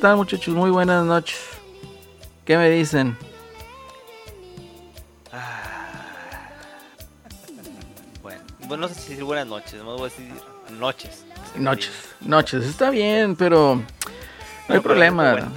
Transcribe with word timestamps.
están 0.00 0.16
muchachos? 0.16 0.54
Muy 0.54 0.70
buenas 0.70 1.04
noches. 1.04 1.36
¿Qué 2.46 2.56
me 2.56 2.70
dicen? 2.70 3.18
Bueno, 8.22 8.40
bueno, 8.66 8.76
no 8.80 8.88
sé 8.88 8.94
si 8.94 9.10
decir 9.10 9.24
buenas 9.24 9.46
noches, 9.46 9.74
no 9.74 9.98
voy 9.98 10.00
a 10.00 10.04
decir 10.04 10.32
noches. 10.78 11.26
Noches, 11.54 11.92
noches, 12.22 12.64
está 12.64 12.88
bien, 12.88 13.36
pero 13.36 13.82
no 14.70 14.74
hay 14.74 14.80
problema. 14.80 15.52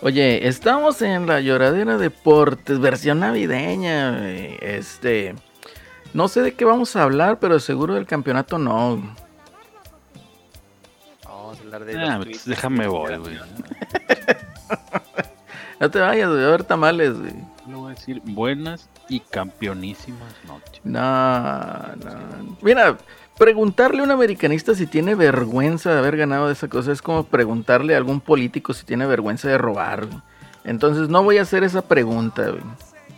Oye, 0.00 0.48
estamos 0.48 1.02
en 1.02 1.26
la 1.26 1.42
lloradera 1.42 1.98
deportes, 1.98 2.80
versión 2.80 3.20
navideña. 3.20 4.18
güey. 4.18 4.56
Este, 4.62 5.34
no 6.14 6.28
sé 6.28 6.40
de 6.40 6.54
qué 6.54 6.64
vamos 6.64 6.96
a 6.96 7.02
hablar, 7.02 7.38
pero 7.38 7.60
seguro 7.60 7.92
del 7.96 8.06
campeonato 8.06 8.56
no. 8.56 9.14
Hablar 11.74 11.84
de 11.84 11.98
Ah, 11.98 12.20
pues 12.22 12.44
déjame 12.44 12.86
voy, 12.86 13.16
güey. 13.16 13.38
No 15.80 15.90
te 15.90 15.98
vayas, 15.98 16.30
güey, 16.30 16.44
a 16.44 16.48
ver 16.50 16.64
tamales, 16.64 17.18
güey. 17.18 17.32
Le 17.66 17.74
voy 17.74 17.90
a 17.90 17.94
decir 17.94 18.22
buenas 18.24 18.88
y 19.08 19.20
campeonísimas 19.20 20.32
noches. 20.46 20.80
No, 20.84 21.00
no. 21.96 22.56
Mira, 22.62 22.96
preguntarle 23.36 24.00
a 24.00 24.04
un 24.04 24.10
americanista 24.12 24.74
si 24.74 24.86
tiene 24.86 25.14
vergüenza 25.14 25.92
de 25.92 25.98
haber 25.98 26.16
ganado 26.16 26.46
de 26.46 26.52
esa 26.52 26.68
cosa 26.68 26.92
es 26.92 27.02
como 27.02 27.24
preguntarle 27.24 27.94
a 27.94 27.98
algún 27.98 28.20
político 28.20 28.72
si 28.72 28.84
tiene 28.86 29.04
vergüenza 29.06 29.48
de 29.48 29.58
robar. 29.58 30.06
güey. 30.06 30.20
Entonces 30.62 31.08
no 31.08 31.22
voy 31.22 31.38
a 31.38 31.42
hacer 31.42 31.64
esa 31.64 31.82
pregunta, 31.82 32.50
güey. 32.50 32.62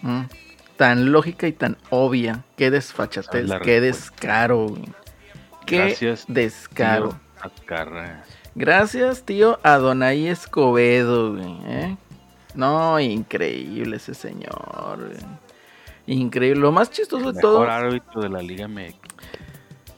¿Mm? 0.02 0.28
Tan 0.76 1.12
lógica 1.12 1.46
y 1.46 1.52
tan 1.52 1.76
obvia. 1.90 2.42
Qué 2.56 2.70
desfachatez, 2.70 3.30
qué 3.32 3.40
respuesta. 3.42 3.80
descaro, 3.80 4.66
güey. 4.68 4.88
Qué 5.66 5.76
Gracias, 5.78 6.24
descaro. 6.26 7.10
Tío. 7.10 7.20
Gracias, 8.56 9.22
tío 9.22 9.60
Adonai 9.62 10.28
Escobedo, 10.28 11.34
güey. 11.34 11.56
¿eh? 11.66 11.96
No, 12.54 12.98
increíble 12.98 13.96
ese 13.96 14.14
señor, 14.14 14.96
güey. 14.96 15.36
Increíble. 16.06 16.60
Lo 16.60 16.72
más 16.72 16.90
chistoso 16.90 17.32
de 17.32 17.40
todo. 17.40 17.60
Mejor 17.60 17.70
árbitro 17.70 18.22
de 18.22 18.28
la 18.30 18.40
Liga 18.40 18.66
MX. 18.66 18.94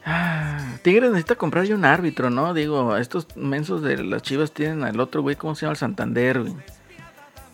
Ah, 0.05 0.77
Tigres 0.81 1.09
necesita 1.09 1.35
comprar 1.35 1.65
ya 1.65 1.75
un 1.75 1.85
árbitro, 1.85 2.29
¿no? 2.29 2.53
Digo, 2.53 2.97
estos 2.97 3.35
mensos 3.37 3.81
de 3.81 4.03
las 4.03 4.23
chivas 4.23 4.51
tienen 4.51 4.83
al 4.83 4.99
otro 4.99 5.21
güey, 5.21 5.35
¿cómo 5.35 5.55
se 5.55 5.61
llama? 5.61 5.71
El 5.73 5.77
Santander, 5.77 6.41
güey. 6.41 6.53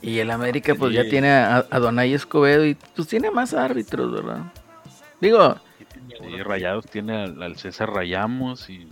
Y 0.01 0.19
el 0.19 0.31
América, 0.31 0.73
pues 0.75 0.93
ya 0.93 1.03
tiene 1.07 1.31
a, 1.31 1.65
a 1.69 1.79
Donay 1.79 2.13
Escobedo 2.13 2.65
y 2.65 2.75
pues 2.95 3.07
tiene 3.07 3.29
más 3.31 3.53
árbitros, 3.53 4.11
¿verdad? 4.11 4.43
Digo, 5.21 5.55
Sí, 6.07 6.41
Rayados 6.41 6.85
tiene 6.85 7.23
al, 7.23 7.41
al 7.41 7.57
César 7.57 7.91
Rayamos 7.91 8.69
y 8.69 8.87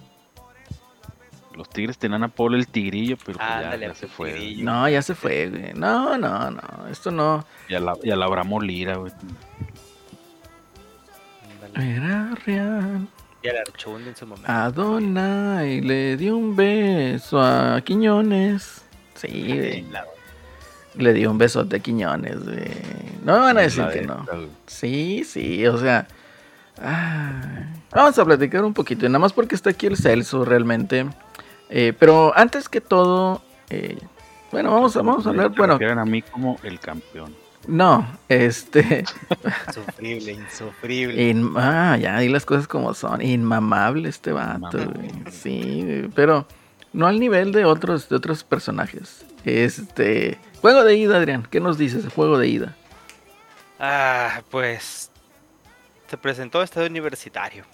los 1.55 1.69
Tigres 1.69 1.97
tenían 1.97 2.23
a 2.23 2.27
Pablo 2.27 2.57
el 2.57 2.67
Tigrillo, 2.67 3.17
pero 3.25 3.37
pues 3.37 3.49
ya- 3.49 3.75
ya, 3.75 3.93
se 3.93 4.07
fue. 4.07 4.33
Tigrillo. 4.33 4.65
no, 4.65 4.89
ya 4.89 5.01
se 5.01 5.15
fue, 5.15 5.49
güey. 5.49 5.73
No, 5.73 6.17
no, 6.17 6.51
no, 6.51 6.61
esto 6.91 7.11
no. 7.11 7.45
Y 7.69 7.75
a 7.75 7.79
la, 7.79 7.93
y 8.03 8.11
a 8.11 8.15
la 8.15 8.25
Abramo 8.25 8.59
Lira, 8.61 8.95
güey. 8.97 9.11
Ándale. 11.73 11.95
Era 11.95 12.35
real. 12.45 13.07
Y 13.41 13.47
al 13.49 13.57
Archundi 13.57 14.09
en 14.09 14.15
su 14.15 14.25
momento. 14.25 14.49
A 14.51 14.71
Donay 14.71 15.81
le 15.81 16.15
dio 16.17 16.37
un 16.37 16.55
beso 16.55 17.41
a 17.41 17.81
Quiñones. 17.81 18.81
Sí, 19.15 19.45
güey. 19.47 19.85
Le 20.95 21.13
dio 21.13 21.31
un 21.31 21.37
besote 21.37 21.77
a 21.77 21.79
Quiñones, 21.79 22.43
güey. 22.43 22.71
No 23.23 23.33
me 23.33 23.39
van 23.39 23.57
a 23.57 23.61
decir 23.61 23.85
que 23.91 24.01
no. 24.03 24.25
Sí, 24.67 25.23
sí, 25.25 25.65
o 25.67 25.77
sea. 25.77 26.07
vamos 27.91 28.17
a 28.17 28.25
platicar 28.25 28.63
un 28.63 28.73
poquito, 28.73 29.05
y 29.05 29.09
nada 29.09 29.19
más 29.19 29.33
porque 29.33 29.55
está 29.55 29.71
aquí 29.71 29.87
el 29.87 29.97
Celso 29.97 30.45
realmente. 30.45 31.05
Eh, 31.69 31.93
pero 31.97 32.31
antes 32.35 32.69
que 32.69 32.81
todo, 32.81 33.41
eh, 33.69 33.97
bueno, 34.51 34.71
vamos 34.71 34.95
a, 34.95 35.01
vamos 35.01 35.25
a 35.25 35.29
hablar, 35.29 35.49
bueno, 35.49 35.77
a 35.81 36.05
mí 36.05 36.21
como 36.21 36.59
el 36.63 36.79
campeón. 36.79 37.35
no, 37.67 38.07
este, 38.29 39.03
Insufrible, 39.67 40.31
insufrible. 40.33 41.29
in- 41.29 41.53
ah, 41.57 41.97
ya, 41.97 42.19
di 42.19 42.29
las 42.29 42.45
cosas 42.45 42.67
como 42.67 42.93
son, 42.93 43.21
inmamable 43.21 44.09
este 44.09 44.31
vato, 44.31 44.77
Inmamable. 44.77 45.31
sí, 45.31 46.07
pero 46.15 46.45
no 46.91 47.07
al 47.07 47.19
nivel 47.19 47.51
de 47.51 47.65
otros, 47.65 48.09
de 48.09 48.15
otros 48.17 48.43
personajes. 48.43 49.25
Este, 49.45 50.37
juego 50.61 50.83
de 50.83 50.95
ida, 50.95 51.17
Adrián, 51.17 51.47
¿qué 51.49 51.59
nos 51.59 51.77
dices? 51.77 52.05
Juego 52.13 52.37
de 52.37 52.47
ida. 52.47 52.75
Ah, 53.79 54.41
pues 54.51 55.09
se 56.07 56.17
presentó 56.17 56.61
Estadio 56.61 56.87
Universitario. 56.87 57.65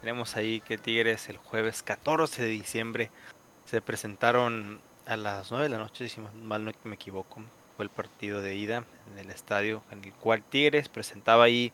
Tenemos 0.00 0.36
ahí 0.36 0.60
que 0.60 0.78
Tigres 0.78 1.28
el 1.28 1.36
jueves 1.38 1.82
14 1.82 2.42
de 2.42 2.48
diciembre 2.48 3.10
se 3.68 3.80
presentaron 3.82 4.80
a 5.06 5.16
las 5.16 5.50
9 5.50 5.64
de 5.64 5.70
la 5.70 5.78
noche, 5.78 6.08
si 6.08 6.20
mal 6.20 6.64
no 6.64 6.72
me 6.84 6.94
equivoco. 6.94 7.42
Fue 7.76 7.84
el 7.84 7.90
partido 7.90 8.40
de 8.42 8.54
ida 8.56 8.84
en 9.12 9.18
el 9.18 9.30
estadio 9.30 9.82
en 9.90 10.04
el 10.04 10.12
cual 10.12 10.42
Tigres 10.42 10.88
presentaba 10.88 11.44
ahí 11.44 11.72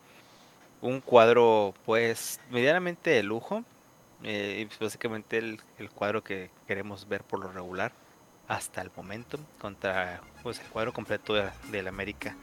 un 0.83 1.01
cuadro 1.01 1.75
pues 1.87 2.41
medianamente 2.51 3.11
de 3.11 3.23
lujo. 3.23 3.65
eh, 4.23 4.65
pues, 4.69 4.79
básicamente 4.81 5.39
el, 5.39 5.61
el 5.79 5.91
cuadro 5.91 6.23
que 6.25 6.51
queremos 6.67 7.09
ver 7.09 7.23
por 7.23 7.41
lo 7.41 7.51
regular 7.53 7.93
hasta 8.49 8.81
el 8.83 8.91
momento 8.97 9.39
contra 9.61 10.21
pues 10.43 10.61
el 10.61 10.67
cuadro 10.67 10.93
completo 10.93 11.35
de- 11.35 11.51
del 11.71 11.89
América. 11.89 12.37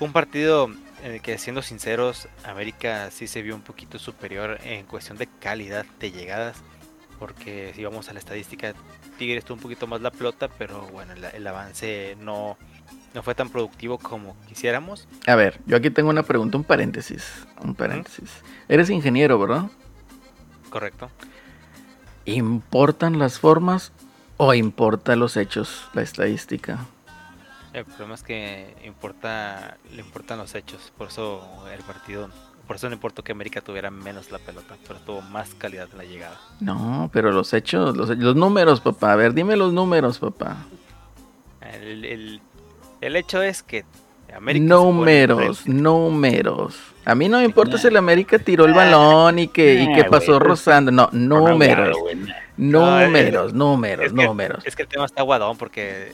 Un 0.00 0.12
partido 0.12 0.66
en 1.02 1.12
el 1.12 1.20
que, 1.22 1.36
siendo 1.38 1.60
sinceros, 1.62 2.28
América 2.44 3.10
sí 3.10 3.26
se 3.26 3.42
vio 3.42 3.54
un 3.54 3.62
poquito 3.62 3.98
superior 3.98 4.58
en 4.64 4.86
cuestión 4.86 5.18
de 5.18 5.26
calidad 5.40 5.84
de 5.98 6.10
llegadas. 6.12 6.62
Porque 7.18 7.72
si 7.74 7.84
vamos 7.84 8.08
a 8.08 8.12
la 8.12 8.18
estadística, 8.18 8.74
Tigres 9.18 9.44
tuvo 9.44 9.56
un 9.56 9.62
poquito 9.62 9.86
más 9.86 10.00
la 10.00 10.10
pelota, 10.10 10.48
pero 10.48 10.86
bueno, 10.88 11.12
el, 11.14 11.24
el 11.24 11.46
avance 11.46 12.16
no, 12.20 12.56
no 13.14 13.22
fue 13.22 13.34
tan 13.34 13.48
productivo 13.48 13.98
como 13.98 14.36
quisiéramos. 14.46 15.08
A 15.26 15.34
ver, 15.34 15.60
yo 15.66 15.76
aquí 15.76 15.90
tengo 15.90 16.10
una 16.10 16.22
pregunta, 16.22 16.56
un 16.56 16.64
paréntesis, 16.64 17.46
un 17.62 17.74
paréntesis. 17.74 18.30
Eres 18.68 18.90
ingeniero, 18.90 19.38
¿verdad? 19.38 19.70
Correcto. 20.70 21.10
¿Importan 22.24 23.18
las 23.18 23.38
formas 23.38 23.92
o 24.36 24.54
importa 24.54 25.16
los 25.16 25.36
hechos, 25.36 25.88
la 25.94 26.02
estadística? 26.02 26.86
El 27.72 27.84
problema 27.84 28.14
es 28.14 28.22
que 28.22 28.76
importa, 28.84 29.78
le 29.92 30.00
importan 30.00 30.38
los 30.38 30.54
hechos. 30.54 30.92
Por 30.96 31.08
eso 31.08 31.66
el 31.72 31.82
partido, 31.82 32.30
por 32.68 32.76
eso 32.76 32.88
no 32.88 32.94
importó 32.94 33.24
que 33.24 33.32
América 33.32 33.60
tuviera 33.60 33.90
menos 33.90 34.30
la 34.30 34.38
pelota, 34.38 34.76
pero 34.86 35.00
tuvo 35.00 35.20
más 35.22 35.54
calidad 35.56 35.88
en 35.90 35.98
la 35.98 36.04
llegada. 36.04 36.38
No, 36.60 37.10
pero 37.12 37.32
los 37.32 37.52
hechos, 37.52 37.96
los, 37.96 38.10
los 38.10 38.36
números, 38.36 38.80
papá. 38.80 39.12
A 39.14 39.16
ver, 39.16 39.34
dime 39.34 39.56
los 39.56 39.72
números, 39.72 40.18
papá. 40.20 40.58
El, 41.60 42.04
el- 42.04 42.40
el 43.00 43.16
hecho 43.16 43.42
es 43.42 43.62
que 43.62 43.84
América 44.34 44.64
números, 44.66 45.66
números. 45.66 46.76
A 47.04 47.14
mí 47.14 47.28
no 47.28 47.38
me 47.38 47.44
importa 47.44 47.78
si 47.78 47.86
el 47.86 47.96
América 47.96 48.38
tiró 48.38 48.64
el 48.66 48.74
balón 48.74 49.38
y 49.38 49.48
que, 49.48 49.74
y 49.82 49.94
que 49.94 50.04
pasó 50.04 50.36
güey, 50.38 50.48
rozando. 50.48 50.90
No, 50.92 51.08
números, 51.12 51.96
No, 52.56 53.00
números, 53.06 53.52
números, 53.54 54.06
Es 54.06 54.12
que- 54.12 54.24
números. 54.26 54.66
Es 54.66 54.76
que 54.76 54.82
el 54.82 54.88
tema 54.88 55.06
está 55.06 55.22
guadón 55.22 55.56
porque 55.56 56.12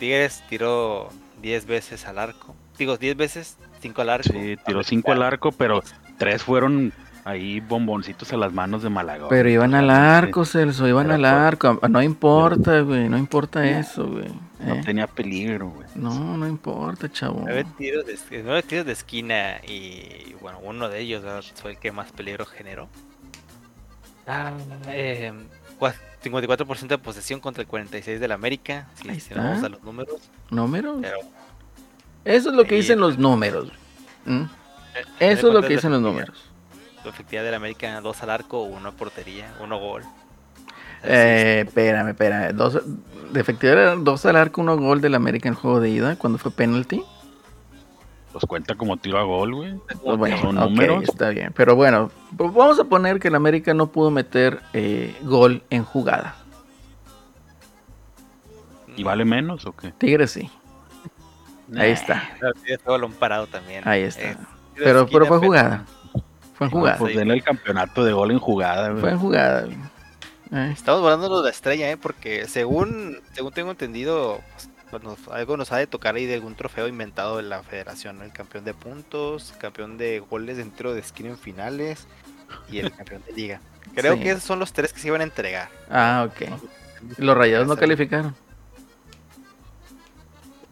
Tigres 0.00 0.42
tiró 0.48 1.10
10 1.42 1.66
veces 1.66 2.06
al 2.06 2.18
arco. 2.18 2.56
Digo, 2.78 2.96
10 2.96 3.16
veces, 3.16 3.56
5 3.82 4.00
al 4.02 4.08
arco. 4.10 4.28
Sí, 4.32 4.56
tiró 4.64 4.82
cinco 4.82 5.12
al 5.12 5.22
arco, 5.22 5.52
pero 5.52 5.82
tres 6.18 6.42
fueron 6.42 6.92
ahí 7.24 7.60
bomboncitos 7.60 8.32
a 8.32 8.36
las 8.36 8.52
manos 8.52 8.82
de 8.82 8.88
Malagón. 8.88 9.28
Pero 9.28 9.48
iban 9.48 9.74
al 9.74 9.90
arco, 9.90 10.44
Celso, 10.44 10.88
iban 10.88 11.04
Pero 11.08 11.14
al 11.16 11.20
por- 11.20 11.30
arco. 11.30 11.88
No 11.88 12.02
importa, 12.02 12.80
güey, 12.80 13.08
no 13.08 13.18
importa 13.18 13.64
eso, 13.68 14.08
güey. 14.08 14.28
No 14.60 14.74
¿eh? 14.74 14.82
tenía 14.84 15.06
peligro, 15.06 15.70
güey. 15.70 15.86
No, 15.96 16.36
no 16.36 16.46
importa, 16.48 17.10
chavo. 17.10 17.40
Nueve 17.44 17.64
tiros, 17.76 18.06
de, 18.06 18.14
es- 18.14 18.24
nueve 18.30 18.62
tiros 18.62 18.86
de 18.86 18.92
esquina 18.92 19.56
y 19.66 20.34
bueno, 20.40 20.58
uno 20.62 20.88
de 20.88 21.00
ellos 21.00 21.52
fue 21.60 21.72
el 21.72 21.78
que 21.78 21.90
más 21.92 22.10
peligro 22.12 22.46
generó. 22.46 22.88
Ah, 24.26 24.52
eh, 24.88 25.32
cua- 25.80 25.94
54% 26.22 26.86
de 26.86 26.98
posesión 26.98 27.40
contra 27.40 27.62
el 27.62 27.68
46% 27.68 28.20
del 28.20 28.30
América, 28.32 28.86
si, 28.94 29.18
si 29.20 29.34
vamos 29.34 29.62
a 29.64 29.68
los 29.68 29.82
números. 29.82 30.20
¿Números? 30.50 30.98
Pero 31.02 31.18
Eso 32.24 32.50
es 32.50 32.56
lo 32.56 32.64
que 32.64 32.74
Y- 32.76 32.78
dicen 32.78 33.00
los 33.00 33.18
números. 33.18 33.68
¿Mm? 34.24 34.42
Eh, 34.42 34.46
Eso 35.20 35.32
es 35.32 35.42
lo 35.44 35.50
¿cuántas 35.52 35.68
que 35.68 35.74
dicen 35.76 35.92
los 35.92 36.00
números. 36.02 36.50
La 37.04 37.10
efectividad 37.10 37.42
del 37.44 37.54
América, 37.54 38.00
dos 38.00 38.22
al 38.22 38.30
arco, 38.30 38.62
uno 38.62 38.90
a 38.90 38.92
portería, 38.92 39.52
uno 39.60 39.78
gol. 39.80 40.02
Eh, 41.02 41.64
espérame, 41.66 42.10
espérame. 42.10 42.52
Dos, 42.54 42.80
de 43.32 43.40
efectividad 43.40 43.76
era 43.82 43.96
dos 43.96 44.24
al 44.26 44.36
arco, 44.36 44.60
uno 44.60 44.76
gol 44.76 45.00
del 45.00 45.14
América 45.16 45.48
en 45.48 45.54
juego 45.56 45.80
de 45.80 45.90
ida 45.90 46.14
cuando 46.16 46.38
fue 46.38 46.52
penalty. 46.52 47.02
Pues 48.30 48.44
cuenta 48.46 48.76
como 48.76 48.96
tiro 48.96 49.18
a 49.18 49.24
gol, 49.24 49.54
güey. 49.54 49.74
Pues 50.02 50.16
bueno, 50.16 50.38
son 50.38 50.54
números. 50.54 51.04
está 51.04 51.30
bien. 51.30 51.52
Pero 51.56 51.74
bueno, 51.74 52.10
pues 52.36 52.52
vamos 52.54 52.78
a 52.78 52.84
poner 52.84 53.18
que 53.18 53.28
el 53.28 53.34
América 53.34 53.74
no 53.74 53.88
pudo 53.88 54.10
meter 54.12 54.60
eh, 54.72 55.14
gol 55.22 55.62
en 55.70 55.84
jugada. 55.84 56.36
¿Y 58.96 59.02
vale 59.02 59.24
menos 59.24 59.66
o 59.66 59.72
qué? 59.72 59.92
Tigres 59.92 60.30
sí. 60.30 60.50
Ahí 61.76 61.90
está. 61.90 62.30
Pero 62.40 62.52
sí, 62.64 62.74
fue 62.82 62.92
balón 62.92 63.12
parado 63.12 63.46
también. 63.46 63.86
Ahí 63.86 64.02
está. 64.02 64.30
Eh, 64.32 64.36
Pero, 64.76 65.06
pero 65.06 65.26
fue 65.26 65.38
jugada. 65.38 65.84
Fue 66.54 66.66
en 66.66 66.70
jugada. 66.72 66.98
Pues 66.98 67.16
denle 67.16 67.34
el 67.34 67.42
campeonato 67.42 68.04
de 68.04 68.12
gol 68.12 68.30
en 68.30 68.38
jugada, 68.38 68.88
güey. 68.90 69.00
Fue 69.00 69.10
en 69.10 69.18
jugada. 69.18 69.66
Eh, 70.52 70.70
Estamos 70.72 71.00
volando 71.00 71.38
de 71.38 71.44
la 71.44 71.50
estrella, 71.50 71.90
¿eh? 71.90 71.96
Porque 71.96 72.46
según, 72.46 73.20
según 73.32 73.52
tengo 73.52 73.70
entendido, 73.70 74.40
pues, 74.90 75.02
nos- 75.02 75.28
algo 75.28 75.56
nos 75.56 75.72
ha 75.72 75.78
de 75.78 75.86
tocar 75.86 76.14
ahí 76.14 76.26
de 76.26 76.34
algún 76.34 76.54
trofeo 76.54 76.88
inventado 76.88 77.38
de 77.38 77.42
la 77.44 77.62
federación, 77.62 78.18
¿no? 78.18 78.24
El 78.24 78.32
campeón 78.32 78.64
de 78.64 78.74
puntos, 78.74 79.54
campeón 79.58 79.96
de 79.96 80.20
goles 80.20 80.58
dentro 80.58 80.92
de 80.92 81.00
esquina 81.00 81.30
en 81.30 81.38
finales 81.38 82.06
y 82.70 82.78
el 82.78 82.92
campeón 82.92 83.22
de 83.26 83.32
liga. 83.32 83.60
Creo 83.94 84.14
Sí. 84.14 84.20
que 84.20 84.30
esos 84.30 84.42
son 84.44 84.58
los 84.58 84.72
tres 84.72 84.92
que 84.92 85.00
se 85.00 85.08
iban 85.08 85.22
a 85.22 85.24
entregar. 85.24 85.68
Ah, 85.90 86.28
ok. 86.30 86.48
Los 87.18 87.36
rayados 87.36 87.66
no 87.66 87.76
calificaron. 87.76 88.34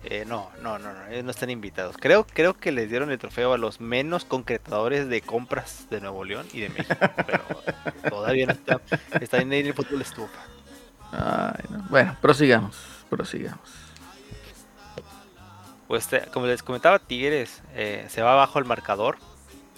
Eh, 0.05 0.25
no, 0.26 0.50
no, 0.62 0.79
no, 0.79 0.94
no, 0.94 1.06
ellos 1.08 1.25
no 1.25 1.31
están 1.31 1.50
invitados. 1.50 1.97
Creo, 1.99 2.26
creo 2.26 2.55
que 2.55 2.73
les 2.73 2.88
dieron 2.88 3.11
el 3.11 3.19
trofeo 3.19 3.52
a 3.52 3.58
los 3.58 3.81
menos 3.81 4.25
concretadores 4.25 5.08
de 5.08 5.20
compras 5.20 5.87
de 5.91 6.00
Nuevo 6.00 6.25
León 6.25 6.47
y 6.55 6.61
de 6.61 6.70
México. 6.70 6.94
pero 7.26 7.44
todavía 8.08 8.47
no 8.47 8.52
está, 8.52 8.81
está 9.20 9.38
en 9.38 9.52
el 9.52 9.75
fútbol 9.75 10.00
estufa. 10.00 10.41
Ay, 11.12 11.64
no. 11.69 11.85
Bueno, 11.91 12.17
prosigamos. 12.20 12.79
Prosigamos. 13.11 13.69
Pues 15.87 16.08
como 16.32 16.47
les 16.47 16.62
comentaba, 16.62 16.99
Tigres 17.00 17.62
eh, 17.75 18.06
se 18.08 18.23
va 18.23 18.32
abajo 18.32 18.58
al 18.58 18.64
marcador. 18.64 19.19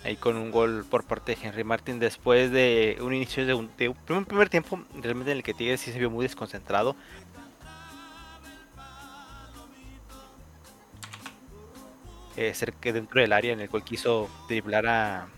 Ahí 0.05 0.17
con 0.17 0.37
un 0.37 0.51
gol 0.51 0.85
por 0.89 1.05
parte 1.05 1.35
de 1.35 1.47
Henry 1.47 1.65
Martin 1.65 1.99
después 2.01 2.51
de 2.51 2.99
un 3.01 3.15
inicio 3.15 3.47
de 3.47 3.55
un, 3.55 3.71
de 3.79 3.89
un 3.89 4.25
primer 4.25 4.49
tiempo 4.49 4.81
realmente 5.01 5.31
en 5.31 5.39
el 5.39 5.43
que 5.43 5.55
Tigres 5.55 5.81
sí 5.81 5.91
se 5.91 5.99
vio 5.99 6.11
muy 6.11 6.25
desconcentrado. 6.25 6.97
Eh, 12.37 12.55
cerca 12.55 12.93
dentro 12.93 13.21
del 13.21 13.33
área 13.33 13.53
en 13.53 13.61
el 13.61 13.69
cual 13.69 13.85
quiso 13.85 14.31
driblar 14.49 14.87
a, 14.87 15.29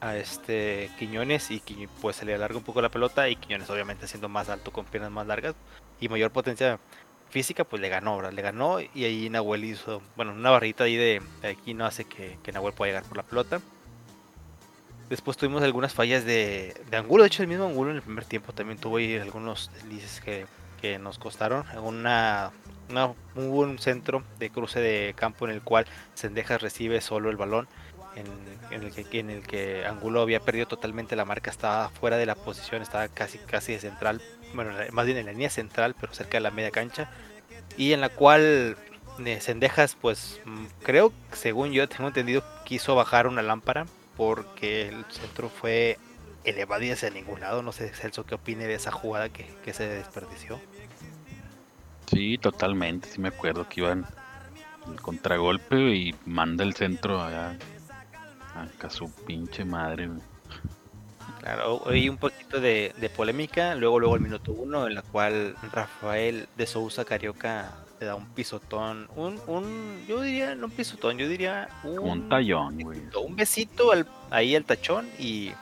a 0.00 0.16
este 0.16 0.90
Quiñones 0.98 1.50
y 1.50 1.60
pues 2.00 2.16
se 2.16 2.24
le 2.24 2.34
alarga 2.34 2.56
un 2.56 2.64
poco 2.64 2.80
la 2.80 2.88
pelota 2.88 3.28
y 3.28 3.36
Quiñones 3.36 3.68
obviamente 3.68 4.06
siendo 4.06 4.30
más 4.30 4.48
alto 4.48 4.72
con 4.72 4.86
piernas 4.86 5.10
más 5.10 5.26
largas 5.26 5.54
y 6.00 6.08
mayor 6.08 6.30
potencia 6.30 6.78
física 7.28 7.64
pues 7.64 7.82
le 7.82 7.90
ganó, 7.90 8.16
¿verdad? 8.16 8.32
le 8.32 8.40
ganó 8.42 8.80
y 8.80 9.04
ahí 9.04 9.28
Nahuel 9.28 9.64
hizo, 9.64 10.00
bueno, 10.16 10.32
una 10.32 10.48
barrita 10.50 10.84
ahí 10.84 10.96
de, 10.96 11.20
aquí 11.42 11.74
no 11.74 11.84
hace 11.84 12.04
que, 12.04 12.38
que 12.42 12.52
Nahuel 12.52 12.72
pueda 12.72 12.92
llegar 12.92 13.04
por 13.04 13.18
la 13.18 13.24
pelota. 13.24 13.60
Después 15.10 15.36
tuvimos 15.36 15.62
algunas 15.62 15.94
fallas 15.94 16.24
de, 16.24 16.74
de 16.90 17.02
de 17.02 17.26
hecho 17.26 17.42
el 17.42 17.48
mismo 17.48 17.64
Angulo 17.64 17.90
en 17.90 17.96
el 17.96 18.02
primer 18.02 18.24
tiempo 18.24 18.52
también 18.52 18.78
tuvo 18.78 18.98
ahí 18.98 19.16
algunos 19.16 19.70
deslices 19.74 20.20
que, 20.20 20.46
que 20.80 20.98
nos 20.98 21.18
costaron. 21.18 21.64
Una, 21.82 22.52
una, 22.90 23.06
hubo 23.34 23.60
un 23.60 23.78
centro 23.78 24.22
de 24.38 24.50
cruce 24.50 24.80
de 24.80 25.14
campo 25.16 25.46
en 25.46 25.52
el 25.52 25.62
cual 25.62 25.86
Sendejas 26.14 26.62
recibe 26.62 27.00
solo 27.00 27.30
el 27.30 27.36
balón, 27.36 27.68
en, 28.70 28.82
el 28.82 28.92
que, 28.92 29.20
en 29.20 29.30
el 29.30 29.46
que 29.46 29.86
Angulo 29.86 30.22
había 30.22 30.40
perdido 30.40 30.66
totalmente 30.66 31.14
la 31.14 31.24
marca, 31.24 31.50
estaba 31.50 31.88
fuera 31.90 32.16
de 32.16 32.26
la 32.26 32.34
posición, 32.34 32.82
estaba 32.82 33.08
casi, 33.08 33.38
casi 33.38 33.72
de 33.72 33.78
central, 33.78 34.20
bueno, 34.54 34.72
más 34.92 35.06
bien 35.06 35.18
en 35.18 35.26
la 35.26 35.32
línea 35.32 35.50
central, 35.50 35.94
pero 36.00 36.12
cerca 36.12 36.38
de 36.38 36.40
la 36.40 36.50
media 36.50 36.70
cancha, 36.70 37.10
y 37.76 37.92
en 37.92 38.00
la 38.00 38.08
cual 38.08 38.76
eh, 39.24 39.40
Sendejas, 39.40 39.96
pues 40.00 40.40
mm, 40.44 40.66
creo, 40.82 41.12
según 41.32 41.72
yo 41.72 41.88
tengo 41.88 42.08
entendido, 42.08 42.42
quiso 42.64 42.94
bajar 42.94 43.26
una 43.26 43.42
lámpara 43.42 43.86
porque 44.16 44.88
el 44.88 45.04
centro 45.10 45.48
fue 45.48 45.98
elevado 46.44 46.82
y 46.82 46.90
hacia 46.90 47.10
ningún 47.10 47.40
lado. 47.40 47.62
No 47.62 47.72
sé, 47.72 47.88
Celso, 47.94 48.24
qué 48.24 48.34
opine 48.34 48.66
de 48.66 48.74
esa 48.74 48.90
jugada 48.90 49.28
que, 49.28 49.46
que 49.64 49.72
se 49.72 49.86
desperdició. 49.86 50.60
Sí, 52.10 52.38
totalmente. 52.38 53.08
Sí 53.08 53.20
me 53.20 53.28
acuerdo 53.28 53.68
que 53.68 53.80
iban 53.80 54.06
el 54.90 55.00
contragolpe 55.00 55.76
y 55.94 56.14
manda 56.26 56.64
el 56.64 56.74
centro 56.74 57.22
allá. 57.22 57.56
Acá 58.54 58.90
su 58.90 59.10
pinche 59.26 59.64
madre. 59.64 60.08
Claro, 61.40 61.82
hay 61.86 62.08
un 62.08 62.16
poquito 62.16 62.60
de, 62.60 62.92
de 62.98 63.10
polémica. 63.10 63.74
Luego, 63.74 64.00
luego 64.00 64.16
el 64.16 64.20
minuto 64.22 64.52
uno, 64.52 64.86
en 64.86 64.94
la 64.94 65.02
cual 65.02 65.54
Rafael 65.72 66.48
de 66.56 66.66
Sousa 66.66 67.04
Carioca 67.04 67.72
le 68.00 68.06
da 68.06 68.14
un 68.14 68.26
pisotón. 68.26 69.08
Un, 69.14 69.40
un 69.46 70.04
yo 70.08 70.20
diría, 70.22 70.54
no 70.54 70.66
un 70.66 70.72
pisotón, 70.72 71.18
yo 71.18 71.28
diría 71.28 71.68
un, 71.84 71.98
Un 71.98 72.28
tallón, 72.28 72.80
güey. 72.80 73.00
un 73.22 73.36
besito 73.36 73.92
al- 73.92 74.06
ahí 74.30 74.56
al 74.56 74.64
tachón 74.64 75.08
y, 75.18 75.52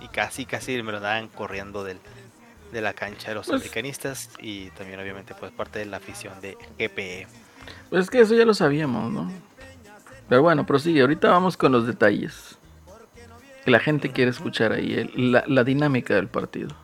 y 0.00 0.08
casi, 0.12 0.44
casi 0.44 0.82
me 0.82 0.92
lo 0.92 1.00
daban 1.00 1.28
corriendo 1.28 1.84
del, 1.84 1.98
de 2.74 2.82
la 2.82 2.92
cancha 2.92 3.28
de 3.28 3.36
los 3.36 3.46
Pues- 3.46 3.60
americanistas 3.62 4.28
y 4.38 4.68
también 4.70 5.00
obviamente 5.00 5.34
pues 5.34 5.52
parte 5.52 5.78
de 5.78 5.86
la 5.86 5.96
afición 5.98 6.38
de 6.42 6.58
GPE. 6.78 7.26
Pues 7.88 8.02
es 8.04 8.10
que 8.10 8.20
eso 8.20 8.34
ya 8.34 8.44
lo 8.44 8.52
sabíamos, 8.52 9.10
¿no? 9.10 9.32
Pero 10.28 10.42
bueno, 10.42 10.66
prosigue. 10.66 11.00
Ahorita 11.00 11.30
vamos 11.30 11.56
con 11.56 11.72
los 11.72 11.86
detalles. 11.86 12.58
Que 13.64 13.70
la 13.70 13.80
gente 13.80 14.10
quiere 14.10 14.30
escuchar 14.30 14.72
ahí 14.72 14.92
el- 14.94 15.32
la, 15.32 15.44
la 15.46 15.64
dinámica 15.64 16.14
del 16.14 16.28
partido. 16.28 16.74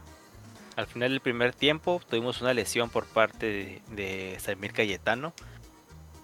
Al 0.77 0.87
final 0.87 1.11
del 1.11 1.21
primer 1.21 1.53
tiempo 1.55 2.01
tuvimos 2.09 2.41
una 2.41 2.55
lesión 2.55 2.89
por 2.89 3.05
parte 3.05 3.47
de, 3.47 3.83
de 3.95 4.39
Samir 4.41 4.73
Cayetano. 4.73 5.35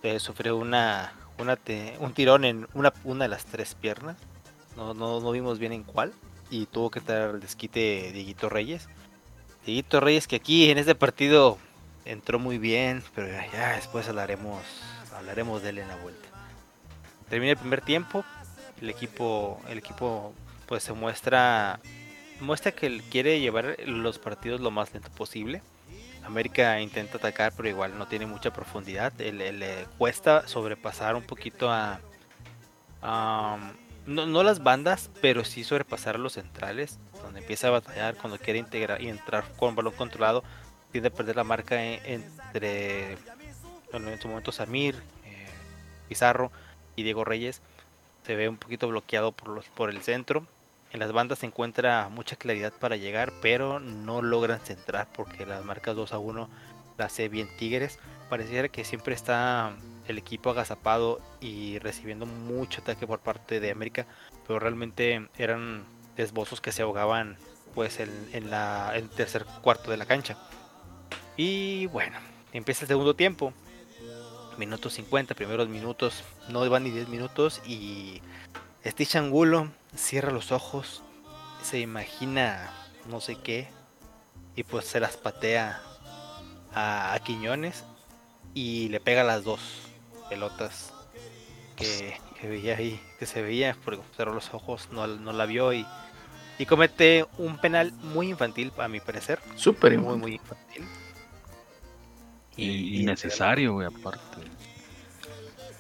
Eh, 0.02 0.18
sufrió 0.20 0.56
una, 0.56 1.12
una 1.38 1.56
te- 1.56 1.96
un 2.00 2.12
tirón 2.14 2.44
en 2.44 2.66
una, 2.73 2.92
una 3.04 3.25
de 3.25 3.28
las 3.28 3.44
tres 3.44 3.75
piernas. 3.75 4.16
No, 4.76 4.94
no, 4.94 5.20
no 5.20 5.30
vimos 5.32 5.58
bien 5.58 5.73
en 5.73 5.82
cuál. 5.82 6.12
Y 6.49 6.66
tuvo 6.66 6.90
que 6.90 7.00
estar 7.00 7.23
al 7.30 7.40
desquite 7.40 8.12
Dieguito 8.12 8.49
Reyes. 8.49 8.88
Dieguito 9.66 10.00
Reyes 10.00 10.26
que 10.28 10.37
aquí 10.37 10.70
en 10.70 10.78
este 10.78 10.94
partido 10.94 11.58
entró 12.04 12.38
muy 12.38 12.56
bien, 12.58 13.02
pero 13.14 13.28
ya, 13.52 13.73
después 13.75 14.08
hablaremos, 14.08 14.62
hablaremos 15.14 15.62
de 15.62 15.70
él 15.70 15.78
en 15.78 15.88
la 15.88 15.96
vuelta. 15.96 16.28
Termina 17.28 17.52
el 17.52 17.58
primer 17.58 17.80
tiempo. 17.80 18.25
El 18.80 18.90
equipo, 18.90 19.61
el 19.68 19.78
equipo 19.78 20.32
pues 20.66 20.82
se 20.82 20.92
muestra 20.92 21.80
muestra 22.40 22.70
que 22.73 23.00
quiere 23.11 23.40
llevar 23.40 23.76
los 23.87 24.18
partidos 24.18 24.61
lo 24.61 24.70
más 24.70 24.92
lento 24.92 25.11
posible. 25.11 25.62
América 26.25 26.80
intenta 26.80 27.16
atacar, 27.16 27.52
pero 27.56 27.68
igual 27.68 27.96
no 27.99 28.06
tiene 28.06 28.26
mucha 28.26 28.52
profundidad. 28.52 29.12
Le, 29.14 29.52
le- 29.52 29.87
cuesta 29.96 30.46
sobrepasar 30.46 31.16
un 31.16 31.23
poquito 31.23 31.70
a. 31.70 32.00
a, 33.02 33.56
no, 34.06 34.26
no 34.26 34.42
las 34.42 34.62
bandas, 34.62 35.11
pero 35.23 35.44
sí 35.44 35.64
sobrepasar 35.64 36.16
a 36.16 36.18
los 36.18 36.35
centrales. 36.35 36.99
Empieza 37.37 37.69
a 37.69 37.73
batallar 37.73 38.16
cuando 38.16 38.38
quiere 38.38 38.59
integrar 38.59 39.00
y 39.00 39.09
entrar 39.09 39.45
con 39.57 39.75
balón 39.75 39.95
controlado. 39.95 40.43
Tiende 40.93 41.09
a 41.09 41.12
perder 41.12 41.37
la 41.37 41.45
marca 41.45 41.83
en- 41.83 42.00
entre. 42.05 43.12
en 43.93 44.21
su 44.21 44.28
momento 44.28 44.52
Samir, 44.52 44.95
eh, 45.25 45.47
Pizarro 46.09 46.50
y 46.97 47.02
Diego 47.02 47.25
Reyes. 47.25 47.61
Se 48.26 48.35
ve 48.37 48.49
un 48.49 48.57
poquito 48.57 48.88
bloqueado 48.88 49.33
por, 49.33 49.49
los, 49.49 49.66
por 49.66 49.90
el 49.90 50.02
centro. 50.02 50.47
En 50.93 51.00
las 51.00 51.12
bandas 51.12 51.38
se 51.40 51.47
encuentra 51.47 52.09
mucha 52.09 52.37
claridad 52.37 52.73
para 52.73 52.97
llegar, 52.97 53.33
pero 53.43 53.81
no 53.81 54.23
logran 54.23 54.61
centrar 54.61 55.09
porque 55.14 55.47
las 55.47 55.64
marcas 55.64 55.95
2 55.97 56.12
a 56.12 56.19
1 56.19 56.49
las 56.99 57.12
hace 57.12 57.28
bien 57.28 57.49
Tigres. 57.59 57.99
Pareciera 58.28 58.69
que 58.69 58.85
siempre 58.85 59.14
está 59.14 59.73
el 60.09 60.19
equipo 60.19 60.50
agazapado 60.50 61.21
y 61.40 61.78
recibiendo 61.81 62.26
mucho 62.26 62.81
ataque 62.81 63.07
por 63.07 63.19
parte 63.21 63.61
de 63.61 63.71
América, 63.71 64.07
pero 64.47 64.59
realmente 64.59 65.28
eran 65.38 65.85
esbozos 66.16 66.61
que 66.61 66.73
se 66.73 66.82
ahogaban 66.82 67.37
pues 67.75 68.00
en, 68.00 68.50
la, 68.50 68.92
el 68.94 69.08
tercer 69.11 69.44
cuarto 69.61 69.90
de 69.90 69.99
la 69.99 70.06
cancha. 70.06 70.37
Y 71.37 71.87
bueno, 71.87 72.18
empieza 72.52 72.85
el 72.85 72.88
segundo 72.88 73.14
tiempo. 73.14 73.52
Minuto 74.56 74.88
50, 74.88 75.35
primeros 75.35 75.68
minutos, 75.68 76.25
no 76.49 76.68
van 76.70 76.85
ni 76.85 76.90
10 76.90 77.08
minutos 77.08 77.61
y 77.66 78.23
Stitch 78.87 79.16
Angulo 79.16 79.68
cierra 79.94 80.32
los 80.32 80.50
ojos, 80.50 81.02
se 81.62 81.80
imagina 81.80 82.73
no 83.06 83.20
sé 83.20 83.37
qué 83.37 83.68
y 84.54 84.62
pues 84.62 84.87
se 84.87 84.99
las 84.99 85.18
patea 85.18 85.82
a, 86.73 87.12
a 87.12 87.18
Quiñones 87.18 87.85
y 88.54 88.88
le 88.88 88.99
pega 89.00 89.23
las 89.25 89.44
dos 89.44 89.61
pelotas 90.30 90.94
que, 91.76 92.18
que 92.40 92.49
veía 92.49 92.76
ahí, 92.76 93.00
que 93.18 93.26
se 93.26 93.42
veía, 93.42 93.76
porque 93.85 94.02
cerró 94.16 94.32
los 94.32 94.54
ojos, 94.54 94.88
no, 94.90 95.06
no 95.06 95.32
la 95.32 95.44
vio 95.46 95.75
y, 95.75 95.87
y 96.58 96.66
comete 96.66 97.26
un 97.38 97.58
penal 97.58 97.92
muy 97.92 98.30
infantil 98.30 98.72
a 98.78 98.88
mi 98.88 99.00
parecer, 99.00 99.40
Súper 99.56 99.92
muy 99.98 100.14
infantil. 100.14 100.20
muy 100.20 100.32
infantil. 100.34 100.84
Y, 102.56 103.00
innecesario, 103.02 103.75
güey, 103.75 103.86
aparte. 103.86 104.38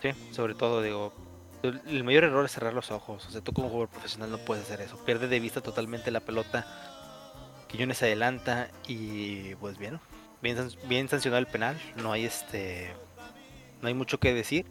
Sí, 0.02 0.10
sobre 0.32 0.54
todo, 0.54 0.82
digo, 0.82 1.12
el 1.62 2.04
mayor 2.04 2.24
error 2.24 2.44
es 2.44 2.52
cerrar 2.52 2.74
los 2.74 2.90
ojos. 2.90 3.26
O 3.26 3.30
sea, 3.30 3.40
tú 3.40 3.52
como 3.52 3.68
jugador 3.68 3.88
profesional 3.88 4.30
no 4.30 4.38
puedes 4.38 4.64
hacer 4.64 4.80
eso. 4.82 4.98
Pierde 5.04 5.28
de 5.28 5.40
vista 5.40 5.60
totalmente 5.62 6.10
la 6.10 6.20
pelota. 6.20 6.66
Quiñones 7.68 7.98
se 7.98 8.06
adelanta 8.06 8.68
y 8.86 9.54
pues 9.56 9.78
bien, 9.78 9.98
bien, 10.42 10.56
bien 10.86 11.08
sancionado 11.08 11.40
el 11.40 11.46
penal. 11.46 11.80
No 11.96 12.12
hay 12.12 12.26
este, 12.26 12.92
no 13.80 13.88
hay 13.88 13.94
mucho 13.94 14.18
que 14.18 14.34
decir. 14.34 14.66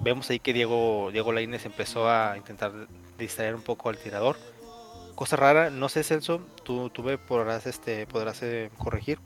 Vemos 0.00 0.28
ahí 0.30 0.40
que 0.40 0.52
Diego, 0.52 1.10
Diego 1.12 1.32
Lainez 1.32 1.64
empezó 1.64 2.10
a 2.10 2.36
intentar 2.36 2.72
distraer 3.16 3.54
un 3.54 3.62
poco 3.62 3.88
al 3.88 3.96
tirador. 3.96 4.36
Cosa 5.18 5.34
rara, 5.34 5.68
no 5.68 5.88
sé 5.88 6.04
Celso, 6.04 6.40
tú, 6.62 6.90
tú 6.90 7.02
me 7.02 7.18
podrás, 7.18 7.66
este, 7.66 8.06
podrás 8.06 8.40
eh, 8.44 8.70
corregir. 8.78 9.18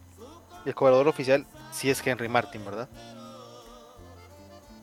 El 0.65 0.75
cobrador 0.75 1.07
oficial 1.07 1.45
sí 1.71 1.91
es 1.91 2.07
Henry 2.07 2.31
Martin, 2.31 2.65
¿verdad? 2.65 2.89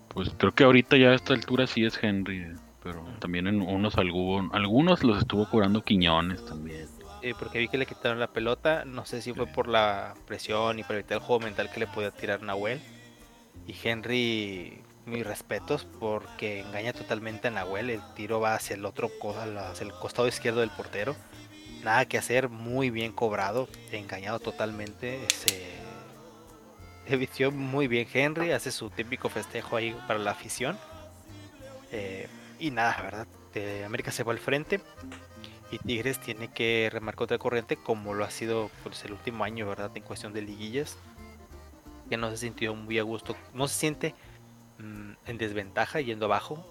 Pues 0.10 0.30
creo 0.38 0.54
que 0.54 0.66
ahorita 0.66 0.98
ya 0.98 1.08
a 1.08 1.16
esta 1.16 1.34
altura 1.34 1.66
sí 1.66 1.84
es 1.84 1.98
Henry, 2.00 2.42
eh, 2.44 2.56
pero 2.84 3.04
también 3.18 3.48
en 3.48 3.60
unos 3.60 3.98
algún- 3.98 4.52
algunos 4.54 5.04
los 5.04 5.18
estuvo 5.18 5.50
cobrando 5.50 5.82
Quiñones 5.82 6.46
también. 6.46 6.88
Eh, 7.24 7.34
porque 7.40 7.58
vi 7.58 7.70
que 7.70 7.80
le 7.80 7.88
quitaron 7.88 8.20
la 8.20 8.28
pelota, 8.28 8.86
no 8.86 9.04
sé 9.04 9.24
si 9.24 9.34
fue 9.34 9.48
por 9.48 9.68
la 9.68 10.14
presión 10.28 10.78
y 10.78 10.84
para 10.84 11.00
evitar 11.00 11.18
el 11.18 11.24
juego 11.24 11.40
mental 11.44 11.72
que 11.72 11.80
le 11.80 11.88
podía 11.88 12.12
tirar 12.12 12.44
Nahuel. 12.44 12.80
Y 13.66 13.76
Henry, 13.84 14.84
mis 15.10 15.26
respetos, 15.26 15.86
porque 16.00 16.62
engaña 16.62 16.94
totalmente 16.94 17.50
a 17.50 17.52
Nahuel, 17.52 17.90
el 17.90 18.02
tiro 18.16 18.40
va 18.40 18.56
hacia 18.56 18.76
el 18.76 18.86
otro 18.86 19.10
hacia 19.32 19.86
el 19.86 19.94
costado 19.94 20.28
izquierdo 20.28 20.62
del 20.62 20.70
portero. 20.70 21.16
Nada 21.84 22.06
que 22.06 22.18
hacer, 22.18 22.50
muy 22.50 22.90
bien 22.90 23.12
cobrado, 23.12 23.68
engañado 23.92 24.40
totalmente. 24.40 25.20
Se, 25.30 25.66
se 27.08 27.16
vistió 27.18 27.52
muy 27.52 27.88
bien 27.88 28.08
Henry, 28.12 28.52
hace 28.52 28.72
su 28.72 28.90
típico 28.90 29.30
festejo 29.30 29.76
ahí 29.76 29.96
para 30.08 30.20
la 30.20 30.32
afición. 30.32 30.78
Eh, 31.92 32.28
y 32.60 32.72
nada, 32.72 33.02
¿verdad? 33.02 33.28
Eh, 33.56 33.84
América 33.86 34.12
se 34.12 34.24
va 34.24 34.32
al 34.32 34.40
frente 34.40 34.80
y 35.72 35.78
Tigres 35.80 36.20
tiene 36.20 36.50
que 36.50 36.90
remar 36.92 37.16
contra 37.16 37.38
corriente 37.38 37.78
como 37.78 38.14
lo 38.14 38.26
ha 38.26 38.32
sido 38.32 38.70
pues, 38.84 39.04
el 39.06 39.14
último 39.14 39.44
año, 39.44 39.68
¿verdad? 39.68 39.92
En 39.96 40.04
cuestión 40.04 40.34
de 40.34 40.42
liguillas. 40.42 40.98
Que 42.10 42.18
no 42.18 42.32
se 42.32 42.38
sintió 42.38 42.74
muy 42.74 42.98
a 42.98 43.04
gusto, 43.04 43.36
no 43.54 43.68
se 43.68 43.76
siente 43.76 44.16
mm, 44.80 45.12
en 45.28 45.38
desventaja 45.38 46.02
yendo 46.02 46.26
abajo, 46.26 46.66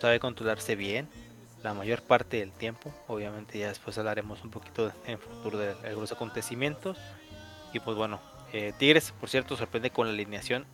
sabe 0.00 0.20
controlarse 0.20 0.76
bien 0.76 1.08
la 1.62 1.74
mayor 1.74 2.02
parte 2.02 2.38
del 2.38 2.52
tiempo. 2.52 2.92
Obviamente 3.06 3.58
ya 3.58 3.68
después 3.68 3.96
hablaremos 3.98 4.42
un 4.44 4.50
poquito 4.50 4.92
en 5.06 5.18
futuro 5.18 5.58
de 5.58 5.74
algunos 5.84 6.12
acontecimientos. 6.12 6.98
Y 7.72 7.80
pues 7.80 7.96
bueno, 7.96 8.20
eh, 8.52 8.72
Tigres, 8.78 9.12
por 9.18 9.28
cierto, 9.28 9.56
sorprende 9.56 9.90
con 9.90 10.06
la 10.06 10.12
alineación. 10.12 10.66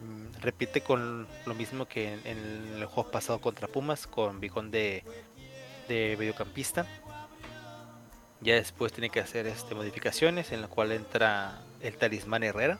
Mm, 0.00 0.40
repite 0.40 0.82
con 0.82 1.26
lo 1.46 1.54
mismo 1.54 1.86
que 1.86 2.12
en, 2.12 2.38
el 2.76 2.84
juego 2.86 3.10
pasado 3.10 3.40
contra 3.40 3.68
Pumas, 3.68 4.06
con 4.06 4.40
Bicón 4.40 4.70
de, 4.70 5.02
de 5.88 6.16
mediocampista. 6.18 6.86
Ya 8.40 8.54
después 8.56 8.92
tiene 8.92 9.08
que 9.08 9.20
hacer 9.20 9.46
este, 9.46 9.74
modificaciones 9.74 10.52
en 10.52 10.60
la 10.60 10.68
cual 10.68 10.92
entra 10.92 11.62
el 11.80 11.96
talismán 11.96 12.42
Herrera 12.42 12.78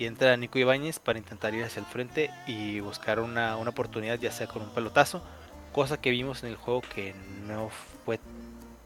y 0.00 0.06
entra 0.06 0.34
Nico 0.38 0.58
Ibáñez 0.58 0.98
para 0.98 1.18
intentar 1.18 1.54
ir 1.54 1.62
hacia 1.62 1.80
el 1.80 1.86
frente 1.86 2.30
y 2.46 2.80
buscar 2.80 3.20
una, 3.20 3.58
una 3.58 3.68
oportunidad 3.68 4.18
ya 4.18 4.32
sea 4.32 4.46
con 4.46 4.62
un 4.62 4.70
pelotazo, 4.70 5.22
cosa 5.72 6.00
que 6.00 6.08
vimos 6.08 6.42
en 6.42 6.48
el 6.48 6.56
juego 6.56 6.80
que 6.80 7.14
no 7.46 7.68
fue 8.04 8.18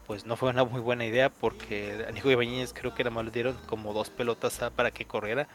pues 0.07 0.25
no 0.25 0.35
fue 0.35 0.49
una 0.49 0.65
muy 0.65 0.81
buena 0.81 1.05
idea 1.05 1.29
porque 1.29 2.05
a 2.07 2.11
Nico 2.11 2.29
Ibáñez 2.29 2.73
creo 2.73 2.93
que 2.93 3.05
nada 3.05 3.15
más 3.15 3.23
le 3.23 3.31
dieron 3.31 3.55
como 3.65 3.93
dos 3.93 4.09
pelotas 4.09 4.59
para 4.75 4.91
que 4.91 5.05
corriera 5.05 5.47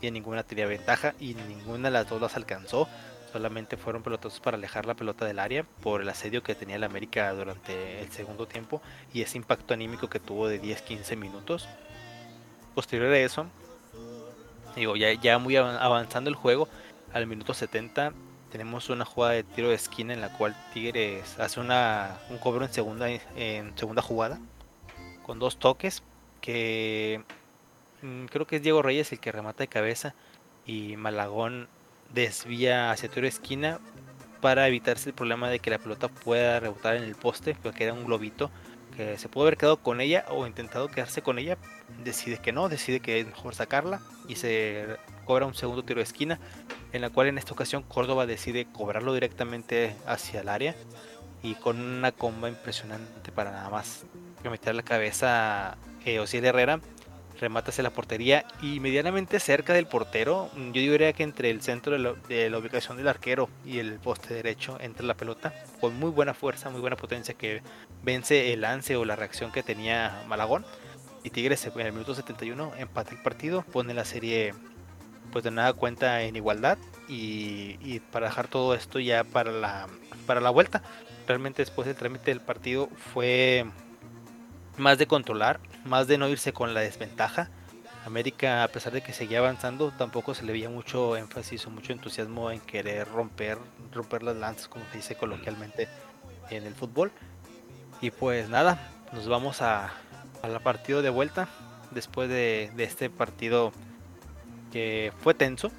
y 0.00 0.06
en 0.06 0.14
ninguna 0.14 0.44
tenía 0.44 0.66
ventaja 0.66 1.14
y 1.18 1.34
ninguna 1.34 1.88
de 1.88 1.90
las 1.90 2.08
dos 2.08 2.22
las 2.22 2.36
alcanzó. 2.36 2.88
Solamente 3.32 3.76
fueron 3.76 4.04
pelotazos 4.04 4.40
para 4.40 4.56
alejar 4.56 4.86
la 4.86 4.94
pelota 4.94 5.26
del 5.26 5.40
área 5.40 5.64
por 5.82 6.00
el 6.00 6.08
asedio 6.08 6.44
que 6.44 6.54
tenía 6.54 6.76
el 6.76 6.84
América 6.84 7.30
durante 7.34 8.00
el 8.00 8.10
segundo 8.10 8.46
tiempo 8.46 8.80
y 9.12 9.20
ese 9.20 9.36
impacto 9.36 9.74
anímico 9.74 10.08
que 10.08 10.20
tuvo 10.20 10.48
de 10.48 10.62
10-15 10.62 11.16
minutos. 11.16 11.68
Posterior 12.74 13.12
a 13.12 13.18
eso, 13.18 13.46
digo, 14.78 14.96
ya, 14.96 15.12
ya 15.12 15.38
muy 15.38 15.54
avan- 15.56 15.78
avanzando 15.80 16.30
el 16.30 16.36
juego, 16.36 16.68
al 17.12 17.26
minuto 17.26 17.54
70 17.54 18.12
tenemos 18.50 18.88
una 18.88 19.04
jugada 19.04 19.34
de 19.34 19.42
tiro 19.44 19.68
de 19.68 19.74
esquina 19.74 20.14
en 20.14 20.20
la 20.20 20.32
cual 20.32 20.56
Tigres 20.72 21.38
hace 21.38 21.60
una, 21.60 22.16
un 22.30 22.38
cobro 22.38 22.64
en 22.64 22.72
segunda, 22.72 23.08
en 23.10 23.76
segunda 23.76 24.00
jugada 24.02 24.38
con 25.22 25.38
dos 25.38 25.58
toques 25.58 26.02
que 26.40 27.22
mm, 28.02 28.26
creo 28.26 28.46
que 28.46 28.56
es 28.56 28.62
Diego 28.62 28.80
Reyes 28.80 29.12
el 29.12 29.20
que 29.20 29.32
remata 29.32 29.62
de 29.64 29.68
cabeza 29.68 30.14
y 30.64 30.96
Malagón 30.96 31.68
desvía 32.14 32.90
hacia 32.90 33.10
tiro 33.10 33.22
de 33.22 33.28
esquina 33.28 33.80
para 34.40 34.66
evitarse 34.68 35.10
el 35.10 35.14
problema 35.14 35.50
de 35.50 35.58
que 35.58 35.70
la 35.70 35.78
pelota 35.78 36.08
pueda 36.08 36.60
rebotar 36.60 36.96
en 36.96 37.02
el 37.02 37.16
poste, 37.16 37.56
porque 37.62 37.84
era 37.84 37.92
un 37.92 38.04
globito 38.06 38.50
se 39.16 39.28
pudo 39.28 39.44
haber 39.44 39.56
quedado 39.56 39.76
con 39.76 40.00
ella 40.00 40.24
o 40.28 40.46
intentado 40.46 40.88
quedarse 40.88 41.22
con 41.22 41.38
ella, 41.38 41.56
decide 42.02 42.38
que 42.38 42.52
no, 42.52 42.68
decide 42.68 43.00
que 43.00 43.20
es 43.20 43.26
mejor 43.26 43.54
sacarla 43.54 44.00
y 44.26 44.34
se 44.34 44.96
cobra 45.24 45.46
un 45.46 45.54
segundo 45.54 45.84
tiro 45.84 45.98
de 45.98 46.04
esquina, 46.04 46.40
en 46.92 47.02
la 47.02 47.10
cual 47.10 47.28
en 47.28 47.38
esta 47.38 47.52
ocasión 47.52 47.82
Córdoba 47.82 48.26
decide 48.26 48.66
cobrarlo 48.72 49.14
directamente 49.14 49.94
hacia 50.06 50.40
el 50.40 50.48
área 50.48 50.74
y 51.42 51.54
con 51.54 51.80
una 51.80 52.12
comba 52.12 52.48
impresionante 52.48 53.30
para 53.30 53.52
nada 53.52 53.70
más. 53.70 54.04
Meter 54.42 54.74
la 54.74 54.82
cabeza 54.82 55.76
eh, 56.04 56.20
Osiel 56.20 56.44
Herrera 56.44 56.80
remata 57.38 57.72
la 57.82 57.90
portería 57.90 58.44
y 58.60 58.80
medianamente 58.80 59.40
cerca 59.40 59.72
del 59.72 59.86
portero. 59.86 60.50
mm, 60.54 60.72
Yo 60.72 60.80
diría 60.80 61.12
que 61.12 61.22
entre 61.22 61.50
el 61.50 61.62
centro 61.62 61.92
de 61.92 62.50
la, 62.50 62.58
ubicación 62.58 62.96
del 62.96 63.08
arquero 63.08 63.48
y 63.64 63.78
el 63.78 63.98
poste 63.98 64.34
derecho 64.34 64.78
entra 64.80 65.06
la 65.06 65.14
pelota 65.14 65.52
con 65.80 65.96
muy 65.98 66.10
buena 66.10 66.34
fuerza, 66.34 66.70
muy 66.70 66.80
buena 66.80 66.96
potencia 66.96 67.34
que 67.34 67.62
vence 68.02 68.52
el 68.52 68.62
lance 68.62 68.96
o 68.96 69.04
la 69.04 69.16
reacción 69.16 69.52
que 69.52 69.62
tenía 69.62 70.24
Malagón. 70.28 70.64
Y 71.24 71.30
Tigres 71.30 71.64
en 71.66 71.80
el 71.80 71.92
minuto 71.92 72.14
71 72.14 72.72
empata 72.78 73.10
el 73.10 73.22
partido, 73.22 73.62
pone 73.62 73.94
la 73.94 74.04
serie 74.04 74.54
pues 75.32 75.44
de 75.44 75.50
nada 75.50 75.74
cuenta 75.74 76.22
en 76.22 76.36
igualdad 76.36 76.78
y, 77.08 77.76
y 77.80 78.00
para 78.00 78.28
dejar 78.28 78.48
todo 78.48 78.74
esto 78.74 78.98
ya 78.98 79.24
para 79.24 79.52
la, 79.52 79.86
para 80.26 80.40
la 80.40 80.50
vuelta. 80.50 80.82
Realmente 81.26 81.62
después 81.62 81.86
del 81.86 81.96
trámite 81.96 82.30
del 82.30 82.40
partido 82.40 82.88
fue 83.12 83.66
más 84.78 84.98
de 84.98 85.06
controlar, 85.06 85.60
más 85.84 86.06
de 86.06 86.18
no 86.18 86.28
irse 86.28 86.52
con 86.52 86.74
la 86.74 86.80
desventaja. 86.80 87.50
América, 88.06 88.62
a 88.64 88.68
pesar 88.68 88.92
de 88.92 89.02
que 89.02 89.12
seguía 89.12 89.38
avanzando, 89.38 89.90
tampoco 89.90 90.34
se 90.34 90.44
le 90.44 90.52
veía 90.52 90.70
mucho 90.70 91.16
énfasis 91.16 91.66
o 91.66 91.70
mucho 91.70 91.92
entusiasmo 91.92 92.50
en 92.50 92.60
querer 92.60 93.06
romper, 93.08 93.58
romper 93.92 94.22
las 94.22 94.36
lanzas, 94.36 94.68
como 94.68 94.84
se 94.90 94.98
dice 94.98 95.14
coloquialmente 95.14 95.88
en 96.50 96.64
el 96.64 96.74
fútbol. 96.74 97.12
Y 98.00 98.10
pues 98.10 98.48
nada, 98.48 98.90
nos 99.12 99.28
vamos 99.28 99.60
a, 99.60 99.92
a 100.42 100.48
la 100.48 100.60
partido 100.60 101.02
de 101.02 101.10
vuelta. 101.10 101.48
Después 101.90 102.28
de, 102.28 102.70
de 102.76 102.84
este 102.84 103.10
partido 103.10 103.72
que 104.72 105.12
fue 105.22 105.34
tenso, 105.34 105.70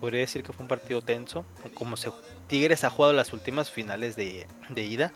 podría 0.00 0.20
decir 0.20 0.42
que 0.42 0.52
fue 0.52 0.62
un 0.62 0.68
partido 0.68 1.02
tenso. 1.02 1.44
Como 1.74 1.96
se, 1.96 2.10
Tigres 2.46 2.84
ha 2.84 2.90
jugado 2.90 3.12
las 3.12 3.32
últimas 3.32 3.70
finales 3.70 4.16
de, 4.16 4.46
de 4.68 4.84
ida 4.84 5.12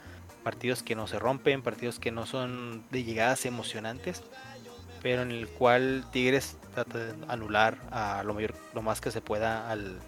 partidos 0.46 0.84
que 0.84 0.94
no 0.94 1.08
se 1.08 1.18
rompen, 1.18 1.60
partidos 1.60 1.98
que 1.98 2.12
no 2.12 2.24
son 2.24 2.84
de 2.92 3.02
llegadas 3.02 3.44
emocionantes, 3.46 4.22
pero 5.02 5.22
en 5.22 5.32
el 5.32 5.48
cual 5.48 6.04
Tigres 6.12 6.56
trata 6.72 6.98
de 6.98 7.14
anular 7.26 7.78
a 7.90 8.22
lo 8.22 8.32
mayor, 8.32 8.54
lo 8.72 8.80
más 8.80 9.00
que 9.00 9.10
se 9.10 9.20
pueda 9.20 9.68
al, 9.68 9.98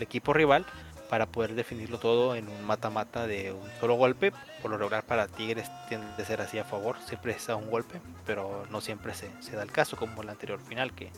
equipo 0.00 0.32
rival 0.32 0.66
para 1.08 1.26
poder 1.26 1.54
definirlo 1.54 2.00
todo 2.00 2.34
en 2.34 2.48
un 2.48 2.64
mata-mata 2.64 3.28
de 3.28 3.52
un 3.52 3.70
solo 3.78 3.94
golpe. 3.94 4.32
Por 4.62 4.72
lo 4.72 4.78
regular 4.78 5.04
para 5.04 5.28
Tigres 5.28 5.70
tiende 5.88 6.20
a 6.20 6.26
ser 6.26 6.40
así 6.40 6.58
a 6.58 6.64
favor, 6.64 6.96
siempre 7.06 7.30
es 7.30 7.48
a 7.48 7.54
un 7.54 7.70
golpe, 7.70 8.00
pero 8.26 8.66
no 8.72 8.80
siempre 8.80 9.14
se, 9.14 9.30
da 9.52 9.62
el 9.62 9.70
caso 9.70 9.96
como 9.96 10.22
el 10.22 10.28
anterior 10.28 10.60
final 10.60 10.92
que, 10.92 11.12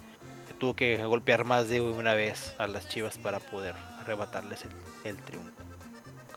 tuvo 0.58 0.76
que 0.76 1.02
golpear 1.02 1.46
más 1.46 1.70
de 1.70 1.80
una 1.80 2.12
vez 2.12 2.54
a 2.58 2.66
las 2.66 2.90
Chivas 2.90 3.16
para 3.16 3.40
poder 3.40 3.74
arrebatarles 4.02 4.66
el 5.04 5.16
triunfo. 5.16 5.65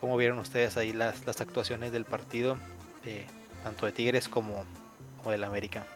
¿Cómo 0.00 0.16
vieron 0.16 0.38
ustedes 0.38 0.76
ahí 0.76 0.92
las, 0.92 1.26
las 1.26 1.40
actuaciones 1.40 1.92
del 1.92 2.04
partido, 2.04 2.56
de, 3.04 3.26
tanto 3.62 3.86
de 3.86 3.92
Tigres 3.92 4.28
como, 4.28 4.64
como 5.18 5.30
del 5.30 5.44
América? 5.44 5.86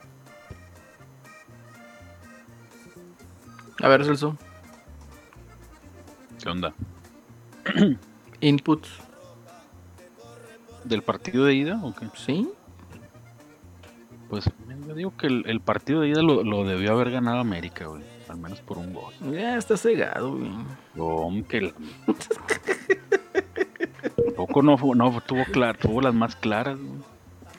A 3.82 3.88
ver, 3.88 4.04
Celso. 4.04 4.36
¿Qué 6.42 6.48
onda? 6.48 6.74
Inputs. 8.40 8.88
¿Del 10.84 11.02
partido 11.02 11.46
de 11.46 11.54
ida 11.54 11.80
o 11.82 11.94
qué? 11.94 12.06
¿Sí? 12.14 12.48
Pues 14.28 14.44
yo 14.86 14.94
digo 14.94 15.16
que 15.16 15.26
el, 15.28 15.44
el 15.46 15.60
partido 15.60 16.00
de 16.02 16.08
ida 16.08 16.22
lo, 16.22 16.44
lo 16.44 16.64
debió 16.64 16.92
haber 16.92 17.10
ganado 17.10 17.38
América, 17.38 17.86
güey. 17.86 18.02
Al 18.28 18.36
menos 18.38 18.60
por 18.60 18.78
un 18.78 18.92
gol. 18.92 19.12
Ya 19.32 19.56
está 19.56 19.76
cegado, 19.76 20.36
güey. 20.36 20.50
Hombre, 20.96 21.44
que 21.48 21.60
la- 21.62 21.72
Tampoco 24.46 24.62
no, 24.62 25.10
no 25.10 25.20
tuvo 25.20 25.44
clar, 25.44 25.76
tuvo 25.76 26.00
las 26.00 26.14
más 26.14 26.36
claras, 26.36 26.78
güey. 26.78 27.14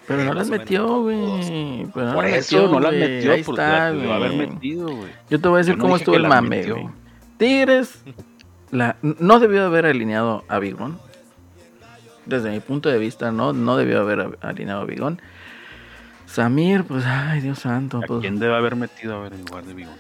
Pero 0.08 0.24
no 0.24 0.34
las 0.34 0.50
metió, 0.50 1.02
güey. 1.02 1.84
No 1.86 1.92
Por 1.92 2.04
las 2.26 2.34
eso 2.34 2.58
metió, 2.58 2.72
no 2.72 2.80
las 2.80 2.94
metió, 2.94 3.34
Ahí 3.34 3.44
pues 3.44 3.58
está, 3.60 3.88
haber 3.88 4.34
metido, 4.34 4.88
güey. 4.88 5.12
Yo 5.30 5.42
te 5.42 5.48
voy 5.48 5.56
a 5.56 5.58
decir 5.60 5.78
no 5.78 5.82
cómo 5.84 5.96
estuvo 5.96 6.16
el 6.16 6.28
mame, 6.28 6.64
güey. 6.72 6.90
Tigres 7.38 8.04
la, 8.72 8.98
no 9.02 9.40
debió 9.40 9.66
haber 9.66 9.86
alineado 9.86 10.44
a 10.48 10.60
Bigón. 10.60 11.00
Desde 12.26 12.52
mi 12.52 12.60
punto 12.60 12.90
de 12.90 12.98
vista, 12.98 13.32
no, 13.32 13.54
no 13.54 13.78
debió 13.78 14.02
haber 14.02 14.38
alineado 14.42 14.82
a 14.82 14.86
Bigón. 14.86 15.22
Samir, 16.26 16.84
pues, 16.84 17.06
ay, 17.06 17.40
Dios 17.42 17.60
santo. 17.60 17.98
¿A 17.98 18.02
Pues, 18.02 18.22
quién 18.22 18.40
debe 18.40 18.56
haber 18.56 18.76
metido 18.76 19.16
a 19.16 19.22
ver 19.22 19.34
en 19.34 19.46
lugar 19.46 19.64
de 19.64 19.74
Bigón? 19.74 19.96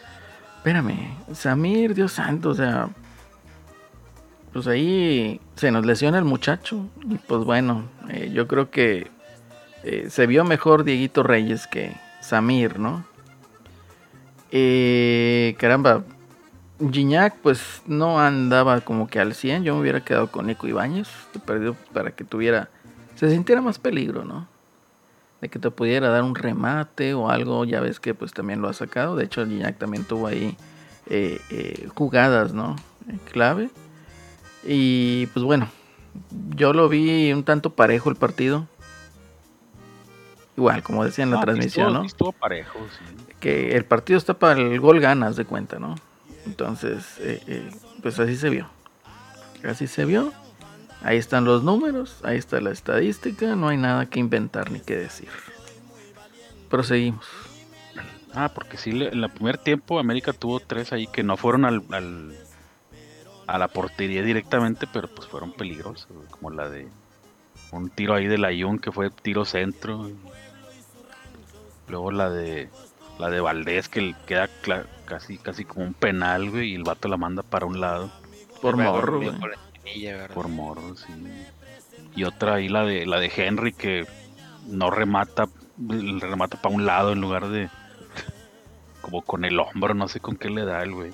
espérame, 0.57 1.15
Samir, 1.33 1.93
Dios 1.93 2.11
santo, 2.13 2.49
o 2.49 2.53
sea, 2.55 2.89
pues 4.55 4.67
ahí 4.67 5.41
se 5.55 5.69
nos 5.69 5.85
lesiona 5.85 6.17
el 6.17 6.23
muchacho. 6.23 6.87
Y 7.09 7.15
pues 7.15 7.43
bueno, 7.43 7.83
eh, 8.09 8.31
yo 8.33 8.47
creo 8.47 8.71
que 8.71 9.11
eh, 9.83 10.07
se 10.09 10.27
vio 10.27 10.45
mejor 10.45 10.85
Dieguito 10.85 11.23
Reyes 11.23 11.67
que 11.67 11.93
Samir, 12.21 12.79
¿no? 12.79 13.03
Eh, 14.51 15.57
caramba, 15.59 16.05
Gignac 16.79 17.35
pues 17.39 17.81
no 17.85 18.21
andaba 18.21 18.79
como 18.79 19.09
que 19.09 19.19
al 19.19 19.33
100. 19.33 19.65
Yo 19.65 19.75
me 19.75 19.81
hubiera 19.81 20.05
quedado 20.05 20.31
con 20.31 20.47
Nico 20.47 20.69
Ibáñez, 20.69 21.09
perdido 21.45 21.75
para 21.91 22.11
que 22.11 22.23
tuviera, 22.23 22.69
se 23.15 23.29
sintiera 23.29 23.59
más 23.59 23.77
peligro, 23.77 24.23
¿no? 24.23 24.47
De 25.41 25.49
que 25.49 25.59
te 25.59 25.69
pudiera 25.69 26.07
dar 26.07 26.23
un 26.23 26.33
remate 26.33 27.13
o 27.13 27.29
algo, 27.29 27.65
ya 27.65 27.81
ves 27.81 27.99
que 27.99 28.13
pues 28.13 28.31
también 28.31 28.61
lo 28.61 28.69
ha 28.69 28.73
sacado. 28.73 29.17
De 29.17 29.25
hecho, 29.25 29.45
Gignac 29.45 29.77
también 29.77 30.05
tuvo 30.05 30.27
ahí 30.27 30.55
eh, 31.09 31.41
eh, 31.49 31.89
jugadas, 31.93 32.53
¿no? 32.53 32.77
Clave. 33.33 33.69
Y 34.65 35.27
pues 35.27 35.43
bueno, 35.45 35.69
yo 36.55 36.73
lo 36.73 36.89
vi 36.89 37.31
un 37.33 37.43
tanto 37.43 37.71
parejo 37.71 38.09
el 38.09 38.15
partido. 38.15 38.67
Igual, 40.57 40.83
como 40.83 41.03
decía 41.03 41.23
en 41.23 41.31
la 41.31 41.37
Ah, 41.37 41.41
transmisión, 41.41 41.87
estuvo- 41.87 41.99
¿no? 42.01 42.05
Estuvo 42.05 42.31
parejo, 42.31 42.79
sí. 42.97 43.25
que 43.41 43.75
el 43.75 43.83
partido 43.85 44.17
está 44.17 44.33
para 44.35 44.59
el 44.59 44.79
gol 44.79 44.99
ganas 45.01 45.35
de 45.35 45.45
cuenta, 45.45 45.79
¿no? 45.79 45.95
Entonces, 46.45 47.05
eh, 47.19 47.41
eh, 47.47 47.71
pues 48.01 48.19
así 48.19 48.35
se 48.37 48.49
vio. 48.49 48.69
Así 49.63 49.87
se 49.87 50.05
vio. 50.05 50.31
Ahí 51.03 51.17
están 51.17 51.43
los 51.45 51.63
números, 51.63 52.19
ahí 52.23 52.37
está 52.37 52.61
la 52.61 52.71
estadística, 52.71 53.55
no 53.55 53.67
hay 53.67 53.77
nada 53.77 54.05
que 54.07 54.19
inventar 54.19 54.71
ni 54.71 54.79
que 54.79 54.95
decir. 54.95 55.27
Proseguimos. 56.69 57.25
Ah, 58.33 58.49
porque 58.53 58.77
sí, 58.77 58.89
en 58.91 59.23
el 59.23 59.29
primer 59.29 59.57
tiempo 59.57 59.99
América 59.99 60.33
tuvo 60.33 60.59
tres 60.59 60.91
ahí 60.93 61.07
que 61.07 61.23
no 61.23 61.37
fueron 61.37 61.65
al, 61.65 61.83
al- 61.91 62.33
a 63.47 63.57
la 63.57 63.67
portería 63.67 64.21
directamente, 64.23 64.87
pero 64.91 65.07
pues 65.07 65.27
fueron 65.27 65.51
peligrosos, 65.51 66.07
como 66.31 66.49
la 66.49 66.69
de 66.69 66.87
un 67.71 67.89
tiro 67.89 68.13
ahí 68.15 68.27
de 68.27 68.37
la 68.37 68.49
Jun 68.57 68.79
que 68.79 68.91
fue 68.91 69.09
tiro 69.09 69.45
centro. 69.45 70.09
Luego 71.87 72.11
la 72.11 72.29
de 72.29 72.69
la 73.19 73.29
de 73.29 73.39
Valdés 73.39 73.87
que 73.87 74.01
le 74.01 74.15
queda 74.25 74.49
cla- 74.63 74.85
casi 75.05 75.37
casi 75.37 75.63
como 75.65 75.85
un 75.85 75.93
penal, 75.93 76.49
güey, 76.49 76.71
y 76.71 76.75
el 76.75 76.83
vato 76.83 77.07
la 77.07 77.17
manda 77.17 77.43
para 77.43 77.65
un 77.65 77.79
lado 77.79 78.11
Por 78.61 78.75
morro, 78.77 79.19
güey. 79.21 79.31
por 80.33 80.47
morro, 80.47 80.95
sí. 80.95 81.13
Y 82.15 82.23
otra 82.23 82.55
ahí 82.55 82.67
la 82.69 82.83
de 82.85 83.05
la 83.05 83.19
de 83.19 83.31
Henry 83.35 83.71
que 83.73 84.07
no 84.67 84.89
remata, 84.89 85.47
le 85.77 86.19
remata 86.19 86.59
para 86.59 86.73
un 86.73 86.85
lado 86.85 87.11
en 87.11 87.21
lugar 87.21 87.47
de 87.49 87.69
como 89.01 89.21
con 89.21 89.45
el 89.45 89.59
hombro, 89.59 89.93
no 89.93 90.07
sé 90.07 90.19
con 90.19 90.35
qué 90.35 90.49
le 90.49 90.65
da 90.65 90.81
el 90.81 90.93
güey. 90.93 91.13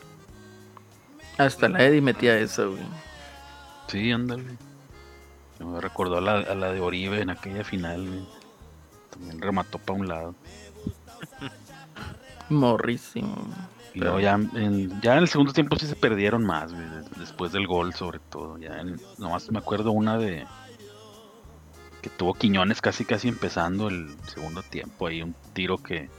Hasta 1.37 1.69
la 1.69 1.83
Eddie 1.83 2.01
metía 2.01 2.37
eso, 2.37 2.71
güey. 2.71 2.83
Sí, 3.87 4.11
ándale. 4.11 4.43
Me 5.59 5.79
recordó 5.81 6.17
a 6.17 6.21
la, 6.21 6.39
a 6.39 6.55
la 6.55 6.71
de 6.71 6.79
Oribe 6.81 7.21
en 7.21 7.29
aquella 7.29 7.63
final, 7.63 8.07
güey. 8.07 8.25
También 9.11 9.41
remató 9.41 9.77
para 9.79 9.99
un 9.99 10.07
lado. 10.07 10.35
Morrísimo. 12.49 13.35
Y 13.93 13.99
luego 13.99 14.19
ya 14.21 14.33
en, 14.35 15.01
ya 15.01 15.13
en 15.13 15.19
el 15.19 15.27
segundo 15.27 15.51
tiempo 15.51 15.75
sí 15.75 15.85
se 15.85 15.95
perdieron 15.95 16.45
más, 16.45 16.73
güey, 16.73 16.89
des- 16.89 17.11
después 17.19 17.51
del 17.51 17.67
gol 17.67 17.93
sobre 17.93 18.19
todo. 18.19 18.57
Ya 18.57 18.79
en- 18.79 18.99
nomás 19.17 19.51
me 19.51 19.59
acuerdo 19.59 19.91
una 19.91 20.17
de 20.17 20.45
que 22.01 22.09
tuvo 22.09 22.33
Quiñones 22.33 22.81
casi 22.81 23.03
casi 23.05 23.27
empezando 23.27 23.89
el 23.89 24.15
segundo 24.27 24.63
tiempo. 24.63 25.07
Ahí 25.07 25.21
un 25.21 25.35
tiro 25.53 25.77
que, 25.77 26.09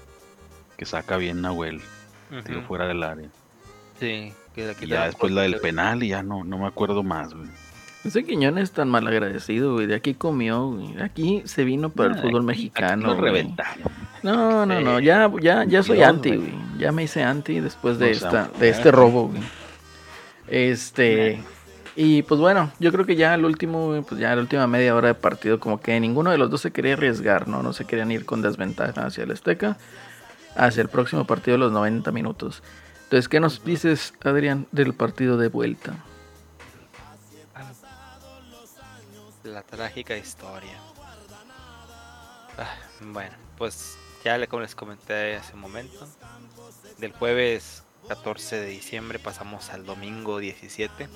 que 0.76 0.84
saca 0.84 1.16
bien 1.16 1.40
Nahuel, 1.40 1.80
tiro 2.44 2.58
Ujú. 2.58 2.68
fuera 2.68 2.86
del 2.86 3.02
área. 3.02 3.28
Sí, 3.98 4.32
que 4.52 4.74
Y 4.82 4.86
ya 4.86 5.06
después 5.06 5.32
la 5.32 5.42
del 5.42 5.56
penal 5.60 6.02
y 6.02 6.08
ya 6.08 6.22
no, 6.22 6.44
no 6.44 6.58
me 6.58 6.66
acuerdo 6.66 7.02
más, 7.02 7.34
güey. 7.34 7.48
Ese 8.04 8.24
Quiñones 8.24 8.64
es 8.64 8.72
tan 8.72 8.88
mal 8.90 9.06
agradecido, 9.06 9.74
güey. 9.74 9.86
De 9.86 9.94
aquí 9.94 10.14
comió, 10.14 10.66
güey. 10.70 10.92
De 10.94 11.04
aquí 11.04 11.42
se 11.44 11.62
vino 11.64 11.90
para 11.90 12.10
el 12.12 12.18
Ah, 12.18 12.22
fútbol 12.22 12.36
aquí- 12.40 12.46
mexicano. 12.46 12.92
aquí 12.94 13.14
lo 13.14 13.16
güey. 13.20 13.32
reventaron. 13.32 13.92
No, 14.24 14.66
no, 14.66 14.80
no, 14.80 14.98
ya, 15.00 15.30
ya, 15.40 15.64
ya 15.64 15.82
soy 15.82 15.98
Dios, 15.98 16.08
anti, 16.08 16.36
güey. 16.36 16.52
Ya 16.78 16.90
me 16.92 17.04
hice 17.04 17.22
anti 17.22 17.60
después 17.60 17.98
de 17.98 18.10
esta, 18.10 18.48
de 18.58 18.68
este 18.70 18.90
robo, 18.90 19.28
güey. 19.28 19.42
Este, 20.48 21.40
y 21.96 22.22
pues 22.22 22.40
bueno, 22.40 22.70
yo 22.80 22.92
creo 22.92 23.06
que 23.06 23.16
ya 23.16 23.34
el 23.34 23.44
último, 23.44 24.04
pues 24.08 24.20
ya 24.20 24.34
la 24.34 24.40
última 24.42 24.66
media 24.66 24.94
hora 24.94 25.08
de 25.08 25.14
partido, 25.14 25.60
como 25.60 25.80
que 25.80 25.98
ninguno 26.00 26.30
de 26.30 26.38
los 26.38 26.50
dos 26.50 26.60
se 26.60 26.72
quería 26.72 26.94
arriesgar, 26.94 27.48
¿no? 27.48 27.62
No 27.62 27.72
se 27.72 27.84
querían 27.84 28.10
ir 28.10 28.24
con 28.24 28.42
desventaja 28.42 29.06
hacia 29.06 29.24
el 29.24 29.30
Azteca, 29.30 29.76
hacia 30.56 30.82
el 30.82 30.88
próximo 30.88 31.24
partido 31.26 31.56
de 31.56 31.58
los 31.60 31.72
90 31.72 32.10
minutos. 32.12 32.62
Entonces, 33.12 33.28
¿qué 33.28 33.40
nos 33.40 33.62
dices, 33.62 34.14
Adrián, 34.24 34.66
del 34.72 34.94
partido 34.94 35.36
de 35.36 35.48
vuelta? 35.48 36.02
La 39.44 39.60
trágica 39.60 40.16
historia. 40.16 40.78
Ah, 42.56 42.74
bueno, 43.02 43.34
pues 43.58 43.98
ya 44.24 44.38
le- 44.38 44.48
como 44.48 44.62
les 44.62 44.74
comenté 44.74 45.36
hace 45.36 45.52
un 45.52 45.60
momento, 45.60 46.08
del 46.96 47.12
jueves 47.12 47.82
14 48.08 48.56
de 48.58 48.68
diciembre 48.68 49.18
pasamos 49.18 49.68
al 49.68 49.84
domingo 49.84 50.38
17. 50.38 51.06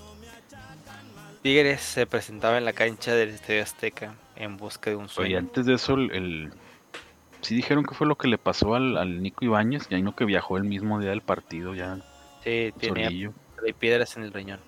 Tigres 1.43 1.81
se 1.81 2.05
presentaba 2.07 2.59
en 2.59 2.67
la 2.67 2.75
cancha 2.75 3.15
del 3.15 3.31
Estadio 3.31 3.63
Azteca 3.63 4.17
en 4.35 4.59
busca 4.59 4.91
de 4.91 4.97
un 4.97 5.05
Oye, 5.05 5.13
sueño. 5.15 5.39
antes 5.39 5.65
de 5.65 5.73
eso, 5.73 5.95
el- 5.95 6.53
sí 7.47 7.55
dijeron 7.55 7.85
que 7.85 7.95
fue 7.95 8.07
lo 8.07 8.17
que 8.17 8.29
le 8.29 8.39
pasó 8.39 8.75
al, 8.75 8.97
al 8.97 9.23
Nico 9.23 9.45
Ibáñez, 9.45 9.89
ya 9.89 9.99
no 9.99 10.15
que 10.15 10.25
viajó 10.25 10.57
el 10.57 10.65
mismo 10.65 10.99
día 11.01 11.11
del 11.11 11.23
partido, 11.23 11.75
ya 11.75 11.99
Sí, 12.45 12.73
hay 13.67 13.73
piedras 13.79 14.17
en 14.17 14.23
el 14.23 14.33
riñón. 14.33 14.61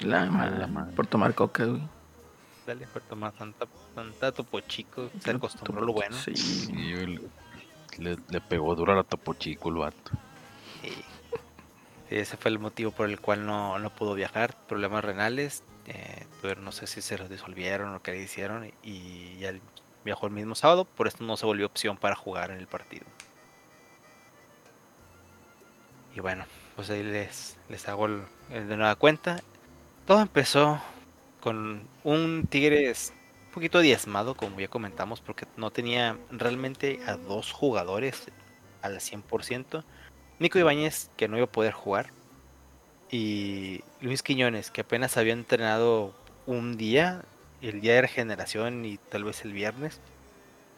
La, 0.00 0.24
la 0.26 0.30
madre, 0.30 0.66
madre. 0.66 0.94
por 0.94 1.06
tomar 1.06 1.34
coca, 1.34 1.64
güey. 1.64 1.80
Dale, 2.66 2.86
por 2.88 3.00
tomar 3.02 3.32
tanta, 3.32 3.66
tanta 3.94 4.32
topo 4.32 4.60
chico, 4.60 5.08
se 5.20 5.30
acostumbró 5.30 5.84
lo 5.86 5.92
bueno. 5.92 6.16
Sí. 6.16 6.36
Sí, 6.36 6.72
el- 6.92 7.20
le, 7.98 8.16
le 8.28 8.40
pegó 8.42 8.74
duro 8.74 8.92
a 8.92 8.96
la 8.96 9.04
Topo 9.04 9.32
Chico 9.34 9.70
el 9.70 9.76
vato. 9.76 10.10
Sí. 10.82 10.90
Sí, 12.10 12.14
ese 12.16 12.36
fue 12.36 12.50
el 12.50 12.58
motivo 12.58 12.90
por 12.90 13.08
el 13.08 13.18
cual 13.20 13.46
no, 13.46 13.78
no 13.78 13.88
pudo 13.90 14.14
viajar. 14.14 14.54
Problemas 14.68 15.02
renales. 15.04 15.62
eh, 15.86 16.26
pero 16.42 16.60
no 16.60 16.72
sé 16.72 16.86
si 16.88 17.00
se 17.00 17.16
los 17.16 17.30
disolvieron 17.30 17.94
o 17.94 18.02
qué 18.02 18.10
le 18.12 18.22
hicieron. 18.22 18.70
Y 18.82 19.36
ya 19.38 19.54
viajó 20.06 20.26
el 20.26 20.32
mismo 20.32 20.54
sábado. 20.54 20.86
Por 20.86 21.06
esto 21.06 21.22
no 21.24 21.36
se 21.36 21.44
volvió 21.44 21.66
opción 21.66 21.98
para 21.98 22.16
jugar 22.16 22.50
en 22.50 22.58
el 22.58 22.66
partido. 22.66 23.04
Y 26.14 26.20
bueno, 26.20 26.46
pues 26.74 26.88
ahí 26.88 27.02
les, 27.02 27.58
les 27.68 27.86
hago 27.88 28.06
el, 28.06 28.22
de 28.48 28.76
nueva 28.76 28.96
cuenta. 28.96 29.42
Todo 30.06 30.22
empezó 30.22 30.80
con 31.40 31.86
un 32.04 32.46
Tigres 32.48 33.12
un 33.48 33.52
poquito 33.52 33.80
diezmado, 33.80 34.34
como 34.34 34.58
ya 34.58 34.68
comentamos, 34.68 35.20
porque 35.20 35.46
no 35.56 35.70
tenía 35.70 36.16
realmente 36.30 37.00
a 37.06 37.16
dos 37.16 37.52
jugadores 37.52 38.28
al 38.80 38.96
100%. 38.96 39.84
Nico 40.38 40.58
Ibáñez, 40.58 41.10
que 41.16 41.28
no 41.28 41.36
iba 41.36 41.46
a 41.46 41.52
poder 41.52 41.72
jugar. 41.72 42.10
Y 43.10 43.82
Luis 44.00 44.22
Quiñones, 44.22 44.70
que 44.70 44.82
apenas 44.82 45.16
había 45.16 45.32
entrenado 45.32 46.14
un 46.46 46.76
día, 46.76 47.24
el 47.62 47.80
día 47.80 47.94
de 47.94 48.02
regeneración 48.02 48.84
y 48.84 48.98
tal 48.98 49.24
vez 49.24 49.44
el 49.44 49.52
viernes. 49.52 50.00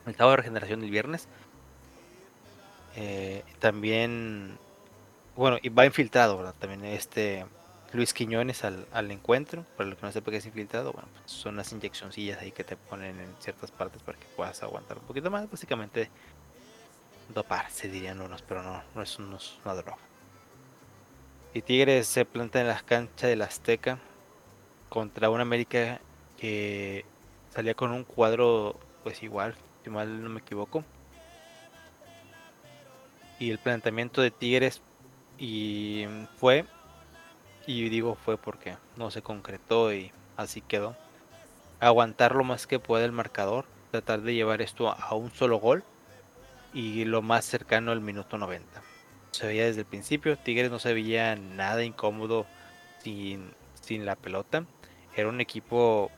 El 0.07 0.15
sábado 0.15 0.33
de 0.33 0.37
regeneración 0.39 0.83
el 0.83 0.91
viernes. 0.91 1.29
Eh, 2.97 3.45
también, 3.59 4.59
bueno, 5.37 5.59
y 5.63 5.69
va 5.69 5.87
infiltrado, 5.87 6.37
¿verdad? 6.37 6.55
También 6.59 6.85
este 6.85 7.47
Luis 7.93 8.13
Quiñones 8.13 8.65
al, 8.65 8.87
al 8.93 9.11
encuentro. 9.11 9.65
Para 9.77 9.91
los 9.91 9.99
que 9.99 10.07
no 10.07 10.13
sepa 10.13 10.31
qué 10.31 10.39
es 10.39 10.47
infiltrado, 10.47 10.93
bueno, 10.93 11.09
pues 11.13 11.31
son 11.31 11.57
las 11.57 11.73
inyeccioncillas 11.73 12.41
ahí 12.41 12.53
que 12.53 12.65
te 12.65 12.77
ponen 12.77 13.21
en 13.21 13.35
ciertas 13.41 13.71
partes 13.71 14.03
para 14.03 14.19
que 14.19 14.27
puedas 14.37 14.63
aguantar 14.63 14.99
un 14.99 15.05
poquito 15.05 15.31
más. 15.31 15.51
Básicamente, 15.51 16.11
doparse, 17.35 17.89
dirían 17.89 18.21
unos, 18.21 18.43
pero 18.43 18.63
no, 18.63 18.83
no 18.95 19.03
es 19.03 19.19
no 19.19 19.37
es 19.37 19.59
una 19.65 19.75
droga. 19.75 19.99
Y 21.55 21.63
Tigres 21.63 22.07
se 22.07 22.25
planta 22.25 22.61
en 22.61 22.69
las 22.69 22.83
canchas 22.83 23.31
del 23.31 23.43
Azteca 23.43 23.99
contra 24.89 25.31
un 25.31 25.41
América 25.41 26.01
que 26.39 27.05
salía 27.51 27.75
con 27.75 27.93
un 27.93 28.05
cuadro, 28.05 28.79
pues 29.03 29.23
igual, 29.23 29.55
si 29.85 29.91
mal 29.91 30.23
no 30.23 30.31
me 30.31 30.41
equivoco. 30.41 30.85
Y 33.39 33.51
el 33.51 33.59
planteamiento 33.59 34.21
de 34.21 34.31
Tigres 34.31 34.83
y 35.39 36.07
fue, 36.39 36.65
y 37.67 37.89
digo 37.89 38.17
fue 38.17 38.37
porque 38.37 38.77
no 38.97 39.11
se 39.11 39.23
concretó 39.23 39.93
y 39.93 40.13
así 40.37 40.61
quedó. 40.61 40.97
Aguantar 41.81 42.35
lo 42.35 42.43
más 42.43 42.67
que 42.67 42.81
pueda 42.81 43.05
el 43.05 43.13
marcador, 43.13 43.67
tratar 43.93 44.23
de 44.23 44.35
llevar 44.35 44.63
esto 44.63 44.91
a 44.91 45.15
un 45.15 45.31
solo 45.31 45.59
gol 45.59 45.85
y 46.75 47.05
lo 47.05 47.23
más 47.23 47.45
cercano 47.45 47.93
al 47.93 48.01
minuto 48.01 48.39
90. 48.39 48.83
Se 49.31 49.47
veía 49.47 49.67
desde 49.67 49.81
el 49.81 49.87
principio, 49.87 50.37
Tigres 50.37 50.71
no 50.71 50.79
se 50.79 50.93
veía 50.93 51.37
nada 51.37 51.85
incómodo 51.85 52.47
sin, 53.03 53.53
sin 53.81 54.05
la 54.05 54.17
pelota. 54.17 54.65
Era 55.15 55.29
un 55.29 55.41
equipo 55.41 56.11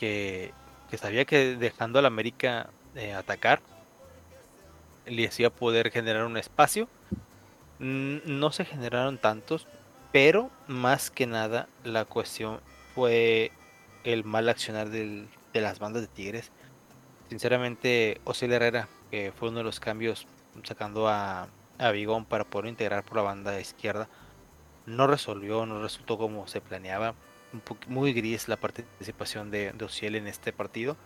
que, 0.00 0.54
sabía 0.96 1.26
que 1.26 1.56
dejando 1.56 1.98
al 1.98 2.06
América 2.06 2.70
eh, 2.94 3.12
atacar, 3.12 3.60
les 5.04 5.38
iba 5.38 5.48
a 5.48 5.52
poder 5.52 5.90
generar 5.90 6.24
un 6.24 6.38
espacio. 6.38 6.88
No 7.78 8.50
se 8.50 8.64
generaron 8.64 9.18
tantos, 9.18 9.66
pero 10.10 10.50
más 10.66 11.10
que 11.10 11.26
nada 11.26 11.68
la 11.84 12.04
cuestión 12.06 12.60
fue 12.94 13.52
el 14.04 14.24
mal 14.24 14.48
accionar 14.48 14.88
de 14.88 15.28
las 15.52 15.78
bandas 15.78 16.02
de 16.02 16.08
Tigres. 16.08 16.50
Sinceramente, 17.28 18.20
Osiel 18.24 18.52
Herrera, 18.52 18.88
que 19.10 19.32
fue 19.36 19.50
uno 19.50 19.58
de 19.58 19.64
los 19.64 19.80
cambios 19.80 20.26
sacando 20.64 21.08
a, 21.08 21.48
a 21.78 21.90
Vigón 21.90 22.24
para 22.24 22.44
poder 22.44 22.68
integrar 22.68 23.04
por 23.04 23.16
la 23.16 23.22
banda 23.22 23.60
izquierda, 23.60 24.08
no 24.86 25.06
resolvió, 25.06 25.66
no 25.66 25.82
resultó 25.82 26.18
como 26.18 26.46
se 26.48 26.60
planeaba. 26.60 27.14
Muy 27.88 28.12
gris 28.12 28.48
la 28.48 28.56
participación 28.56 29.50
de, 29.50 29.72
de 29.72 29.84
Osiel 29.84 30.16
en 30.16 30.26
este 30.26 30.52
partido. 30.52 30.96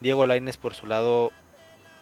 Diego 0.00 0.26
Lainez 0.26 0.56
por 0.56 0.74
su 0.74 0.86
lado, 0.86 1.32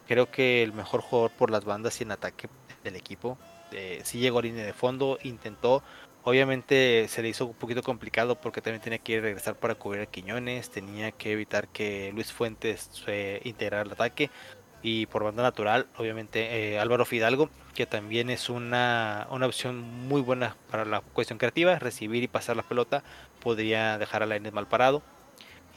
creo 0.06 0.30
que 0.30 0.62
el 0.62 0.72
mejor 0.72 1.00
jugador 1.00 1.30
por 1.30 1.50
las 1.50 1.64
bandas 1.64 2.00
y 2.00 2.04
en 2.04 2.12
ataque 2.12 2.48
del 2.82 2.96
equipo. 2.96 3.38
Eh, 3.72 4.00
sí 4.04 4.18
llegó 4.18 4.40
a 4.40 4.42
línea 4.42 4.64
de 4.64 4.72
fondo, 4.72 5.18
intentó. 5.22 5.82
Obviamente 6.24 7.06
se 7.08 7.22
le 7.22 7.28
hizo 7.28 7.46
un 7.46 7.54
poquito 7.54 7.82
complicado 7.82 8.40
porque 8.40 8.60
también 8.60 8.80
tenía 8.80 8.98
que 8.98 9.20
regresar 9.20 9.56
para 9.56 9.74
cubrir 9.74 10.02
a 10.02 10.06
Quiñones, 10.06 10.70
tenía 10.70 11.10
que 11.10 11.32
evitar 11.32 11.68
que 11.68 12.12
Luis 12.14 12.32
Fuentes 12.32 12.90
eh, 13.06 13.40
integrara 13.44 13.82
el 13.82 13.92
ataque. 13.92 14.30
Y 14.82 15.06
por 15.06 15.22
banda 15.22 15.42
natural, 15.42 15.86
obviamente 15.96 16.72
eh, 16.74 16.78
Álvaro 16.78 17.04
Fidalgo, 17.04 17.48
que 17.74 17.86
también 17.86 18.30
es 18.30 18.50
una, 18.50 19.28
una 19.30 19.46
opción 19.46 19.80
muy 19.80 20.20
buena 20.20 20.56
para 20.70 20.84
la 20.84 21.00
cuestión 21.00 21.38
creativa, 21.38 21.78
recibir 21.78 22.22
y 22.22 22.28
pasar 22.28 22.56
la 22.56 22.64
pelota, 22.64 23.04
podría 23.40 23.96
dejar 23.98 24.22
a 24.22 24.26
Lainez 24.26 24.52
mal 24.52 24.66
parado. 24.66 25.02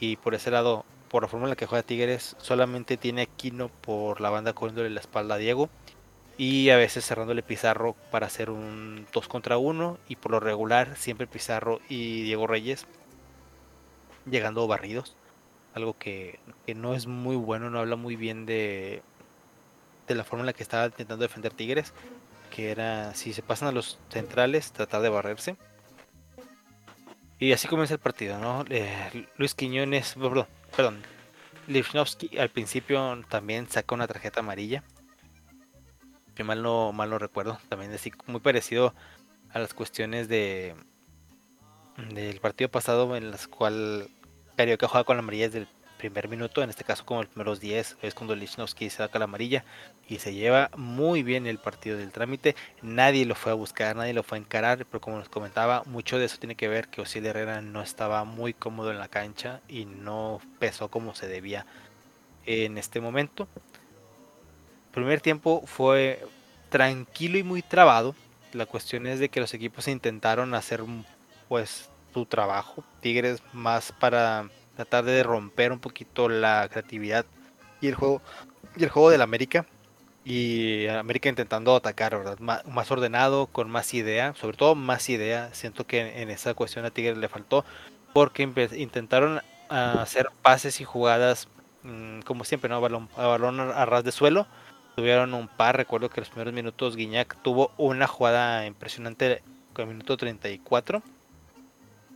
Y 0.00 0.16
por 0.16 0.34
ese 0.34 0.50
lado, 0.50 0.84
por 1.08 1.22
la 1.22 1.28
forma 1.28 1.46
en 1.46 1.50
la 1.50 1.56
que 1.56 1.66
juega 1.66 1.82
Tigres, 1.82 2.36
solamente 2.38 2.96
tiene 2.96 3.22
a 3.22 3.26
Quino 3.26 3.68
por 3.68 4.20
la 4.20 4.30
banda 4.30 4.52
corriéndole 4.52 4.90
la 4.90 5.00
espalda 5.00 5.36
a 5.36 5.38
Diego. 5.38 5.70
Y 6.38 6.68
a 6.70 6.76
veces 6.76 7.06
cerrándole 7.06 7.42
Pizarro 7.42 7.94
para 8.10 8.26
hacer 8.26 8.50
un 8.50 9.06
2 9.12 9.28
contra 9.28 9.56
1. 9.56 9.98
Y 10.08 10.16
por 10.16 10.32
lo 10.32 10.40
regular, 10.40 10.96
siempre 10.96 11.26
Pizarro 11.26 11.80
y 11.88 12.22
Diego 12.22 12.46
Reyes 12.46 12.86
llegando 14.26 14.66
barridos. 14.66 15.16
Algo 15.76 15.96
que, 15.96 16.40
que 16.66 16.74
no 16.74 16.94
es 16.94 17.06
muy 17.06 17.36
bueno, 17.36 17.70
no 17.70 17.78
habla 17.78 17.96
muy 17.96 18.16
bien 18.16 18.46
de, 18.46 19.02
de 20.08 20.14
la 20.14 20.24
forma 20.24 20.42
en 20.42 20.46
la 20.46 20.52
que 20.54 20.62
estaba 20.62 20.86
intentando 20.86 21.22
defender 21.22 21.52
Tigres. 21.52 21.92
Que 22.50 22.70
era, 22.70 23.14
si 23.14 23.32
se 23.32 23.42
pasan 23.42 23.68
a 23.68 23.72
los 23.72 23.98
centrales, 24.08 24.72
tratar 24.72 25.02
de 25.02 25.10
barrerse. 25.10 25.56
Y 27.38 27.52
así 27.52 27.68
comienza 27.68 27.94
el 27.94 28.00
partido, 28.00 28.38
¿no? 28.38 28.64
Eh, 28.70 29.26
Luis 29.36 29.54
Quiñones, 29.54 30.14
perdón, 30.14 30.46
perdón. 30.74 31.02
Lichnowsky 31.66 32.38
al 32.38 32.48
principio 32.48 33.22
también 33.28 33.68
saca 33.68 33.94
una 33.94 34.06
tarjeta 34.06 34.40
amarilla. 34.40 34.82
Que 36.34 36.44
mal 36.44 36.62
no, 36.62 36.92
mal 36.92 37.10
no 37.10 37.18
recuerdo. 37.18 37.58
También 37.68 37.92
así 37.92 38.10
muy 38.26 38.40
parecido 38.40 38.94
a 39.50 39.58
las 39.58 39.74
cuestiones 39.74 40.28
de 40.28 40.74
del 42.10 42.40
partido 42.40 42.70
pasado 42.70 43.16
en 43.16 43.30
las 43.30 43.48
cual 43.48 44.08
Carioca 44.56 44.88
juega 44.88 45.04
con 45.04 45.16
la 45.16 45.22
amarilla 45.22 45.46
desde 45.46 45.58
el 45.60 45.68
primer 45.96 46.28
minuto, 46.28 46.62
en 46.62 46.70
este 46.70 46.84
caso 46.84 47.04
como 47.04 47.22
los 47.22 47.30
primeros 47.30 47.60
10, 47.60 47.98
es 48.02 48.14
cuando 48.14 48.34
Lichnowsky 48.34 48.90
saca 48.90 49.18
la 49.18 49.24
amarilla 49.24 49.64
y 50.08 50.18
se 50.18 50.34
lleva 50.34 50.70
muy 50.76 51.22
bien 51.22 51.46
el 51.46 51.58
partido 51.58 51.98
del 51.98 52.12
trámite. 52.12 52.54
Nadie 52.82 53.26
lo 53.26 53.34
fue 53.34 53.52
a 53.52 53.54
buscar, 53.54 53.96
nadie 53.96 54.14
lo 54.14 54.22
fue 54.22 54.38
a 54.38 54.40
encarar, 54.40 54.86
pero 54.86 55.00
como 55.00 55.18
les 55.18 55.28
comentaba, 55.28 55.82
mucho 55.84 56.18
de 56.18 56.26
eso 56.26 56.38
tiene 56.38 56.54
que 56.54 56.68
ver 56.68 56.88
que 56.88 57.00
Osiel 57.00 57.26
Herrera 57.26 57.60
no 57.60 57.82
estaba 57.82 58.24
muy 58.24 58.54
cómodo 58.54 58.90
en 58.90 58.98
la 58.98 59.08
cancha 59.08 59.60
y 59.68 59.84
no 59.84 60.40
pesó 60.58 60.88
como 60.88 61.14
se 61.14 61.28
debía 61.28 61.66
en 62.44 62.78
este 62.78 63.00
momento. 63.00 63.48
primer 64.92 65.20
tiempo 65.20 65.62
fue 65.66 66.24
tranquilo 66.70 67.38
y 67.38 67.42
muy 67.42 67.62
trabado. 67.62 68.14
La 68.52 68.66
cuestión 68.66 69.06
es 69.06 69.18
de 69.18 69.28
que 69.28 69.40
los 69.40 69.52
equipos 69.54 69.88
intentaron 69.88 70.54
hacer 70.54 70.82
pues 71.48 71.90
su 72.16 72.24
trabajo. 72.24 72.82
Tigres 73.00 73.42
más 73.52 73.92
para 73.92 74.48
tratar 74.74 75.04
de 75.04 75.22
romper 75.22 75.70
un 75.70 75.80
poquito 75.80 76.30
la 76.30 76.66
creatividad 76.70 77.26
y 77.82 77.88
el 77.88 77.94
juego 77.94 78.22
y 78.74 78.84
el 78.84 78.90
juego 78.90 79.10
del 79.10 79.20
América 79.20 79.66
y 80.24 80.86
América 80.86 81.28
intentando 81.28 81.76
atacar, 81.76 82.16
¿verdad? 82.16 82.38
Má- 82.38 82.62
más 82.66 82.90
ordenado, 82.90 83.46
con 83.48 83.70
más 83.70 83.92
idea, 83.92 84.34
sobre 84.34 84.56
todo 84.56 84.74
más 84.74 85.08
idea. 85.10 85.50
Siento 85.52 85.86
que 85.86 86.22
en 86.22 86.30
esa 86.30 86.54
cuestión 86.54 86.86
a 86.86 86.90
Tigres 86.90 87.18
le 87.18 87.28
faltó 87.28 87.64
porque 88.14 88.42
intentaron 88.76 89.40
ah, 89.68 90.00
hacer 90.00 90.30
pases 90.40 90.80
y 90.80 90.84
jugadas 90.84 91.48
mm, 91.82 92.20
como 92.20 92.44
siempre, 92.44 92.70
¿no? 92.70 92.80
Balón, 92.80 93.10
a 93.16 93.26
balón 93.26 93.60
a 93.60 93.84
ras 93.84 94.04
de 94.04 94.12
suelo. 94.12 94.46
Tuvieron 94.96 95.34
un 95.34 95.48
par, 95.48 95.76
recuerdo 95.76 96.08
que 96.08 96.22
los 96.22 96.30
primeros 96.30 96.54
minutos 96.54 96.96
Guiñac 96.96 97.36
tuvo 97.42 97.72
una 97.76 98.06
jugada 98.06 98.64
impresionante 98.64 99.42
con 99.74 99.82
el 99.82 99.94
minuto 99.96 100.16
34. 100.16 101.02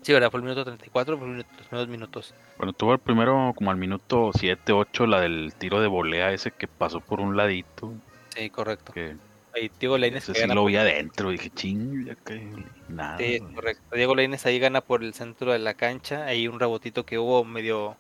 Sí, 0.03 0.13
¿verdad? 0.13 0.31
Fue 0.31 0.39
el 0.39 0.45
minuto 0.45 0.65
34, 0.65 1.17
fue 1.19 1.27
el 1.27 1.33
minuto- 1.33 1.51
los 1.59 1.67
primeros 1.67 1.89
minutos. 1.89 2.35
Bueno, 2.57 2.73
tuvo 2.73 2.93
el 2.95 2.99
primero 2.99 3.53
como 3.55 3.71
al 3.71 3.77
minuto 3.77 4.31
7, 4.35 4.73
8, 4.73 5.07
la 5.07 5.21
del 5.21 5.53
tiro 5.59 5.81
de 5.81 5.89
volea 5.89 6.33
ese 6.33 6.51
que 6.53 6.67
pasó 6.67 7.01
por 7.01 7.21
un 7.21 7.37
ladito. 7.37 7.93
Sí, 8.35 8.49
correcto. 8.51 8.93
Que 8.93 9.17
Ahí 9.53 9.69
Diego 9.81 9.99
Lainez 9.99 10.25
sí 10.25 10.33
lo 10.47 10.55
por- 10.55 10.67
vi 10.71 10.77
adentro. 10.77 11.31
Dije, 11.31 11.51
ching, 11.51 12.07
ya 12.07 12.15
que 12.15 12.49
nada. 12.89 13.19
Sí, 13.19 13.41
güey". 13.41 13.55
correcto. 13.55 13.97
Diego 13.97 14.15
Lainez 14.15 14.47
ahí 14.47 14.59
gana 14.61 14.81
por 14.81 15.03
el 15.03 15.13
centro 15.13 15.53
de 15.53 15.59
la 15.59 15.75
cancha. 15.75 16.25
Ahí 16.25 16.47
un 16.47 16.61
rebotito 16.61 17.05
que 17.05 17.19
hubo 17.19 17.45
medio 17.45 17.97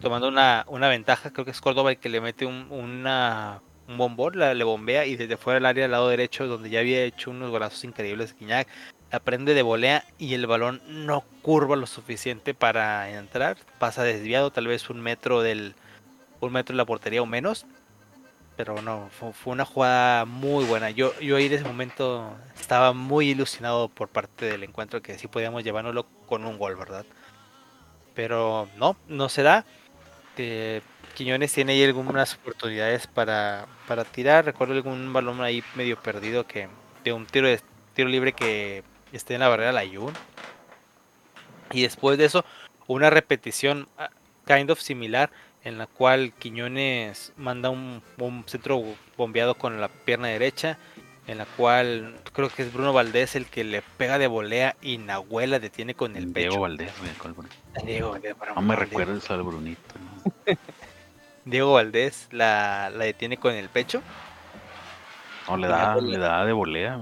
tomando 0.00 0.26
una, 0.28 0.64
una 0.68 0.88
ventaja. 0.88 1.30
Creo 1.32 1.44
que 1.44 1.52
es 1.52 1.60
Córdoba 1.60 1.92
el 1.92 1.98
que 1.98 2.08
le 2.08 2.20
mete 2.20 2.44
un, 2.44 2.66
una, 2.70 3.62
un 3.86 3.96
bombón, 3.98 4.36
la, 4.38 4.52
le 4.52 4.64
bombea 4.64 5.06
y 5.06 5.14
desde 5.14 5.36
fuera 5.36 5.54
del 5.54 5.66
área 5.66 5.84
al 5.84 5.92
lado 5.92 6.08
derecho, 6.08 6.48
donde 6.48 6.68
ya 6.70 6.80
había 6.80 7.04
hecho 7.04 7.30
unos 7.30 7.50
golazos 7.50 7.84
increíbles 7.84 8.36
Guiñac, 8.36 8.66
la 9.10 9.20
prende 9.20 9.54
de 9.54 9.62
volea 9.62 10.04
y 10.18 10.34
el 10.34 10.46
balón 10.46 10.80
no 10.86 11.22
curva 11.42 11.76
lo 11.76 11.86
suficiente 11.86 12.54
para 12.54 13.10
entrar. 13.10 13.56
Pasa 13.78 14.04
desviado, 14.04 14.50
tal 14.50 14.66
vez 14.66 14.88
un 14.90 15.00
metro 15.00 15.42
del 15.42 15.74
un 16.40 16.52
metro 16.52 16.74
de 16.74 16.78
la 16.78 16.84
portería 16.84 17.22
o 17.22 17.26
menos. 17.26 17.66
Pero 18.56 18.82
no, 18.82 19.08
fue, 19.10 19.32
una 19.52 19.64
jugada 19.64 20.26
muy 20.26 20.64
buena. 20.64 20.90
Yo, 20.90 21.18
yo 21.20 21.36
ahí 21.36 21.46
en 21.46 21.54
ese 21.54 21.64
momento 21.64 22.36
estaba 22.58 22.92
muy 22.92 23.30
ilusionado 23.30 23.88
por 23.88 24.08
parte 24.08 24.46
del 24.46 24.64
encuentro 24.64 25.00
que 25.00 25.18
sí 25.18 25.28
podíamos 25.28 25.64
llevárnoslo 25.64 26.06
con 26.26 26.44
un 26.44 26.58
gol, 26.58 26.76
¿verdad? 26.76 27.06
Pero 28.14 28.68
no, 28.76 28.96
no 29.08 29.28
se 29.28 29.42
da. 29.42 29.64
Eh, 30.36 30.82
Quiñones 31.14 31.52
tiene 31.52 31.72
ahí 31.72 31.84
algunas 31.84 32.34
oportunidades 32.34 33.06
para, 33.06 33.66
para 33.88 34.04
tirar. 34.04 34.44
Recuerdo 34.44 34.74
algún 34.74 35.12
balón 35.12 35.40
ahí 35.40 35.64
medio 35.74 36.00
perdido 36.00 36.46
que 36.46 36.68
de 37.02 37.12
un 37.12 37.26
tiro 37.26 37.48
de 37.48 37.60
tiro 37.94 38.08
libre 38.08 38.32
que 38.32 38.84
esté 39.16 39.34
en 39.34 39.40
la 39.40 39.48
barrera 39.48 39.72
la 39.72 39.86
Jun. 39.86 40.12
Y 41.72 41.82
después 41.82 42.18
de 42.18 42.24
eso, 42.24 42.44
una 42.86 43.10
repetición 43.10 43.88
ah, 43.98 44.10
kind 44.46 44.70
of 44.70 44.80
similar 44.80 45.30
en 45.62 45.78
la 45.78 45.86
cual 45.86 46.32
Quiñones 46.32 47.32
manda 47.36 47.70
un, 47.70 48.02
un 48.18 48.44
centro 48.46 48.82
bombeado 49.16 49.54
con 49.54 49.80
la 49.80 49.88
pierna 49.88 50.28
derecha, 50.28 50.78
en 51.26 51.38
la 51.38 51.44
cual 51.44 52.16
creo 52.32 52.48
que 52.48 52.62
es 52.62 52.72
Bruno 52.72 52.92
Valdés 52.92 53.36
el 53.36 53.46
que 53.46 53.62
le 53.62 53.82
pega 53.82 54.18
de 54.18 54.26
volea 54.26 54.76
y 54.82 54.98
Nahuel 54.98 55.50
la 55.50 55.58
detiene 55.58 55.94
con 55.94 56.16
el 56.16 56.32
pecho. 56.32 56.48
Diego 56.48 56.60
Valdés. 56.60 56.92
Diego 57.84 58.10
Valdés, 58.10 58.34
No 58.54 58.62
me 58.62 58.76
recuerdes 58.76 59.30
al 59.30 59.42
Brunito. 59.42 59.94
¿no? 59.98 60.32
Diego 61.44 61.74
Valdés 61.74 62.28
la, 62.32 62.90
la 62.90 63.04
detiene 63.04 63.36
con 63.36 63.54
el 63.54 63.68
pecho. 63.68 64.02
No, 65.48 65.56
le 65.56 65.68
da, 65.68 65.96
le 65.96 66.18
da 66.18 66.44
de 66.44 66.52
volea. 66.52 67.00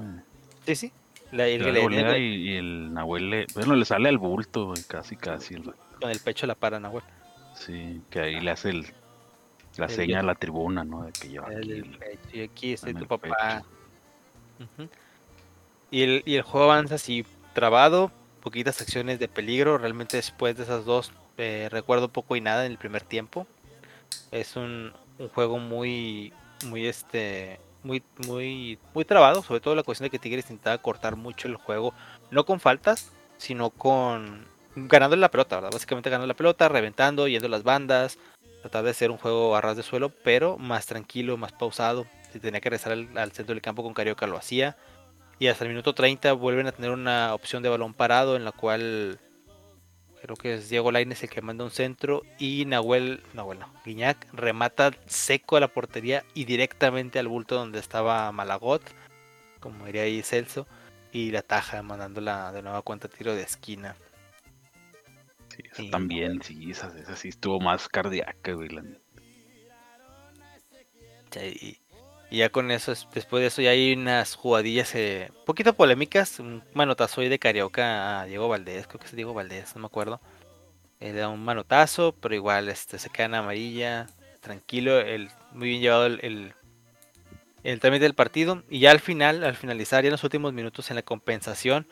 Sí, 0.67 0.75
sí. 0.75 0.93
La, 1.33 1.47
el 1.47 1.63
Le 1.63 1.89
le 1.89 2.19
y, 2.19 2.51
y 2.53 2.57
el 2.57 2.93
Nahuel 2.95 3.29
le, 3.31 3.47
bueno, 3.55 3.75
le 3.77 3.85
sale 3.85 4.09
al 4.09 4.19
bulto, 4.19 4.67
güey, 4.67 4.83
casi, 4.85 5.17
casi. 5.17 5.55
el- 5.55 5.75
con 6.01 6.11
el 6.11 6.21
pecho 6.21 6.47
la 6.47 6.55
para 6.55 6.81
Nahuel. 6.81 7.05
Sí, 7.55 8.01
que 8.11 8.21
ahí 8.21 8.41
le 8.41 8.51
hace 8.51 8.71
el, 8.71 8.87
la 9.77 9.87
El- 9.87 9.91
seña 9.91 10.21
a 10.21 10.23
la 10.23 10.35
tribuna, 10.37 10.85
¿no? 10.85 11.05
De 11.05 11.13
que 11.13 11.27
El 11.29 11.99
aquí 12.01 12.39
y 12.39 12.43
aquí 12.43 12.73
está 12.73 12.93
tu 12.95 13.07
papá. 13.07 13.63
Y, 15.91 16.03
el, 16.03 16.23
y 16.25 16.37
el 16.37 16.43
juego 16.43 16.71
avanza 16.71 16.97
así 16.97 17.25
trabado, 17.55 18.13
poquitas 18.43 18.81
acciones 18.81 19.19
de 19.19 19.29
peligro. 19.29 19.79
Realmente 19.79 20.17
después 20.17 20.57
de 20.57 20.63
esas 20.63 20.85
dos, 20.85 21.13
eh, 21.37 21.69
recuerdo 21.71 22.09
poco 22.09 22.37
y 22.37 22.41
nada 22.41 22.65
en 22.67 22.73
el 22.73 22.79
primer 22.79 23.03
tiempo. 23.03 23.47
Es 24.31 24.57
un, 24.57 24.93
un 25.19 25.29
juego 25.29 25.59
muy, 25.59 26.33
muy 26.67 26.87
este, 26.87 27.59
muy, 27.83 28.03
muy, 28.27 28.79
muy 28.95 29.05
trabado. 29.05 29.43
Sobre 29.43 29.61
todo 29.61 29.75
la 29.75 29.83
cuestión 29.83 30.07
de 30.07 30.11
que 30.11 30.19
Tigres 30.19 30.45
intentaba 30.47 30.79
cortar 30.79 31.17
mucho 31.17 31.49
el 31.49 31.57
juego, 31.57 31.95
no 32.31 32.45
con 32.45 32.61
faltas, 32.61 33.13
sino 33.37 33.71
con 33.71 34.47
ganando 34.75 35.17
la 35.17 35.31
pelota, 35.31 35.57
¿verdad? 35.57 35.71
Básicamente 35.73 36.11
ganando 36.11 36.27
la 36.27 36.35
pelota, 36.35 36.69
reventando, 36.69 37.27
yendo 37.27 37.49
las 37.49 37.63
bandas, 37.63 38.19
tratar 38.61 38.85
de 38.85 38.91
hacer 38.91 39.11
un 39.11 39.19
juego 39.19 39.57
a 39.57 39.61
ras 39.61 39.77
de 39.77 39.83
suelo, 39.83 40.11
pero 40.11 40.59
más 40.59 40.87
tranquilo, 40.87 41.37
más 41.37 41.53
pausado. 41.53 42.07
Si 42.33 42.39
tenía 42.39 42.61
que 42.61 42.71
regresar 42.71 42.93
al, 42.93 43.17
al 43.17 43.33
centro 43.33 43.55
del 43.55 43.63
campo 43.63 43.83
con 43.83 43.95
Carioca 43.95 44.27
lo 44.27 44.37
hacía. 44.37 44.77
Y 45.39 45.47
hasta 45.47 45.65
el 45.65 45.71
minuto 45.71 45.95
30 45.95 46.33
vuelven 46.33 46.67
a 46.67 46.73
tener 46.73 46.91
una 46.91 47.33
opción 47.35 47.63
de 47.63 47.69
balón 47.69 47.95
parado 47.95 48.37
en 48.37 48.45
la 48.45 48.53
cual 48.53 49.21
creo 50.21 50.37
que 50.37 50.55
es 50.55 50.69
Diego 50.69 50.91
Lainez 50.93 51.23
el 51.23 51.31
que 51.31 51.43
manda 51.43 51.65
un 51.65 51.71
centro 51.71 52.23
y 52.39 52.65
Nahuel, 52.67 53.23
Nahuel 53.35 53.59
no, 53.59 53.73
Guiñac 53.85 54.27
remata 54.33 54.93
seco 55.07 55.57
a 55.57 55.61
la 55.61 55.69
portería 55.69 56.25
y 56.35 56.45
directamente 56.45 57.19
al 57.19 57.29
bulto 57.29 57.55
donde 57.55 57.79
estaba 57.79 58.31
Malagot, 58.33 58.83
como 59.61 59.87
diría 59.87 60.03
ahí 60.03 60.23
Celso, 60.23 60.67
y 61.13 61.31
la 61.31 61.43
taja 61.43 61.83
mandándola 61.83 62.53
de 62.53 62.63
nueva 62.63 62.83
cuenta 62.83 63.09
tiro 63.09 63.35
de 63.35 63.43
esquina. 63.43 63.97
Sí, 65.49 65.63
esa 65.73 65.91
también, 65.91 66.43
sí, 66.43 66.71
esa, 66.71 66.97
esa 66.99 67.17
sí 67.17 67.29
estuvo 67.29 67.61
más 67.61 67.89
cardíaca, 67.89 68.53
güey. 68.53 68.69
la 68.69 68.83
Y, 71.37 71.79
y 72.31 72.39
ya 72.39 72.51
con 72.51 72.71
eso, 72.71 72.93
es- 72.93 73.07
después 73.15 73.41
de 73.41 73.47
eso 73.49 73.63
ya 73.63 73.71
hay 73.71 73.93
unas 73.95 74.35
jugadillas 74.35 74.95
eh, 74.95 75.31
poquito 75.47 75.73
polémicas, 75.75 76.39
un 76.41 76.63
manotazo 76.75 77.21
ahí 77.21 77.29
de 77.29 77.39
Carioca 77.39 78.21
a 78.21 78.25
Diego 78.27 78.49
Valdés, 78.49 78.87
creo 78.87 79.01
que 79.01 79.07
es 79.07 79.15
Diego 79.17 79.35
Valdés, 79.35 79.75
no 79.75 79.81
me 79.83 79.87
acuerdo. 79.87 80.21
Eh, 81.01 81.13
le 81.13 81.21
da 81.21 81.29
un 81.29 81.45
manotazo, 81.45 82.13
pero 82.21 82.35
igual 82.35 82.69
este, 82.69 82.99
se 82.99 83.09
queda 83.11 83.27
en 83.27 83.35
amarilla, 83.37 84.09
tranquilo, 84.41 84.99
el, 84.99 85.31
muy 85.53 85.69
bien 85.69 85.81
llevado 85.81 86.07
el, 86.07 86.19
el, 86.23 86.53
el 87.63 87.81
trámite 87.81 88.03
del 88.05 88.15
partido. 88.15 88.63
Y 88.69 88.81
ya 88.81 88.91
al 88.91 89.01
final, 89.01 89.45
al 89.45 89.55
finalizar, 89.57 90.03
ya 90.03 90.09
en 90.09 90.13
los 90.13 90.25
últimos 90.25 90.53
minutos 90.53 90.91
en 90.91 90.97
la 90.97 91.03
compensación, 91.03 91.87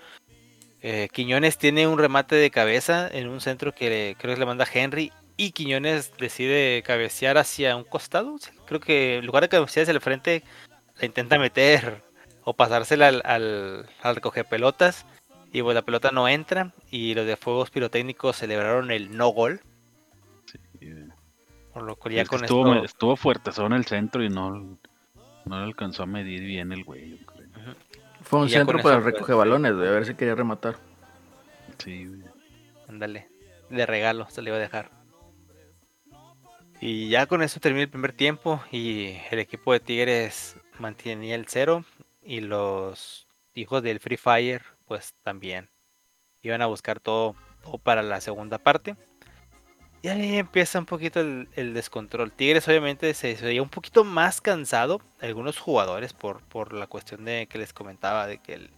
eh, 0.82 1.08
Quiñones 1.12 1.56
tiene 1.56 1.86
un 1.86 1.98
remate 1.98 2.34
de 2.36 2.50
cabeza 2.50 3.08
en 3.10 3.28
un 3.28 3.40
centro 3.40 3.72
que 3.74 3.88
le- 3.88 4.16
creo 4.18 4.34
que 4.34 4.40
le 4.40 4.46
manda 4.46 4.66
Henry 4.72 5.12
y 5.36 5.52
Quiñones 5.52 6.12
decide 6.18 6.82
cabecear 6.84 7.38
hacia 7.38 7.76
un 7.76 7.84
costado. 7.84 8.38
sí, 8.38 8.50
Creo 8.66 8.80
que 8.80 9.18
en 9.18 9.26
lugar 9.26 9.42
de 9.42 9.48
cabecear 9.48 9.82
hacia 9.84 9.92
el 9.92 10.00
frente, 10.00 10.42
la 10.98 11.06
intenta 11.06 11.38
meter 11.38 12.02
o 12.44 12.54
pasársela 12.54 13.08
al, 13.08 13.22
al, 13.24 13.86
al 14.02 14.14
recoger 14.14 14.46
pelotas. 14.46 15.04
Y 15.52 15.62
pues 15.62 15.74
la 15.74 15.82
pelota 15.82 16.10
no 16.10 16.28
entra. 16.28 16.72
Y 16.90 17.14
los 17.14 17.26
de 17.26 17.36
fuegos 17.36 17.70
pirotécnicos 17.70 18.36
celebraron 18.36 18.90
el 18.90 19.16
no 19.16 19.28
gol. 19.28 19.60
Eh, 20.80 21.08
Por 21.72 21.82
lo 21.82 21.96
cual 21.96 22.14
ya 22.14 22.22
es 22.22 22.28
que 22.28 22.36
con 22.36 22.44
estuvo, 22.44 22.74
esto. 22.74 22.84
estuvo 22.84 23.16
fuerte 23.16 23.50
en 23.56 23.72
el 23.72 23.84
centro 23.84 24.22
y 24.22 24.28
no, 24.28 24.50
no 24.50 25.58
le 25.58 25.64
alcanzó 25.64 26.02
a 26.02 26.06
medir 26.06 26.40
bien 26.42 26.72
el 26.72 26.84
güey, 26.84 27.10
yo 27.18 27.26
creo. 27.26 27.46
Fue 28.22 28.40
un 28.40 28.48
centro 28.48 28.78
para 28.82 29.00
pues, 29.00 29.14
recoger 29.14 29.36
balones, 29.36 29.74
güey, 29.74 29.86
a 29.88 29.92
ver 29.92 30.04
si 30.04 30.14
quería 30.14 30.34
rematar. 30.34 30.76
Sí, 31.78 32.06
güey. 32.06 32.22
Ándale, 32.88 33.28
de 33.70 33.86
regalo 33.86 34.28
se 34.30 34.42
le 34.42 34.50
iba 34.50 34.56
a 34.56 34.60
dejar. 34.60 34.90
Y 36.80 37.08
ya 37.08 37.26
con 37.26 37.42
eso 37.42 37.58
termina 37.60 37.84
el 37.84 37.90
primer 37.90 38.12
tiempo 38.12 38.62
y 38.70 39.16
el 39.30 39.38
equipo 39.38 39.72
de 39.72 39.80
Tigres 39.80 40.56
mantenía 40.78 41.34
el 41.34 41.46
cero 41.48 41.84
y 42.22 42.40
los 42.40 43.26
hijos 43.54 43.82
del 43.82 44.00
Free 44.00 44.18
Fire 44.18 44.62
pues 44.86 45.14
también 45.22 45.70
iban 46.42 46.62
a 46.62 46.66
buscar 46.66 47.00
todo, 47.00 47.34
para 47.82 48.02
la 48.02 48.20
segunda 48.20 48.58
parte. 48.58 48.96
Y 50.02 50.08
ahí 50.08 50.36
empieza 50.36 50.78
un 50.78 50.86
poquito 50.86 51.20
el, 51.20 51.74
descontrol. 51.74 52.30
Tigres 52.30 52.68
obviamente 52.68 53.12
se, 53.14 53.34
se 53.36 53.44
veía 53.44 53.62
un 53.62 53.68
poquito 53.68 54.04
más 54.04 54.40
cansado, 54.40 55.00
algunos 55.20 55.58
jugadores 55.58 56.12
por, 56.12 56.42
por 56.42 56.72
la 56.72 56.86
cuestión 56.86 57.24
de 57.24 57.48
que 57.48 57.58
les 57.58 57.72
comentaba 57.72 58.26
de 58.28 58.38
que 58.38 58.54
el, 58.54 58.70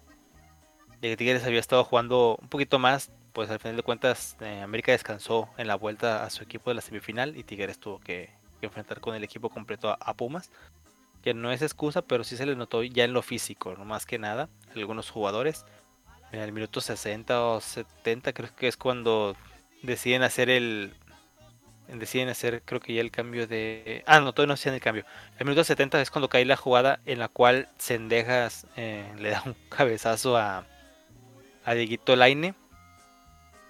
de 1.00 1.10
que 1.10 1.16
Tigres 1.16 1.44
había 1.44 1.60
estado 1.60 1.84
jugando 1.84 2.38
un 2.40 2.48
poquito 2.48 2.78
más, 2.78 3.10
pues 3.32 3.50
al 3.50 3.58
final 3.58 3.76
de 3.76 3.82
cuentas 3.82 4.36
eh, 4.40 4.60
América 4.60 4.92
descansó 4.92 5.48
en 5.56 5.66
la 5.66 5.76
vuelta 5.76 6.24
a 6.24 6.30
su 6.30 6.42
equipo 6.42 6.70
de 6.70 6.74
la 6.74 6.80
semifinal 6.80 7.36
y 7.36 7.44
Tigres 7.44 7.78
tuvo 7.78 8.00
que, 8.00 8.30
enfrentar 8.60 9.00
con 9.00 9.14
el 9.14 9.22
equipo 9.22 9.50
completo 9.50 9.88
a, 9.88 9.94
a 10.00 10.14
Pumas, 10.14 10.50
que 11.22 11.32
no 11.32 11.52
es 11.52 11.62
excusa, 11.62 12.02
pero 12.02 12.24
sí 12.24 12.36
se 12.36 12.46
le 12.46 12.56
notó 12.56 12.82
ya 12.82 13.04
en 13.04 13.12
lo 13.12 13.22
físico, 13.22 13.74
no 13.76 13.84
más 13.84 14.04
que 14.04 14.18
nada, 14.18 14.48
algunos 14.74 15.10
jugadores. 15.10 15.64
En 16.32 16.40
el 16.40 16.52
minuto 16.52 16.80
60 16.80 17.42
o 17.42 17.60
70 17.60 18.32
creo 18.32 18.54
que 18.54 18.68
es 18.68 18.76
cuando 18.76 19.36
deciden 19.82 20.22
hacer 20.22 20.50
el... 20.50 20.94
Deciden 21.88 22.28
hacer 22.28 22.60
creo 22.66 22.80
que 22.80 22.92
ya 22.92 23.00
el 23.00 23.10
cambio 23.10 23.46
de... 23.46 24.04
Ah, 24.06 24.20
no, 24.20 24.34
todavía 24.34 24.48
no 24.48 24.54
hacían 24.54 24.74
el 24.74 24.80
cambio. 24.80 25.06
El 25.38 25.46
minuto 25.46 25.64
70 25.64 26.02
es 26.02 26.10
cuando 26.10 26.28
cae 26.28 26.44
la 26.44 26.56
jugada 26.56 27.00
en 27.06 27.18
la 27.18 27.28
cual 27.28 27.68
Sendejas 27.78 28.66
eh, 28.76 29.10
le 29.18 29.30
da 29.30 29.42
un 29.46 29.56
cabezazo 29.70 30.36
a, 30.36 30.66
a 31.64 31.74
Dieguito 31.74 32.14
Laine, 32.14 32.54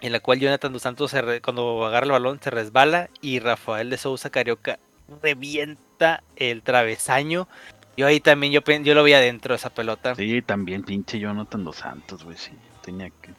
en 0.00 0.12
la 0.12 0.20
cual 0.20 0.38
Jonathan 0.38 0.72
Dos 0.72 0.82
Santos 0.82 1.10
se 1.10 1.20
re- 1.22 1.40
cuando 1.40 1.84
agarra 1.86 2.06
el 2.06 2.12
balón 2.12 2.40
se 2.42 2.50
resbala 2.50 3.08
y 3.20 3.40
Rafael 3.40 3.90
de 3.90 3.98
Sousa 3.98 4.30
Carioca 4.30 4.78
revienta 5.22 6.22
el 6.36 6.62
travesaño. 6.62 7.48
Yo 7.96 8.06
ahí 8.06 8.20
también, 8.20 8.52
yo, 8.52 8.60
yo 8.60 8.94
lo 8.94 9.02
vi 9.02 9.12
adentro 9.14 9.54
esa 9.54 9.70
pelota. 9.70 10.14
Sí, 10.14 10.40
también 10.42 10.84
pinche 10.84 11.18
Jonathan 11.18 11.64
Dos 11.64 11.76
Santos, 11.76 12.24
güey, 12.24 12.36
sí. 12.36 12.52
Tenía 12.82 13.10
que 13.10 13.30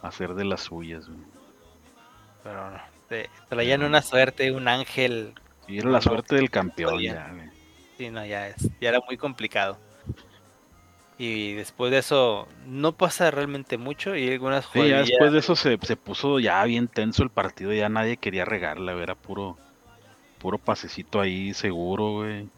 hacer 0.00 0.34
de 0.34 0.44
las 0.44 0.62
suyas, 0.62 1.06
güey. 1.06 1.20
Pero 2.42 2.70
no, 2.70 2.80
te- 3.08 3.28
traían 3.48 3.82
una 3.82 4.00
suerte, 4.02 4.50
un 4.50 4.66
ángel. 4.66 5.34
Y 5.68 5.78
era 5.78 5.90
la 5.90 5.98
No, 5.98 6.02
suerte 6.02 6.36
del 6.36 6.50
campeón, 6.50 7.00
ya, 7.00 7.28
güey. 7.32 7.50
Sí, 7.98 8.10
no, 8.10 8.24
ya, 8.24 8.48
es, 8.48 8.56
ya 8.80 8.88
era 8.88 9.00
muy 9.06 9.16
complicado. 9.18 9.78
Y 11.24 11.52
después 11.52 11.92
de 11.92 11.98
eso 11.98 12.48
no 12.66 12.96
pasa 12.96 13.30
realmente 13.30 13.78
mucho 13.78 14.16
y 14.16 14.28
algunas 14.28 14.66
Sí, 14.72 14.88
ya 14.88 14.98
después 14.98 15.30
de 15.32 15.38
eso 15.38 15.54
se, 15.54 15.78
se 15.80 15.96
puso 15.96 16.40
ya 16.40 16.64
bien 16.64 16.88
tenso 16.88 17.22
el 17.22 17.30
partido, 17.30 17.72
ya 17.72 17.88
nadie 17.88 18.16
quería 18.16 18.44
regarla, 18.44 18.92
era 19.00 19.14
puro, 19.14 19.56
puro 20.38 20.58
pasecito 20.58 21.20
ahí 21.20 21.54
seguro, 21.54 22.10
güey. 22.14 22.40
Y 22.40 22.48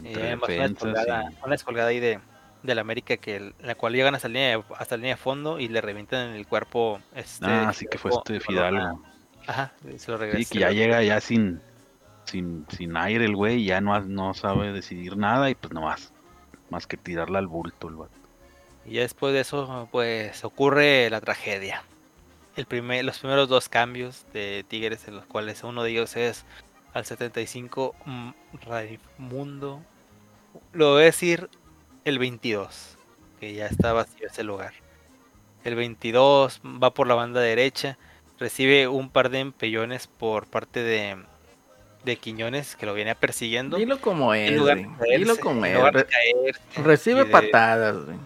Entre 0.00 0.34
una 0.34 0.46
defensas 0.46 0.92
descolgada, 0.92 1.30
y- 1.32 1.42
una 1.42 1.52
descolgada 1.52 1.88
ahí 1.88 1.98
de, 1.98 2.20
de 2.62 2.74
la 2.74 2.82
América 2.82 3.16
que 3.16 3.36
el- 3.36 3.54
la 3.62 3.74
cual 3.74 3.94
llegan 3.94 4.14
hasta 4.14 4.28
la 4.28 4.34
línea 4.34 4.58
de, 4.58 4.64
hasta 4.76 4.96
la 4.96 5.00
línea 5.00 5.14
de 5.14 5.22
fondo 5.22 5.58
y 5.58 5.68
le 5.68 5.80
revientan 5.80 6.28
en 6.28 6.34
el 6.36 6.46
cuerpo 6.46 7.00
este 7.14 7.46
Ah, 7.46 7.72
sí 7.72 7.86
que 7.90 7.96
fue 7.96 8.10
este 8.10 8.38
Fidalgo. 8.38 9.02
Ajá, 9.46 9.72
se 9.96 10.10
lo 10.10 10.18
Sí, 10.18 10.22
regresa. 10.24 10.52
que 10.52 10.58
ya 10.58 10.72
llega 10.72 11.02
ya 11.02 11.22
sin, 11.22 11.62
sin, 12.26 12.66
sin 12.68 12.98
aire 12.98 13.24
el 13.24 13.34
güey, 13.34 13.64
ya 13.64 13.80
no, 13.80 13.98
no 14.00 14.34
sabe 14.34 14.72
decidir 14.72 15.16
nada 15.16 15.48
y 15.48 15.54
pues 15.54 15.72
nomás, 15.72 16.12
más 16.70 16.86
que 16.86 16.96
tirarla 16.96 17.38
al 17.38 17.46
bulto 17.46 17.88
el 17.88 17.96
vato. 17.96 18.12
Y 18.84 18.92
ya 18.92 19.02
después 19.02 19.34
de 19.34 19.40
eso, 19.40 19.88
pues 19.90 20.44
ocurre 20.44 21.10
la 21.10 21.20
tragedia. 21.20 21.84
El 22.56 22.66
primer, 22.66 23.04
los 23.04 23.18
primeros 23.18 23.48
dos 23.48 23.68
cambios 23.68 24.26
de 24.32 24.64
Tigres, 24.66 25.06
en 25.06 25.16
los 25.16 25.26
cuales 25.26 25.62
uno 25.62 25.82
de 25.82 25.90
ellos 25.90 26.16
es 26.16 26.44
al 26.94 27.04
75 27.04 27.94
mm, 28.04 28.30
Raimundo. 28.66 29.82
Lo 30.72 30.92
voy 30.92 31.02
a 31.02 31.06
decir 31.06 31.48
el 32.04 32.18
22, 32.18 32.98
que 33.40 33.54
ya 33.54 33.66
está 33.66 33.92
vacío 33.92 34.26
ese 34.26 34.42
lugar. 34.42 34.72
El 35.64 35.74
22 35.74 36.60
va 36.82 36.94
por 36.94 37.06
la 37.06 37.14
banda 37.14 37.40
derecha, 37.40 37.98
recibe 38.38 38.88
un 38.88 39.10
par 39.10 39.30
de 39.30 39.40
empellones 39.40 40.06
por 40.06 40.46
parte 40.46 40.82
de, 40.82 41.18
de 42.04 42.16
Quiñones, 42.16 42.76
que 42.76 42.86
lo 42.86 42.94
viene 42.94 43.14
persiguiendo. 43.14 43.76
Dilo 43.76 44.00
como 44.00 44.34
es, 44.34 44.50
Dilo 44.50 45.36
como 45.38 45.64
es. 45.64 45.76
Recibe 46.76 47.26
patadas, 47.26 47.96
güey. 48.04 48.16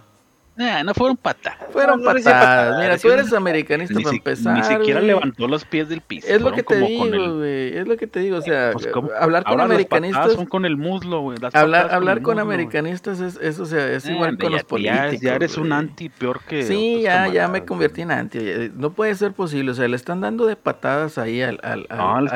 Eh, 0.63 0.85
no 0.85 0.95
fueron 0.95 1.17
patas. 1.17 1.57
Fueron 1.73 2.01
No, 2.01 2.07
patadas. 2.07 2.25
patadas, 2.25 2.81
Mira, 2.81 2.99
tú 2.99 3.11
eres 3.11 3.33
americanista 3.33 3.95
Ni, 3.95 4.03
para 4.05 4.11
si- 4.11 4.17
empezar. 4.19 4.55
ni 4.57 4.63
siquiera 4.63 5.01
güey. 5.01 5.07
levantó 5.09 5.49
los 5.49 5.65
pies 5.65 5.89
del 5.89 6.01
piso. 6.01 6.27
Es 6.29 6.41
lo 6.41 6.53
que 6.53 6.63
te 6.63 6.77
digo, 6.77 7.05
el- 7.07 7.33
güey. 7.39 7.77
Es 7.79 7.89
lo 7.89 7.97
que 7.97 8.07
te 8.07 8.21
digo. 8.21 8.39
O 8.39 8.43
sea, 8.43 8.71
Pues, 8.73 8.87
hablar 9.19 9.45
con 9.45 9.53
patadas 9.53 9.71
americanistas. 9.71 10.33
son 10.33 10.47
con 10.47 10.65
el 10.65 10.77
muslo, 10.77 11.21
güey. 11.21 11.39
las 11.39 11.55
Hablar, 11.55 11.83
patadas 11.83 11.97
hablar 11.97 12.23
con 12.23 12.35
muslo, 12.37 12.43
americanistas 12.53 13.21
es, 13.21 13.37
es, 13.41 13.59
o 13.59 13.67
sea, 13.67 13.91
es 13.93 14.07
Eh, 14.07 14.13
igual 14.13 14.37
con 14.39 14.51
ya- 14.51 14.57
los 14.57 14.65
políticos. 14.65 15.21
Ya, 15.21 15.35
eres 15.35 15.57
un 15.57 15.73
anti 15.73 16.09
peor 16.09 16.41
que. 16.47 16.63
Sí, 16.65 17.01
ya, 17.03 17.29
ya 17.29 17.49
me 17.49 17.65
convertí 17.65 18.03
en 18.03 18.11
anti. 18.11 18.39
oye, 18.39 18.71
No 18.75 18.93
puede 18.93 19.15
ser 19.15 19.33
posible. 19.33 19.71
O 19.73 19.75
sea, 19.75 19.89
le 19.89 19.97
están 19.97 20.21
dando 20.21 20.47
de 20.47 20.57
patadas 20.57 21.19
ahí 21.19 21.43
al, 21.43 21.59
al, 21.63 21.87
al, 21.89 21.99
No, 21.99 22.17
al 22.17 22.27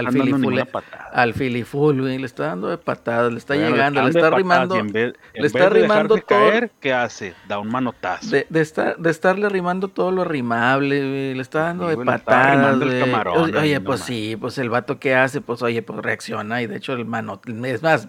patada. 0.66 1.10
al 1.12 1.34
filiful, 1.34 2.00
güey. 2.00 2.18
Le 2.18 2.26
está 2.26 2.46
dando 2.46 2.68
de 2.68 2.78
patadas, 2.78 3.32
le 3.32 3.38
está 3.38 3.54
llegando, 3.54 4.00
le 4.02 4.08
está 4.08 4.20
patadas 4.20 4.38
rimando. 4.38 4.74
le 4.82 5.46
está 5.46 5.68
rimando 5.68 6.16
todo- 6.18 6.50
¿qué 6.80 6.92
hace? 6.92 7.34
Da 7.48 7.58
un 7.58 7.68
manotazo. 7.68 8.15
De, 8.22 8.46
de, 8.50 8.60
estar, 8.60 8.96
de 8.98 9.10
estarle 9.10 9.46
arrimando 9.46 9.88
todo 9.88 10.10
lo 10.10 10.22
arrimable, 10.22 10.98
güey, 10.98 11.34
le 11.34 11.42
está 11.42 11.60
dando 11.62 11.84
Sí, 11.84 11.88
de 11.90 11.94
güey, 11.96 12.06
le 12.06 12.14
está 12.14 12.24
patadas, 12.26 12.46
arrimando 12.56 12.84
el 12.84 12.90
güey. 12.90 13.00
camarón, 13.04 13.36
Oye, 13.42 13.58
Oye, 13.58 13.80
pues 13.80 14.00
nomás. 14.00 14.06
sí, 14.06 14.36
pues 14.40 14.58
el 14.58 14.70
vato 14.70 14.98
que 14.98 15.14
hace, 15.14 15.40
pues 15.40 15.62
oye, 15.62 15.82
pues 15.82 16.00
reacciona 16.00 16.62
y 16.62 16.66
de 16.66 16.76
hecho 16.76 16.92
el 16.94 17.04
mano, 17.06 17.40
es 17.64 17.82
más, 17.82 18.08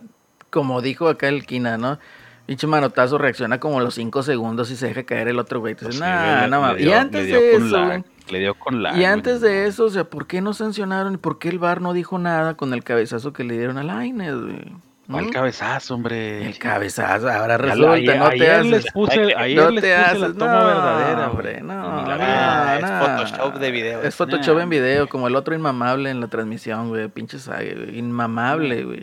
como 0.49 0.81
dijo 0.81 1.09
acá 1.09 1.27
el 1.27 1.45
Quina, 1.45 1.77
¿no? 1.77 1.99
Pinche 2.45 2.65
manotazo 2.65 3.17
reacciona 3.17 3.59
como 3.59 3.81
los 3.81 3.95
cinco 3.95 4.23
segundos 4.23 4.71
y 4.71 4.77
se 4.77 4.87
deja 4.87 5.03
caer 5.03 5.27
el 5.27 5.37
otro 5.37 5.59
güey. 5.59 5.73
Entonces, 5.73 5.99
Pues 5.99 6.09
sí, 6.09 6.15
nah, 6.15 6.37
güey, 6.37 6.49
no 6.49 6.55
le 6.55 6.61
mames. 6.61 6.81
Y 6.81 6.85
dio- 6.85 6.97
antes 6.97 7.25
dio 7.27 7.35
de 7.41 7.55
eso, 7.55 7.85
güey. 7.85 8.03
Le 8.29 8.39
dio 8.39 8.53
con 8.55 8.81
la. 8.83 8.97
Y 8.97 9.03
antes 9.03 9.41
de 9.41 9.67
eso, 9.67 9.83
o 9.85 9.89
sea, 9.89 10.05
¿por 10.05 10.27
qué 10.27 10.39
no 10.41 10.53
sancionaron 10.53 11.15
y 11.15 11.17
por 11.17 11.39
qué 11.39 11.49
el 11.49 11.59
VAR 11.59 11.81
no 11.81 11.91
dijo 11.91 12.17
nada 12.19 12.55
con 12.55 12.73
el 12.73 12.85
cabezazo 12.85 13.33
que 13.33 13.43
le 13.43 13.57
dieron 13.57 13.77
a 13.77 13.83
Lainez, 13.83 14.33
güey? 14.35 14.73
¿No? 15.07 15.19
El 15.19 15.29
cabezazo, 15.31 15.95
hombre. 15.95 16.45
El 16.45 16.59
cabezazo, 16.59 17.29
ahora 17.29 17.57
resulta, 17.57 17.93
ayer, 17.93 18.17
no 18.17 18.27
te 18.29 18.33
ayer 18.35 18.51
haces. 18.51 18.71
les 18.71 18.91
puse, 18.91 19.35
ayer 19.35 19.63
no 19.63 19.69
les 19.71 19.81
te 19.81 19.89
puse 19.89 19.95
haces, 20.05 20.19
la 20.19 20.33
toma 20.33 20.59
no, 20.59 20.65
verdadera, 20.67 21.29
hombre, 21.31 21.61
no, 21.61 22.01
Ni 22.01 22.07
la 22.09 22.17
no. 22.17 22.23
Ah, 22.25 22.77
es. 23.23 23.31
Photoshop 23.31 23.55
de 23.59 23.71
video. 23.71 24.01
Es 24.03 24.15
Photoshop 24.15 24.57
Nah. 24.57 24.63
en 24.63 24.69
video, 24.69 25.07
como 25.07 25.27
el 25.29 25.35
otro 25.37 25.55
inmamable 25.55 26.09
en 26.09 26.19
la 26.19 26.27
transmisión, 26.27 26.89
güey, 26.89 27.07
pinche 27.07 27.39
saga, 27.39 27.59
güey, 27.73 27.97
inmamable, 27.97 28.83
güey. 28.83 29.01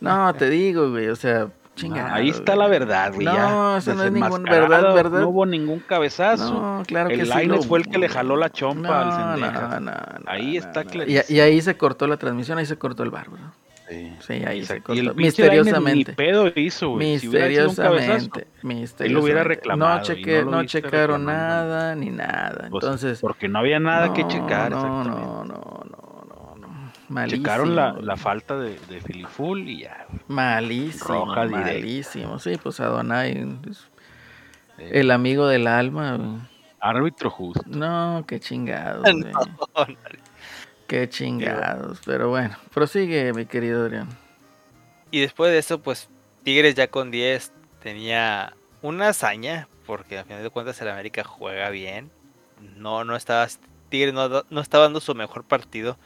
No, 0.00 0.32
te 0.34 0.48
digo, 0.48 0.90
güey, 0.90 1.08
o 1.08 1.16
sea, 1.16 1.48
chingado. 1.74 2.14
Ahí 2.14 2.28
está 2.28 2.54
la 2.54 2.68
verdad, 2.68 3.12
güey. 3.12 3.26
No, 3.26 3.32
ya 3.34 3.78
eso 3.78 3.94
no 3.94 4.04
es 4.04 4.12
ningún- 4.12 4.44
desenmascarado, 4.44 4.68
verdad, 4.68 4.94
verdad. 4.94 5.20
No 5.22 5.28
hubo 5.28 5.44
ningún 5.46 5.80
cabezazo. 5.80 6.52
No, 6.54 6.82
claro 6.86 7.08
que 7.08 7.14
el 7.14 7.22
sí. 7.22 7.28
Lainez 7.28 7.56
lo- 7.56 7.62
fue 7.64 7.80
el 7.80 7.88
que 7.88 7.98
le 7.98 8.08
jaló 8.08 8.36
la 8.36 8.50
chompa 8.50 9.00
al 9.02 9.08
No, 9.08 9.34
Cendejas. 9.34 9.70
no, 9.70 9.80
no, 9.80 9.90
no, 9.90 10.30
Ahí 10.30 10.52
no, 10.52 10.58
está 10.60 10.84
no. 10.84 10.90
clarísimo. 10.90 11.24
Y, 11.28 11.34
y 11.34 11.40
ahí 11.40 11.60
se 11.60 11.76
cortó 11.76 12.06
la 12.06 12.16
transmisión, 12.16 12.58
ahí 12.58 12.66
se 12.66 12.76
cortó 12.76 13.02
el 13.02 13.10
bárbaro. 13.10 13.42
Sí. 13.92 14.12
Sí, 14.20 14.32
ahí 14.44 14.64
se 14.64 14.82
el 14.88 15.14
Misteriosamente. 15.14 16.12
Ni 16.12 16.16
pedo 16.16 16.50
hizo, 16.54 16.90
güey. 16.90 17.18
Si 17.18 17.28
cabezazo, 17.30 17.68
Misteriosamente, 17.68 18.46
misteriosamente. 18.62 19.22
hubiera 19.24 19.44
reclamado 19.44 19.98
No, 19.98 20.02
cheque- 20.04 20.44
no 20.44 20.50
lo 20.62 20.64
checaron 20.64 21.24
nada 21.24 21.94
ni 21.94 22.10
nada. 22.10 22.68
pues, 22.70 22.84
Entonces, 22.84 23.20
porque 23.20 23.48
no 23.48 23.58
había 23.58 23.78
nada 23.80 24.12
que 24.12 24.26
checar. 24.26 24.70
No, 24.70 25.04
no, 25.04 25.44
no, 25.44 25.44
no, 25.44 25.84
no, 25.84 26.56
no. 26.58 26.92
Malísimo. 27.08 27.42
Checaron 27.42 27.76
la, 27.76 27.92
la 28.00 28.16
falta 28.16 28.56
de, 28.58 28.78
de 28.88 29.00
Filiful 29.00 29.68
y 29.68 29.80
ya. 29.82 30.06
güey. 30.08 30.20
Malísimo, 30.28 31.08
Roja 31.26 31.44
malísimo. 31.46 32.38
Sí, 32.38 32.58
pues 32.62 32.80
Adonai 32.80 33.32
Eh, 34.78 34.90
el 35.00 35.10
amigo 35.10 35.46
del 35.46 35.66
alma. 35.66 36.16
güey. 36.16 36.52
Árbitro 36.80 37.30
justo. 37.30 37.62
No, 37.66 38.24
qué 38.26 38.40
chingados. 38.40 39.04
No, 39.14 39.40
güey. 39.76 39.96
Qué 40.86 41.08
chingados. 41.08 42.00
Pero 42.04 42.28
bueno, 42.28 42.56
prosigue, 42.72 43.32
mi 43.32 43.46
querido 43.46 43.84
Adrián. 43.84 44.08
Y 45.10 45.20
después 45.20 45.50
de 45.52 45.58
eso, 45.58 45.80
pues 45.80 46.08
Tigres 46.42 46.74
ya 46.74 46.88
con 46.88 47.10
10 47.10 47.52
tenía 47.82 48.54
una 48.82 49.08
hazaña, 49.08 49.68
porque 49.86 50.18
al 50.18 50.24
final 50.24 50.42
de 50.42 50.50
cuentas 50.50 50.80
el 50.80 50.88
América 50.88 51.24
juega 51.24 51.70
bien. 51.70 52.10
No, 52.76 53.04
no 53.04 53.16
estaba, 53.16 53.46
Tigres 53.88 54.14
no, 54.14 54.44
no 54.48 54.60
estaba 54.60 54.84
dando 54.84 55.00
su 55.00 55.14
mejor 55.14 55.44
partido. 55.44 55.96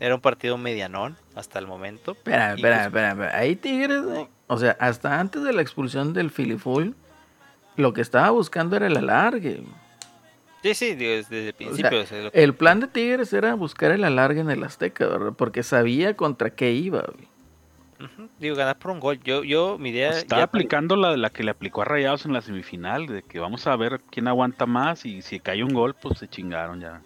Era 0.00 0.14
un 0.14 0.20
partido 0.20 0.56
medianón 0.58 1.16
hasta 1.34 1.58
el 1.58 1.66
momento. 1.66 2.12
Espera, 2.12 2.54
pues- 2.58 2.64
espera, 2.80 3.10
espera. 3.10 3.36
Ahí 3.38 3.56
Tigres, 3.56 4.02
güey, 4.02 4.28
O 4.46 4.56
sea, 4.56 4.76
hasta 4.80 5.18
antes 5.18 5.42
de 5.42 5.52
la 5.52 5.60
expulsión 5.62 6.12
del 6.12 6.30
Filiful, 6.30 6.94
lo 7.76 7.92
que 7.92 8.00
estaba 8.00 8.30
buscando 8.30 8.76
era 8.76 8.86
el 8.86 8.96
alargue. 8.96 9.62
Sí, 10.62 10.74
sí, 10.74 10.94
digo, 10.94 11.12
desde 11.12 11.48
el 11.48 11.54
principio. 11.54 12.00
o 12.00 12.06
sea, 12.06 12.22
lo- 12.22 12.32
El 12.32 12.54
plan 12.54 12.80
de 12.80 12.88
Tigres 12.88 13.32
era 13.32 13.54
buscar 13.54 13.92
el 13.92 14.02
alargue 14.04 14.40
en 14.40 14.50
el 14.50 14.64
Azteca, 14.64 15.06
¿verdad? 15.06 15.32
Porque 15.36 15.62
sabía 15.62 16.14
contra 16.16 16.50
qué 16.50 16.72
iba, 16.72 17.02
güey. 17.02 17.28
Digo, 18.38 18.54
ganar 18.54 18.78
por 18.78 18.92
un 18.92 19.00
gol. 19.00 19.18
Yo, 19.24 19.42
yo, 19.42 19.76
mi 19.78 19.90
idea. 19.90 20.10
Pues 20.10 20.22
está 20.22 20.36
ya- 20.38 20.42
aplicando 20.44 20.94
la, 20.94 21.16
la 21.16 21.30
que 21.30 21.42
le 21.42 21.50
aplicó 21.50 21.82
a 21.82 21.84
Rayados 21.84 22.26
en 22.26 22.32
la 22.32 22.40
semifinal, 22.42 23.06
de 23.06 23.22
que 23.22 23.40
vamos 23.40 23.66
a 23.66 23.74
ver 23.76 24.00
quién 24.10 24.28
aguanta 24.28 24.66
más 24.66 25.04
y 25.04 25.20
si 25.22 25.40
cae 25.40 25.64
un 25.64 25.74
gol, 25.74 25.94
pues 25.94 26.18
se 26.20 26.28
chingaron 26.28 26.80
ya. 26.80 27.02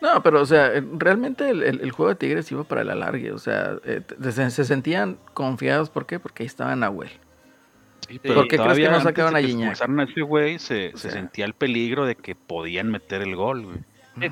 No, 0.00 0.20
pero, 0.22 0.42
o 0.42 0.46
sea, 0.46 0.72
realmente 0.98 1.48
el, 1.48 1.62
el- 1.62 1.80
el 1.80 1.90
juego 1.92 2.10
de 2.10 2.16
Tigres 2.16 2.50
iba 2.50 2.64
para 2.64 2.82
el 2.82 2.90
alargue. 2.90 3.30
O 3.32 3.38
sea, 3.38 3.76
eh, 3.84 4.02
se 4.50 4.64
sentían 4.64 5.16
confiados. 5.32 5.90
¿Por 5.90 6.06
qué? 6.06 6.18
Porque 6.18 6.42
ahí 6.42 6.46
estaba 6.48 6.74
Nahuel. 6.74 7.10
Sí, 8.22 8.28
¿Por 8.28 8.48
qué 8.48 8.56
crees 8.58 8.78
que 8.78 8.88
no 8.88 9.00
sacaron 9.00 9.36
a 9.36 9.40
Gignac? 9.40 9.80
a 9.80 10.02
ese 10.02 10.20
güey, 10.22 10.58
se, 10.58 10.88
O 10.94 10.96
se 10.96 11.02
sea. 11.10 11.10
sentía 11.12 11.44
el 11.44 11.54
peligro 11.54 12.06
de 12.06 12.14
que 12.16 12.34
podían 12.34 12.90
meter 12.90 13.22
el 13.22 13.34
gol, 13.36 13.62
güey. 13.64 13.76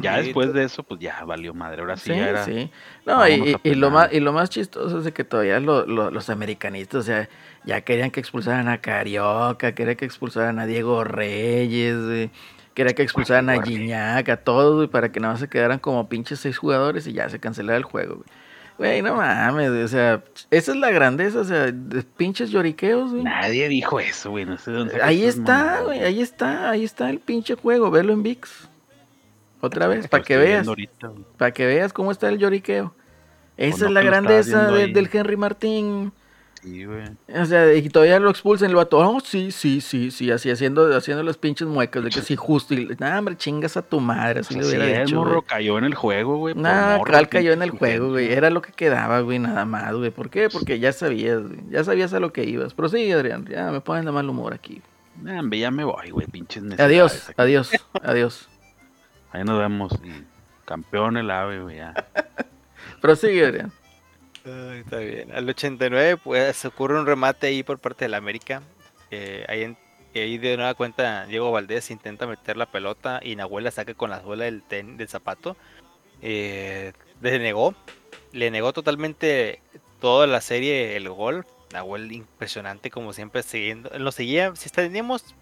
Ya 0.00 0.16
después 0.18 0.52
de 0.52 0.62
eso, 0.62 0.84
pues 0.84 1.00
ya 1.00 1.24
valió 1.24 1.54
madre. 1.54 1.80
Ahora 1.80 1.96
sí, 1.96 2.12
Sí, 2.12 2.16
ya 2.16 2.28
era. 2.28 2.44
sí. 2.44 2.70
No, 3.04 3.26
y, 3.26 3.56
lo 3.74 3.90
más, 3.90 4.12
y 4.12 4.20
lo 4.20 4.32
más 4.32 4.48
chistoso 4.48 4.98
es 5.00 5.04
de 5.04 5.12
que 5.12 5.24
todavía 5.24 5.58
lo- 5.58 5.84
lo- 5.86 6.12
los 6.12 6.30
americanistas, 6.30 7.00
o 7.00 7.02
sea, 7.02 7.28
ya 7.64 7.80
querían 7.80 8.12
que 8.12 8.20
expulsaran 8.20 8.68
a 8.68 8.78
Carioca, 8.80 9.74
querían 9.74 9.96
que 9.96 10.04
expulsaran 10.04 10.60
a 10.60 10.66
Diego 10.66 11.02
Reyes, 11.02 11.96
güey, 12.00 12.30
querían 12.74 12.94
que 12.94 13.02
expulsaran 13.02 13.50
a. 13.50 13.60
Gignac, 13.60 14.28
a 14.28 14.36
todos, 14.36 14.76
güey, 14.76 14.86
para 14.88 15.10
que 15.10 15.18
nada 15.18 15.34
más 15.34 15.40
se 15.40 15.48
quedaran 15.48 15.80
como 15.80 16.08
pinches 16.08 16.38
seis 16.38 16.56
jugadores 16.58 17.08
y 17.08 17.12
ya 17.12 17.28
se 17.28 17.40
cancelara 17.40 17.76
el 17.76 17.82
juego, 17.84 18.14
güey. 18.16 18.26
Güey, 18.78 19.02
no 19.02 19.14
mames, 19.16 19.70
o 19.70 19.88
sea, 19.88 20.22
esa 20.50 20.72
es 20.72 20.76
la 20.78 20.90
grandeza, 20.90 21.40
o 21.40 21.44
sea, 21.44 21.70
de 21.70 22.02
pinches 22.02 22.50
lloriqueos, 22.50 23.10
güey. 23.12 23.22
Nadie 23.22 23.68
dijo 23.68 24.00
eso, 24.00 24.30
güey. 24.30 24.44
No 24.44 24.56
sé 24.58 24.70
de 24.72 24.78
dónde 24.78 25.02
Ahí 25.02 25.24
está, 25.24 25.82
güey, 25.82 26.00
ahí 26.00 26.20
está, 26.20 26.70
ahí 26.70 26.84
está 26.84 27.10
el 27.10 27.20
pinche 27.20 27.54
juego, 27.54 27.90
velo 27.90 28.12
en 28.12 28.22
VIX. 28.22 28.68
Otra 29.60 29.86
vez, 29.86 30.08
para 30.08 30.24
que 30.24 30.36
veas. 30.36 30.66
Para 31.36 31.52
que 31.52 31.66
veas 31.66 31.92
cómo 31.92 32.10
está 32.10 32.28
el 32.28 32.38
lloriqueo. 32.38 32.94
Esa 33.56 33.84
es 33.86 33.90
la 33.92 34.02
grandeza 34.02 34.66
de- 34.72 34.86
del 34.94 35.10
Henry 35.12 35.36
Martín. 35.36 36.12
Sí, 36.62 36.84
güey. 36.84 37.02
O 37.34 37.44
sea, 37.44 37.74
y 37.74 37.88
todavía 37.88 38.20
lo 38.20 38.30
expulsan 38.30 38.70
el 38.70 38.76
vato. 38.76 38.98
Oh, 38.98 39.18
sí, 39.18 39.50
sí, 39.50 39.80
sí, 39.80 40.12
sí, 40.12 40.30
así 40.30 40.48
haciendo, 40.48 40.96
haciendo 40.96 41.24
los 41.24 41.36
pinches 41.36 41.66
muecas 41.66 42.04
de 42.04 42.10
que 42.10 42.20
sí, 42.20 42.36
justo. 42.36 42.72
Y, 42.74 42.86
nah, 43.00 43.18
hombre, 43.18 43.36
chingas 43.36 43.76
a 43.76 43.82
tu 43.82 43.98
madre, 43.98 44.40
así 44.40 44.54
le 44.54 44.62
Sí, 44.62 44.76
hubiera 44.76 45.02
el 45.02 45.12
morro 45.12 45.30
güey. 45.32 45.42
cayó 45.46 45.78
en 45.78 45.84
el 45.84 45.94
juego, 45.96 46.36
güey. 46.38 46.54
Nah, 46.54 47.00
Cal 47.02 47.28
cayó 47.28 47.52
en 47.52 47.62
el 47.62 47.70
juego, 47.70 48.10
güey. 48.10 48.32
Era 48.32 48.48
lo 48.50 48.62
que 48.62 48.70
quedaba, 48.72 49.20
güey, 49.22 49.40
nada 49.40 49.64
más, 49.64 49.92
güey. 49.94 50.12
¿Por 50.12 50.30
qué? 50.30 50.48
Porque 50.50 50.78
ya 50.78 50.92
sabías, 50.92 51.42
güey. 51.42 51.58
Ya 51.68 51.82
sabías 51.82 52.14
a 52.14 52.20
lo 52.20 52.32
que 52.32 52.44
ibas. 52.44 52.74
Pero 52.74 52.88
sí, 52.88 53.10
Adrián, 53.10 53.44
ya 53.50 53.72
me 53.72 53.80
ponen 53.80 54.04
de 54.04 54.12
mal 54.12 54.28
humor 54.28 54.54
aquí. 54.54 54.80
Nah, 55.20 55.40
hombre, 55.40 55.58
ya 55.58 55.72
me 55.72 55.82
voy, 55.82 56.10
güey. 56.10 56.28
Pinches 56.28 56.62
necesidades 56.62 56.90
Adiós, 56.92 57.28
aquí. 57.30 57.34
adiós, 57.42 57.70
adiós. 58.04 58.48
Ahí 59.32 59.42
nos 59.42 59.58
vemos. 59.58 59.92
Campeón 60.64 61.16
el 61.16 61.28
ave, 61.28 61.60
güey. 61.60 61.78
Ya. 61.78 61.92
Prosigue, 63.00 63.46
Adrián. 63.46 63.72
Está 64.44 64.98
bien. 64.98 65.32
Al 65.32 65.48
89, 65.48 66.16
pues 66.22 66.64
ocurre 66.64 66.98
un 66.98 67.06
remate 67.06 67.46
ahí 67.48 67.62
por 67.62 67.78
parte 67.78 68.04
del 68.04 68.14
América. 68.14 68.62
eh, 69.14 69.44
ahí, 69.48 69.62
en- 69.64 69.76
ahí 70.14 70.38
de 70.38 70.56
nueva 70.56 70.72
cuenta, 70.72 71.26
Diego 71.26 71.52
Valdés 71.52 71.90
intenta 71.90 72.26
meter 72.26 72.56
la 72.56 72.64
pelota 72.64 73.20
y 73.22 73.36
Nahuel 73.36 73.64
la 73.64 73.70
saca 73.70 73.92
con 73.92 74.08
la 74.08 74.22
suela 74.22 74.44
del, 74.46 74.62
ten- 74.62 74.96
del 74.96 75.06
zapato. 75.08 75.54
Eh, 76.22 76.92
le 77.20 77.38
negó, 77.38 77.74
le 78.32 78.50
negó 78.50 78.72
totalmente 78.72 79.60
toda 80.00 80.26
la 80.26 80.40
serie 80.40 80.96
el 80.96 81.10
gol. 81.10 81.44
Nahuel 81.74 82.10
impresionante, 82.12 82.90
como 82.90 83.12
siempre, 83.12 83.42
siguiendo. 83.42 83.90
Lo 83.98 84.12
seguía, 84.12 84.56
si 84.56 84.70
teníamos 84.70 85.34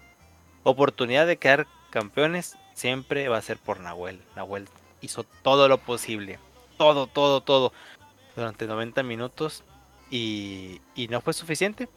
oportunidad 0.63 1.25
de 1.27 1.37
quedar 1.37 1.65
campeones, 1.91 2.57
siempre 2.73 3.29
va 3.29 3.37
a 3.37 3.41
ser 3.41 3.57
por 3.57 3.79
Nahuel. 3.79 4.19
Nahuel 4.35 4.67
hizo 4.99 5.23
todo 5.23 5.69
lo 5.69 5.77
posible. 5.77 6.39
Todo, 6.77 7.07
todo, 7.07 7.39
todo 7.41 7.71
durante 8.35 8.67
90 8.67 9.03
minutos 9.03 9.63
y, 10.09 10.81
y 10.95 11.07
no 11.07 11.21
fue 11.21 11.33
suficiente. 11.33 11.89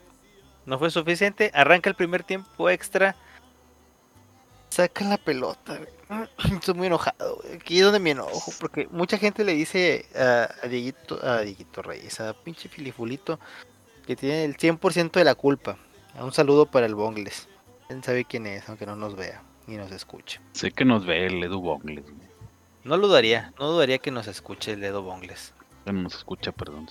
No 0.66 0.79
fue 0.79 0.90
suficiente. 0.90 1.51
Arranca 1.55 1.90
el 1.90 1.97
primer 1.97 2.23
tiempo 2.23 2.70
extra. 2.70 3.16
Saca 4.70 5.05
la 5.05 5.18
pelota. 5.18 5.79
Estoy 6.53 6.75
muy 6.75 6.87
enojado. 6.87 7.40
Aquí 7.55 7.79
es 7.79 7.85
donde 7.85 8.01
me 8.01 8.11
enojo. 8.11 8.53
Porque 8.59 8.88
mucha 8.90 9.18
gente 9.18 9.44
le 9.44 9.55
dice 9.55 10.07
a, 10.16 10.49
a 10.62 10.68
Dieguito, 10.68 11.25
a 11.25 11.40
Dieguito 11.40 11.83
Reyes, 11.83 12.20
a 12.20 12.33
pinche 12.33 12.68
Filifulito, 12.68 13.38
que 14.07 14.16
tiene 14.16 14.44
el 14.44 14.57
100% 14.57 15.12
de 15.12 15.25
la 15.25 15.35
culpa. 15.35 15.77
Un 16.18 16.33
saludo 16.33 16.66
para 16.66 16.87
el 16.87 16.94
Bongles. 16.94 17.49
Él 17.88 18.03
sabe 18.03 18.25
quién 18.25 18.47
es, 18.47 18.68
aunque 18.68 18.87
no 18.87 18.97
nos 18.97 19.16
vea 19.16 19.42
ni 19.66 19.77
nos 19.77 19.90
escuche. 19.92 20.40
Sé 20.53 20.73
que 20.73 20.85
nos 20.85 21.07
ve 21.07 21.27
el 21.27 21.42
Edu 21.42 21.61
Bongles. 21.61 22.05
No 22.85 22.99
dudaría, 22.99 23.53
no 23.59 23.70
dudaría 23.70 23.99
que 23.99 24.11
nos 24.11 24.27
escuche 24.27 24.73
el 24.73 24.81
dedo 24.81 25.03
Bongles. 25.03 25.55
Bueno, 25.85 26.03
nos 26.03 26.14
escucha, 26.14 26.53
perdón. 26.53 26.88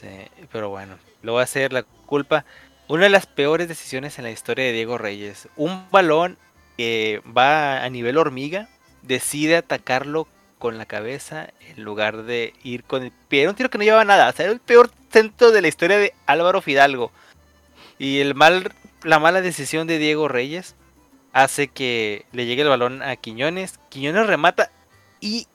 Sí, 0.00 0.08
pero 0.52 0.68
bueno, 0.68 0.96
lo 1.22 1.32
voy 1.32 1.40
a 1.40 1.44
hacer 1.44 1.72
la 1.72 1.82
culpa. 1.82 2.44
Una 2.88 3.04
de 3.04 3.10
las 3.10 3.26
peores 3.26 3.68
decisiones 3.68 4.18
en 4.18 4.24
la 4.24 4.30
historia 4.30 4.64
de 4.64 4.72
Diego 4.72 4.98
Reyes. 4.98 5.48
Un 5.56 5.90
balón 5.90 6.38
que 6.76 7.22
va 7.36 7.82
a 7.82 7.90
nivel 7.90 8.16
hormiga, 8.16 8.68
decide 9.02 9.56
atacarlo 9.56 10.28
con 10.58 10.78
la 10.78 10.86
cabeza 10.86 11.50
en 11.60 11.82
lugar 11.82 12.24
de 12.24 12.52
ir 12.62 12.84
con 12.84 13.02
el 13.02 13.12
pie. 13.28 13.42
Era 13.42 13.50
un 13.50 13.56
tiro 13.56 13.70
que 13.70 13.78
no 13.78 13.84
llevaba 13.84 14.04
nada. 14.04 14.28
O 14.28 14.32
sea, 14.32 14.44
era 14.44 14.52
el 14.52 14.60
peor 14.60 14.90
centro 15.10 15.50
de 15.50 15.62
la 15.62 15.68
historia 15.68 15.98
de 15.98 16.14
Álvaro 16.26 16.60
Fidalgo. 16.62 17.12
Y 17.98 18.20
el 18.20 18.34
mal, 18.34 18.72
la 19.02 19.18
mala 19.18 19.40
decisión 19.40 19.86
de 19.86 19.98
Diego 19.98 20.28
Reyes 20.28 20.76
hace 21.32 21.68
que 21.68 22.26
le 22.32 22.46
llegue 22.46 22.62
el 22.62 22.68
balón 22.68 23.02
a 23.02 23.16
Quiñones. 23.16 23.78
Quiñones 23.88 24.26
remata 24.26 24.70
y 25.20 25.46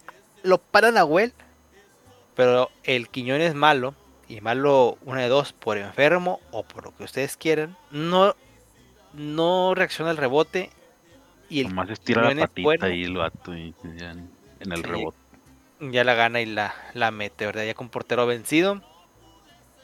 lo 0.43 0.57
para 0.57 0.91
Nahuel. 0.91 1.33
Pero 2.35 2.69
el 2.83 3.09
Quiñones 3.09 3.53
malo 3.55 3.93
y 4.27 4.41
malo 4.41 4.97
una 5.05 5.21
de 5.21 5.27
dos 5.27 5.53
por 5.53 5.77
enfermo 5.77 6.39
o 6.51 6.63
por 6.63 6.83
lo 6.85 6.95
que 6.95 7.03
ustedes 7.03 7.37
quieran, 7.37 7.77
no, 7.91 8.35
no 9.13 9.73
reacciona 9.75 10.11
al 10.11 10.17
rebote 10.17 10.69
y 11.49 11.61
el 11.61 11.69
Nomás 11.69 11.89
estira 11.91 12.33
la 12.33 12.47
patita 12.47 12.63
bueno. 12.63 12.85
ahí 12.85 13.03
el 13.03 13.17
vato 13.17 13.55
y 13.55 13.73
ya 13.97 14.11
en, 14.11 14.29
en 14.59 14.71
el 14.71 14.77
Sí. 14.77 14.83
rebote. 14.83 15.17
ya 15.79 16.03
la 16.03 16.13
gana 16.15 16.41
y 16.41 16.45
la, 16.45 16.73
la 16.93 17.11
mete, 17.11 17.45
¿verdad? 17.45 17.65
Ya 17.65 17.73
con 17.75 17.89
portero 17.89 18.25
vencido. 18.25 18.81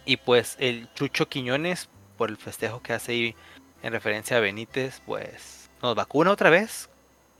Y 0.05 0.17
pues 0.17 0.55
el 0.59 0.91
Chucho 0.95 1.27
Quiñones, 1.29 1.89
por 2.17 2.29
el 2.29 2.37
festejo 2.37 2.81
que 2.81 2.93
hace 2.93 3.11
ahí 3.11 3.35
en 3.83 3.91
referencia 3.93 4.37
a 4.37 4.39
Benítez, 4.39 5.01
pues 5.05 5.69
nos 5.83 5.93
vacuna 5.95 6.31
otra 6.31 6.49
vez. 6.49 6.89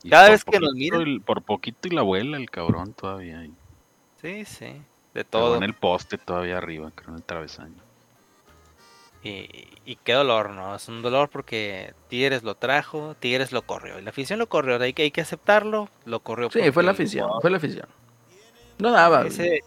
Y 0.04 0.10
Cada 0.10 0.30
vez 0.30 0.44
que 0.44 0.60
nos 0.60 0.74
miran. 0.74 1.02
el- 1.02 1.22
por 1.22 1.42
poquito 1.42 1.88
y 1.88 1.92
la 1.92 2.02
abuela, 2.02 2.38
el 2.38 2.50
cabrón 2.52 2.94
todavía. 2.94 3.48
Sí, 4.22 4.46
sí, 4.46 4.82
de 5.14 5.24
todo. 5.24 5.56
en 5.56 5.64
el 5.64 5.74
poste 5.74 6.18
todavía 6.18 6.58
arriba, 6.58 6.92
creo 6.96 7.10
en 7.10 7.16
el 7.16 7.24
travesaño. 7.24 7.82
Y, 9.24 9.68
y 9.86 9.98
qué 9.98 10.14
dolor, 10.14 10.52
¿no? 10.52 10.76
Es 10.76 10.88
un 10.88 11.02
dolor 11.02 11.30
porque 11.30 11.94
Tigres 12.08 12.44
lo 12.44 12.56
trajo, 12.56 13.16
Tigres 13.20 13.52
lo 13.52 13.64
corrió. 13.64 14.00
Y 14.00 14.02
la 14.02 14.12
afición 14.12 14.40
lo 14.40 14.48
corrió, 14.48 14.82
hay 14.82 14.94
que, 14.94 15.04
hay 15.04 15.12
que 15.12 15.22
aceptarlo, 15.22 15.90
lo 16.06 16.22
corrió. 16.22 16.50
Sí, 16.52 16.72
fue 16.72 16.84
la 16.84 16.92
afición, 16.92 17.30
fue 17.42 17.52
la 17.52 17.58
afición. 17.58 17.88
No 18.78 18.92
daba. 18.92 19.26
Ese, 19.26 19.62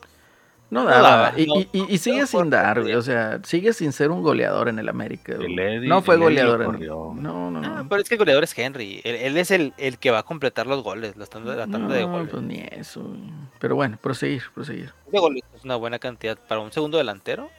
No 0.73 0.85
No 0.85 0.91
daba. 0.91 1.35
y, 1.39 1.45
no. 1.47 1.57
y- 1.61 1.69
y- 1.73 1.85
y 1.95 1.99
sigue 1.99 2.21
No, 2.23 2.27
sin 2.27 2.49
dar, 2.49 2.81
güey. 2.81 2.95
O 2.95 3.03
sea, 3.03 3.41
sigue 3.45 3.75
sin 3.75 3.93
ser 3.93 4.11
un 4.11 4.23
goleador 4.23 4.69
en 4.71 4.79
el 4.79 4.89
América. 4.89 5.35
güey. 5.37 5.53
El 5.53 5.59
Eddie- 5.59 5.87
no 5.89 6.01
fue 6.01 6.17
goleador 6.17 6.63
en. 6.63 6.87
No, 6.87 7.15
no, 7.15 7.51
no. 7.51 7.61
Ah, 7.63 7.85
pero 7.89 8.01
es 8.01 8.09
que 8.09 8.15
el 8.15 8.19
goleador 8.19 8.43
es 8.45 8.57
Henry. 8.59 9.03
Él, 9.05 9.17
él 9.17 9.37
es 9.37 9.51
el, 9.51 9.75
el 9.77 9.99
que 9.99 10.11
va 10.11 10.21
a 10.21 10.23
completar 10.23 10.67
los 10.67 10.83
goles, 10.83 11.15
la 11.19 11.27
tanda, 11.27 11.55
la 11.55 11.67
tanda 11.67 11.95
de 11.95 12.01
No, 12.07 12.13
goles. 12.13 12.29
pues 12.31 12.43
ni 12.43 12.65
eso. 12.71 13.03
güey. 13.03 13.21
Pero 13.59 13.75
bueno, 13.77 13.99
proseguir, 14.01 14.43
proseguir. 14.55 14.95
Goles 15.13 15.43
es 15.55 15.63
una 15.65 15.77
buena 15.77 15.99
cantidad 15.99 16.39
para 16.49 16.61
un 16.63 16.73
segundo 16.73 16.97
delantero. 16.97 17.51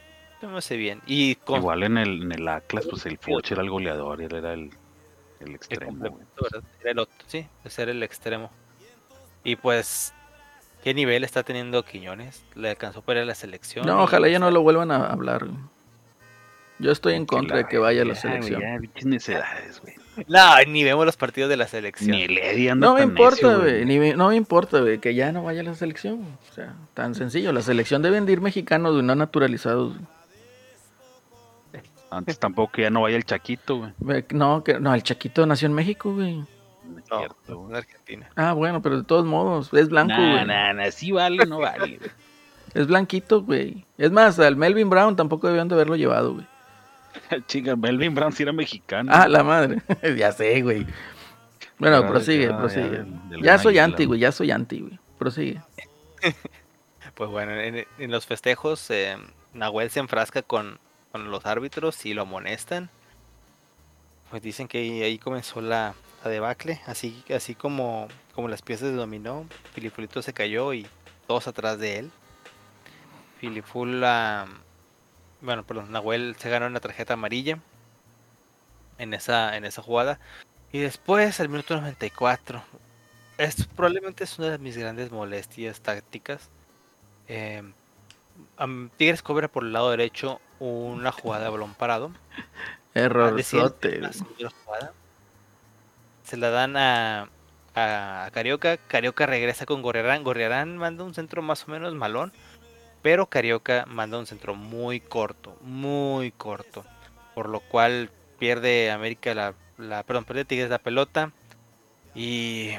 Me 0.42 0.58
hace 0.58 0.76
bien. 0.76 1.00
Y 1.06 1.36
con 1.36 1.60
Igual 1.60 1.84
en 1.84 1.96
el, 1.96 2.22
en 2.24 2.32
el 2.32 2.48
Atlas, 2.48 2.84
pues 2.90 3.06
el 3.06 3.16
Foch 3.16 3.50
era 3.52 3.62
el 3.62 3.70
goleador 3.70 4.20
y 4.20 4.24
él 4.24 4.34
era 4.34 4.52
el, 4.52 4.70
el 5.40 5.54
extremo. 5.54 6.04
Era 6.82 6.90
el 6.90 6.98
otro, 6.98 7.14
sí, 7.28 7.46
ese 7.64 7.82
era 7.82 7.92
el 7.92 8.02
extremo. 8.02 8.50
Y 9.44 9.56
pues, 9.56 10.12
¿qué 10.84 10.94
nivel 10.94 11.24
está 11.24 11.42
teniendo 11.42 11.84
Quiñones? 11.84 12.44
Le 12.54 12.70
alcanzó 12.70 13.02
para 13.02 13.20
ir 13.20 13.24
a 13.24 13.26
la 13.26 13.34
selección. 13.34 13.84
No, 13.86 14.02
ojalá 14.04 14.28
ya 14.28 14.38
no 14.38 14.50
lo 14.52 14.62
vuelvan 14.62 14.90
a 14.92 15.06
hablar. 15.06 15.46
Yo 16.78 16.92
estoy 16.92 17.14
en 17.14 17.24
contra 17.24 17.56
de 17.58 17.64
que 17.66 17.78
vaya 17.78 18.02
a 18.02 18.04
la 18.04 18.14
selección. 18.14 18.60
No, 20.28 20.40
ni 20.68 20.84
vemos 20.84 21.06
los 21.06 21.16
partidos 21.16 21.48
de 21.50 21.56
la 21.56 21.66
selección. 21.66 22.16
Ni 22.56 22.68
anda 22.68 22.86
No 22.86 22.94
me 22.94 23.02
importa, 23.02 23.46
necio, 23.48 23.60
güey. 23.60 23.84
ni 23.84 23.98
me- 23.98 24.14
No 24.14 24.28
me 24.28 24.36
importa, 24.36 24.80
güey, 24.80 24.98
que 24.98 25.14
ya 25.14 25.32
no 25.32 25.42
vaya 25.42 25.60
a 25.62 25.64
la 25.64 25.74
selección. 25.74 26.20
O 26.50 26.52
sea, 26.54 26.74
tan 26.94 27.14
sencillo. 27.14 27.52
La 27.52 27.62
selección 27.62 28.02
deben 28.02 28.26
de 28.26 28.32
ir 28.32 28.40
mexicanos, 28.40 29.02
no 29.02 29.14
naturalizados. 29.14 29.94
Antes 32.10 32.38
tampoco 32.38 32.72
que 32.72 32.82
ya 32.82 32.90
no 32.90 33.02
vaya 33.02 33.16
el 33.16 33.24
Chaquito, 33.24 33.78
güey. 33.78 34.24
No, 34.30 34.62
que, 34.62 34.78
no, 34.78 34.94
el 34.94 35.02
Chaquito 35.02 35.46
nació 35.46 35.66
en 35.66 35.72
México, 35.74 36.12
güey. 36.14 36.44
No 36.88 36.98
es 36.98 37.04
cierto, 37.06 37.66
en 37.70 37.76
Argentina. 37.76 38.30
Ah, 38.36 38.52
bueno, 38.52 38.82
pero 38.82 38.98
de 38.98 39.04
todos 39.04 39.24
modos, 39.24 39.72
es 39.72 39.88
blanco, 39.88 40.14
güey. 40.16 40.44
nah, 40.46 40.72
nah, 40.72 40.90
sí 40.90 41.12
vale, 41.12 41.44
no 41.46 41.58
vale. 41.58 41.98
güey. 41.98 42.10
Es 42.74 42.88
blanquito, 42.88 43.42
güey. 43.42 43.86
Es 43.98 44.10
más, 44.10 44.36
al 44.40 44.56
Melvin 44.56 44.90
Brown 44.90 45.14
tampoco 45.14 45.46
debían 45.46 45.68
de 45.68 45.76
haberlo 45.76 45.94
llevado, 45.94 46.34
güey. 46.34 46.46
Chica, 47.46 47.76
Melvin 47.76 48.16
Brown 48.16 48.32
sí 48.32 48.42
era 48.42 48.52
mexicano. 48.52 49.12
Ah, 49.14 49.28
la 49.28 49.44
madre. 49.44 49.80
ya 50.16 50.32
sé, 50.32 50.60
güey. 50.60 50.84
Bueno, 51.78 52.00
Pero 52.00 52.08
prosigue, 52.12 52.44
ya- 52.46 52.50
ya 52.50 52.58
prosigue. 52.58 53.04
Ya 53.42 53.58
soy 53.58 53.78
anti, 53.78 54.04
güey, 54.06 54.18
ya 54.20 54.32
soy 54.32 54.50
anti, 54.50 54.80
güey. 54.80 54.98
Prosigue. 55.18 55.62
Pues 57.14 57.30
bueno, 57.30 57.52
en, 57.52 57.86
en 57.98 58.10
los 58.10 58.26
festejos, 58.26 58.90
eh, 58.90 59.16
Nahuel 59.52 59.90
se 59.90 60.00
enfrasca 60.00 60.42
con, 60.42 60.78
con 61.12 61.30
los 61.30 61.46
árbitros 61.46 62.04
y 62.06 62.14
lo 62.14 62.22
amonestan. 62.22 62.90
Pues 64.30 64.42
dicen 64.42 64.66
que 64.66 64.78
ahí, 64.78 65.02
ahí 65.02 65.18
comenzó 65.18 65.60
la, 65.60 65.94
la 66.24 66.30
debacle, 66.30 66.80
así, 66.86 67.22
así 67.34 67.54
como, 67.54 68.08
como 68.34 68.48
las 68.48 68.62
piezas 68.62 68.88
de 68.90 68.94
dominó, 68.96 69.46
Filifulito 69.74 70.22
se 70.22 70.32
cayó 70.32 70.72
y 70.72 70.86
todos 71.26 71.46
atrás 71.46 71.78
de 71.78 71.98
él. 71.98 72.10
Filiful, 73.38 74.02
ah, 74.04 74.46
bueno, 75.40 75.64
perdón, 75.64 75.92
Nahuel 75.92 76.36
se 76.38 76.48
ganó 76.48 76.66
una 76.66 76.80
tarjeta 76.80 77.14
amarilla 77.14 77.58
en 78.98 79.12
esa, 79.14 79.56
en 79.56 79.64
esa 79.64 79.82
jugada. 79.82 80.18
Y 80.72 80.78
después, 80.78 81.38
al 81.40 81.48
minuto 81.48 81.76
94, 81.76 82.62
esto 83.38 83.64
probablemente 83.76 84.24
es 84.24 84.38
una 84.38 84.50
de 84.50 84.58
mis 84.58 84.76
grandes 84.76 85.10
molestias 85.12 85.80
tácticas. 85.80 86.48
Eh, 87.28 87.62
am- 88.56 88.90
Tigres 88.96 89.22
cobra 89.22 89.48
por 89.48 89.64
el 89.64 89.72
lado 89.72 89.90
derecho 89.90 90.40
una 90.58 91.12
jugada 91.12 91.44
de 91.44 91.50
balón 91.50 91.74
parado. 91.74 92.10
Errorzote. 94.00 94.00
Se 96.24 96.36
la 96.36 96.50
dan 96.50 96.76
a, 96.76 97.28
a 97.74 98.30
Carioca. 98.32 98.76
Carioca 98.76 99.26
regresa 99.26 99.66
con 99.66 99.82
Gorriarán. 99.82 100.24
Gorriarán 100.24 100.76
manda 100.76 101.04
un 101.04 101.14
centro 101.14 101.42
más 101.42 101.68
o 101.68 101.70
menos 101.70 101.94
malón. 101.94 102.32
Pero 103.02 103.26
Carioca 103.26 103.84
manda 103.86 104.18
un 104.18 104.26
centro 104.26 104.54
muy 104.54 105.00
corto. 105.00 105.56
Muy 105.60 106.32
corto. 106.32 106.84
Por 107.34 107.48
lo 107.48 107.60
cual 107.60 108.10
pierde 108.38 108.90
América 108.90 109.34
la, 109.34 109.54
la 109.78 110.02
perdón, 110.02 110.24
pierde 110.24 110.44
Tigres 110.44 110.70
la 110.70 110.78
pelota. 110.78 111.30
Y 112.14 112.70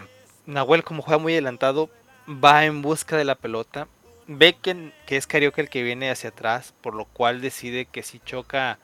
Nahuel, 0.45 0.83
como 0.83 1.03
juega 1.03 1.19
muy 1.19 1.33
adelantado, 1.33 1.89
va 2.27 2.65
en 2.65 2.81
busca 2.81 3.17
de 3.17 3.25
la 3.25 3.35
pelota. 3.35 3.87
Ve 4.27 4.57
que, 4.59 4.91
que 5.05 5.17
es 5.17 5.27
Carioca 5.27 5.61
el 5.61 5.69
que 5.69 5.83
viene 5.83 6.09
hacia 6.09 6.29
atrás. 6.29 6.73
Por 6.81 6.95
lo 6.95 7.05
cual 7.05 7.41
decide 7.41 7.85
que 7.85 8.01
si 8.01 8.19
choca 8.19 8.79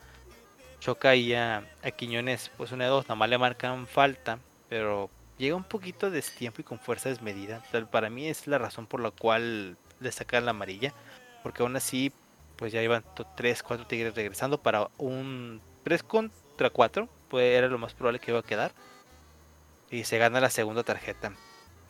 choca 0.82 1.10
ahí 1.10 1.32
a, 1.32 1.62
a 1.84 1.90
Quiñones, 1.92 2.50
pues 2.56 2.72
una 2.72 2.84
de 2.84 2.90
dos, 2.90 3.04
nada 3.04 3.14
más 3.14 3.28
le 3.28 3.38
marcan 3.38 3.86
falta, 3.86 4.40
pero 4.72 5.10
llega 5.36 5.54
un 5.54 5.64
poquito 5.64 6.10
de 6.10 6.22
tiempo 6.22 6.62
y 6.62 6.64
con 6.64 6.78
fuerza 6.78 7.10
desmedida. 7.10 7.62
O 7.68 7.70
sea, 7.70 7.84
para 7.84 8.08
mí 8.08 8.26
es 8.26 8.46
la 8.46 8.56
razón 8.56 8.86
por 8.86 9.00
la 9.00 9.10
cual 9.10 9.76
le 10.00 10.12
sacan 10.12 10.46
la 10.46 10.52
amarilla, 10.52 10.94
porque 11.42 11.62
aún 11.62 11.76
así, 11.76 12.10
pues 12.56 12.72
ya 12.72 12.80
iban 12.80 13.04
3, 13.36 13.62
4 13.62 13.86
tigres 13.86 14.14
regresando 14.14 14.62
para 14.62 14.88
un 14.96 15.60
3 15.84 16.02
contra 16.04 16.70
4, 16.70 17.06
pues 17.28 17.54
era 17.58 17.68
lo 17.68 17.76
más 17.76 17.92
probable 17.92 18.18
que 18.18 18.30
iba 18.30 18.40
a 18.40 18.42
quedar. 18.42 18.72
Y 19.90 20.04
se 20.04 20.16
gana 20.16 20.40
la 20.40 20.48
segunda 20.48 20.82
tarjeta. 20.82 21.34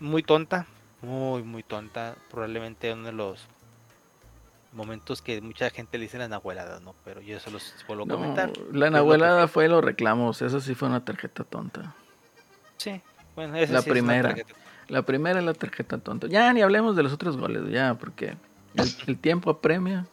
Muy 0.01 0.25
tonta, 0.25 0.67
muy, 1.03 1.45
muy 1.45 1.63
tonta. 1.63 2.17
Probablemente 2.33 2.93
uno 2.93 3.05
de 3.07 3.13
los 3.13 3.47
momentos 4.73 5.23
que 5.23 5.41
mucha 5.41 5.71
gente 5.71 5.99
le 5.99 6.07
dice 6.07 6.19
las 6.19 6.29
nahueladas, 6.31 6.83
¿no? 6.83 6.97
Pero 7.05 7.21
yo 7.21 7.37
eso 7.37 7.53
los 7.53 7.73
vuelvo 7.87 8.03
a 8.03 8.07
No, 8.07 8.15
comentar. 8.17 8.51
la 8.73 8.91
nahuelada 8.91 9.47
fue 9.47 9.69
los 9.69 9.85
reclamos. 9.85 10.43
Esa 10.43 10.59
sí 10.59 10.75
fue 10.75 10.89
una 10.89 11.05
tarjeta 11.05 11.45
tonta. 11.45 11.95
Sí, 12.83 13.01
bueno, 13.37 13.57
esa 13.57 13.73
La 13.75 13.83
sí 13.83 13.89
es 13.89 13.93
primera. 13.93 14.29
tarjeta. 14.31 14.53
La 14.89 15.03
primera 15.03 15.39
es 15.39 15.45
la 15.45 15.55
tarjeta 15.55 15.99
tonta. 15.99 16.27
Ya 16.27 16.53
ni 16.53 16.61
hablemos 16.63 16.97
de 16.97 17.03
los 17.05 17.13
otros 17.13 17.37
goles, 17.37 17.63
ya, 17.71 17.95
porque 17.95 18.37
el, 18.75 18.91
el 19.07 19.19
tiempo 19.19 19.51
apremia. 19.51 20.07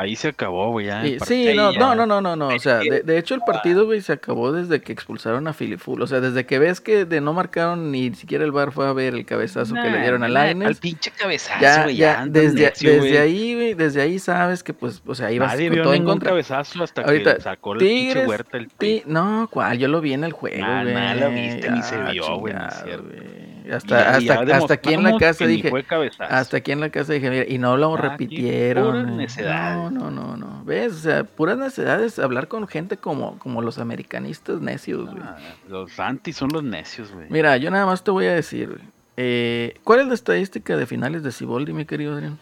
Ahí 0.00 0.14
se 0.14 0.28
acabó, 0.28 0.70
güey. 0.70 0.86
sí, 1.26 1.52
no, 1.56 1.72
ya. 1.72 1.78
no, 1.80 1.94
no, 1.96 2.06
no, 2.06 2.20
no, 2.20 2.36
no. 2.36 2.48
O 2.54 2.58
sea, 2.60 2.78
de, 2.78 3.02
de 3.02 3.18
hecho 3.18 3.34
el 3.34 3.40
partido, 3.40 3.84
güey, 3.84 4.00
se 4.00 4.12
acabó 4.12 4.52
desde 4.52 4.80
que 4.80 4.92
expulsaron 4.92 5.48
a 5.48 5.52
Filiful. 5.52 6.00
O 6.00 6.06
sea, 6.06 6.20
desde 6.20 6.46
que 6.46 6.60
ves 6.60 6.80
que 6.80 7.04
de 7.04 7.20
no 7.20 7.32
marcaron 7.32 7.90
ni 7.90 8.14
siquiera 8.14 8.44
el 8.44 8.52
bar 8.52 8.70
fue 8.70 8.86
a 8.86 8.92
ver 8.92 9.14
el 9.14 9.26
cabezazo 9.26 9.74
que 9.74 9.90
le 9.90 10.00
dieron 10.00 10.22
a 10.22 10.28
Lainez. 10.28 10.68
Al 10.68 10.76
pinche 10.76 11.10
cabezazo, 11.10 11.60
Ya, 11.60 11.82
güey. 11.82 11.96
ya, 11.96 12.24
desde, 12.28 12.60
necio, 12.66 12.90
desde 12.92 12.98
güey. 13.00 13.16
ahí, 13.16 13.54
güey, 13.56 13.74
desde 13.74 14.00
ahí 14.00 14.20
sabes 14.20 14.62
que, 14.62 14.72
pues, 14.72 15.02
o 15.04 15.16
sea, 15.16 15.32
ibas 15.32 15.52
Nadie 15.54 15.68
con 15.70 15.82
todo 15.82 15.94
en 15.94 16.04
contra. 16.04 16.30
cabezazo 16.30 16.84
hasta 16.84 17.02
Ahorita, 17.02 17.34
que 17.34 17.40
sacó 17.40 17.72
el 17.72 17.78
pinche 17.80 18.04
Tigres, 18.04 18.28
huerta 18.28 18.56
el 18.56 18.68
no, 19.06 19.48
cuál, 19.50 19.78
yo 19.78 19.88
lo 19.88 20.00
vi 20.00 20.12
en 20.12 20.22
el 20.22 20.32
juego, 20.32 20.58
Nah, 20.64 20.82
güey. 20.84 20.94
nah, 20.94 21.14
lo 21.14 21.30
viste, 21.30 21.70
ni 21.72 21.82
se 21.82 21.96
Ah, 21.96 22.10
vio, 22.12 22.36
güey, 22.38 22.54
no 22.54 22.60
es 22.60 22.68
chingado, 22.68 22.84
cierto. 22.86 23.04
güey. 23.08 23.47
Hasta, 23.70 24.16
hasta, 24.16 24.40
hasta 24.56 24.74
aquí 24.74 24.94
en 24.94 25.02
la 25.02 25.16
casa 25.18 25.46
dije, 25.46 25.70
hasta 26.18 26.56
aquí 26.56 26.72
en 26.72 26.80
la 26.80 26.90
casa 26.90 27.12
dije, 27.12 27.28
mira, 27.30 27.44
y 27.48 27.58
no 27.58 27.76
lo 27.76 27.94
Ah, 27.94 27.98
aquí 27.98 28.08
repitieron. 28.08 29.02
puras 29.02 29.16
necedades. 29.16 29.92
No, 29.92 30.10
no, 30.10 30.10
no, 30.10 30.36
no. 30.36 30.64
¿Ves? 30.64 30.92
O 30.94 30.98
sea, 30.98 31.24
puras 31.24 31.58
necedades, 31.58 32.18
hablar 32.18 32.48
con 32.48 32.66
gente 32.68 32.96
como, 32.96 33.38
como 33.38 33.60
los 33.62 33.78
americanistas 33.78 34.60
necios, 34.60 35.10
güey. 35.10 35.22
Ah, 35.22 35.36
los 35.68 35.98
anti 36.00 36.32
son 36.32 36.50
los 36.52 36.62
necios, 36.64 37.10
güey. 37.12 37.26
Mira, 37.30 37.56
yo 37.58 37.70
nada 37.70 37.86
más 37.86 38.02
te 38.04 38.10
voy 38.10 38.26
a 38.26 38.34
decir, 38.34 38.68
güey. 38.68 38.80
Eh, 39.16 39.74
¿Cuál 39.84 40.00
es 40.00 40.06
la 40.06 40.14
estadística 40.14 40.76
de 40.76 40.86
finales 40.86 41.22
de 41.22 41.32
Ciboldi, 41.32 41.72
mi 41.72 41.84
querido 41.84 42.14
Adrián? 42.14 42.38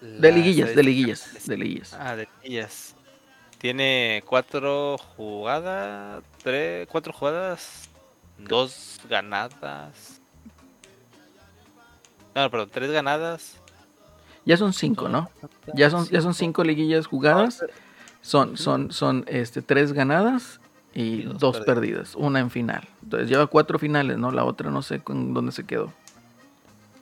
De 0.00 0.30
La 0.30 0.36
liguillas, 0.36 0.74
de 0.74 0.82
liguillas, 0.82 1.46
de 1.46 1.56
liguillas. 1.56 1.94
Ah, 1.98 2.16
de 2.16 2.26
liguillas. 2.42 2.96
Tiene 3.58 4.24
cuatro 4.26 4.98
jugadas, 4.98 6.24
tres, 6.42 6.88
cuatro 6.90 7.12
jugadas, 7.12 7.88
dos 8.48 9.00
ganadas. 9.08 10.20
No, 12.34 12.50
perdón, 12.50 12.70
tres 12.72 12.90
ganadas. 12.90 13.58
Ya 14.44 14.56
son 14.56 14.72
cinco, 14.72 15.08
¿no? 15.08 15.30
Ya 15.74 15.90
son, 15.90 16.06
ya 16.08 16.20
son 16.20 16.34
cinco 16.34 16.64
liguillas 16.64 17.06
jugadas. 17.06 17.64
Son, 18.22 18.56
son, 18.56 18.90
son 18.92 19.24
este, 19.28 19.62
tres 19.62 19.92
ganadas 19.92 20.60
y, 20.94 21.02
Y 21.02 21.22
dos, 21.22 21.38
dos 21.38 21.60
perdidas. 21.60 22.14
Una 22.16 22.40
en 22.40 22.50
final. 22.50 22.88
Entonces 23.02 23.28
lleva 23.28 23.46
cuatro 23.46 23.78
finales, 23.78 24.18
¿no? 24.18 24.30
La 24.30 24.44
otra 24.44 24.70
no 24.70 24.82
sé 24.82 25.00
con 25.00 25.34
dónde 25.34 25.52
se 25.52 25.64
quedó. 25.64 25.92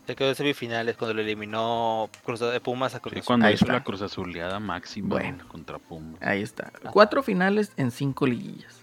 Se 0.07 0.17
quedó 0.17 0.31
en 0.31 0.35
semifinales 0.35 0.97
cuando 0.97 1.15
lo 1.15 1.21
eliminó 1.21 2.11
Cruz 2.25 2.41
de 2.41 2.61
Pumas 2.61 2.95
a 2.97 3.01
Cruz 3.01 3.15
Sí, 3.15 3.21
cuando 3.21 3.47
Ahí 3.47 3.55
hizo 3.55 3.65
está. 3.65 3.75
la 3.75 3.85
cruz 3.85 4.03
azuleada 4.03 4.59
máxima 4.59 5.09
Bueno. 5.09 5.47
contra 5.47 5.79
Puma. 5.79 6.19
Ahí 6.21 6.43
está. 6.43 6.73
Cuatro 6.91 7.23
finales 7.23 7.73
en 7.77 7.91
cinco 7.93 8.27
liguillas. 8.27 8.81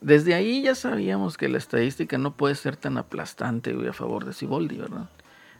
Desde 0.00 0.34
ahí 0.34 0.62
ya 0.62 0.74
sabíamos 0.74 1.36
que 1.36 1.48
la 1.48 1.58
estadística 1.58 2.18
no 2.18 2.32
puede 2.34 2.54
ser 2.54 2.76
tan 2.76 2.98
aplastante 2.98 3.72
güey, 3.72 3.88
a 3.88 3.92
favor 3.92 4.24
de 4.24 4.32
Ciboldi, 4.32 4.76
¿verdad? 4.76 5.08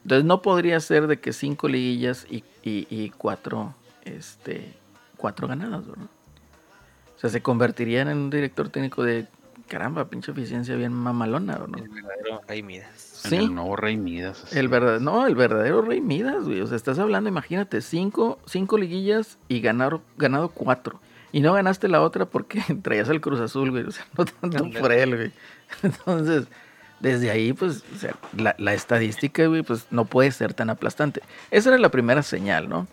Entonces 0.03 0.25
no 0.25 0.41
podría 0.41 0.79
ser 0.79 1.07
de 1.07 1.19
que 1.19 1.33
cinco 1.33 1.67
liguillas 1.67 2.25
y, 2.29 2.43
y- 2.63 2.87
y 2.89 3.09
cuatro, 3.17 3.73
este, 4.05 4.73
cuatro 5.17 5.47
ganadas, 5.47 5.85
¿verdad? 5.87 6.05
O 7.15 7.19
sea, 7.19 7.29
se 7.29 7.41
convertiría 7.41 8.03
en 8.03 8.09
un 8.09 8.29
director 8.29 8.69
técnico 8.69 9.03
de, 9.03 9.27
caramba, 9.67 10.05
pinche 10.05 10.31
eficiencia 10.31 10.75
bien 10.75 10.93
mamalona, 10.93 11.57
¿verdad? 11.57 11.79
El 11.83 11.89
verdadero 11.89 12.41
Rey 12.47 12.63
Midas. 12.63 13.21
En 13.25 13.29
Sí. 13.31 13.35
El 13.37 13.55
nuevo 13.55 13.75
Rey 13.75 13.97
Midas. 13.97 14.43
así. 14.45 14.57
El 14.59 14.67
verdadero, 14.69 14.99
no, 15.03 15.25
el 15.25 15.35
verdadero 15.35 15.81
Rey 15.81 15.99
Midas, 15.99 16.43
güey. 16.45 16.61
O 16.61 16.67
sea, 16.67 16.77
estás 16.77 16.99
hablando, 16.99 17.27
imagínate, 17.27 17.81
cinco, 17.81 18.37
cinco 18.45 18.77
liguillas 18.77 19.39
y 19.49 19.59
ganar, 19.59 19.99
ganado 20.17 20.49
cuatro. 20.49 21.01
Y 21.31 21.41
no 21.41 21.53
ganaste 21.53 21.87
la 21.87 22.01
otra 22.01 22.25
porque 22.25 22.61
traías 22.81 23.09
al 23.09 23.21
Cruz 23.21 23.39
Azul, 23.39 23.71
güey. 23.71 23.83
O 23.83 23.91
sea, 23.91 24.05
no 24.17 24.25
tanto 24.25 24.79
por 24.79 24.91
él, 24.91 25.15
güey. 25.15 25.31
Entonces, 25.83 26.47
desde 26.99 27.29
ahí, 27.29 27.53
pues, 27.53 27.83
o 27.95 27.97
sea, 27.97 28.15
la, 28.35 28.55
la 28.57 28.73
estadística, 28.73 29.45
güey, 29.47 29.63
pues 29.63 29.87
no 29.91 30.05
puede 30.05 30.31
ser 30.31 30.53
tan 30.53 30.69
aplastante. 30.69 31.21
Esa 31.51 31.69
era 31.69 31.77
la 31.77 31.89
primera 31.89 32.23
señal, 32.23 32.69
¿no? 32.69 32.87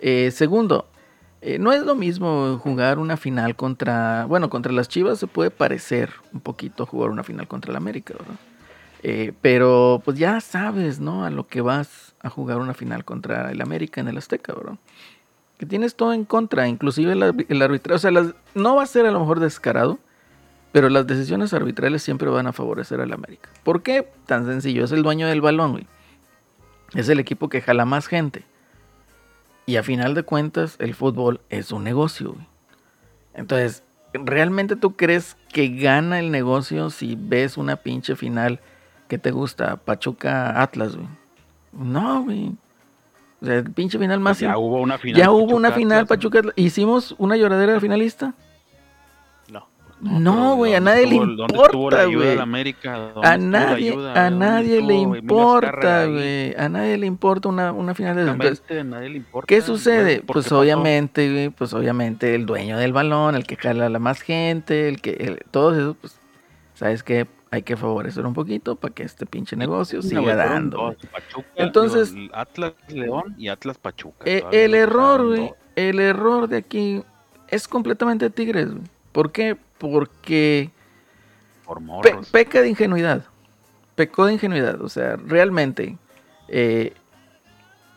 Eh, 0.00 0.30
segundo, 0.30 0.86
eh, 1.40 1.58
no 1.58 1.72
es 1.72 1.82
lo 1.82 1.94
mismo 1.94 2.58
jugar 2.58 2.98
una 2.98 3.16
final 3.16 3.54
contra, 3.54 4.24
bueno, 4.26 4.48
contra 4.48 4.72
las 4.72 4.88
Chivas 4.88 5.18
se 5.18 5.26
puede 5.26 5.50
parecer 5.50 6.10
un 6.32 6.40
poquito 6.40 6.86
jugar 6.86 7.10
una 7.10 7.22
final 7.22 7.46
contra 7.48 7.70
el 7.70 7.76
América, 7.76 8.14
¿verdad? 8.18 8.36
Eh, 9.02 9.32
pero 9.42 10.00
pues 10.02 10.18
ya 10.18 10.40
sabes, 10.40 11.00
¿no? 11.00 11.24
A 11.24 11.30
lo 11.30 11.46
que 11.46 11.60
vas 11.60 12.14
a 12.20 12.30
jugar 12.30 12.56
una 12.58 12.72
final 12.72 13.04
contra 13.04 13.52
el 13.52 13.60
América 13.60 14.00
en 14.00 14.08
el 14.08 14.16
Azteca, 14.16 14.54
¿verdad? 14.54 14.78
Que 15.58 15.66
tienes 15.66 15.94
todo 15.94 16.12
en 16.12 16.24
contra, 16.24 16.66
inclusive 16.66 17.12
el, 17.12 17.46
el 17.48 17.62
arbitraje, 17.62 17.94
o 17.94 17.98
sea, 17.98 18.34
no 18.54 18.76
va 18.76 18.82
a 18.82 18.86
ser 18.86 19.06
a 19.06 19.10
lo 19.10 19.20
mejor 19.20 19.40
descarado, 19.40 19.98
pero 20.72 20.88
las 20.88 21.06
decisiones 21.06 21.54
arbitrales 21.54 22.02
siempre 22.02 22.28
van 22.28 22.48
a 22.48 22.52
favorecer 22.52 23.00
al 23.00 23.12
América. 23.12 23.48
¿Por 23.62 23.82
qué? 23.82 24.08
Tan 24.26 24.46
sencillo, 24.46 24.84
es 24.84 24.90
el 24.90 25.04
dueño 25.04 25.28
del 25.28 25.40
balón, 25.40 25.72
güey. 25.72 25.86
Es 26.94 27.08
el 27.08 27.20
equipo 27.20 27.48
que 27.48 27.60
jala 27.60 27.84
más 27.84 28.08
gente. 28.08 28.44
Y 29.66 29.76
a 29.76 29.82
final 29.82 30.14
de 30.14 30.24
cuentas, 30.24 30.76
el 30.80 30.94
fútbol 30.94 31.40
es 31.48 31.70
un 31.72 31.84
negocio, 31.84 32.32
güey. 32.32 32.46
Entonces, 33.34 33.82
¿realmente 34.12 34.76
tú 34.76 34.96
crees 34.96 35.36
que 35.52 35.68
gana 35.68 36.18
el 36.18 36.30
negocio 36.30 36.90
si 36.90 37.16
ves 37.18 37.56
una 37.56 37.76
pinche 37.76 38.16
final 38.16 38.60
que 39.08 39.18
te 39.18 39.30
gusta? 39.30 39.76
Pachuca 39.76 40.60
Atlas, 40.60 40.96
güey. 40.96 41.08
No, 41.72 42.24
güey. 42.24 42.52
O 43.44 43.46
sea, 43.46 43.56
el 43.56 43.70
pinche 43.72 43.98
final 43.98 44.20
más... 44.20 44.38
Pues 44.38 44.50
ya 44.50 44.56
hubo 44.56 44.80
una 44.80 44.96
final. 44.96 45.20
ya 45.20 45.30
hubo 45.30 45.54
una 45.54 45.70
final, 45.70 46.06
Pachuca. 46.06 46.40
¿Hicimos 46.56 47.14
una 47.18 47.36
lloradera 47.36 47.78
finalista? 47.78 48.32
No. 49.50 49.66
No, 50.00 50.56
güey, 50.56 50.72
a 50.74 50.80
¿dónde 50.80 50.90
nadie 50.92 51.06
le 51.06 51.14
estuvo- 51.16 51.36
¿Dónde 51.36 51.54
estuvo 51.62 51.90
la 51.90 51.96
importa, 51.96 52.00
ayuda 52.02 52.20
de 52.20 52.24
güey. 52.26 52.36
la 52.36 52.42
América? 52.42 52.98
¿Dónde 53.14 53.28
A 53.28 53.36
nadie, 53.38 53.90
ayuda? 53.90 54.12
a 54.26 54.30
¿Dónde 54.30 54.46
nadie 54.46 54.82
le 54.82 54.94
importa, 54.94 56.06
güey. 56.06 56.54
A 56.56 56.68
nadie 56.68 56.98
le 56.98 57.06
importa 57.06 57.48
una, 57.48 57.72
una 57.72 57.94
final 57.94 58.16
de. 58.16 58.22
Entonces, 58.22 58.50
Exactamente, 58.52 58.80
a 58.80 58.98
nadie 58.98 59.08
le 59.10 59.16
importa. 59.18 59.46
¿Qué 59.46 59.60
sucede? 59.60 60.02
Bueno, 60.16 60.26
¿por 60.26 60.34
Pues 60.36 60.48
qué 60.48 60.54
obviamente, 60.54 61.30
güey, 61.32 61.48
pues 61.50 61.72
obviamente 61.74 62.34
el 62.34 62.44
dueño 62.46 62.78
del 62.78 62.92
balón, 62.92 63.34
el 63.34 63.46
que 63.46 63.56
jala 63.56 63.86
a 63.86 63.88
la 63.90 63.98
más 63.98 64.20
gente, 64.22 64.88
el 64.88 65.00
que, 65.00 65.10
el- 65.10 65.38
todos 65.50 65.76
esos, 65.76 65.96
pues, 66.00 66.18
¿sabes 66.74 67.02
qué? 67.02 67.26
Hay 67.54 67.62
que 67.62 67.76
favorecer 67.76 68.26
un 68.26 68.34
poquito 68.34 68.74
para 68.76 68.92
que 68.92 69.04
este 69.04 69.26
pinche 69.26 69.54
negocio 69.56 70.02
siga 70.02 70.34
dando. 70.34 70.76
dos, 70.78 70.96
güey. 70.96 71.12
Pachuca, 71.12 71.48
Entonces- 71.56 72.12
digo, 72.12 72.34
Atlas 72.34 72.72
León 72.88 73.34
y 73.38 73.48
Atlas 73.48 73.78
Pachuca. 73.78 74.24
Eh, 74.24 74.42
el 74.52 74.74
error, 74.74 75.24
güey, 75.26 75.52
el 75.76 76.00
error 76.00 76.48
de 76.48 76.56
aquí 76.56 77.02
es 77.48 77.68
completamente 77.68 78.28
Tigres, 78.30 78.70
güey. 78.72 78.82
¿Por 79.12 79.30
qué? 79.30 79.56
Porque 79.78 80.70
Por 81.64 81.78
Pe- 81.78 81.84
morros. 81.84 82.30
peca 82.30 82.60
de 82.60 82.68
ingenuidad. 82.70 83.24
Pecó 83.94 84.26
de 84.26 84.32
ingenuidad. 84.34 84.80
O 84.82 84.88
sea, 84.88 85.16
realmente. 85.16 85.96
eh, 86.48 86.92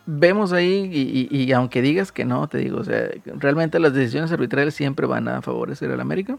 vemos 0.06 0.52
ahí, 0.54 0.88
y, 0.90 1.28
y- 1.30 1.44
y 1.44 1.52
aunque 1.52 1.82
digas 1.82 2.12
que 2.12 2.24
no, 2.24 2.46
te 2.48 2.56
digo, 2.58 2.78
o 2.78 2.84
sea, 2.84 3.10
realmente 3.26 3.78
las 3.78 3.92
decisiones 3.92 4.32
arbitrales 4.32 4.74
siempre 4.74 5.06
van 5.06 5.28
a 5.28 5.42
favorecer 5.42 5.90
al 5.90 6.00
América. 6.00 6.38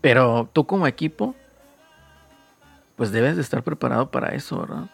Pero 0.00 0.48
tú 0.52 0.64
como 0.64 0.86
equipo, 0.86 1.34
pues 2.98 3.10
debes 3.12 3.36
de 3.36 3.42
estar 3.42 3.62
preparado 3.62 4.10
para 4.10 4.34
eso, 4.34 4.60
¿verdad? 4.60 4.90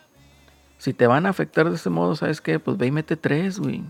Si 0.79 0.93
te 0.93 1.07
van 1.09 1.27
a 1.27 1.31
afectar 1.31 1.69
de 1.69 1.75
ese 1.75 1.91
modo, 1.91 2.15
¿sabes 2.15 2.41
qué? 2.41 2.61
Pues 2.61 2.77
ve 2.77 2.87
y 2.87 2.91
mete 2.93 3.17
tres, 3.17 3.59
güey. 3.59 3.83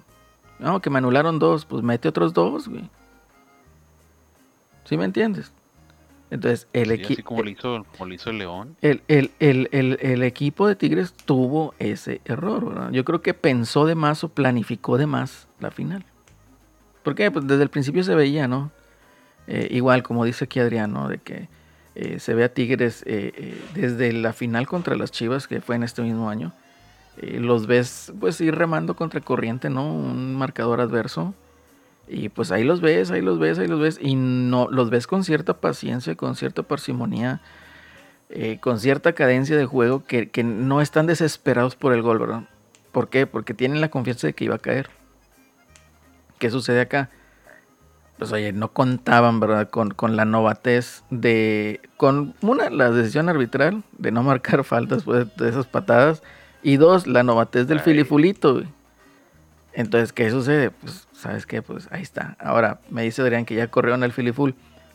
No, 0.59 0.81
que 0.81 0.89
me 0.89 0.99
anularon 0.99 1.39
dos, 1.39 1.67
pues 1.67 1.83
mete 1.83 2.09
otros 2.09 2.33
dos, 2.33 2.69
güey. 2.69 2.89
¿Sí 4.85 4.97
me 4.97 5.05
entiendes? 5.05 5.53
Entonces, 6.31 6.69
el 6.73 6.89
Sí, 6.89 6.93
así 6.95 7.13
equipo... 7.13 7.29
como 7.35 7.45
hizo, 7.49 7.85
como 7.93 8.07
lo 8.07 8.15
hizo 8.15 8.31
el 8.31 8.39
León. 8.39 8.77
El, 8.81 9.03
el- 9.09 9.31
el- 9.41 9.69
el- 9.73 9.99
el 10.01 10.23
equipo 10.23 10.67
de 10.67 10.75
Tigres 10.77 11.13
tuvo 11.13 11.75
ese 11.79 12.21
error, 12.25 12.67
¿verdad? 12.69 12.91
Yo 12.93 13.05
creo 13.05 13.23
que 13.23 13.35
pensó 13.35 13.87
de 13.87 13.95
más 13.95 14.25
o 14.25 14.29
planificó 14.29 14.97
de 14.99 15.07
más 15.07 15.49
la 15.61 15.71
final. 15.71 16.05
¿Por 17.03 17.15
qué? 17.15 17.31
Pues 17.31 17.47
desde 17.47 17.63
el 17.63 17.69
principio 17.69 18.03
se 18.05 18.15
veía, 18.15 18.49
¿no? 18.49 18.71
Eh, 19.47 19.69
igual, 19.73 20.03
como 20.03 20.25
dice 20.25 20.45
aquí 20.45 20.59
Adriano, 20.61 21.09
de 21.09 21.19
que 21.19 21.49
eh, 21.95 22.19
se 22.19 22.35
ve 22.35 22.45
a 22.45 22.53
Tigres 22.53 23.03
eh, 23.07 23.33
eh, 23.37 23.63
desde 23.75 24.13
la 24.13 24.33
final 24.33 24.67
contra 24.67 24.97
las 24.97 25.11
Chivas, 25.11 25.47
que 25.47 25.61
fue 25.61 25.77
en 25.77 25.85
este 25.85 26.03
mismo 26.03 26.29
año. 26.29 26.53
los 27.21 27.67
ves, 27.67 28.13
pues, 28.19 28.41
ir 28.41 28.55
remando 28.55 28.97
contra 28.97 29.21
corriente, 29.21 29.71
¿no? 29.71 29.93
Un 29.93 30.35
marcador 30.35 30.81
adverso. 30.81 31.35
Y 32.07 32.29
pues 32.29 32.53
ahí 32.53 32.65
los 32.65 32.81
ves, 32.81 33.11
ahí 33.11 33.23
los 33.23 33.39
ves, 33.39 33.59
ahí 33.59 33.69
los 33.69 33.81
ves. 33.81 33.99
Y 34.01 34.17
no 34.17 34.69
los 34.71 34.91
ves 34.91 35.07
con 35.07 35.25
cierta 35.25 35.55
paciencia, 35.55 36.17
con 36.17 36.37
cierta 36.37 36.63
parsimonía 36.63 37.41
con 38.61 38.81
cierta 38.81 39.13
cadencia 39.13 39.57
de 39.57 39.65
juego 39.65 40.05
que, 40.07 40.29
que 40.29 40.43
no 40.43 40.81
están 40.81 41.07
desesperados 41.07 41.77
por 41.77 41.93
el 41.93 42.03
gol, 42.03 42.19
¿verdad? 42.19 42.49
¿Por 42.91 43.09
qué? 43.09 43.29
Porque 43.29 43.55
tienen 43.55 43.81
la 43.81 43.91
confianza 43.91 44.27
de 44.27 44.33
que 44.33 44.45
iba 44.45 44.57
a 44.57 44.59
caer. 44.59 44.91
¿Qué 46.39 46.51
sucede 46.51 46.81
acá? 46.81 47.11
Pues 48.19 48.31
oye, 48.33 48.53
no 48.53 48.73
contaban, 48.73 49.41
¿verdad? 49.41 49.69
Con, 49.71 49.91
con 49.91 50.17
la 50.17 50.25
novatez 50.25 51.05
de... 51.11 51.81
Con 51.97 52.35
una, 52.43 52.71
la 52.71 52.91
decisión 52.91 53.29
arbitral 53.29 53.83
de 53.99 54.13
no 54.13 54.23
marcar 54.23 54.65
faltas 54.65 54.99
después 54.99 55.37
de 55.37 55.49
esas 55.49 55.67
patadas. 55.67 56.23
Y 56.63 56.77
dos, 56.77 57.07
la 57.07 57.23
novatez 57.23 57.67
del 57.67 57.79
Ay. 57.79 57.85
filifulito, 57.85 58.55
güey. 58.55 58.69
Entonces, 59.73 60.13
¿qué 60.13 60.31
sucede? 60.31 60.71
Pues, 60.71 61.09
¿sabes 61.13 61.45
qué? 61.47 61.61
Pues 61.61 61.89
ahí 61.91 62.03
está. 62.03 62.37
Ahora, 62.39 62.81
me 62.89 63.03
dice 63.03 63.21
Adrián 63.23 63.45
que 63.45 63.57
ya 63.57 63.69
corrió 63.69 63.95
en 63.95 64.05
el 64.05 64.13
filiful. 64.13 64.55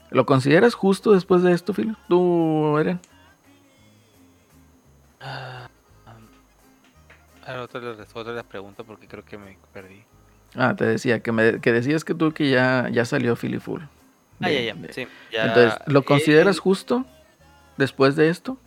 ¿Lo 0.09 0.25
consideras 0.25 0.73
justo 0.73 1.11
después 1.11 1.43
de 1.43 1.51
esto, 1.51 1.73
Phil? 1.73 1.97
¿Tú, 2.07 2.77
Adrián? 2.77 3.01
Ahora 7.45 7.63
otra 7.63 7.81
le 7.81 7.93
respondo 7.93 8.31
la 8.31 8.43
pregunta 8.43 8.83
porque 8.83 9.07
creo 9.07 9.25
que 9.25 9.37
me 9.37 9.57
perdí. 9.73 10.03
Ah, 10.55 10.75
te 10.75 10.85
decía, 10.85 11.21
que, 11.21 11.31
me, 11.31 11.59
que 11.61 11.71
decías 11.71 12.03
que 12.03 12.15
tú 12.15 12.31
que 12.33 12.49
ya, 12.49 12.89
ya 12.91 13.05
salió 13.05 13.35
Philly 13.35 13.59
Full. 13.59 13.81
Ah, 14.41 14.47
De- 14.49 14.65
ya, 14.65 14.73
ya. 14.73 14.81
de- 14.81 14.93
Sí, 14.93 15.07
ya. 15.31 15.45
Entonces, 15.45 15.79
¿lo 15.87 15.99
Eh, 16.01 16.05
consideras 16.05 16.59
justo 16.59 17.05
después 17.77 18.15
de 18.15 18.29
esto? 18.29 18.57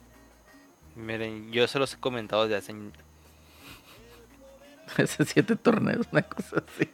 Miren, 0.95 1.51
yo 1.53 1.67
se 1.67 1.79
los 1.79 1.95
he 1.95 1.99
comentado 1.99 2.43
desde 2.47 2.57
hace. 2.57 2.75
Hace 5.03 5.25
siete 5.25 5.57
torneos, 5.57 6.07
una 6.13 6.23
cosa 6.23 6.57
así. 6.69 6.89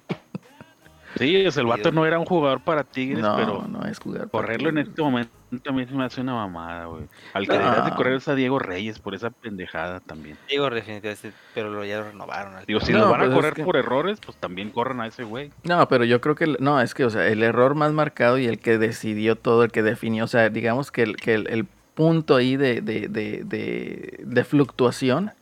Sí, 1.17 1.37
es 1.37 1.57
el 1.57 1.67
vato 1.67 1.91
no 1.93 2.05
era 2.07 2.19
un 2.19 2.27
jugador 2.27 2.61
para 2.61 2.85
Tigres, 2.85 3.21
No, 3.23 3.37
pero 3.37 3.67
no 3.69 3.85
es 3.87 3.99
jugar. 3.99 4.29
correrlo 4.31 4.69
en 4.69 4.79
este 4.79 5.01
momento 5.03 5.31
a 5.67 5.73
mí 5.73 5.87
se 5.87 5.95
me 5.95 6.05
hace 6.05 6.21
una 6.21 6.35
mamada, 6.35 6.85
güey. 6.85 7.05
Al 7.33 7.47
que 7.49 7.55
No. 7.55 7.61
deberías 7.61 7.85
de 7.87 7.91
correr 7.93 8.13
es 8.15 8.29
a 8.29 8.35
Diego 8.35 8.59
Reyes 8.59 8.99
por 8.99 9.15
esa 9.15 9.31
pendejada 9.31 10.01
también. 10.01 10.37
Digo, 10.49 10.69
definitivamente, 10.69 11.33
pero 11.55 11.71
lo, 11.71 11.85
ya 11.87 11.99
lo 12.01 12.11
renovaron. 12.11 12.55
al 12.55 12.67
Digo, 12.67 12.81
si 12.81 12.93
No, 12.93 12.99
lo 12.99 13.09
van 13.11 13.21
pues 13.21 13.23
a 13.23 13.33
es 13.33 13.35
correr 13.37 13.55
que- 13.55 13.65
por 13.65 13.77
errores, 13.79 14.19
pues 14.25 14.37
también 14.37 14.69
corran 14.71 15.01
a 15.01 15.07
ese 15.07 15.25
güey. 15.25 15.51
No, 15.65 15.89
pero 15.89 16.05
yo 16.05 16.21
creo 16.21 16.35
que, 16.35 16.45
el- 16.45 16.57
no, 16.61 16.81
es 16.83 16.93
que, 16.93 17.07
o 17.07 17.11
sea, 17.11 17.27
el 17.27 17.43
error 17.43 17.75
más 17.75 17.93
marcado 17.95 18.37
y 18.37 18.47
el 18.47 18.59
que 18.59 18.77
decidió 18.77 19.37
todo, 19.37 19.65
el 19.65 19.73
que 19.73 19.83
definió, 19.83 20.25
o 20.25 20.29
sea, 20.29 20.51
digamos 20.51 20.91
que 20.91 21.03
el, 21.03 21.17
que 21.17 21.35
el, 21.35 21.47
el 21.49 21.65
punto 21.95 22.37
ahí 22.37 22.57
de, 22.57 22.83
de, 22.83 23.09
de, 23.09 23.43
de, 23.45 24.21
de 24.23 24.45
fluctuación 24.45 25.33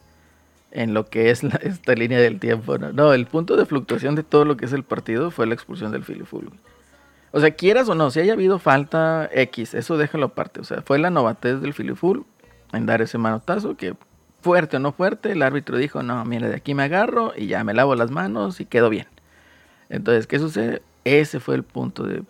en 0.70 0.94
lo 0.94 1.06
que 1.06 1.30
es 1.30 1.42
la- 1.42 1.56
esta 1.62 1.94
línea 1.94 2.18
del 2.20 2.38
tiempo, 2.38 2.78
¿no? 2.78 2.92
No, 2.92 3.12
el 3.12 3.26
punto 3.26 3.56
de 3.56 3.66
fluctuación 3.66 4.14
de 4.14 4.22
todo 4.22 4.44
lo 4.44 4.56
que 4.56 4.66
es 4.66 4.72
el 4.72 4.82
partido 4.84 5.30
fue 5.30 5.46
la 5.46 5.54
expulsión 5.54 5.92
del 5.92 6.04
güey. 6.04 6.50
O 7.32 7.40
sea, 7.40 7.50
quieras 7.50 7.88
o 7.88 7.94
no, 7.94 8.10
si 8.10 8.20
haya 8.20 8.32
habido 8.32 8.58
falta 8.58 9.28
X, 9.32 9.74
eso 9.74 9.98
déjalo 9.98 10.26
aparte. 10.26 10.60
O 10.60 10.64
sea, 10.64 10.82
fue 10.82 10.98
la 10.98 11.10
novatez 11.10 11.60
del 11.60 11.74
Philly 11.74 11.94
Full 11.94 12.20
en 12.72 12.86
dar 12.86 13.02
ese 13.02 13.18
manotazo 13.18 13.76
que 13.76 13.94
fuerte 14.40 14.76
o 14.76 14.80
no 14.80 14.92
fuerte, 14.92 15.32
el 15.32 15.42
árbitro 15.42 15.76
dijo, 15.76 16.02
no, 16.02 16.24
mire, 16.24 16.48
de 16.48 16.54
aquí 16.56 16.72
me 16.74 16.84
agarro 16.84 17.32
y 17.36 17.46
ya 17.48 17.64
me 17.64 17.74
lavo 17.74 17.94
las 17.94 18.10
manos 18.10 18.60
y 18.60 18.64
quedo 18.64 18.88
bien. 18.88 19.06
Entonces, 19.88 20.26
¿qué 20.26 20.38
sucede? 20.38 20.82
Ese 21.04 21.40
fue 21.40 21.56
el 21.56 21.62
punto 21.62 22.04
de... 22.04 22.22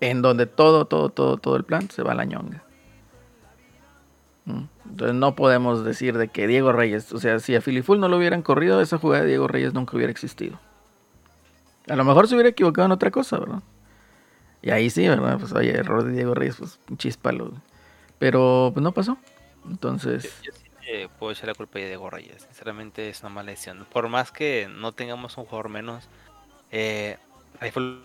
En 0.00 0.20
donde 0.20 0.46
todo, 0.46 0.84
todo, 0.84 1.08
todo, 1.08 1.38
todo 1.38 1.56
el 1.56 1.64
plan 1.64 1.88
se 1.90 2.02
va 2.02 2.12
a 2.12 2.14
la 2.14 2.24
ñonga. 2.24 2.62
Entonces 4.46 5.14
no 5.14 5.34
podemos 5.34 5.84
decir 5.84 6.16
de 6.16 6.28
que 6.28 6.46
Diego 6.46 6.72
Reyes, 6.72 7.12
o 7.12 7.18
sea, 7.18 7.40
si 7.40 7.56
a 7.56 7.60
Filiful 7.60 7.98
no 7.98 8.08
lo 8.08 8.16
hubieran 8.16 8.42
corrido, 8.42 8.80
esa 8.80 8.98
jugada 8.98 9.22
de 9.22 9.30
Diego 9.30 9.48
Reyes 9.48 9.74
nunca 9.74 9.96
hubiera 9.96 10.10
existido. 10.10 10.60
A 11.88 11.96
lo 11.96 12.04
mejor 12.04 12.28
se 12.28 12.34
hubiera 12.34 12.50
equivocado 12.50 12.86
en 12.86 12.92
otra 12.92 13.10
cosa, 13.10 13.38
¿verdad? 13.38 13.62
Y 14.62 14.70
ahí 14.70 14.90
sí, 14.90 15.06
¿verdad? 15.08 15.38
Pues 15.38 15.52
oye, 15.52 15.70
error 15.70 16.04
de 16.04 16.12
Diego 16.12 16.34
Reyes, 16.34 16.56
pues 16.56 16.78
un 16.88 16.96
chispalo. 16.96 17.52
Pero 18.18 18.70
pues 18.72 18.82
no 18.82 18.92
pasó. 18.92 19.18
Entonces, 19.68 20.40
Yo 20.42 20.52
sí 20.52 20.64
le 20.86 21.08
puedo 21.08 21.32
echar 21.32 21.48
la 21.48 21.54
culpa 21.54 21.78
a 21.78 21.82
Diego 21.82 22.08
Reyes. 22.08 22.42
Sinceramente 22.42 23.08
es 23.08 23.20
una 23.20 23.30
mala 23.30 23.50
decisión. 23.50 23.86
Por 23.92 24.08
más 24.08 24.32
que 24.32 24.68
no 24.68 24.92
tengamos 24.92 25.36
un 25.36 25.44
jugador 25.44 25.68
menos, 25.68 26.08
eh, 26.70 27.18
ahí 27.60 27.70
fue 27.70 27.98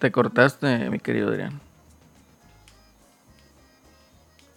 te 0.00 0.10
cortaste, 0.10 0.88
mi 0.88 0.98
querido 0.98 1.28
Adrián. 1.28 1.60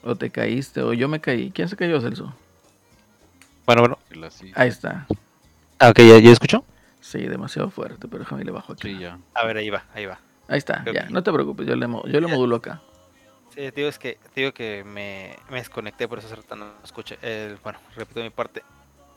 O 0.03 0.15
te 0.15 0.29
caíste, 0.29 0.81
o 0.81 0.93
yo 0.93 1.07
me 1.07 1.19
caí. 1.21 1.51
¿Quién 1.51 1.67
se 1.69 1.75
cayó, 1.75 1.99
Celso? 2.01 2.33
Bueno, 3.65 3.81
bueno. 3.81 3.97
Ahí 4.55 4.69
está. 4.69 5.07
Ah, 5.79 5.89
ok, 5.89 5.99
¿ya, 5.99 6.19
ya 6.19 6.31
escuchó? 6.31 6.65
Sí, 6.99 7.19
demasiado 7.19 7.69
fuerte, 7.69 8.07
pero 8.07 8.19
déjame 8.23 8.43
le 8.43 8.51
bajo 8.51 8.73
aquí. 8.73 8.89
sí, 8.93 8.99
ya. 8.99 9.17
A 9.33 9.45
ver, 9.45 9.57
ahí 9.57 9.69
va, 9.69 9.85
ahí 9.93 10.05
va. 10.05 10.19
Ahí 10.47 10.57
está, 10.57 10.81
Creo 10.83 10.93
ya, 10.93 11.07
que- 11.07 11.13
no 11.13 11.23
te 11.23 11.31
preocupes, 11.31 11.65
yo 11.67 11.75
le, 11.75 11.87
yo 11.87 12.19
le 12.19 12.27
modulo 12.27 12.57
acá. 12.57 12.81
Sí, 13.49 13.55
te 13.55 13.71
digo, 13.71 13.87
es 13.89 13.99
que, 13.99 14.17
te 14.33 14.41
digo 14.41 14.53
que 14.53 14.83
me, 14.83 15.35
me 15.49 15.57
desconecté, 15.57 16.07
por 16.07 16.17
eso 16.17 16.27
hace 16.27 16.35
rato 16.37 16.55
no 16.55 16.73
escuché. 16.83 17.17
El, 17.21 17.57
bueno, 17.63 17.79
repito 17.95 18.21
mi 18.21 18.29
parte. 18.29 18.63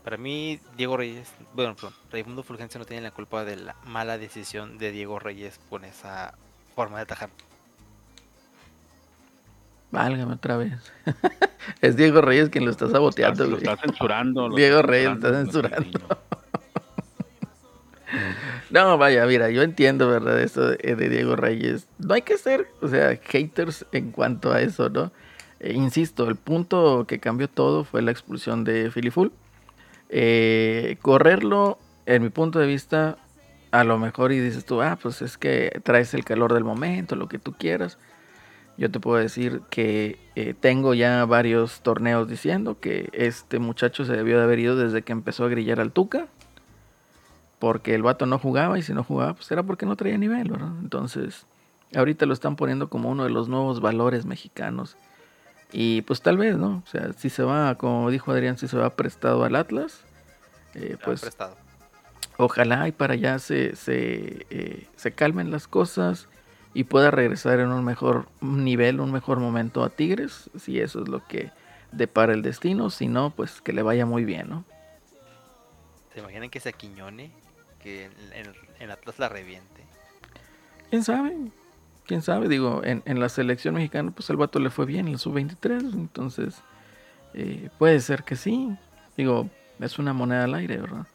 Para 0.03 0.15
mí, 0.17 0.59
Diego 0.77 0.95
Reyes, 0.95 1.29
bueno, 1.53 1.75
perdón, 1.75 1.93
Raimundo 2.11 2.43
Fulgencio 2.43 2.79
no 2.79 2.85
tiene 2.85 3.01
la 3.03 3.11
culpa 3.11 3.43
de 3.43 3.57
la 3.57 3.75
mala 3.85 4.17
decisión 4.17 4.77
de 4.77 4.91
Diego 4.91 5.19
Reyes 5.19 5.59
con 5.69 5.83
esa 5.83 6.33
forma 6.75 6.97
de 6.97 7.03
atajar. 7.03 7.29
Válgame 9.91 10.33
otra 10.33 10.57
vez. 10.57 10.73
es 11.81 11.95
Diego 11.95 12.21
Reyes 12.21 12.49
quien 12.49 12.65
lo 12.65 12.71
está 12.71 12.89
saboteando, 12.89 13.45
lo 13.45 13.51
güey. 13.51 13.63
está 13.63 13.77
censurando. 13.77 14.49
lo 14.49 14.55
Diego 14.55 14.79
está 14.79 14.91
Reyes 14.91 15.11
está 15.11 15.33
censurando, 15.33 15.83
censurando. 15.83 16.17
No, 18.69 18.97
vaya, 18.97 19.25
mira, 19.25 19.49
yo 19.49 19.61
entiendo, 19.63 20.09
¿verdad? 20.09 20.41
Eso 20.41 20.69
de, 20.69 20.95
de 20.95 21.09
Diego 21.09 21.35
Reyes. 21.35 21.87
No 21.99 22.13
hay 22.13 22.21
que 22.21 22.37
ser, 22.37 22.67
o 22.81 22.87
sea, 22.87 23.17
haters 23.23 23.85
en 23.93 24.11
cuanto 24.11 24.51
a 24.51 24.61
eso, 24.61 24.89
¿no? 24.89 25.11
Eh, 25.59 25.73
insisto, 25.73 26.27
el 26.27 26.35
punto 26.35 27.05
que 27.07 27.19
cambió 27.19 27.47
todo 27.47 27.83
fue 27.83 28.01
la 28.01 28.11
expulsión 28.11 28.63
de 28.63 28.91
Filiful. 28.91 29.31
Eh, 30.09 30.97
correrlo, 31.01 31.79
en 32.05 32.23
mi 32.23 32.29
punto 32.29 32.59
de 32.59 32.67
vista, 32.67 33.17
a 33.71 33.83
lo 33.83 33.97
mejor 33.97 34.31
y 34.31 34.39
dices 34.39 34.65
tú, 34.65 34.81
ah, 34.81 34.97
pues 35.01 35.21
es 35.21 35.37
que 35.37 35.81
traes 35.83 36.13
el 36.13 36.23
calor 36.23 36.53
del 36.53 36.63
momento, 36.63 37.15
lo 37.15 37.27
que 37.27 37.39
tú 37.39 37.53
quieras. 37.53 37.97
Yo 38.77 38.91
te 38.91 38.99
puedo 38.99 39.17
decir 39.17 39.61
que 39.71 40.19
eh, 40.35 40.53
tengo 40.53 40.93
ya 40.93 41.25
varios 41.25 41.81
torneos 41.81 42.29
diciendo 42.29 42.79
que 42.79 43.09
este 43.11 43.57
muchacho 43.57 44.05
se 44.05 44.13
debió 44.13 44.37
de 44.37 44.43
haber 44.43 44.59
ido 44.59 44.75
desde 44.75 45.01
que 45.01 45.13
empezó 45.13 45.45
a 45.45 45.49
grillar 45.49 45.79
al 45.79 45.91
Tuca. 45.91 46.27
Porque 47.57 47.95
el 47.95 48.03
vato 48.03 48.27
no 48.27 48.37
jugaba 48.37 48.77
y 48.77 48.83
si 48.83 48.93
no 48.93 49.03
jugaba, 49.03 49.33
pues 49.33 49.51
era 49.51 49.63
porque 49.63 49.87
no 49.87 49.95
traía 49.95 50.17
nivel, 50.19 50.51
¿verdad? 50.51 50.73
Entonces, 50.79 51.47
ahorita 51.95 52.27
lo 52.27 52.33
están 52.33 52.55
poniendo 52.55 52.87
como 52.87 53.09
uno 53.09 53.23
de 53.23 53.31
los 53.31 53.49
nuevos 53.49 53.81
valores 53.81 54.25
mexicanos. 54.27 54.95
Y 55.71 56.03
pues 56.03 56.21
tal 56.21 56.37
vez, 56.37 56.55
¿no? 56.55 56.83
O 56.85 56.89
sea, 56.89 57.13
si 57.13 57.31
se 57.31 57.41
va, 57.41 57.75
como 57.75 58.11
dijo 58.11 58.31
Adrián, 58.31 58.59
si 58.59 58.67
se 58.67 58.77
va 58.77 58.91
prestado 58.91 59.43
al 59.43 59.55
Atlas, 59.55 60.01
eh, 60.75 60.97
pues 61.03 61.21
prestado. 61.21 61.57
ojalá 62.37 62.87
y 62.87 62.91
para 62.91 63.15
allá 63.15 63.39
se, 63.39 63.75
se, 63.75 64.45
eh, 64.51 64.87
se 64.95 65.11
calmen 65.13 65.49
las 65.49 65.67
cosas 65.67 66.29
y 66.77 66.83
pueda 66.83 67.09
regresar 67.09 67.59
en 67.59 67.69
un 67.71 67.83
mejor 67.83 68.27
nivel, 68.39 68.99
un 68.99 69.11
mejor 69.11 69.39
momento 69.39 69.83
a 69.83 69.89
Tigres, 69.89 70.51
si 70.59 70.79
eso 70.79 71.01
es 71.01 71.07
lo 71.07 71.25
que 71.27 71.49
depara 71.91 72.33
el 72.33 72.43
destino, 72.43 72.91
si 72.91 73.07
no, 73.07 73.31
pues 73.31 73.61
que 73.61 73.73
le 73.73 73.81
vaya 73.81 74.05
muy 74.05 74.25
bien, 74.25 74.47
¿no? 74.47 74.63
¿Se 76.13 76.19
imaginan 76.19 76.51
que 76.51 76.59
se 76.59 76.73
Quiñone? 76.73 77.31
Que 77.81 78.05
en, 78.05 78.11
en- 78.33 78.53
en 78.79 78.91
Atlas 78.91 79.17
la 79.17 79.27
reviente. 79.27 79.81
¿Quién 80.91 81.03
sabe? 81.03 81.35
¿Quién 82.05 82.21
sabe? 82.21 82.47
Digo, 82.47 82.83
en, 82.83 83.01
en 83.05 83.19
la 83.19 83.29
selección 83.29 83.73
mexicana, 83.73 84.11
pues 84.11 84.29
el 84.29 84.37
vato 84.37 84.59
le 84.59 84.69
fue 84.69 84.85
bien 84.85 85.07
en 85.07 85.13
el 85.13 85.19
sub-23, 85.19 85.93
entonces 85.95 86.61
eh, 87.33 87.69
puede 87.79 87.99
ser 88.01 88.23
que 88.23 88.35
sí. 88.35 88.69
Digo, 89.17 89.49
es 89.79 89.97
una 89.97 90.13
moneda 90.13 90.43
al 90.43 90.53
aire, 90.53 90.77
¿verdad? 90.77 91.07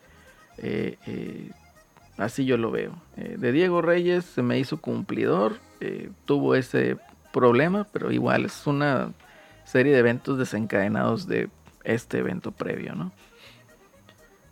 Eh, 0.59 0.99
eh, 1.07 1.51
así 2.19 2.45
yo 2.45 2.57
lo 2.57 2.71
veo. 2.71 2.95
Eh, 3.17 3.37
de 3.39 3.53
Diego 3.53 3.83
Reyes 3.83 4.25
se 4.25 4.43
me 4.43 4.59
hizo 4.59 4.81
cumplidor, 4.81 5.59
eh, 5.81 6.11
tuvo 6.25 6.55
ese 6.55 6.99
problema, 7.33 7.87
pero 7.93 8.13
igual 8.13 8.45
es 8.45 8.67
una 8.67 9.13
serie 9.65 9.93
de 9.93 9.99
eventos 10.01 10.39
desencadenados 10.39 11.27
de 11.27 11.49
este 11.85 12.19
evento 12.19 12.53
previo, 12.53 12.95
¿no? 12.95 13.13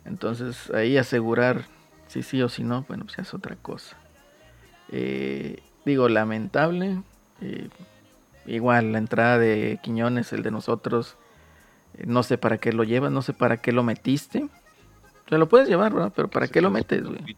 Entonces 0.05 0.69
ahí 0.71 0.97
asegurar 0.97 1.65
si 2.07 2.23
sí 2.23 2.41
o 2.41 2.49
si 2.49 2.63
no, 2.63 2.83
bueno, 2.87 3.05
pues 3.05 3.19
es 3.19 3.33
otra 3.33 3.55
cosa. 3.55 3.97
Eh, 4.89 5.61
digo, 5.85 6.09
lamentable. 6.09 7.01
eh, 7.41 7.69
igual 8.45 8.91
la 8.91 8.97
entrada 8.97 9.37
de 9.37 9.79
Quiñones, 9.81 10.33
el 10.33 10.43
de 10.43 10.51
nosotros, 10.51 11.17
eh, 11.93 12.03
no 12.07 12.23
sé 12.23 12.37
para 12.37 12.57
qué 12.57 12.73
lo 12.73 12.83
llevas, 12.83 13.11
no 13.11 13.21
sé 13.21 13.33
para 13.33 13.57
qué 13.57 13.71
lo 13.71 13.83
metiste. 13.83 14.49
Sea, 15.31 15.37
lo 15.37 15.47
puedes 15.47 15.69
llevar, 15.69 15.93
¿verdad? 15.93 16.11
Pero 16.13 16.27
¿para 16.27 16.45
Sí, 16.45 16.51
qué 16.51 16.59
lo 16.59 16.69
metes, 16.69 17.03
güey? 17.03 17.37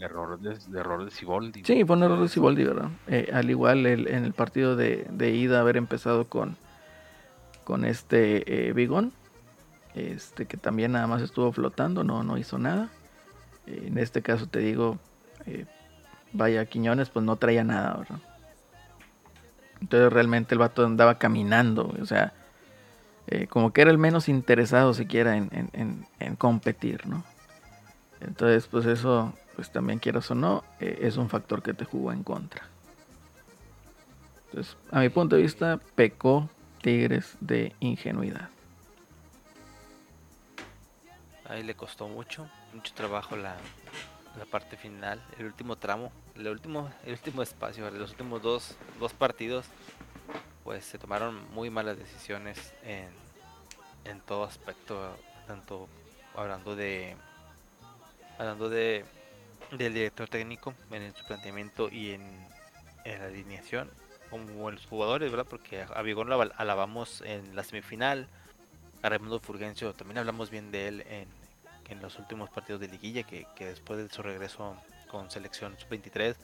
Error 0.00 0.40
de, 0.40 0.56
de 0.66 0.80
error 0.80 1.04
de 1.04 1.10
Siboldi. 1.10 1.62
Sí, 1.62 1.84
fue 1.84 1.94
un 1.94 2.02
error 2.02 2.22
de 2.22 2.28
Siboldi, 2.28 2.64
¿verdad? 2.64 2.88
Eh, 3.06 3.28
al 3.34 3.50
igual 3.50 3.84
el- 3.84 4.08
en 4.08 4.24
el 4.24 4.32
partido 4.32 4.76
de, 4.76 5.06
de 5.10 5.28
ida 5.32 5.60
haber 5.60 5.76
empezado 5.76 6.24
con, 6.26 6.56
con 7.64 7.84
este 7.84 8.68
eh, 8.68 8.72
Bigón, 8.72 9.12
este 9.94 10.46
que 10.46 10.56
también 10.56 10.92
nada 10.92 11.06
más 11.06 11.20
estuvo 11.20 11.52
flotando, 11.52 12.02
no, 12.02 12.22
no 12.22 12.38
hizo 12.38 12.56
nada. 12.56 12.88
Eh, 13.66 13.88
en 13.88 13.98
este 13.98 14.22
caso 14.22 14.46
te 14.46 14.60
digo, 14.60 14.98
eh, 15.44 15.66
vaya 16.32 16.64
Quiñones, 16.64 17.10
pues 17.10 17.26
no 17.26 17.36
traía 17.36 17.62
nada, 17.62 17.94
¿verdad? 17.98 18.20
Entonces 19.82 20.10
realmente 20.10 20.54
el 20.54 20.60
vato 20.60 20.82
andaba 20.86 21.18
caminando, 21.18 21.94
o 22.00 22.06
sea, 22.06 22.32
eh, 23.26 23.48
como 23.48 23.74
que 23.74 23.82
era 23.82 23.90
el 23.90 23.98
menos 23.98 24.30
interesado 24.30 24.94
siquiera 24.94 25.36
en, 25.36 25.50
en- 25.52 25.68
en- 25.74 26.06
en 26.20 26.36
competir, 26.36 27.06
¿no? 27.06 27.22
Entonces, 28.20 28.66
pues 28.66 28.86
eso, 28.86 29.32
pues 29.54 29.70
también 29.70 29.98
quieras 29.98 30.30
o 30.30 30.34
no, 30.34 30.64
eh, 30.80 31.00
es 31.02 31.16
un 31.16 31.28
factor 31.28 31.62
que 31.62 31.74
te 31.74 31.84
jugó 31.84 32.12
en 32.12 32.22
contra. 32.22 32.66
Entonces, 34.46 34.76
a 34.90 35.00
mi 35.00 35.08
punto 35.08 35.36
de 35.36 35.42
vista, 35.42 35.80
pecó 35.94 36.48
Tigres 36.80 37.36
de 37.40 37.74
ingenuidad. 37.80 38.48
Ahí 41.46 41.62
le 41.62 41.74
costó 41.74 42.08
mucho, 42.08 42.48
mucho 42.72 42.94
trabajo 42.94 43.36
la, 43.36 43.56
la 44.38 44.44
parte 44.44 44.76
final, 44.76 45.22
el 45.38 45.46
último 45.46 45.76
tramo, 45.76 46.10
el 46.34 46.48
último, 46.48 46.90
el 47.04 47.12
último 47.12 47.42
espacio, 47.42 47.90
los 47.90 48.10
últimos 48.10 48.42
dos, 48.42 48.76
dos 48.98 49.12
partidos, 49.12 49.66
pues 50.62 50.84
se 50.84 50.98
tomaron 50.98 51.38
muy 51.52 51.70
malas 51.70 51.98
decisiones 51.98 52.74
en, 52.82 53.08
en 54.04 54.20
todo 54.20 54.44
aspecto, 54.44 55.16
tanto 55.46 55.88
hablando 56.34 56.74
de 56.74 57.16
hablando 58.38 58.68
de 58.68 59.04
del 59.76 59.94
director 59.94 60.28
técnico 60.28 60.74
en 60.90 61.14
su 61.14 61.24
planteamiento 61.24 61.88
y 61.90 62.12
en, 62.12 62.22
la 63.04 63.26
alineación, 63.26 63.90
como 64.30 64.68
en 64.68 64.76
los 64.76 64.86
jugadores, 64.86 65.30
¿verdad? 65.30 65.46
Porque 65.48 65.82
a 65.82 66.02
Vigón 66.02 66.28
lo 66.28 66.40
alabamos 66.56 67.22
en 67.22 67.54
la 67.54 67.64
semifinal, 67.64 68.28
a 69.02 69.08
Raimundo 69.10 69.40
Fulgencio 69.40 69.92
también 69.92 70.18
hablamos 70.18 70.50
bien 70.50 70.70
de 70.70 70.88
él 70.88 71.04
en, 71.08 71.28
en 71.90 72.00
los 72.00 72.18
últimos 72.18 72.48
partidos 72.48 72.80
de 72.80 72.88
liguilla, 72.88 73.24
que, 73.24 73.46
después 73.58 73.98
de 73.98 74.08
su 74.08 74.22
regreso 74.22 74.76
con 75.10 75.30
selección 75.30 75.76
sub-23 75.78 76.36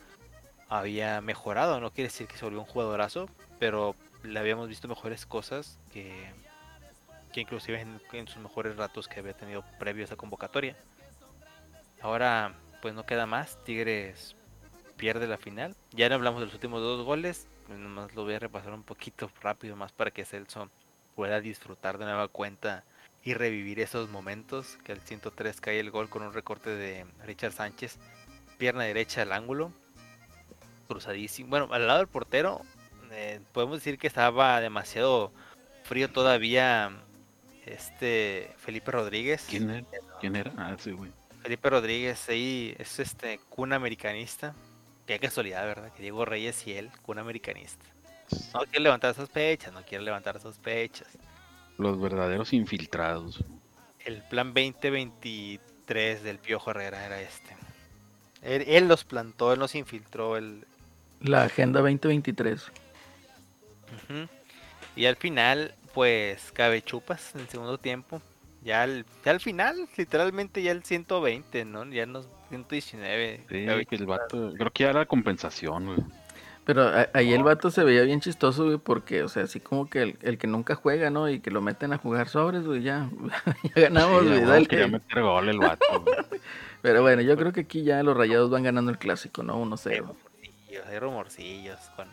había 0.68 1.20
mejorado, 1.20 1.80
no 1.80 1.90
quiere 1.90 2.08
decir 2.08 2.26
que 2.26 2.36
se 2.36 2.44
volvió 2.44 2.60
un 2.60 2.66
jugadorazo, 2.66 3.28
pero 3.58 3.96
le 4.22 4.38
habíamos 4.38 4.68
visto 4.68 4.86
mejores 4.86 5.24
cosas 5.24 5.78
que, 5.92 6.30
que 7.32 7.40
inclusive 7.40 7.80
en 8.12 8.28
sus 8.28 8.42
mejores 8.42 8.76
ratos 8.76 9.08
que 9.08 9.20
había 9.20 9.32
tenido 9.32 9.64
previo 9.78 10.04
a 10.04 10.06
esa 10.06 10.16
convocatoria. 10.16 10.76
Ahora 12.02 12.54
pues 12.80 12.94
no 12.94 13.04
queda 13.04 13.26
más, 13.26 13.62
Tigres 13.64 14.36
pierde 14.96 15.26
la 15.26 15.38
final. 15.38 15.74
Ya 15.92 16.08
no 16.08 16.14
hablamos 16.14 16.40
de 16.40 16.46
los 16.46 16.54
últimos 16.54 16.80
dos 16.80 17.04
goles, 17.04 17.48
nomás 17.68 18.14
lo 18.14 18.24
voy 18.24 18.34
a 18.34 18.38
repasar 18.38 18.72
un 18.72 18.82
poquito 18.82 19.30
rápido 19.40 19.76
más 19.76 19.92
para 19.92 20.10
que 20.10 20.24
Celso 20.24 20.70
pueda 21.14 21.40
disfrutar 21.40 21.98
de 21.98 22.04
nueva 22.04 22.28
cuenta 22.28 22.84
y 23.22 23.34
revivir 23.34 23.80
esos 23.80 24.08
momentos. 24.10 24.78
Que 24.84 24.92
al 24.92 25.00
103 25.00 25.60
cae 25.60 25.80
el 25.80 25.90
gol 25.90 26.08
con 26.08 26.22
un 26.22 26.32
recorte 26.32 26.70
de 26.70 27.06
Richard 27.24 27.52
Sánchez, 27.52 27.98
pierna 28.58 28.84
derecha 28.84 29.22
al 29.22 29.32
ángulo, 29.32 29.72
cruzadísimo. 30.88 31.50
Bueno, 31.50 31.68
al 31.72 31.86
lado 31.86 32.00
del 32.00 32.08
portero, 32.08 32.62
eh, 33.10 33.40
podemos 33.52 33.78
decir 33.78 33.98
que 33.98 34.06
estaba 34.06 34.60
demasiado 34.60 35.32
frío 35.84 36.10
todavía. 36.10 36.92
Este 37.66 38.52
Felipe 38.56 38.90
Rodríguez. 38.90 39.46
¿Quién 39.48 39.70
era? 39.70 39.86
¿Quién 40.18 40.34
era? 40.34 40.52
Ah, 40.56 40.76
sí, 40.78 40.92
güey. 40.92 41.12
Felipe 41.42 41.70
Rodríguez 41.70 42.28
ahí 42.28 42.74
es 42.78 42.98
este 42.98 43.40
cuna 43.48 43.76
americanista. 43.76 44.54
Qué 45.06 45.18
casualidad, 45.18 45.64
¿verdad? 45.64 45.92
Que 45.92 46.02
Diego 46.02 46.24
Reyes 46.24 46.66
y 46.66 46.74
él, 46.74 46.90
cuna 47.02 47.22
americanista. 47.22 47.84
No 48.54 48.60
quiere 48.60 48.80
levantar 48.80 49.14
sospechas, 49.14 49.72
no 49.72 49.82
quiere 49.82 50.04
levantar 50.04 50.40
sospechas. 50.40 51.08
Los 51.78 52.00
verdaderos 52.00 52.52
infiltrados. 52.52 53.42
El 54.04 54.22
plan 54.22 54.54
2023 54.54 56.22
del 56.22 56.38
Piojo 56.38 56.70
Herrera 56.70 57.04
era 57.04 57.20
este. 57.20 57.56
Él, 58.42 58.64
él 58.66 58.88
los 58.88 59.04
plantó, 59.04 59.52
él 59.52 59.58
los 59.58 59.74
infiltró. 59.74 60.36
Él, 60.36 60.64
La 61.20 61.42
Agenda 61.42 61.80
2023. 61.80 62.62
Ujú. 62.62 64.28
Y 64.96 65.06
al 65.06 65.16
final, 65.16 65.74
pues, 65.94 66.52
cabe 66.52 66.82
chupas 66.82 67.34
en 67.34 67.42
el 67.42 67.48
segundo 67.48 67.78
tiempo. 67.78 68.22
Ya 68.62 68.82
al, 68.82 69.06
ya 69.24 69.32
al 69.32 69.40
final, 69.40 69.88
literalmente 69.96 70.62
ya 70.62 70.72
el 70.72 70.82
120, 70.84 71.64
¿no? 71.64 71.84
Ya 71.86 72.04
los 72.06 72.28
119. 72.50 73.44
Sí, 73.48 73.86
que 73.86 73.96
el 73.96 74.06
vato. 74.06 74.52
Creo 74.56 74.70
que 74.70 74.84
ya 74.84 74.90
era 74.90 75.06
compensación, 75.06 75.86
güey. 75.86 75.98
Pero 76.66 76.82
a- 76.86 77.08
ahí 77.14 77.32
el 77.32 77.42
vato 77.42 77.70
se 77.70 77.82
veía 77.84 78.02
bien 78.02 78.20
chistoso, 78.20 78.66
güey, 78.66 78.76
porque, 78.76 79.22
o 79.22 79.28
sea, 79.28 79.44
así 79.44 79.60
como 79.60 79.88
que 79.88 80.02
el, 80.02 80.18
el 80.22 80.36
que 80.38 80.46
nunca 80.46 80.74
juega, 80.74 81.08
¿no? 81.10 81.28
Y 81.28 81.40
que 81.40 81.50
lo 81.50 81.62
meten 81.62 81.92
a 81.94 81.98
jugar 81.98 82.28
sobres, 82.28 82.64
güey, 82.64 82.82
ya, 82.82 83.08
ya 83.74 83.82
ganamos, 83.82 84.22
Sí, 84.22 84.28
güey, 84.28 84.44
dale. 84.44 84.66
quería 84.66 84.86
meter 84.88 85.22
gol 85.22 85.48
el 85.48 85.58
vato, 85.58 86.00
güey. 86.02 86.16
Pero 86.82 87.02
bueno, 87.02 87.22
yo 87.22 87.36
creo 87.36 87.52
que 87.52 87.60
aquí 87.62 87.82
ya 87.82 88.02
los 88.02 88.16
rayados 88.16 88.50
van 88.50 88.62
ganando 88.62 88.90
el 88.90 88.98
clásico, 88.98 89.42
¿no? 89.42 89.56
1-0. 89.64 90.00
rumorcillos, 90.00 90.86
hay 90.86 90.98
rumorcillos 90.98 91.78
con, 91.96 92.08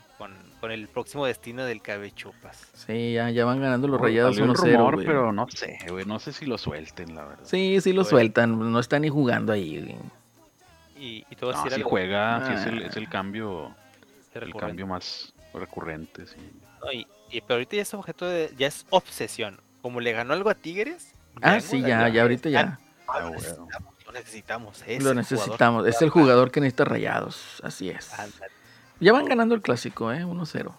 con, 0.60 0.72
el 0.72 0.88
próximo 0.88 1.26
destino 1.26 1.64
del 1.66 1.82
cabechupas. 1.82 2.68
Sí, 2.74 3.14
ya, 3.14 3.30
ya 3.30 3.46
van 3.46 3.60
ganando 3.62 3.88
los 3.88 4.00
rayados 4.02 4.36
Salió 4.36 4.52
1-0. 4.54 4.60
un 4.64 4.74
rumor, 4.74 4.94
güey. 4.96 5.06
pero 5.08 5.32
no 5.34 5.48
sé, 5.50 5.78
güey. 5.90 6.06
No 6.06 6.20
sé 6.20 6.34
si 6.34 6.46
lo 6.46 6.58
suelten, 6.58 7.16
la 7.16 7.26
verdad. 7.26 7.44
Sí, 7.44 7.80
sí 7.82 7.94
lo 7.94 8.02
Güey. 8.02 8.10
sueltan. 8.10 8.72
No 8.72 8.80
están 8.80 9.02
ni 9.04 9.10
jugando 9.10 9.54
ahí. 9.54 9.80
güey. 9.82 9.96
Y, 11.00 11.26
y 11.30 11.36
a 11.36 11.46
No, 11.46 11.50
algo 11.76 11.90
juega, 11.90 12.46
sí 12.48 12.54
es 12.54 12.66
el, 12.66 12.84
Ah. 12.84 12.88
es 12.88 12.98
el 12.98 13.08
cambio, 13.08 13.76
el 14.34 14.54
cambio 14.56 14.88
más 14.88 15.34
recurrente, 15.54 16.26
sí. 16.26 16.38
¿no? 16.84 16.92
Y, 16.92 17.08
y- 17.30 17.42
pero 17.42 17.56
ahorita 17.56 17.76
ya 17.76 17.82
es 17.84 17.94
objeto 17.94 18.26
de, 18.28 18.52
ya 18.58 18.68
es 18.68 18.86
obsesión. 18.90 19.60
Como 19.84 20.00
le 20.00 20.12
ganó 20.12 20.34
algo 20.34 20.50
a 20.50 20.56
Tigres. 20.56 21.14
Ah, 21.42 21.60
sí, 21.60 21.82
ya, 21.82 22.10
ya 22.10 22.24
ahorita 22.24 22.50
ya. 22.50 22.62
Ah, 22.62 22.80
Ah, 23.10 23.20
lo 23.22 23.28
bueno. 23.30 23.40
necesitamos, 23.40 23.94
lo 24.06 24.12
necesitamos. 24.12 24.84
es 24.88 25.04
Lo 25.04 25.12
el 25.12 25.16
necesitamos. 25.18 25.58
jugador. 25.84 25.88
Es 25.90 26.02
el 26.02 26.10
jugador 26.10 26.52
que 26.52 26.60
necesita 26.62 26.84
rayados. 26.86 27.62
Así 27.64 27.90
es. 27.90 28.12
Ándale. 28.20 28.52
Ya 29.00 29.14
van 29.14 29.26
ganando 29.26 29.54
el 29.56 29.62
clásico, 29.62 30.12
¿eh? 30.12 30.24
1-0. 30.26 30.74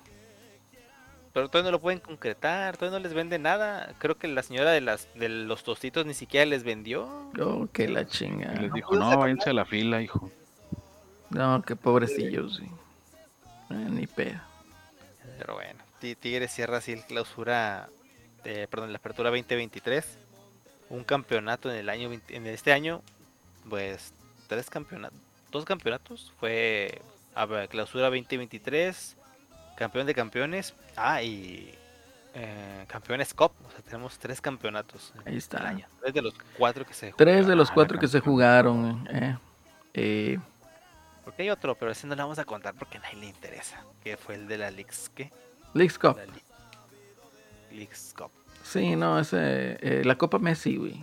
Pero 1.33 1.49
todavía 1.49 1.71
no 1.71 1.77
lo 1.77 1.81
pueden 1.81 2.01
concretar, 2.01 2.77
todavía 2.77 2.99
no 2.99 3.03
les 3.05 3.15
vende 3.15 3.39
nada. 3.39 3.95
Creo 3.99 4.17
que 4.19 4.27
la 4.27 4.43
señora 4.43 4.73
de 4.73 4.81
las 4.81 5.07
de 5.15 5.29
los 5.29 5.63
tostitos 5.63 6.05
ni 6.05 6.15
siquiera 6.15 6.45
les 6.47 6.65
vendió. 6.65 7.31
Oh, 7.41 7.69
que 7.73 7.87
la 7.87 8.07
chinga. 8.07 8.53
les 8.55 8.71
no 8.71 8.75
dijo, 8.75 8.95
no, 8.97 9.05
sacar 9.05 9.19
váyanse 9.19 9.51
a 9.51 9.53
la 9.53 9.65
fila, 9.65 10.03
hijo. 10.03 10.31
No, 11.31 11.63
qué 11.63 11.77
pobrecillos, 11.77 12.57
sí. 12.57 12.65
Eh, 13.71 13.75
ni 13.91 14.07
pedo. 14.07 14.41
Pero 15.39 15.55
bueno, 15.55 15.79
Ti- 16.01 16.17
Tigres 16.17 16.51
cierra 16.53 16.79
así 16.79 16.93
el 16.93 17.05
clausura, 17.05 17.89
de- 18.43 18.67
perdón, 18.67 18.91
la 18.93 18.99
apertura 18.99 19.31
2023. 19.31 20.19
Un 20.91 21.05
campeonato 21.05 21.71
en 21.71 21.77
el 21.77 21.89
año 21.91 22.09
20 22.09 22.35
en 22.35 22.47
este 22.47 22.73
año, 22.73 23.03
pues 23.69 24.13
tres 24.49 24.71
campeonatos, 24.71 25.19
dos 25.53 25.65
campeonatos. 25.67 26.33
Fue 26.41 27.01
a 27.39 27.47
ver, 27.47 27.69
clausura 27.69 28.05
2023, 28.11 29.17
campeón 29.77 30.07
de 30.07 30.15
campeones. 30.15 30.75
Ah, 30.97 31.23
y 31.23 31.73
eh, 32.35 32.85
campeones 32.89 33.33
Cup. 33.33 33.53
O 33.67 33.71
sea, 33.71 33.81
tenemos 33.81 34.19
tres 34.19 34.41
campeonatos. 34.41 35.13
Ahí 35.25 35.37
está. 35.37 35.69
año. 35.69 35.87
Tres 36.01 36.15
de 36.15 36.23
los 36.23 36.35
cuatro 36.57 36.85
que 36.85 36.95
se 36.95 37.13
Tres 37.13 37.47
de 37.47 37.55
los 37.55 37.71
Ah, 37.71 37.75
cuatro 37.75 37.99
que 37.99 38.09
se 38.09 38.21
jugaron. 38.21 39.07
Eh. 39.11 39.39
Eh, 39.95 40.39
Porque 41.25 41.43
hay 41.43 41.51
otro, 41.51 41.75
pero 41.75 41.91
ese 41.93 42.07
no 42.07 42.17
lo 42.17 42.23
vamos 42.23 42.39
a 42.39 42.45
contar 42.45 42.75
porque 42.75 42.99
a 42.99 43.01
nadie 43.03 43.17
le 43.17 43.27
interesa. 43.27 43.85
Que 44.03 44.17
fue 44.17 44.35
el 44.35 44.49
de 44.49 44.59
la 44.59 44.71
Leagues, 44.71 45.11
¿qué? 45.15 45.31
Leagues 45.75 45.99
Cup. 45.99 46.17
Leagues 47.71 48.15
Cup. 48.17 48.31
Sí, 48.65 48.97
no, 48.97 49.19
ese, 49.19 49.79
eh, 49.81 50.03
la 50.05 50.17
Copa 50.17 50.39
Messi, 50.39 50.77
güey. 50.77 51.03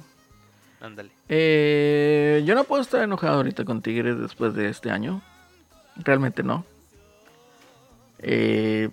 Ándale. 0.81 1.11
Eh, 1.29 2.43
yo 2.45 2.53
no 2.55 2.63
puedo 2.65 2.81
estar 2.81 3.01
enojado 3.01 3.37
ahorita 3.37 3.63
con 3.63 3.81
Tigres 3.81 4.19
después 4.19 4.53
de 4.53 4.69
este 4.69 4.91
año. 4.91 5.21
Realmente 5.97 6.43
no. 6.43 6.65
Eh, 8.19 8.89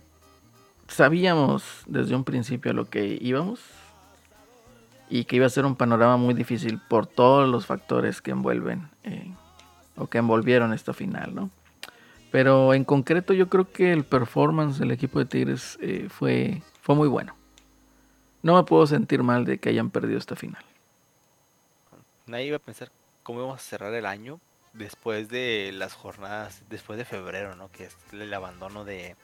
sabíamos 0.88 1.82
desde 1.86 2.14
un 2.14 2.24
principio 2.24 2.70
a 2.70 2.74
lo 2.74 2.88
que 2.88 3.18
íbamos. 3.20 3.60
Y 5.08 5.24
que 5.24 5.36
iba 5.36 5.46
a 5.46 5.50
ser 5.50 5.66
un 5.66 5.76
panorama 5.76 6.16
muy 6.16 6.32
difícil 6.32 6.80
por 6.88 7.06
todos 7.06 7.46
los 7.46 7.66
factores 7.66 8.22
que 8.22 8.30
envuelven 8.30 8.88
eh, 9.04 9.30
o 9.96 10.06
que 10.06 10.16
envolvieron 10.16 10.72
esta 10.72 10.94
final, 10.94 11.34
¿no? 11.34 11.50
Pero 12.30 12.72
en 12.72 12.84
concreto 12.84 13.34
yo 13.34 13.50
creo 13.50 13.70
que 13.70 13.92
el 13.92 14.04
performance 14.04 14.78
del 14.78 14.90
equipo 14.90 15.18
de 15.18 15.26
Tigres 15.26 15.78
eh, 15.82 16.08
fue, 16.08 16.62
fue 16.80 16.94
muy 16.94 17.08
bueno. 17.08 17.36
No 18.42 18.54
me 18.54 18.64
puedo 18.64 18.86
sentir 18.86 19.22
mal 19.22 19.44
de 19.44 19.58
que 19.58 19.68
hayan 19.68 19.90
perdido 19.90 20.18
esta 20.18 20.34
final. 20.34 20.64
Nadie 22.26 22.46
iba 22.46 22.56
a 22.56 22.60
pensar 22.60 22.90
cómo 23.22 23.40
íbamos 23.40 23.60
a 23.60 23.62
cerrar 23.62 23.92
el 23.92 24.06
año 24.06 24.40
después 24.72 25.28
de 25.28 25.70
las 25.72 25.94
jornadas, 25.94 26.62
después 26.68 26.98
de 26.98 27.04
febrero, 27.04 27.56
¿no? 27.56 27.70
Que 27.70 27.84
es 27.84 27.96
el 28.12 28.32
abandono 28.32 28.84
de 28.84 29.16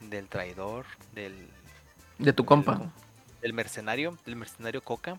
del 0.00 0.28
traidor, 0.28 0.84
del, 1.12 1.48
De 2.18 2.32
tu 2.32 2.44
compa. 2.44 2.92
del 3.40 3.52
mercenario, 3.52 4.18
del 4.26 4.36
mercenario 4.36 4.82
Coca. 4.82 5.18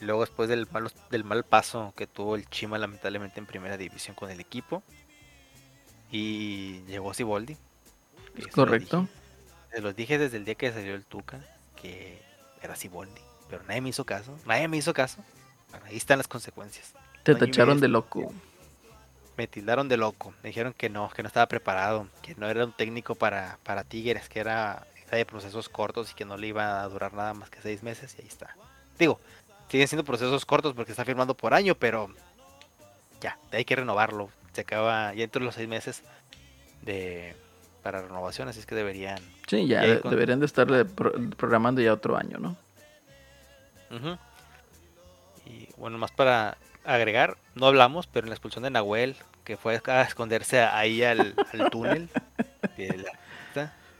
Luego 0.00 0.22
después 0.22 0.48
del 0.48 0.66
mal, 0.70 0.90
del 1.10 1.24
mal 1.24 1.44
paso 1.44 1.92
que 1.96 2.06
tuvo 2.06 2.34
el 2.34 2.48
Chima 2.48 2.78
lamentablemente 2.78 3.38
en 3.38 3.46
primera 3.46 3.76
división 3.76 4.16
con 4.16 4.30
el 4.30 4.40
equipo. 4.40 4.82
Y 6.10 6.82
llegó 6.86 7.14
Siboldi. 7.14 7.56
Es 8.36 8.48
correcto. 8.48 9.08
Se 9.72 9.80
los 9.80 9.94
dije 9.94 10.18
desde 10.18 10.38
el 10.38 10.44
día 10.44 10.54
que 10.54 10.72
salió 10.72 10.94
el 10.94 11.04
Tuca 11.04 11.40
que 11.76 12.20
era 12.60 12.76
Siboldi. 12.76 13.20
Pero 13.48 13.62
nadie 13.64 13.80
me 13.80 13.90
hizo 13.90 14.04
caso. 14.04 14.36
Nadie 14.46 14.68
me 14.68 14.76
hizo 14.76 14.92
caso. 14.92 15.24
Bueno, 15.70 15.86
ahí 15.86 15.96
están 15.96 16.18
las 16.18 16.28
consecuencias. 16.28 16.94
Te 17.22 17.34
tacharon 17.34 17.80
de 17.80 17.88
loco. 17.88 18.32
Me 19.36 19.46
tildaron 19.46 19.88
de 19.88 19.96
loco. 19.96 20.34
Me 20.42 20.48
dijeron 20.50 20.72
que 20.74 20.88
no, 20.90 21.08
que 21.10 21.22
no 21.22 21.26
estaba 21.28 21.46
preparado. 21.46 22.06
Que 22.22 22.34
no 22.34 22.48
era 22.48 22.64
un 22.64 22.72
técnico 22.72 23.14
para, 23.14 23.58
para 23.62 23.84
Tigres. 23.84 24.28
Que 24.28 24.40
era, 24.40 24.86
de 25.10 25.26
procesos 25.26 25.68
cortos 25.68 26.10
y 26.10 26.14
que 26.14 26.24
no 26.24 26.36
le 26.36 26.46
iba 26.48 26.82
a 26.82 26.88
durar 26.88 27.12
nada 27.12 27.34
más 27.34 27.50
que 27.50 27.60
seis 27.60 27.82
meses. 27.82 28.14
Y 28.18 28.22
ahí 28.22 28.28
está. 28.28 28.56
Digo, 28.98 29.20
siguen 29.68 29.88
siendo 29.88 30.04
procesos 30.04 30.44
cortos 30.46 30.74
porque 30.74 30.90
está 30.92 31.04
firmando 31.04 31.34
por 31.34 31.54
año, 31.54 31.74
pero 31.74 32.10
ya, 33.20 33.38
hay 33.52 33.64
que 33.64 33.76
renovarlo. 33.76 34.30
Se 34.52 34.62
acaba 34.62 35.12
ya 35.14 35.20
dentro 35.20 35.40
de 35.40 35.46
los 35.46 35.54
seis 35.54 35.68
meses 35.68 36.02
de 36.82 37.34
para 37.82 38.00
renovación, 38.02 38.48
así 38.48 38.60
es 38.60 38.66
que 38.66 38.74
deberían 38.76 39.18
Sí, 39.48 39.66
ya 39.66 39.80
de- 39.80 40.00
con- 40.00 40.10
deberían 40.12 40.38
de 40.40 40.46
estar 40.46 40.66
pro- 40.86 41.12
programando 41.36 41.80
ya 41.80 41.92
otro 41.92 42.16
año, 42.16 42.38
¿no? 42.38 42.56
Y 45.46 45.68
bueno, 45.76 45.98
más 45.98 46.10
para 46.12 46.56
agregar, 46.84 47.36
no 47.54 47.66
hablamos, 47.66 48.06
pero 48.06 48.24
en 48.26 48.30
la 48.30 48.34
expulsión 48.34 48.64
de 48.64 48.70
Nahuel, 48.70 49.16
que 49.44 49.56
fue 49.56 49.80
a 49.86 50.02
esconderse 50.02 50.60
ahí 50.60 51.02
al, 51.02 51.34
al 51.52 51.70
túnel 51.70 52.08
de 52.76 52.96
la 52.98 53.12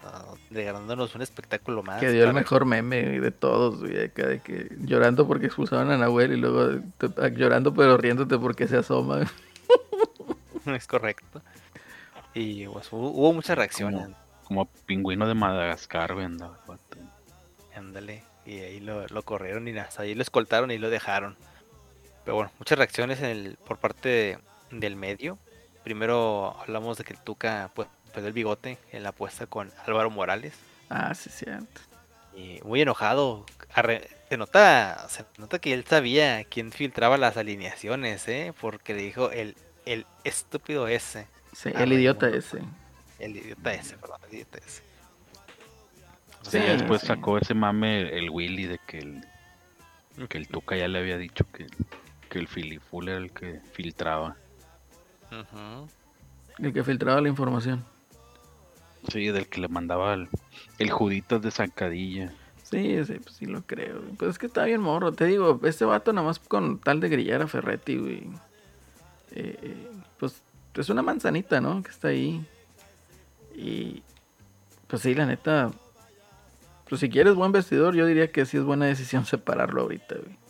no, 0.05 0.37
regalándonos 0.51 1.15
un 1.15 1.23
espectáculo 1.23 1.85
más. 1.85 2.01
que 2.01 2.11
dio 2.11 2.25
el 2.25 2.33
mejor 2.35 2.65
meme 2.65 3.21
de 3.21 3.31
todos, 3.31 3.79
güey, 3.79 4.07
acá 4.07 4.27
de 4.27 4.41
que 4.41 4.69
llorando 4.81 5.29
porque 5.29 5.47
expulsaban 5.47 5.93
a 5.93 5.97
Nahuel 5.97 6.33
y 6.33 6.37
luego 6.39 6.81
te- 6.99 7.31
llorando 7.37 7.73
pero 7.73 7.97
riéndote 7.97 8.37
porque 8.37 8.67
se 8.67 8.79
asoma. 8.79 9.21
Es 10.67 10.87
correcto. 10.87 11.43
Y 12.35 12.67
pues, 12.67 12.93
hubo, 12.93 13.11
hubo 13.11 13.33
muchas 13.33 13.57
reacciones. 13.59 14.09
Como 14.45 14.67
pingüino 14.87 15.27
de 15.27 15.35
Madagascar, 15.35 16.15
güey. 16.15 16.27
Ándale. 17.77 18.23
Y 18.47 18.59
ahí 18.61 18.81
lo, 18.81 19.07
lo 19.09 19.23
corrieron 19.23 19.67
y 19.69 19.77
hasta 19.79 20.03
ahí 20.03 20.15
lo 20.15 20.23
escoltaron 20.23 20.71
y 20.71 20.79
lo 20.79 20.89
dejaron. 20.91 21.37
Pero 22.25 22.37
bueno, 22.37 22.51
muchas 22.59 22.79
reacciones 22.79 23.19
en 23.21 23.27
el, 23.27 23.57
por 23.67 23.79
parte 23.79 24.09
de- 24.09 24.39
del 24.71 24.97
medio. 24.97 25.39
Primero 25.85 26.57
hablamos 26.61 26.97
de 26.99 27.05
que 27.05 27.13
el 27.15 27.19
Tuca 27.21 27.71
pues, 27.75 27.89
perdió 28.13 28.29
el 28.29 28.33
bigote 28.35 28.79
en 28.93 29.03
la 29.03 29.09
apuesta 29.11 29.47
con 29.47 29.71
Álvaro 29.87 30.11
Morales. 30.11 30.55
Ah, 30.89 31.15
sí, 31.15 31.31
cierto. 31.31 31.81
Y 32.37 32.61
muy 32.65 32.81
enojado. 32.81 33.45
Arre- 33.75 34.09
se 34.29 34.37
nota, 34.37 35.07
se 35.09 35.25
nota 35.39 35.59
que 35.59 35.73
él 35.75 35.85
sabía 35.87 36.45
quién 36.45 36.73
filtraba 36.73 37.19
las 37.19 37.37
alineaciones, 37.37 38.27
¿eh? 38.29 38.53
Porque 38.61 38.95
le 38.95 39.03
dijo 39.03 39.31
el, 39.31 39.57
el 39.85 40.07
estúpido 40.25 40.89
ese. 40.89 41.27
Sí, 41.53 41.71
Ah, 41.75 41.83
el 41.83 41.93
idiota 41.93 42.27
Raimundo. 42.29 42.47
ese. 42.47 42.63
El 43.19 43.37
idiota 43.37 43.75
ese, 43.75 43.97
perdón, 43.99 44.21
el 44.29 44.35
idiota 44.35 44.59
ese. 44.59 44.83
O 46.47 46.51
Sí, 46.51 46.59
después 46.59 47.01
sí. 47.03 47.07
sacó 47.09 47.39
ese 47.39 47.55
mame 47.55 48.01
el 48.17 48.31
Willy 48.31 48.65
de 48.67 48.79
que 48.87 48.99
el, 48.99 49.25
que 50.29 50.39
el 50.39 50.49
Tuca 50.49 50.77
ya 50.77 50.89
le 50.89 50.99
había 50.99 51.17
dicho 51.19 51.45
que, 51.53 51.67
que 52.33 52.39
el 52.39 52.49
Filiful 52.49 53.11
era 53.11 53.19
el 53.19 53.31
que 53.31 53.61
filtraba. 53.73 54.37
El 56.59 56.73
que 56.73 56.83
filtraba 56.83 57.21
la 57.21 57.29
información. 57.29 57.85
Sí, 59.09 59.27
del 59.27 59.49
que 59.49 59.61
le 59.61 59.69
mandaba 59.69 60.15
el, 60.15 60.31
el 60.79 60.91
Juditas 60.91 61.43
de 61.43 61.51
Zancadilla. 61.51 62.33
Sí, 62.63 63.05
sí, 63.05 63.19
pues 63.23 63.37
sí 63.37 63.45
lo 63.45 63.61
creo. 63.67 64.01
Pues 64.17 64.31
es 64.31 64.39
que 64.39 64.47
está 64.47 64.65
bien 64.65 64.81
morro. 64.81 65.13
Te 65.13 65.27
digo, 65.27 65.61
este 65.65 65.85
vato 65.85 66.15
nada 66.15 66.27
más 66.27 66.39
con 66.39 66.79
tal 66.79 67.01
de 67.01 67.11
grillar 67.11 67.43
a 67.43 67.49
Ferretti, 67.49 67.99
güey. 67.99 68.31
Eh, 69.33 69.59
eh, 69.61 69.91
pues 70.17 70.43
es 70.75 70.89
una 70.89 71.03
manzanita, 71.03 71.61
¿no? 71.61 71.83
Que 71.83 71.91
está 71.91 72.09
ahí. 72.09 72.47
Y 73.55 74.03
pues 74.87 75.03
sí, 75.03 75.15
la 75.15 75.27
neta. 75.27 75.71
Pues 76.89 77.03
si 77.03 77.11
quieres 77.11 77.35
buen 77.35 77.53
vestidor, 77.53 77.95
yo 77.95 78.07
diría 78.07 78.33
que 78.33 78.47
sí 78.47 78.57
es 78.57 78.65
buena 78.65 78.87
decisión 78.87 79.27
separarlo 79.27 79.83
ahorita, 79.83 80.15
güey. 80.15 80.42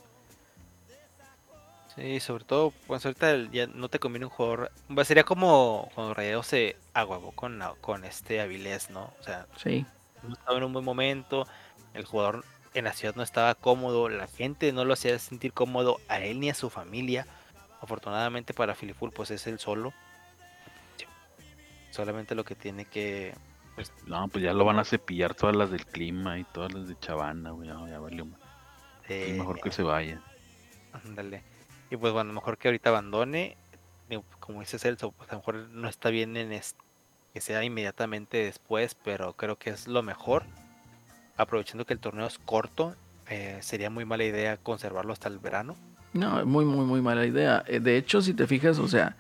Sí, 1.95 2.21
sobre 2.21 2.45
todo, 2.45 2.73
pues 2.87 3.05
ahorita 3.05 3.31
el- 3.33 3.51
ya 3.51 3.67
no 3.67 3.89
te 3.89 3.99
conviene 3.99 4.27
un 4.27 4.31
jugador. 4.31 4.73
Sería 5.05 5.25
como 5.25 5.91
cuando 5.95 6.15
Rayados 6.15 6.47
se 6.47 6.77
aguabó 6.95 7.33
con, 7.33 7.61
con 7.81 8.05
este 8.05 8.41
Avilés, 8.41 8.91
¿no? 8.91 9.13
O 9.21 9.23
sea, 9.23 9.47
Sí, 9.63 9.85
no 10.23 10.33
estaba 10.33 10.57
en 10.57 10.65
un 10.65 10.73
buen 10.73 10.85
momento, 10.85 11.47
el 11.93 12.05
jugador 12.07 12.45
en 12.75 12.85
la 12.85 12.95
ciudad 12.95 13.15
no 13.15 13.23
estaba 13.23 13.55
cómodo, 13.55 14.09
la 14.09 14.27
gente 14.27 14.73
no 14.73 14.87
lo 14.87 14.95
hacía 14.95 15.19
sentir 15.19 15.53
cómodo 15.53 15.99
a 16.09 16.21
él 16.21 16.41
ni 16.41 16.49
a 16.49 16.55
su 16.55 16.71
familia. 16.71 17.27
Afortunadamente 17.83 18.55
para 18.55 18.75
Filipul, 18.75 19.11
pues 19.13 19.31
es 19.31 19.47
él 19.47 19.59
solo. 19.59 19.93
Sí. 20.97 21.05
Solamente 21.91 22.35
lo 22.35 22.45
que 22.45 22.55
tiene 22.55 22.87
que. 22.87 23.35
Pues, 23.75 23.93
No, 24.07 24.29
pues 24.29 24.43
ya 24.45 24.55
lo 24.55 24.65
van 24.65 24.79
a 24.79 24.85
cepillar 24.85 25.35
todas 25.35 25.57
las 25.57 25.71
del 25.71 25.85
clima 25.85 26.39
y 26.39 26.45
todas 26.45 26.73
las 26.73 26.89
de 26.89 26.99
Chavana, 27.01 27.51
güey. 27.51 27.69
Ya, 27.69 27.75
ya 27.89 27.99
valió. 27.99 28.27
eh, 29.09 29.35
mejor 29.37 29.61
que 29.61 29.71
se 29.73 29.83
vaya. 29.83 30.23
Ándale. 30.93 31.43
Y 31.93 31.97
pues 31.99 32.11
bueno, 32.15 32.33
mejor 32.33 32.57
que 32.57 32.69
ahorita 32.69 32.89
abandone. 32.89 33.55
Digo, 34.09 34.25
Como 34.41 34.61
dice 34.61 34.79
Celso, 34.79 35.13
pues 35.13 35.29
a 35.29 35.35
lo 35.35 35.41
mejor 35.41 35.55
no 35.73 35.89
está 35.91 36.09
bien 36.09 36.39
en, 36.39 36.59
que 37.35 37.41
sea 37.43 37.63
inmediatamente 37.65 38.39
después, 38.39 38.95
pero 38.95 39.35
creo 39.35 39.57
que 39.59 39.69
es 39.71 39.87
lo 39.89 40.03
mejor. 40.03 40.45
Aprovechando 41.37 41.85
que 41.85 41.93
el 41.93 42.01
torneo 42.01 42.27
es 42.27 42.39
corto, 42.39 42.97
eh, 43.29 43.59
sería 43.61 43.91
muy 43.91 44.07
mala 44.07 44.25
idea 44.25 44.57
conservarlo 44.57 45.13
hasta 45.13 45.29
el 45.29 45.39
verano. 45.39 45.77
No, 46.15 46.47
muy, 46.47 46.65
muy, 46.65 46.87
muy 46.87 47.03
mala 47.03 47.27
idea. 47.27 47.63
Eh, 47.67 47.79
De 47.79 47.99
hecho, 47.99 48.23
si 48.23 48.33
te 48.33 48.47
fijas, 48.47 48.79
o 48.79 48.89
sea, 48.89 49.15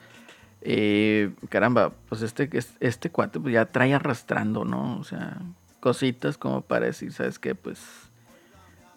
eh, 0.62 1.31
caramba, 1.51 1.93
pues 2.09 2.23
este, 2.23 2.49
es- 2.57 2.75
este 2.81 3.11
cuate 3.11 3.39
pues 3.39 3.53
ya 3.53 3.66
trae 3.66 3.93
arrastrando, 3.93 4.64
¿no? 4.64 4.99
O 4.99 5.05
sea, 5.05 5.37
cositas 5.81 6.39
como 6.39 6.62
para 6.62 6.87
decir, 6.87 7.12
¿sabes 7.12 7.39
qué? 7.39 7.55
Pues 7.55 7.81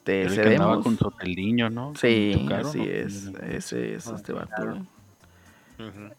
te 0.05 0.27
que 0.27 0.41
andaba 0.41 0.75
cedemos. 0.75 0.83
con 0.83 0.97
Soteliño, 0.97 1.69
¿no? 1.69 1.93
Sí, 1.95 2.31
Chocaron, 2.39 2.65
así 2.67 2.77
¿no? 2.77 2.83
es, 2.85 3.31
ese 3.49 3.95
es 3.95 4.07
este 4.07 4.31
vato. 4.31 4.77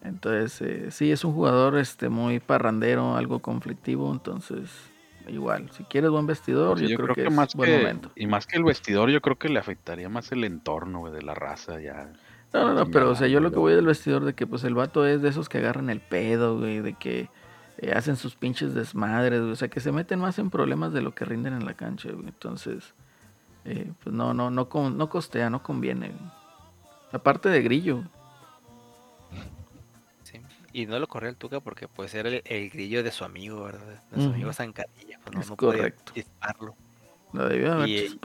Entonces, 0.03 0.61
eh, 0.61 0.91
sí, 0.91 1.11
es 1.11 1.25
un 1.25 1.33
jugador 1.33 1.79
este 1.79 2.11
muy 2.11 2.41
parrandero, 2.41 3.17
algo 3.17 3.39
conflictivo, 3.39 4.13
entonces, 4.13 4.69
igual, 5.29 5.71
si 5.71 5.85
quieres 5.85 6.11
buen 6.11 6.27
vestidor, 6.27 6.79
Sí, 6.79 6.89
yo, 6.89 6.99
creo, 6.99 7.15
que, 7.15 7.25
es 7.27 7.33
más 7.33 7.55
buen 7.55 7.71
que, 7.71 7.79
momento. 7.79 8.11
y 8.17 8.27
más 8.27 8.47
que 8.47 8.59
el 8.59 8.65
vestidor, 8.65 9.09
yo 9.09 9.23
creo 9.23 9.37
que 9.39 9.49
le 9.49 9.59
afectaría 9.59 10.11
más 10.11 10.31
el 10.33 10.45
entorno, 10.45 11.11
de 11.11 11.23
la 11.23 11.35
raza 11.35 11.81
ya. 11.81 12.13
No, 12.53 12.67
no, 12.69 12.75
no, 12.75 12.91
pero 12.91 13.11
o 13.11 13.15
sea, 13.15 13.29
yo 13.29 13.41
lo 13.41 13.51
que 13.51 13.59
voy 13.59 13.75
del 13.75 13.87
vestidor 13.87 14.25
de 14.25 14.35
que 14.35 14.47
pues 14.47 14.63
el 14.65 14.75
vato 14.75 15.07
es 15.07 15.23
de 15.23 15.31
esos 15.31 15.49
que 15.49 15.59
agarran 15.59 15.89
el 15.89 16.01
pedo, 16.01 16.59
güey, 16.59 16.81
de 16.81 16.93
que 16.93 17.29
eh, 17.79 17.93
hacen 17.95 18.17
sus 18.17 18.37
pinches 18.37 18.75
desmadres, 18.75 19.41
güey, 19.41 19.53
o 19.53 19.57
sea, 19.57 19.69
que 19.69 19.81
se 19.81 19.91
meten 19.91 20.21
más 20.21 20.39
en 20.39 20.51
problemas 20.51 20.93
de 20.93 21.01
lo 21.01 21.15
que 21.15 21.25
rinden 21.25 21.55
en 21.55 21.65
la 21.65 21.75
cancha, 21.75 22.11
güey. 22.13 22.27
Entonces, 22.29 22.95
eh, 23.67 23.93
pues 24.03 24.15
no, 24.15 24.33
no, 24.33 24.51
no, 24.51 24.69
con- 24.69 24.97
no 24.97 25.09
costea, 25.09 25.51
no 25.51 25.63
conviene. 25.63 26.13
Aparte 27.13 27.49
de 27.49 27.63
Grillo, 27.63 28.05
Sí. 30.23 30.41
Y 30.73 30.87
no 30.87 30.99
lo 30.99 31.07
corrió 31.07 31.31
el 31.31 31.37
Tuca 31.37 31.61
porque 31.61 31.87
pues 31.89 32.13
era 32.15 32.29
el, 32.29 32.43
el 32.45 32.71
grillo 32.71 33.03
de 33.05 33.13
su 33.13 33.25
amigo, 33.25 33.63
¿verdad? 33.65 34.03
De 34.11 34.17
su 34.17 34.25
Ujú. 34.27 34.35
amigo 34.35 34.53
Zancadilla. 34.53 35.19
Pues 35.23 35.35
no, 35.35 35.41
Es 35.41 35.51
no 35.51 35.57
podía 35.57 35.77
correcto. 35.79 36.13
chisparlo. 36.15 36.75
lo 37.33 37.49
debió 37.49 37.73
haber 37.75 37.89
Y-. 37.89 38.19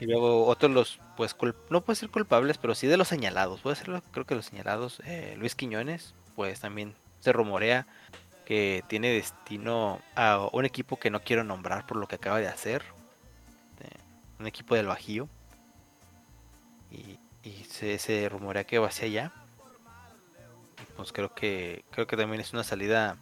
Y 0.00 0.06
luego 0.06 0.46
otros 0.46 0.70
los, 0.72 1.00
pues, 1.16 1.36
no 1.70 1.80
puede 1.80 1.96
ser 1.96 2.08
culpables, 2.10 2.58
pero 2.58 2.74
sí 2.74 2.86
de 2.86 2.96
los 2.96 3.08
señalados. 3.08 3.60
Puede 3.60 3.76
ser, 3.76 4.02
creo 4.12 4.26
que 4.26 4.34
los 4.34 4.46
señalados. 4.46 5.00
eh, 5.04 5.34
Luis 5.38 5.54
Quiñones, 5.54 6.14
pues 6.36 6.60
también 6.60 6.94
se 7.20 7.32
rumorea 7.32 7.86
que 8.44 8.82
tiene 8.88 9.08
destino 9.12 10.00
a 10.16 10.48
un 10.52 10.64
equipo 10.64 10.98
que 10.98 11.10
no 11.10 11.20
quiero 11.20 11.44
nombrar 11.44 11.86
por 11.86 11.96
lo 11.98 12.06
que 12.06 12.16
acaba 12.16 12.38
de 12.38 12.48
hacer. 12.48 12.82
Un 14.38 14.46
equipo 14.46 14.74
del 14.74 14.86
Bajío. 14.86 15.28
Y, 16.90 17.18
se 17.68 18.28
rumorea 18.28 18.64
que 18.64 18.78
va 18.78 18.88
hacia 18.88 19.06
allá. 19.06 19.32
Y 20.82 20.92
pues 20.96 21.12
creo 21.12 21.34
que, 21.34 21.84
creo 21.90 22.06
que 22.06 22.16
también 22.16 22.40
es 22.40 22.52
una 22.52 22.64
salida 22.64 23.16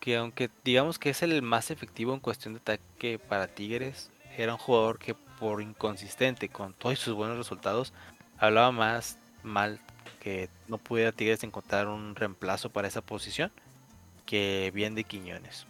que 0.00 0.16
aunque 0.16 0.50
digamos 0.62 0.98
que 0.98 1.10
es 1.10 1.22
el 1.22 1.40
más 1.42 1.70
efectivo 1.70 2.12
en 2.14 2.20
cuestión 2.20 2.54
de 2.54 2.60
ataque 2.60 3.18
para 3.18 3.48
Tigres, 3.48 4.10
era 4.36 4.52
un 4.52 4.58
jugador 4.58 4.98
que 4.98 5.14
por 5.14 5.62
inconsistente 5.62 6.48
con 6.48 6.74
todos 6.74 6.98
sus 6.98 7.14
buenos 7.14 7.36
resultados, 7.36 7.92
hablaba 8.38 8.72
más 8.72 9.18
mal 9.42 9.80
que 10.20 10.48
no 10.68 10.78
pudiera 10.78 11.12
Tigres 11.12 11.44
encontrar 11.44 11.88
un 11.88 12.14
reemplazo 12.14 12.70
para 12.70 12.88
esa 12.88 13.00
posición 13.00 13.50
que 14.26 14.70
bien 14.74 14.94
de 14.94 15.04
Quiñones. 15.04 15.66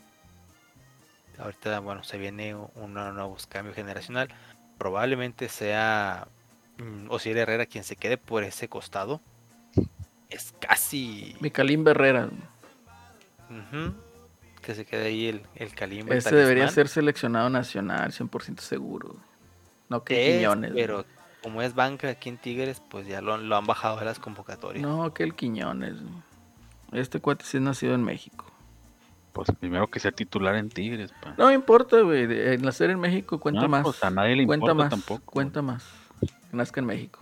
Ahorita, 1.39 1.81
bueno, 1.81 2.03
se 2.05 2.19
viene 2.19 2.55
un 2.55 2.95
nuevo 2.95 3.37
cambio 3.49 3.75
generacional. 3.75 4.29
Probablemente 4.79 5.49
sea 5.49 6.29
mm, 6.79 7.11
Osiel 7.11 7.39
Herrera 7.39 7.67
quien 7.67 7.85
se 7.85 7.97
quede 7.97 8.17
por 8.19 8.43
ese 8.45 8.69
costado. 8.69 9.21
Es 10.29 10.55
casi 10.61 11.37
Micalín 11.41 11.85
Berrera, 11.85 12.29
Ujú. 13.49 13.95
Que 14.61 14.75
se 14.75 14.85
quede 14.85 15.07
ahí 15.07 15.27
el, 15.29 15.43
el 15.55 15.73
Kalimba. 15.75 16.13
el 16.13 16.19
ese 16.19 16.35
debería 16.35 16.69
ser 16.69 16.89
seleccionado 16.89 17.49
nacional, 17.49 18.11
100% 18.11 18.59
seguro. 18.59 19.15
No 19.89 20.03
que 20.03 20.31
Es, 20.33 20.39
Quiñones. 20.39 20.73
güey. 20.73 20.83
pero 20.85 21.05
como 21.43 21.63
es 21.63 21.75
banca 21.77 22.09
aquí 22.09 22.29
en 22.29 22.39
Tigres, 22.39 22.83
pues 22.91 23.07
ya 23.07 23.21
lo, 23.21 23.37
lo 23.37 23.57
han 23.57 23.67
bajado 23.67 23.99
de 24.01 24.05
las 24.05 24.19
convocatorias. 24.19 24.83
No, 24.83 25.15
que 25.15 25.23
el 25.23 25.35
Quiñones. 25.37 25.95
Este 26.91 27.21
cuate 27.21 27.45
sí 27.45 27.59
es 27.59 27.63
nacido 27.63 27.95
en 27.95 28.03
México. 28.03 28.46
Pues 29.37 29.51
primero 29.61 29.87
que 29.89 30.01
sea 30.01 30.13
titular 30.13 30.55
en 30.57 30.71
Tigres, 30.71 31.13
pa. 31.21 31.35
No 31.37 31.49
me 31.49 31.53
importa, 31.55 32.01
güey. 32.01 32.27
de- 32.27 32.55
El 32.55 32.63
nacer 32.63 32.89
en 32.89 32.99
México 32.99 33.39
cuenta 33.39 33.61
No, 33.61 33.69
más. 33.69 33.83
pues, 33.83 34.03
a 34.03 34.09
nadie 34.09 34.35
le 34.35 34.47
cuenta 34.47 34.71
importa 34.71 34.75
más. 34.83 34.91
tampoco. 34.91 35.31
Cuenta 35.31 35.61
más. 35.61 35.85
Que 36.21 36.57
nazca 36.57 36.81
en 36.81 36.87
México. 36.87 37.21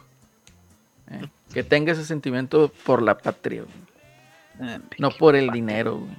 Eh, 1.11 1.29
Que 1.53 1.65
tenga 1.65 1.91
ese 1.93 2.05
sentimiento 2.05 2.71
por 2.87 3.03
la 3.03 3.19
patria, 3.19 3.62
güey. 3.65 4.71
Eh, 4.71 4.79
No 4.99 5.11
por 5.11 5.35
el 5.35 5.51
dinero, 5.51 5.99
güey. 5.99 6.17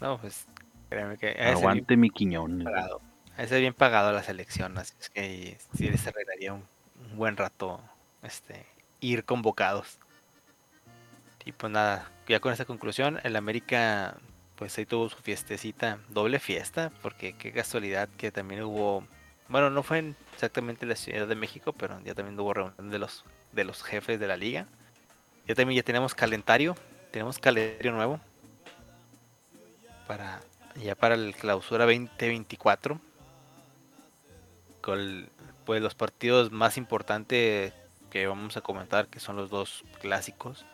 No, 0.00 0.18
pues 0.18 0.46
créeme 0.90 1.16
que 1.16 1.30
Aguante 1.30 1.96
mi 1.96 2.10
pagado. 2.10 3.00
A 3.36 3.42
ese 3.42 3.58
bien 3.58 3.74
pagado 3.74 4.12
la 4.12 4.22
selección, 4.22 4.76
así 4.78 4.92
es 5.00 5.08
que 5.10 5.58
sí 5.76 5.88
les 5.88 6.06
arreglaría 6.06 6.52
un, 6.52 6.64
un 7.10 7.16
buen 7.16 7.36
rato 7.36 7.80
este 8.22 8.66
ir 9.00 9.24
convocados. 9.24 9.98
Y 11.44 11.52
pues 11.52 11.72
nada, 11.72 12.10
ya 12.26 12.40
con 12.40 12.52
esta 12.52 12.64
conclusión, 12.64 13.20
el 13.22 13.36
América 13.36 14.16
pues 14.56 14.78
ahí 14.78 14.86
tuvo 14.86 15.08
su 15.08 15.16
fiestecita, 15.16 15.98
doble 16.08 16.38
fiesta, 16.38 16.92
porque 17.02 17.34
qué 17.34 17.52
casualidad 17.52 18.08
que 18.16 18.30
también 18.30 18.62
hubo, 18.62 19.04
bueno, 19.48 19.68
no 19.68 19.82
fue 19.82 19.98
en 19.98 20.16
exactamente 20.32 20.86
la 20.86 20.96
Ciudad 20.96 21.26
de 21.26 21.34
México, 21.34 21.72
pero 21.72 22.00
ya 22.04 22.14
también 22.14 22.38
hubo 22.38 22.54
reunión 22.54 22.90
de 22.90 22.98
los 22.98 23.24
de 23.52 23.64
los 23.64 23.82
jefes 23.82 24.18
de 24.18 24.26
la 24.26 24.36
liga. 24.36 24.66
Ya 25.46 25.54
también 25.54 25.76
ya 25.76 25.84
tenemos 25.84 26.14
calendario, 26.14 26.76
tenemos 27.10 27.38
calendario 27.38 27.92
nuevo 27.92 28.20
para 30.06 30.40
ya 30.76 30.94
para 30.94 31.14
el 31.14 31.34
clausura 31.34 31.84
2024 31.84 33.00
con 34.80 35.28
pues 35.64 35.80
los 35.80 35.94
partidos 35.94 36.50
más 36.50 36.76
importantes 36.76 37.72
que 38.10 38.26
vamos 38.26 38.56
a 38.56 38.60
comentar 38.60 39.08
que 39.08 39.20
son 39.20 39.36
los 39.36 39.50
dos 39.50 39.84
clásicos 40.00 40.66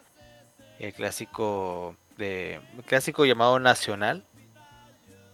el 0.81 0.93
clásico 0.93 1.97
de 2.17 2.55
el 2.77 2.85
clásico 2.85 3.25
llamado 3.25 3.59
nacional 3.59 4.25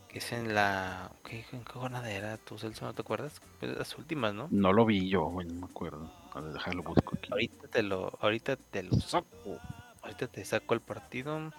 que 0.09 0.19
es 0.19 0.33
en 0.33 0.55
la 0.55 1.11
¿qué, 1.25 1.45
en 1.53 1.65
qué 1.65 1.73
jornada 1.73 2.11
era 2.11 2.37
tú 2.37 2.59
Celso 2.59 2.85
no 2.85 2.95
te 2.95 3.03
acuerdas 3.03 3.41
Pues 3.59 3.77
las 3.77 3.97
últimas 3.97 4.35
no 4.35 4.49
No 4.51 4.73
lo 4.73 4.85
vi 4.85 5.09
yo, 5.09 5.25
güey, 5.27 5.47
no 5.47 5.55
me 5.55 5.67
acuerdo. 5.67 6.11
A 6.33 6.41
ver, 6.41 6.53
déjalo 6.53 6.83
busco 6.83 7.17
aquí. 7.17 7.29
ahorita 7.31 7.69
te 7.69 7.83
lo 7.83 8.19
ahorita 8.21 8.57
te 8.57 8.83
lo 8.83 8.97
saco 8.97 9.59
ahorita 10.03 10.27
te 10.27 10.45
saco 10.45 10.75
el 10.75 10.81
partido 10.81 11.53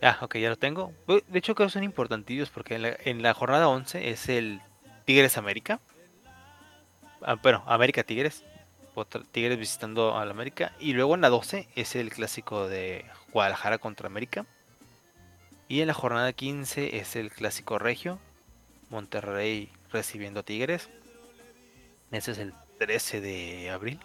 Ah, 0.00 0.18
ok, 0.20 0.36
ya 0.36 0.48
lo 0.48 0.56
tengo. 0.56 0.92
De 1.08 1.38
hecho, 1.38 1.56
creo 1.56 1.66
que 1.66 1.72
son 1.72 1.82
importantillos 1.82 2.50
porque 2.50 2.76
en 2.76 2.82
la, 2.82 2.96
en 3.04 3.20
la 3.20 3.34
jornada 3.34 3.68
11 3.68 4.10
es 4.10 4.28
el 4.28 4.60
Tigres 5.04 5.36
América. 5.36 5.80
Ah, 7.22 7.34
bueno, 7.42 7.64
América 7.66 8.04
Tigres. 8.04 8.44
Tigres 9.06 9.58
visitando 9.58 10.16
al 10.16 10.30
América. 10.30 10.72
Y 10.80 10.92
luego 10.92 11.14
en 11.14 11.20
la 11.20 11.28
12 11.28 11.68
es 11.74 11.96
el 11.96 12.10
clásico 12.10 12.68
de 12.68 13.04
Guadalajara 13.32 13.78
contra 13.78 14.06
América. 14.06 14.46
Y 15.68 15.80
en 15.80 15.88
la 15.88 15.94
jornada 15.94 16.32
15 16.32 16.96
es 16.98 17.16
el 17.16 17.30
clásico 17.30 17.78
regio. 17.78 18.18
Monterrey 18.90 19.70
recibiendo 19.92 20.40
a 20.40 20.42
Tigres. 20.42 20.88
Ese 22.10 22.32
es 22.32 22.38
el 22.38 22.54
13 22.78 23.20
de 23.20 23.70
abril. 23.70 24.00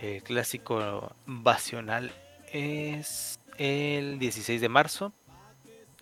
El 0.00 0.22
clásico 0.22 1.14
vacional 1.26 2.12
es 2.52 3.40
el 3.58 4.18
16 4.18 4.60
de 4.60 4.68
marzo 4.68 5.12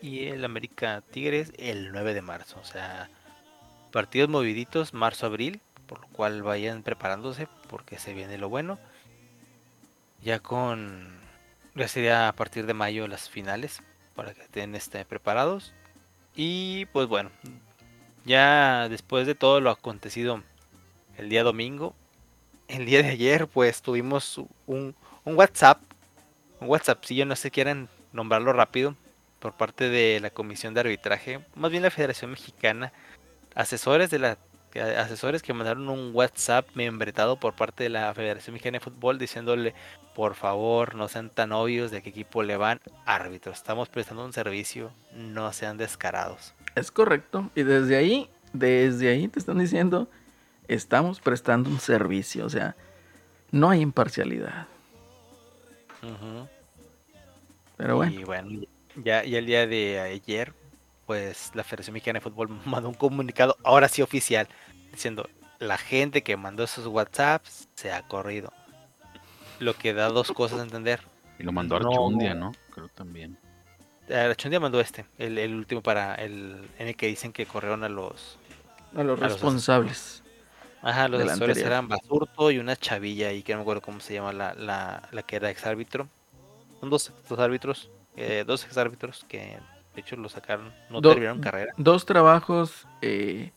y 0.00 0.26
el 0.26 0.44
América 0.44 1.02
Tigres 1.10 1.52
el 1.56 1.92
9 1.92 2.12
de 2.12 2.22
marzo. 2.22 2.58
O 2.60 2.64
sea, 2.64 3.08
partidos 3.92 4.28
moviditos 4.28 4.92
marzo-abril, 4.92 5.60
por 5.95 6.01
lo 6.01 6.09
cual 6.09 6.42
vayan 6.42 6.82
preparándose 6.82 7.47
porque 7.68 8.01
se 8.01 8.14
viene 8.14 8.36
lo 8.36 8.49
bueno. 8.49 8.80
Ya 10.22 10.40
con 10.40 11.20
ya 11.76 11.86
sería 11.86 12.28
a 12.28 12.32
partir 12.32 12.66
de 12.66 12.74
mayo 12.74 13.07
las 13.07 13.30
finales 13.30 13.80
para 14.16 14.34
que 14.34 14.42
estén 14.42 14.74
este, 14.74 15.05
preparados. 15.05 15.72
Y 16.34 16.86
pues 16.86 17.07
bueno, 17.07 17.30
ya 18.24 18.88
después 18.88 19.26
de 19.28 19.36
todo 19.36 19.61
lo 19.61 19.70
acontecido 19.70 20.42
el 21.16 21.28
día 21.28 21.45
domingo, 21.45 21.95
el 22.66 22.86
día 22.86 23.03
de 23.03 23.11
ayer 23.11 23.47
pues 23.47 23.80
tuvimos 23.80 24.38
un, 24.66 24.97
un 25.24 25.36
WhatsApp 25.36 25.80
un 26.61 26.68
WhatsApp, 26.68 27.05
si 27.05 27.14
yo 27.14 27.24
no 27.26 27.36
sé 27.36 27.51
quieran 27.51 27.88
nombrarlo 28.12 28.53
rápido, 28.53 28.97
por 29.38 29.53
parte 29.53 29.90
de 29.90 30.18
la 30.20 30.30
Comisión 30.30 30.74
de 30.74 30.80
Arbitraje, 30.80 31.45
más 31.55 31.70
bien 31.70 31.82
la 31.82 31.90
Federación 31.90 32.30
Mexicana, 32.30 32.92
asesores 33.55 34.11
de 34.11 34.18
la 34.18 34.38
asesores 34.80 35.42
que 35.42 35.52
mandaron 35.52 35.88
un 35.88 36.10
WhatsApp 36.14 36.68
membretado 36.74 37.36
por 37.36 37.54
parte 37.54 37.84
de 37.84 37.90
la 37.90 38.12
Federación 38.14 38.54
Mexicana 38.54 38.78
de 38.78 38.84
Fútbol 38.84 39.18
diciéndole, 39.18 39.74
por 40.14 40.34
favor, 40.34 40.94
no 40.94 41.08
sean 41.08 41.30
tan 41.30 41.52
obvios 41.52 41.90
de 41.90 42.02
qué 42.02 42.10
equipo 42.10 42.42
le 42.42 42.56
van 42.56 42.80
árbitros, 43.04 43.56
estamos 43.56 43.88
prestando 43.88 44.24
un 44.24 44.32
servicio, 44.32 44.92
no 45.12 45.52
sean 45.52 45.76
descarados. 45.76 46.54
Es 46.74 46.90
correcto. 46.90 47.50
Y 47.54 47.62
desde 47.62 47.96
ahí, 47.96 48.30
desde 48.52 49.10
ahí 49.10 49.28
te 49.28 49.38
están 49.38 49.58
diciendo, 49.58 50.08
estamos 50.68 51.20
prestando 51.20 51.70
un 51.70 51.80
servicio. 51.80 52.46
O 52.46 52.50
sea, 52.50 52.76
no 53.50 53.70
hay 53.70 53.80
imparcialidad. 53.80 54.66
Pero 57.76 57.96
bueno, 57.96 58.20
Y 58.20 58.24
bueno, 58.24 58.66
ya, 58.96 59.24
ya 59.24 59.38
el 59.38 59.46
día 59.46 59.66
de 59.66 60.00
ayer, 60.00 60.52
pues 61.07 61.50
la 61.55 61.64
Federación 61.64 61.94
Mexicana 61.94 62.18
de 62.18 62.22
Fútbol 62.22 62.48
mandó 62.64 62.88
un 62.88 62.94
comunicado, 62.94 63.57
ahora 63.64 63.88
sí 63.88 64.02
oficial, 64.02 64.48
diciendo 64.90 65.28
la 65.59 65.78
gente 65.78 66.22
que 66.22 66.36
mandó 66.36 66.64
esos 66.64 66.86
WhatsApps 66.86 67.68
se 67.74 67.92
ha 67.92 68.07
corrido. 68.07 68.52
Lo 69.61 69.74
que 69.74 69.94
da 69.94 70.09
dos 70.09 70.32
cosas 70.32 70.61
a 70.61 70.62
entender. 70.62 71.00
Y 71.38 71.44
lo 71.44 71.52
mandó. 71.52 71.76
Archundia, 71.76 72.34
¿no? 72.34 72.52
Creo 72.70 72.88
también. 72.88 73.38
Archundia 74.11 74.61
mandó 74.61 74.80
este, 74.80 75.07
el, 75.18 75.38
el 75.38 75.55
último 75.55 75.80
para 75.80 76.14
el 76.16 76.68
en 76.78 76.88
el 76.88 76.96
que 76.96 77.07
dicen 77.07 77.32
que 77.32 77.46
corrieron 77.46 77.84
a 77.84 77.88
los 77.88 78.38
a 78.94 79.02
los 79.02 79.18
los 79.18 79.32
responsables. 79.32 80.22
Ajá, 80.82 81.09
los 81.09 81.22
asesores 81.22 81.57
eran 81.59 81.88
Basurto 81.88 82.50
y 82.50 82.59
una 82.59 82.76
chavilla 82.76 83.32
y 83.32 83.42
que 83.42 83.55
no 83.55 83.61
me 83.61 83.62
acuerdo 83.62 83.80
cómo 83.80 84.00
se 84.00 84.12
llama 84.12 84.34
la, 84.34 84.52
la, 84.55 85.09
la 85.12 85.22
que 85.22 85.36
era 85.36 85.48
ex 85.48 85.64
árbitro. 85.64 86.09
Son 86.78 86.90
dos, 86.90 87.11
dos 87.26 87.38
árbitros, 87.38 87.90
eh, 88.16 88.44
dos 88.46 88.66
ex 88.66 88.76
árbitros 88.76 89.24
que 89.26 89.59
de 89.95 90.01
hecho 90.01 90.16
lo 90.16 90.28
sacaron, 90.28 90.72
no 90.90 91.01
Do- 91.01 91.11
terminaron 91.11 91.40
carrera. 91.40 91.72
Dos 91.76 92.05
trabajos 92.07 92.86
eh, 93.03 93.53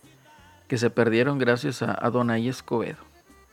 que 0.68 0.78
se 0.78 0.90
perdieron 0.90 1.38
gracias 1.40 1.82
a 1.82 1.92
Adonai 1.94 2.48
Escobedo. 2.48 2.98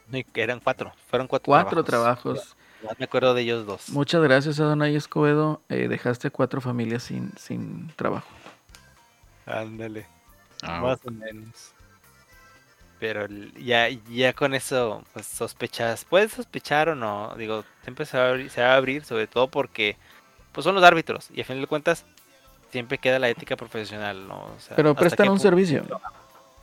No, 0.08 0.18
y 0.18 0.24
que 0.24 0.42
eran 0.42 0.60
cuatro, 0.60 0.92
fueron 1.08 1.26
cuatro, 1.26 1.46
Cuatro 1.46 1.82
trabajos. 1.84 2.56
Me 2.98 3.06
acuerdo 3.06 3.32
de 3.32 3.40
ellos 3.42 3.64
dos. 3.64 3.88
Muchas 3.88 4.22
gracias 4.22 4.60
Adonai 4.60 4.94
Escobedo. 4.94 5.62
eh, 5.70 5.88
dejaste 5.88 6.28
a 6.28 6.30
cuatro 6.30 6.60
familias 6.60 7.02
sin, 7.04 7.32
sin 7.38 7.88
trabajo. 7.96 8.28
Ándale, 9.46 10.06
Ah, 10.62 10.80
más 10.80 10.98
o 11.06 11.10
menos. 11.10 11.72
Pero 13.00 13.26
ya, 13.58 13.88
ya 14.10 14.32
con 14.32 14.54
eso, 14.54 15.02
pues 15.12 15.26
sospechas, 15.26 16.04
puedes 16.04 16.32
sospechar 16.32 16.88
o 16.88 16.94
no, 16.94 17.34
digo, 17.36 17.64
siempre 17.82 18.06
se 18.06 18.16
va 18.16 18.24
a 18.26 18.28
abrir, 18.30 18.50
se 18.50 18.62
va 18.62 18.72
a 18.72 18.76
abrir 18.76 19.04
sobre 19.04 19.26
todo 19.26 19.48
porque 19.48 19.96
pues 20.52 20.64
son 20.64 20.74
los 20.76 20.84
árbitros 20.84 21.28
y 21.34 21.40
a 21.40 21.44
fin 21.44 21.60
de 21.60 21.66
cuentas 21.66 22.06
siempre 22.74 22.98
queda 22.98 23.18
la 23.20 23.28
ética 23.28 23.56
profesional, 23.56 24.26
¿no? 24.26 24.34
O 24.34 24.58
sea, 24.58 24.74
Pero 24.76 24.90
¿hasta 24.90 25.00
prestan 25.00 25.28
un 25.28 25.34
punto? 25.34 25.42
servicio. 25.42 25.84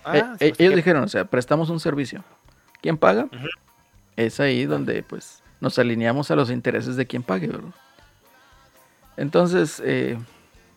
Ah, 0.04 0.18
Eh, 0.18 0.20
sí, 0.20 0.46
eh, 0.46 0.50
pues, 0.50 0.60
ellos 0.60 0.72
¿qué- 0.72 0.76
dijeron, 0.76 1.04
o 1.04 1.08
sea, 1.08 1.24
prestamos 1.26 1.70
un 1.70 1.80
servicio. 1.80 2.22
¿Quién 2.82 2.98
paga? 2.98 3.28
Es 4.18 4.40
ahí 4.42 4.66
donde 4.66 5.04
pues 5.04 5.42
nos 5.62 5.80
alineamos 5.80 6.30
a 6.30 6.36
los 6.36 6.50
intereses 6.52 6.98
de 6.98 7.08
quien 7.08 7.24
pague, 7.24 7.48
¿verdad? 7.48 7.70
Entonces, 9.18 9.82
eh, 9.86 10.18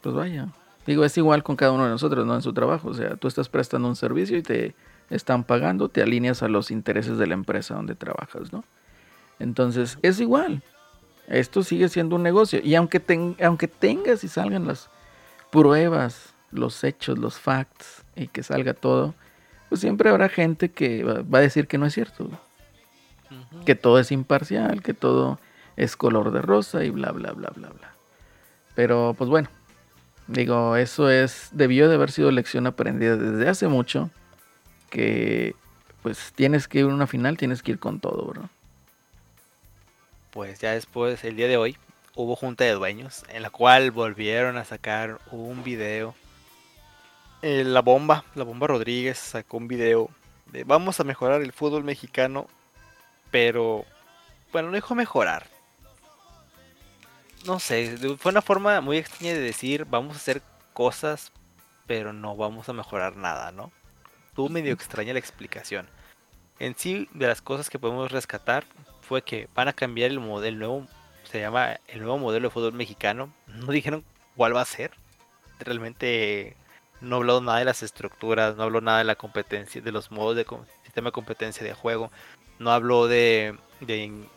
pues 0.03 0.15
vaya. 0.15 0.49
Digo, 0.87 1.05
es 1.05 1.17
igual 1.17 1.43
con 1.43 1.57
cada 1.57 1.73
uno 1.73 1.85
de 1.85 1.91
nosotros, 1.91 2.25
¿no? 2.27 2.35
En 2.35 2.43
su 2.43 2.53
trabajo. 2.53 2.89
O 2.91 2.95
sea, 2.95 3.17
tú 3.17 3.27
estás 3.27 3.49
prestando 3.49 3.89
un 3.89 3.97
servicio 3.97 4.37
y 4.37 4.43
te 4.43 4.75
están 5.11 5.43
pagando, 5.45 5.89
te 5.89 6.03
alineas 6.03 6.43
a 6.43 6.49
los 6.49 6.71
intereses 6.71 7.19
de 7.19 7.27
la 7.27 7.35
empresa 7.35 7.75
donde 7.75 7.95
trabajas, 7.95 8.53
¿no? 8.53 8.63
Entonces, 9.41 9.99
es 10.03 10.21
igual. 10.21 10.63
Esto 11.27 11.63
sigue 11.63 11.89
siendo 11.89 12.17
un 12.17 12.23
negocio. 12.23 12.61
Y 12.63 12.75
aunque, 12.75 13.01
ten- 13.01 13.37
aunque 13.43 13.67
tengas 13.67 14.23
y 14.25 14.29
salgan 14.29 14.67
las 14.67 14.91
pruebas, 15.55 16.35
los 16.51 16.83
hechos, 16.83 17.17
los 17.17 17.39
facts, 17.39 18.03
y 18.17 18.27
que 18.27 18.43
salga 18.43 18.75
todo, 18.75 19.15
pues 19.69 19.81
siempre 19.81 20.11
habrá 20.11 20.29
gente 20.29 20.73
que 20.73 21.05
va 21.05 21.39
a 21.39 21.41
decir 21.41 21.69
que 21.69 21.79
no 21.79 21.87
es 21.87 21.95
cierto. 21.95 22.29
Que 23.65 23.77
todo 23.77 24.01
es 24.01 24.11
imparcial, 24.11 24.83
que 24.83 24.95
todo 24.95 25.39
es 25.77 25.97
color 25.97 26.33
de 26.33 26.43
rosa 26.43 26.83
y 26.83 26.91
bla, 26.91 27.13
bla, 27.13 27.31
bla, 27.31 27.51
bla, 27.51 27.69
bla. 27.69 27.95
Pero, 28.75 29.15
pues 29.17 29.31
bueno, 29.31 29.49
digo, 30.27 30.75
eso 30.75 31.09
es, 31.09 31.51
debió 31.53 31.89
de 31.89 31.95
haber 31.95 32.11
sido 32.11 32.33
lección 32.33 32.67
aprendida 32.67 33.17
desde 33.17 33.49
hace 33.49 33.69
mucho, 33.69 34.11
que 34.91 35.55
pues 36.03 36.33
tienes 36.35 36.67
que 36.67 36.81
ir 36.81 36.87
a 36.87 36.89
una 36.89 37.07
final, 37.07 37.37
tienes 37.37 37.63
que 37.63 37.71
ir 37.73 37.79
con 37.79 38.01
todo, 38.01 38.27
bro. 38.27 38.51
Pues 40.33 40.59
ya 40.59 40.73
después, 40.73 41.23
el 41.23 41.37
día 41.37 41.47
de 41.47 41.57
hoy, 41.57 41.77
hubo 42.15 42.37
junta 42.37 42.65
de 42.65 42.73
dueños 42.73 43.25
en 43.29 43.43
la 43.43 43.51
cual 43.51 43.91
volvieron 43.91 44.57
a 44.57 44.65
sacar 44.65 45.21
un 45.31 45.65
video. 45.65 46.15
Eh, 47.43 47.65
la 47.65 47.83
bomba, 47.83 48.25
la 48.35 48.45
bomba 48.45 48.67
Rodríguez 48.67 49.19
sacó 49.19 49.59
un 49.59 49.69
video 49.69 50.09
de 50.47 50.65
vamos 50.65 51.01
a 51.01 51.05
mejorar 51.05 51.43
el 51.43 51.53
fútbol 51.53 51.85
mexicano, 51.85 52.47
pero 53.31 53.85
bueno, 54.53 54.69
no 54.69 54.75
dijo 54.75 54.95
mejorar. 54.95 55.47
No 57.45 57.61
sé, 57.61 57.99
fue 58.19 58.33
una 58.33 58.41
forma 58.41 58.81
muy 58.81 58.97
extraña 58.97 59.35
de 59.35 59.41
decir 59.41 59.85
vamos 59.85 60.15
a 60.15 60.19
hacer 60.19 60.43
cosas, 60.73 61.33
pero 61.87 62.13
no 62.13 62.37
vamos 62.37 62.69
a 62.69 62.73
mejorar 62.73 63.17
nada, 63.17 63.53
¿no? 63.53 63.71
Estuvo 64.29 64.49
medio 64.49 64.73
extraña 64.73 65.13
la 65.13 65.19
explicación. 65.19 65.87
En 66.59 66.75
sí, 66.77 67.09
de 67.13 67.27
las 67.27 67.43
cosas 67.43 67.69
que 67.69 67.79
podemos 67.79 68.11
rescatar 68.11 68.65
fue 69.03 69.23
que 69.23 69.49
van 69.55 69.69
a 69.69 69.73
cambiar 69.73 70.11
el 70.11 70.21
modelo 70.21 70.59
nuevo, 70.59 70.87
se 71.35 71.41
llama 71.41 71.81
el 71.89 71.99
nuevo 71.99 72.17
modelo 72.17 72.47
de 72.47 72.53
fútbol 72.53 72.75
mexicano. 72.75 73.35
No 73.49 73.73
dijeron 73.73 74.05
cuál 74.37 74.55
va 74.55 74.61
a 74.61 74.65
ser. 74.65 74.93
Realmente 75.59 76.57
no 77.01 77.17
habló 77.17 77.41
nada 77.41 77.59
de 77.59 77.65
las 77.65 77.83
estructuras, 77.83 78.55
no 78.57 78.63
habló 78.63 78.81
nada 78.81 78.99
de 78.99 79.05
la 79.05 79.17
competencia, 79.17 79.81
de 79.83 79.91
los 79.91 80.13
modos 80.13 80.37
de 80.37 80.47
sistema 80.85 81.09
de 81.09 81.13
competencia 81.13 81.67
de 81.67 81.75
juego. 81.75 82.13
No 82.61 82.71
habló 82.71 83.09
de, 83.09 83.59
de, 83.81 83.97
in- 84.05 84.29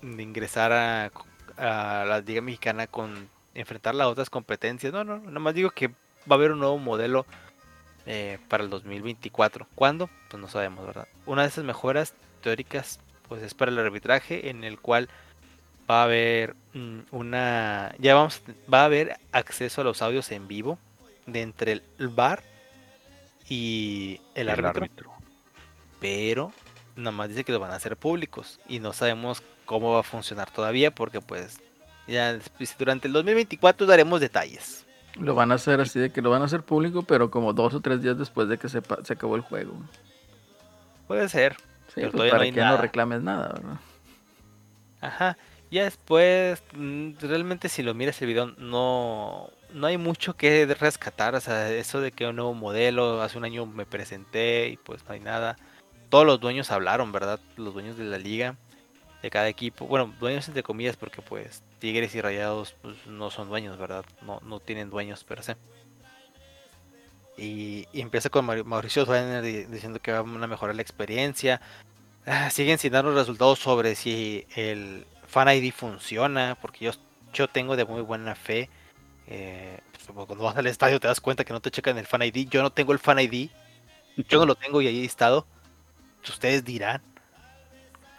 de 0.00 0.22
ingresar 0.22 0.72
a, 0.72 1.10
a 1.58 2.06
la 2.06 2.20
liga 2.20 2.40
mexicana 2.40 2.86
con 2.86 3.28
enfrentar 3.52 3.94
las 3.94 4.06
otras 4.06 4.30
competencias. 4.30 4.94
No, 4.94 5.04
no, 5.04 5.18
nada 5.18 5.40
más 5.40 5.52
digo 5.54 5.72
que 5.72 5.88
va 5.88 5.94
a 6.30 6.34
haber 6.36 6.52
un 6.52 6.60
nuevo 6.60 6.78
modelo 6.78 7.26
eh, 8.06 8.38
para 8.48 8.64
el 8.64 8.70
2024. 8.70 9.66
¿Cuándo? 9.74 10.08
Pues 10.30 10.40
no 10.40 10.48
sabemos, 10.48 10.86
¿verdad? 10.86 11.06
Una 11.26 11.42
de 11.42 11.48
esas 11.48 11.64
mejoras 11.64 12.14
teóricas 12.40 12.98
pues 13.28 13.42
es 13.42 13.52
para 13.52 13.70
el 13.70 13.78
arbitraje 13.78 14.48
en 14.48 14.64
el 14.64 14.80
cual 14.80 15.10
va 15.90 16.00
a 16.00 16.04
haber 16.04 16.54
mm, 16.72 16.98
una 17.10 17.94
ya 17.98 18.14
vamos 18.14 18.42
va 18.72 18.82
a 18.82 18.84
haber 18.86 19.16
acceso 19.32 19.80
a 19.80 19.84
los 19.84 20.02
audios 20.02 20.30
en 20.32 20.48
vivo 20.48 20.78
de 21.26 21.42
entre 21.42 21.72
el 21.98 22.08
VAR 22.08 22.42
y 23.48 24.20
el, 24.34 24.48
árbitro, 24.48 25.12
pero 26.00 26.52
nada 26.96 27.10
más 27.12 27.28
dice 27.28 27.44
que 27.44 27.52
lo 27.52 27.60
van 27.60 27.72
a 27.72 27.76
hacer 27.76 27.96
públicos 27.96 28.60
y 28.68 28.78
no 28.80 28.92
sabemos 28.92 29.42
cómo 29.66 29.92
va 29.92 30.00
a 30.00 30.04
funcionar 30.04 30.50
todavía 30.50 30.90
porque 30.94 31.20
pues 31.20 31.58
ya 32.06 32.38
durante 32.78 33.06
el 33.08 33.12
2024 33.14 33.86
daremos 33.86 34.20
detalles. 34.20 34.86
Lo 35.16 35.34
van 35.34 35.52
a 35.52 35.54
hacer 35.54 35.80
así 35.80 35.98
de 36.00 36.10
que 36.10 36.22
lo 36.22 36.30
van 36.30 36.42
a 36.42 36.46
hacer 36.46 36.62
público, 36.62 37.02
pero 37.02 37.30
como 37.30 37.52
dos 37.52 37.72
o 37.74 37.80
tres 37.80 38.02
días 38.02 38.18
después 38.18 38.48
de 38.48 38.58
que 38.58 38.68
se, 38.68 38.82
pa- 38.82 38.98
se 39.04 39.12
acabó 39.12 39.36
el 39.36 39.42
juego. 39.42 39.74
Puede 41.06 41.28
ser. 41.28 41.54
Sí, 41.88 41.94
Pero 41.96 42.10
pues 42.10 42.12
todavía 42.12 42.32
no 42.32 42.34
para 42.34 42.44
hay 42.44 42.52
que 42.52 42.60
no 42.60 42.76
reclames 42.78 43.22
nada, 43.22 43.48
¿verdad? 43.54 43.76
Ajá. 45.00 45.36
Ya 45.70 45.84
después, 45.84 46.62
mm, 46.74 47.12
realmente 47.20 47.68
si 47.68 47.82
lo 47.82 47.94
miras 47.94 48.20
el 48.22 48.28
video, 48.28 48.46
no, 48.58 49.50
no 49.72 49.86
hay 49.86 49.98
mucho 49.98 50.36
que 50.36 50.66
rescatar. 50.78 51.34
O 51.34 51.40
sea, 51.40 51.70
eso 51.72 52.00
de 52.00 52.12
que 52.12 52.26
un 52.26 52.36
nuevo 52.36 52.54
modelo, 52.54 53.22
hace 53.22 53.38
un 53.38 53.44
año 53.44 53.66
me 53.66 53.86
presenté 53.86 54.68
y 54.68 54.76
pues 54.76 55.04
no 55.06 55.14
hay 55.14 55.20
nada. 55.20 55.56
Todos 56.10 56.26
los 56.26 56.38
dueños 56.40 56.70
hablaron, 56.70 57.10
¿verdad? 57.10 57.40
Los 57.56 57.74
dueños 57.74 57.96
de 57.96 58.04
la 58.04 58.18
liga, 58.18 58.56
de 59.22 59.30
cada 59.30 59.48
equipo. 59.48 59.86
Bueno, 59.86 60.14
dueños 60.20 60.46
entre 60.46 60.62
comillas, 60.62 60.96
porque 60.96 61.22
pues 61.22 61.62
Tigres 61.80 62.14
y 62.14 62.20
Rayados 62.20 62.74
pues, 62.82 62.94
no 63.06 63.30
son 63.30 63.48
dueños, 63.48 63.76
¿verdad? 63.78 64.04
No, 64.22 64.40
no 64.44 64.60
tienen 64.60 64.90
dueños 64.90 65.24
per 65.24 65.42
se. 65.42 65.56
Y, 67.36 67.88
empieza 67.92 68.30
con 68.30 68.46
Mauri- 68.46 68.62
Mauricio 68.64 69.04
di- 69.42 69.64
diciendo 69.64 69.98
que 70.00 70.12
van 70.12 70.40
a 70.42 70.46
mejorar 70.46 70.76
la 70.76 70.82
experiencia. 70.82 71.60
Ah, 72.26 72.48
siguen 72.50 72.78
sin 72.78 72.92
dar 72.92 73.04
los 73.04 73.14
resultados 73.14 73.58
sobre 73.58 73.96
si 73.96 74.46
el 74.54 75.04
Fan 75.34 75.48
ID 75.48 75.72
funciona, 75.72 76.56
porque 76.60 76.84
yo, 76.84 76.92
yo 77.32 77.48
tengo 77.48 77.74
de 77.76 77.84
muy 77.84 78.02
buena 78.02 78.34
fe. 78.36 78.70
eh, 79.26 79.80
pues, 79.90 80.26
cuando 80.26 80.44
vas 80.44 80.56
al 80.56 80.66
estadio 80.68 81.00
te 81.00 81.08
das 81.08 81.20
cuenta 81.20 81.44
que 81.44 81.52
no 81.52 81.60
te 81.60 81.70
checan 81.72 81.98
el 81.98 82.06
Fan 82.06 82.22
ID. 82.22 82.48
Yo 82.48 82.62
no 82.62 82.70
tengo 82.70 82.92
el 82.92 82.98
Fan 83.00 83.18
ID. 83.18 83.50
Yo 84.28 84.38
no 84.38 84.46
lo 84.46 84.54
tengo 84.54 84.80
y 84.80 84.86
ahí 84.86 85.00
he 85.02 85.04
estado. 85.04 85.44
Ustedes 86.28 86.64
dirán. 86.64 87.02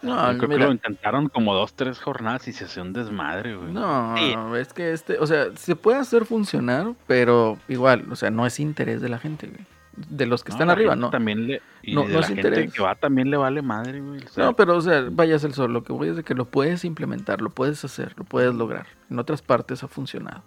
No, 0.02 0.32
Yo 0.34 0.38
creo 0.40 0.50
mira, 0.50 0.60
que 0.60 0.66
lo 0.68 0.72
intentaron 0.74 1.30
como 1.30 1.54
dos, 1.56 1.74
tres 1.74 2.00
jornadas 2.00 2.48
y 2.50 2.54
se 2.54 2.66
hacía 2.66 2.84
un 2.84 2.92
desmadre, 2.94 3.56
güey. 3.56 3.72
No, 3.72 4.16
Sí. 4.18 4.36
es 4.60 4.74
que 4.74 4.92
este, 4.92 5.18
o 5.18 5.26
sea, 5.26 5.46
se 5.56 5.76
puede 5.76 5.98
hacer 6.00 6.26
funcionar, 6.26 6.94
pero 7.08 7.58
igual, 7.70 8.06
o 8.12 8.16
sea, 8.18 8.30
no 8.30 8.46
es 8.46 8.60
interés 8.60 9.02
de 9.02 9.10
la 9.10 9.18
gente, 9.20 9.48
güey. 9.48 9.66
De 10.10 10.26
los 10.26 10.44
que 10.44 10.50
No, 10.50 10.56
están 10.56 10.70
arriba, 10.70 10.96
no. 10.96 11.10
También 11.10 11.48
le, 11.48 11.62
y 11.82 11.96
No- 11.96 12.02
de 12.02 12.08
no 12.10 12.14
la 12.16 12.20
es 12.20 12.28
gente 12.28 12.48
interés. 12.48 12.74
que 12.74 12.82
va 12.84 12.96
también 12.96 13.30
le 13.30 13.38
vale 13.38 13.62
madre, 13.62 14.02
güey. 14.02 14.20
o 14.24 14.28
sea, 14.28 14.46
No, 14.46 14.54
pero, 14.56 14.76
o 14.76 14.82
sea, 14.82 15.06
vayas 15.10 15.44
el 15.46 15.54
sol. 15.54 15.72
Lo 15.72 15.84
que 15.84 15.94
voy 15.94 16.10
es 16.10 16.16
de 16.18 16.24
que 16.24 16.34
lo 16.34 16.46
puedes 16.46 16.84
implementar, 16.86 17.42
lo 17.42 17.50
puedes 17.50 17.84
hacer, 17.86 18.14
lo 18.18 18.24
puedes 18.26 18.54
lograr. 18.54 18.88
En 19.10 19.20
otras 19.20 19.42
partes 19.42 19.84
ha 19.84 19.88
funcionado. 19.88 20.44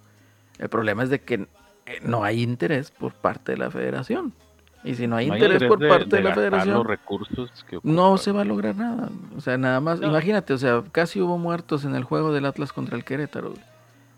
El 0.59 0.69
problema 0.69 1.03
es 1.03 1.11
de 1.11 1.21
que 1.23 1.35
eh, 1.87 2.01
no 2.03 2.25
hay 2.25 2.43
interés 2.43 2.91
por 2.91 3.13
parte 3.15 3.53
de 3.53 3.59
la 3.59 3.71
federación. 3.71 4.35
Y 4.85 4.95
si 4.95 5.07
no 5.07 5.17
hay 5.17 5.27
no 5.29 5.35
hay 5.35 5.43
interés 5.43 5.65
por 5.69 5.79
de- 5.79 5.89
parte 5.89 6.17
de, 6.17 6.23
la 6.23 6.35
federación, 6.35 6.75
los 6.77 6.87
recursos 6.87 7.65
que 7.69 7.81
no 7.83 8.17
se 8.19 8.31
va 8.33 8.43
a 8.43 8.45
lograr 8.45 8.77
nada. 8.77 9.09
O 9.37 9.41
sea, 9.41 9.57
nada 9.59 9.81
más, 9.81 9.99
No. 10.01 10.09
imagínate, 10.09 10.53
o 10.53 10.59
sea, 10.59 10.85
casi 10.93 11.21
hubo 11.21 11.37
muertos 11.39 11.85
en 11.85 11.95
el 11.95 12.05
juego 12.05 12.33
del 12.33 12.45
Atlas 12.47 12.73
contra 12.73 12.97
el 12.97 13.05
Querétaro. 13.05 13.51
güey. 13.51 13.63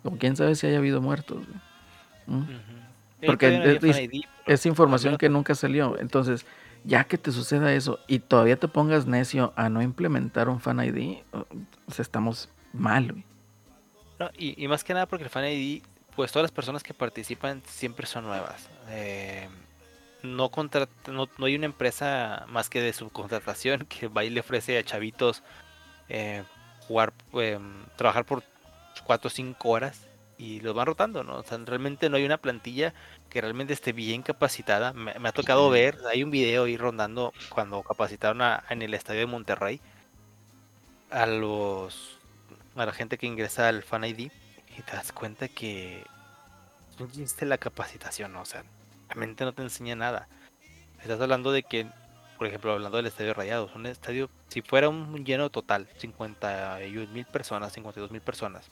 O 0.02 0.10
quién 0.18 0.34
sabe 0.36 0.54
si 0.56 0.66
haya 0.66 0.78
habido 0.78 1.00
muertos. 1.00 1.38
güey. 1.46 2.40
¿Mm? 2.40 2.46
Porque 3.26 3.50
no 3.58 3.64
es- 3.90 3.98
ID, 3.98 4.24
información 4.66 5.16
que 5.18 5.28
nunca 5.28 5.54
salió. 5.54 5.98
Entonces, 5.98 6.46
ya 6.84 7.04
que 7.04 7.18
te 7.18 7.30
suceda 7.32 7.72
eso 7.74 7.98
y 8.06 8.20
todavía 8.20 8.56
te 8.58 8.68
pongas 8.68 9.06
necio 9.06 9.52
a 9.56 9.68
no 9.68 9.82
implementar 9.82 10.48
un 10.48 10.60
fan 10.60 10.80
ID, 10.80 11.22
o 11.32 11.46
sea, 11.92 12.02
estamos 12.02 12.48
mal, 12.72 13.12
güey. 13.12 13.24
No, 14.18 14.30
y, 14.36 14.62
y 14.62 14.68
más 14.68 14.84
que 14.84 14.92
nada 14.94 15.06
porque 15.06 15.24
el 15.24 15.30
Fan 15.30 15.46
ID, 15.46 15.82
pues 16.14 16.30
todas 16.30 16.44
las 16.44 16.52
personas 16.52 16.82
que 16.82 16.92
participan 16.92 17.62
siempre 17.66 18.06
son 18.06 18.24
nuevas. 18.24 18.68
Eh, 18.90 19.48
no, 20.22 20.50
contrat- 20.50 20.88
no, 21.10 21.26
no 21.38 21.46
hay 21.46 21.54
una 21.54 21.64
empresa 21.66 22.44
más 22.48 22.68
que 22.68 22.82
de 22.82 22.92
subcontratación 22.92 23.86
que 23.86 24.08
va 24.08 24.24
y 24.24 24.28
le 24.30 24.40
ofrece 24.40 24.76
a 24.78 24.82
chavitos 24.84 25.42
eh, 26.10 26.42
jugar, 26.86 27.14
em, 27.32 27.62
trabajar 27.96 28.24
por 28.26 28.42
4 29.04 29.28
o 29.28 29.30
5 29.30 29.68
horas 29.70 30.06
y 30.41 30.61
los 30.61 30.74
van 30.74 30.86
rotando, 30.86 31.22
¿no? 31.22 31.36
O 31.36 31.43
sea, 31.43 31.59
realmente 31.59 32.09
no 32.09 32.16
hay 32.16 32.24
una 32.24 32.38
plantilla 32.38 32.95
que 33.28 33.43
realmente 33.43 33.74
esté 33.74 33.93
bien 33.93 34.22
capacitada. 34.22 34.95
Me, 34.95 35.12
me 35.18 35.28
ha 35.28 35.32
tocado 35.32 35.68
ver, 35.68 35.99
hay 36.11 36.22
un 36.22 36.30
video 36.30 36.64
ahí 36.64 36.78
rondando 36.78 37.34
cuando 37.51 37.82
capacitaron 37.82 38.41
a- 38.41 38.64
en 38.70 38.80
el 38.80 38.95
estadio 38.95 39.20
de 39.20 39.26
Monterrey 39.26 39.80
a 41.11 41.26
los 41.26 42.16
a 42.76 42.86
la 42.86 42.93
gente 42.93 43.18
que 43.18 43.26
ingresa 43.26 43.68
al 43.68 43.82
Fan 43.82 44.05
ID 44.05 44.30
y 44.78 44.82
te 44.82 44.93
das 44.93 45.12
cuenta 45.12 45.49
que 45.49 46.05
no 46.99 47.05
existe 47.05 47.45
la 47.45 47.59
capacitación, 47.59 48.32
¿no? 48.32 48.41
o 48.43 48.45
sea, 48.47 48.64
realmente 49.09 49.45
no 49.45 49.53
te 49.53 49.61
enseña 49.62 49.95
nada. 49.97 50.26
Estás 51.03 51.20
hablando 51.20 51.53
de 51.53 51.62
que, 51.64 51.86
por 52.38 52.47
ejemplo, 52.47 52.72
hablando 52.72 52.97
del 52.97 53.07
estadio 53.07 53.34
Rayados, 53.34 53.74
un 53.74 53.86
estadio, 53.86 54.30
si 54.49 54.62
fuera 54.62 54.88
un 54.88 55.24
lleno 55.24 55.51
total, 55.51 55.88
51 55.99 57.12
mil 57.12 57.26
personas, 57.26 57.72
52 57.72 58.11
mil 58.11 58.20
personas, 58.22 58.70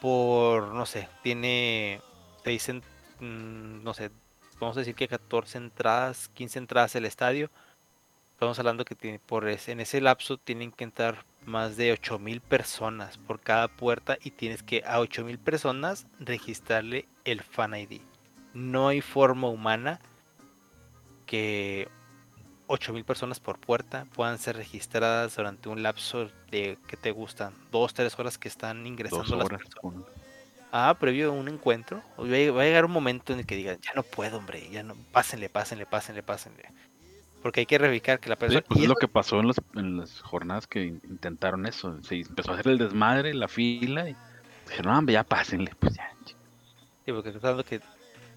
por, 0.00 0.74
no 0.74 0.86
sé, 0.86 1.08
tiene, 1.22 2.00
te 2.42 2.50
dicen, 2.50 2.82
mm, 3.20 3.82
no 3.82 3.94
sé, 3.94 4.10
vamos 4.60 4.76
a 4.76 4.80
decir 4.80 4.94
que 4.94 5.08
14 5.08 5.58
entradas, 5.58 6.28
15 6.34 6.58
entradas 6.58 6.94
el 6.94 7.04
estadio, 7.04 7.50
estamos 8.32 8.58
hablando 8.58 8.84
que 8.84 8.94
tiene, 8.94 9.18
por 9.18 9.48
ese, 9.48 9.72
en 9.72 9.80
ese 9.80 10.00
lapso 10.00 10.36
tienen 10.38 10.72
que 10.72 10.84
entrar 10.84 11.24
más 11.44 11.76
de 11.76 11.92
8000 11.92 12.40
personas 12.40 13.18
por 13.18 13.40
cada 13.40 13.68
puerta 13.68 14.18
y 14.22 14.30
tienes 14.30 14.62
que 14.62 14.82
a 14.86 15.00
8000 15.00 15.38
personas 15.38 16.06
registrarle 16.20 17.08
el 17.24 17.42
Fan 17.42 17.74
ID. 17.74 18.00
No 18.54 18.88
hay 18.88 19.00
forma 19.00 19.48
humana 19.48 20.00
que 21.26 21.88
8000 22.68 23.04
personas 23.04 23.40
por 23.40 23.58
puerta 23.58 24.06
puedan 24.14 24.38
ser 24.38 24.56
registradas 24.56 25.34
durante 25.34 25.68
un 25.68 25.82
lapso 25.82 26.30
de 26.50 26.78
que 26.86 26.96
te 26.96 27.10
gustan, 27.10 27.52
dos, 27.72 27.92
tres 27.94 28.16
horas 28.18 28.38
que 28.38 28.48
están 28.48 28.86
ingresando 28.86 29.24
Dos 29.24 29.30
las 29.38 29.44
horas. 29.46 29.62
personas. 29.62 30.04
Ah, 30.70 30.94
previo 31.00 31.30
a 31.30 31.32
un 31.32 31.48
encuentro, 31.48 32.02
va 32.18 32.24
a 32.24 32.64
llegar 32.64 32.84
un 32.84 32.90
momento 32.92 33.32
en 33.32 33.40
el 33.40 33.46
que 33.46 33.56
digan, 33.56 33.78
ya 33.80 33.92
no 33.94 34.02
puedo, 34.02 34.36
hombre, 34.36 34.68
ya 34.70 34.82
no, 34.82 34.94
pásenle, 35.12 35.48
pásenle, 35.48 35.86
pásenle, 35.86 36.22
pásenle. 36.22 36.64
Porque 37.42 37.60
hay 37.60 37.66
que 37.66 37.78
verificar 37.78 38.20
que 38.20 38.28
la 38.28 38.34
Sí, 38.34 38.40
persona... 38.40 38.64
pues 38.68 38.80
es 38.80 38.88
lo 38.88 38.96
que 38.96 39.08
pasó 39.08 39.40
en, 39.40 39.46
las- 39.46 39.60
en 39.74 39.96
las 39.96 40.20
jornadas 40.20 40.66
que 40.66 40.84
in- 40.84 41.00
intentaron 41.08 41.64
eso. 41.66 42.02
Se 42.02 42.16
empezó 42.20 42.50
a 42.50 42.54
hacer 42.54 42.68
el 42.68 42.78
desmadre, 42.78 43.32
la 43.32 43.48
fila, 43.48 44.10
y 44.10 44.16
dijeron, 44.68 44.92
no, 44.92 44.98
hombre, 44.98 45.12
ya 45.14 45.24
pásenle. 45.24 45.72
Pues 45.78 45.94
ya, 45.94 46.12
Sí, 47.06 47.12
porque 47.12 47.30
estamos 47.30 47.44
hablando 47.44 47.64
que 47.64 47.80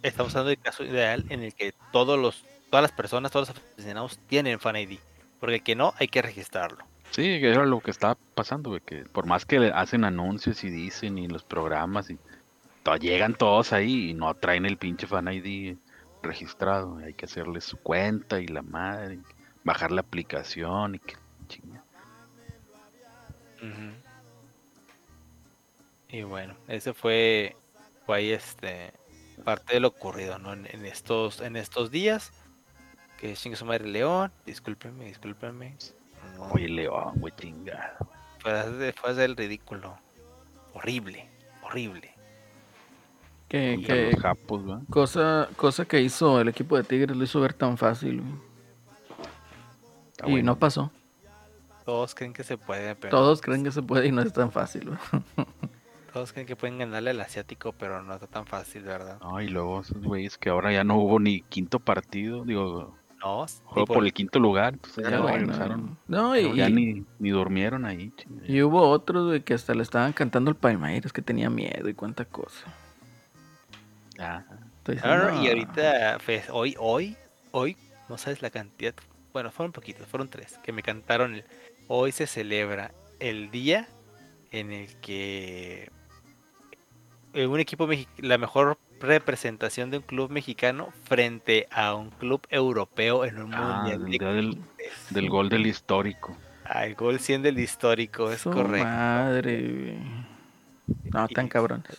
estamos 0.04 0.34
hablando 0.34 0.50
del 0.52 0.60
caso 0.60 0.86
ideal 0.86 1.26
en 1.30 1.44
el 1.44 1.54
que 1.54 1.74
todos 1.92 2.18
los, 2.18 2.46
todas 2.72 2.82
las 2.82 2.92
personas, 2.92 3.32
todos 3.32 3.50
los 3.50 3.58
aficionados 3.58 4.18
tienen 4.28 4.60
Fan 4.60 4.78
ID. 4.78 4.98
Porque 5.40 5.56
el 5.56 5.64
que 5.64 5.76
no, 5.76 5.94
hay 6.00 6.08
que 6.08 6.22
registrarlo. 6.24 6.84
Sí, 7.12 7.26
era 7.26 7.66
lo 7.66 7.80
que 7.82 7.92
estaba 7.92 8.18
pasando, 8.34 8.80
que 8.84 9.04
por 9.04 9.26
más 9.28 9.46
que 9.46 9.72
hacen 9.76 10.04
anuncios 10.06 10.64
y 10.64 10.70
dicen 10.70 11.18
y 11.20 11.28
los 11.28 11.44
programas 11.44 12.10
y 12.10 12.18
to- 12.84 12.96
llegan 12.96 13.36
todos 13.36 13.74
ahí 13.74 14.12
y 14.12 14.14
no 14.14 14.34
traen 14.34 14.66
el 14.66 14.78
pinche 14.78 15.06
fan 15.08 15.28
ID 15.32 15.76
registrado, 16.24 16.98
hay 16.98 17.14
que 17.14 17.26
hacerles 17.26 17.66
su 17.66 17.78
cuenta 17.78 18.40
y 18.40 18.48
la 18.48 18.62
madre, 18.62 19.20
bajar 19.64 19.92
la 19.92 20.02
aplicación 20.02 20.96
y 20.96 21.00
que 21.00 21.16
chinga. 21.48 21.84
Y 26.10 26.24
bueno, 26.24 26.56
ese 26.68 26.94
fue, 26.94 27.56
fue 28.06 28.18
ahí 28.18 28.32
este 28.32 28.92
parte 29.44 29.74
de 29.74 29.80
lo 29.80 29.88
ocurrido, 29.90 30.38
¿no? 30.40 30.54
En, 30.54 30.68
en 30.72 30.86
estos, 30.86 31.42
en 31.42 31.56
estos 31.56 31.90
días. 31.90 32.32
Que 33.22 33.36
chingue 33.36 33.56
su 33.56 33.66
madre 33.66 33.88
León, 33.88 34.32
discúlpenme, 34.48 35.06
discúlpenme. 35.06 35.78
No, 36.36 36.46
Oye, 36.54 36.68
León, 36.68 37.14
güey, 37.18 37.32
chingada. 37.38 37.96
fue, 38.40 38.52
a 38.52 38.64
hacer- 38.64 39.20
el 39.20 39.38
ridículo. 39.38 39.96
Horrible, 40.74 41.30
horrible. 41.62 42.16
Que, 43.48 43.80
que 43.86 44.18
cosa, 44.90 45.50
cosa 45.56 45.86
que 45.86 46.02
hizo 46.02 46.42
el 46.42 46.48
equipo 46.48 46.78
de 46.78 46.84
Tigres 46.84 47.16
lo 47.16 47.24
hizo 47.24 47.40
ver 47.42 47.54
tan 47.54 47.78
fácil. 47.78 48.24
y 50.26 50.32
bueno. 50.32 50.54
no 50.54 50.58
pasó. 50.58 50.92
Todos 51.86 52.16
creen 52.16 52.34
que 52.34 52.44
se 52.44 52.58
puede, 52.58 52.96
pero 52.96 53.12
Todos 53.12 53.42
creen 53.42 53.64
que 53.64 53.72
se 53.72 53.84
puede 53.84 54.08
y 54.08 54.12
no 54.12 54.22
es 54.22 54.34
tan 54.34 54.52
fácil. 54.52 54.90
todos 56.14 56.32
creen 56.34 56.48
que 56.48 56.56
pueden 56.56 56.80
ganarle 56.80 57.12
al 57.12 57.22
asiático, 57.22 57.74
pero 57.74 58.02
no 58.02 58.16
está 58.16 58.26
tan 58.28 58.48
fácil, 58.48 58.84
¿verdad? 58.84 59.20
No, 59.20 59.40
y 59.42 59.48
luego 59.50 59.82
esos 59.82 60.02
güeyes 60.02 60.38
que 60.40 60.50
ahora 60.50 60.72
ya 60.72 60.84
no 60.84 60.98
hubo 60.98 61.20
ni 61.20 61.42
quinto 61.42 61.80
partido, 61.80 62.46
digo, 62.46 62.96
No, 63.24 63.46
juego 63.66 63.86
por 63.86 64.04
el 64.04 64.14
quinto 64.14 64.40
lugar, 64.40 64.74
entonces 64.74 65.04
ya 65.04 65.12
Ya, 65.12 65.18
no 65.18 65.28
regresaron. 65.28 65.98
No, 66.08 66.36
y, 66.36 66.56
ya 66.56 66.70
ni, 66.70 67.06
ni 67.20 67.30
durmieron 67.30 67.86
ahí. 67.86 68.12
y 68.48 68.62
hubo 68.64 68.82
otros 68.90 69.28
güey, 69.28 69.42
que 69.42 69.54
hasta 69.54 69.74
le 69.76 69.84
estaban 69.84 70.12
cantando 70.14 70.50
el 70.50 70.56
Palmeiras 70.58 71.14
que 71.14 71.22
tenía 71.22 71.50
miedo 71.50 71.88
y 71.88 71.94
cuánta 71.94 72.26
cosa. 72.26 72.66
Ya. 74.18 74.46
Entonces, 74.80 75.04
No, 75.06 75.18
no, 75.18 75.32
no. 75.32 75.44
y 75.44 75.48
ahorita, 75.48 76.18
pues, 76.26 76.50
hoy, 76.50 76.76
hoy, 76.80 77.16
hoy, 77.52 77.78
no 78.10 78.18
sabes 78.18 78.42
la 78.42 78.50
cantidad, 78.50 78.94
bueno, 79.34 79.52
fueron 79.52 79.72
poquitos, 79.72 80.08
fueron 80.08 80.28
tres, 80.30 80.58
que 80.64 80.72
me 80.72 80.82
cantaron. 80.84 81.36
el- 81.36 81.46
hoy 81.88 82.12
se 82.12 82.26
celebra 82.28 82.92
el 83.20 83.52
día 83.52 83.88
en 84.52 84.72
el 84.72 84.96
que 84.98 85.90
eh, 87.34 87.46
un 87.48 87.60
equipo 87.60 87.88
mexi- 87.88 88.08
la 88.18 88.38
mejor 88.38 88.78
representación 89.02 89.90
de 89.92 89.98
un 89.98 90.04
club 90.04 90.30
mexicano 90.32 90.90
frente 91.04 91.68
a 91.72 91.94
un 91.96 92.10
club 92.12 92.46
europeo 92.50 93.26
en 93.26 93.42
un 93.42 93.54
Ah, 93.54 93.82
mundial. 93.84 94.02
el 94.02 94.06
de 94.06 94.18
día 94.18 94.28
del, 95.10 95.30
gol 95.30 95.50
del 95.50 95.66
histórico. 95.68 96.38
Ah, 96.64 96.86
el 96.86 96.96
gol 96.96 97.20
100 97.20 97.42
del 97.42 97.60
histórico, 97.60 98.32
es 98.32 98.42
Su 98.42 98.52
correcto. 98.52 98.88
madre. 98.88 99.98
No, 101.12 101.28
tan 101.28 101.48
cabrones. 101.48 101.98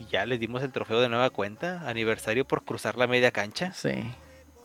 Y 0.00 0.06
ya 0.06 0.26
les 0.26 0.40
dimos 0.40 0.62
el 0.62 0.72
trofeo 0.72 1.00
de 1.00 1.08
nueva 1.08 1.30
cuenta, 1.30 1.88
aniversario 1.88 2.44
por 2.44 2.64
cruzar 2.64 2.96
la 2.96 3.06
media 3.06 3.30
cancha. 3.30 3.72
Sí. 3.72 4.02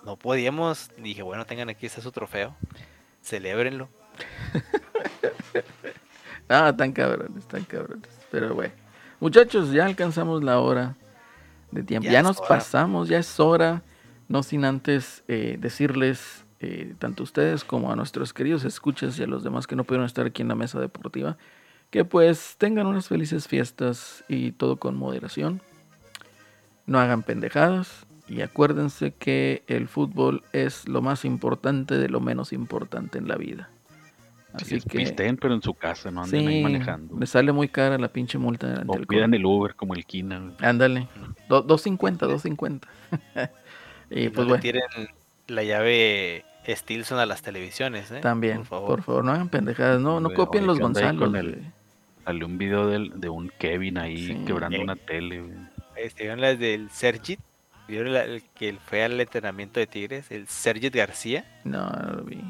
no 0.05 0.15
podíamos. 0.15 0.89
Dije, 0.97 1.21
bueno, 1.21 1.45
tengan 1.45 1.69
aquí 1.69 1.85
está 1.85 2.01
su 2.01 2.11
trofeo. 2.11 2.55
Celébrenlo. 3.21 3.89
Ah, 6.49 6.73
tan 6.77 6.91
cabrones, 6.93 7.45
tan 7.47 7.63
cabrones. 7.65 8.09
Pero 8.31 8.55
bueno. 8.55 8.73
Muchachos, 9.19 9.71
ya 9.71 9.85
alcanzamos 9.85 10.43
la 10.43 10.59
hora 10.59 10.95
de 11.71 11.83
tiempo. 11.83 12.09
Ya 12.09 12.23
nos 12.23 12.39
hora. 12.39 12.47
pasamos, 12.47 13.09
ya 13.09 13.19
es 13.19 13.39
hora. 13.39 13.83
No 14.27 14.43
sin 14.43 14.65
antes 14.65 15.23
eh, 15.27 15.57
decirles, 15.59 16.45
eh, 16.59 16.95
tanto 16.99 17.23
a 17.23 17.25
ustedes 17.25 17.63
como 17.63 17.91
a 17.91 17.95
nuestros 17.95 18.33
queridos 18.33 18.65
escuchas 18.65 19.17
y 19.19 19.23
a 19.23 19.27
los 19.27 19.43
demás 19.43 19.67
que 19.67 19.75
no 19.75 19.83
pudieron 19.83 20.05
estar 20.05 20.25
aquí 20.25 20.41
en 20.41 20.47
la 20.47 20.55
mesa 20.55 20.79
deportiva, 20.79 21.37
que 21.91 22.03
pues 22.03 22.55
tengan 22.57 22.87
unas 22.87 23.07
felices 23.07 23.47
fiestas 23.47 24.23
y 24.27 24.51
todo 24.51 24.77
con 24.77 24.95
moderación. 24.95 25.61
No 26.85 26.99
hagan 26.99 27.23
pendejadas 27.23 28.05
y 28.27 28.41
acuérdense 28.41 29.13
que 29.13 29.63
el 29.67 29.87
fútbol 29.87 30.43
es 30.51 30.87
lo 30.87 31.01
más 31.01 31.25
importante 31.25 31.97
de 31.97 32.09
lo 32.09 32.19
menos 32.19 32.51
importante 32.51 33.17
en 33.17 33.27
la 33.27 33.35
vida. 33.35 33.69
Sí, 34.63 34.75
Así 34.75 34.81
que... 34.87 34.97
Pisteen, 34.99 35.37
pero 35.37 35.53
en 35.53 35.61
su 35.61 35.73
casa, 35.73 36.09
no 36.09 36.23
anden 36.23 36.47
ahí 36.47 36.57
Sí, 36.57 36.63
manejando. 36.63 37.19
le 37.19 37.25
sale 37.27 37.51
muy 37.51 37.67
cara 37.67 37.97
la 37.97 38.07
pinche 38.07 38.37
multa 38.37 38.67
delante 38.67 38.91
O 38.91 38.95
del 38.97 39.05
pidan 39.07 39.33
el 39.33 39.45
Uber 39.45 39.75
como 39.75 39.93
el 39.93 40.05
Kina. 40.05 40.53
Ándale, 40.59 41.07
Do- 41.49 41.61
250, 41.61 42.25
250. 42.25 42.87
y 44.09 44.23
Y 44.25 44.29
pues 44.29 44.37
no 44.37 44.43
le 44.43 44.49
bueno, 44.49 44.61
tiren 44.61 44.83
la 45.47 45.63
llave 45.63 46.45
Stilson 46.67 47.19
a 47.19 47.25
las 47.25 47.41
televisiones, 47.41 48.11
¿eh? 48.11 48.19
también, 48.21 48.63
por 48.63 49.03
favor. 49.03 49.23
no 49.25 49.31
hagan 49.31 49.49
pendejadas, 49.49 49.99
no, 50.01 50.19
no 50.19 50.29
Güey, 50.29 50.35
copien 50.35 50.63
oye, 50.63 50.67
los 50.67 50.77
¿qué 50.79 50.83
onda 50.85 50.99
ahí 51.09 51.17
Gonzalo. 51.17 51.55
Salió 52.25 52.45
un 52.45 52.57
video 52.57 52.87
del- 52.87 53.11
de 53.19 53.29
un 53.29 53.49
Kevin 53.57 53.97
ahí 53.97 54.27
Sí. 54.27 54.43
quebrando 54.45 54.77
Eh. 54.77 54.81
una 54.83 54.95
tele. 54.95 55.43
Este, 55.95 56.23
¿Vieron 56.23 56.41
las 56.41 56.57
del 56.59 56.89
Sergit? 56.89 57.39
¿Vieron 57.87 58.13
la- 58.13 58.23
el 58.25 58.43
que 58.53 58.73
fue 58.85 59.03
al 59.03 59.19
entrenamiento 59.19 59.79
de 59.79 59.87
Tigres? 59.87 60.29
El 60.31 60.47
Sergit 60.47 60.93
García. 60.93 61.45
No, 61.63 61.89
no 61.89 62.13
lo 62.17 62.23
vi. 62.23 62.41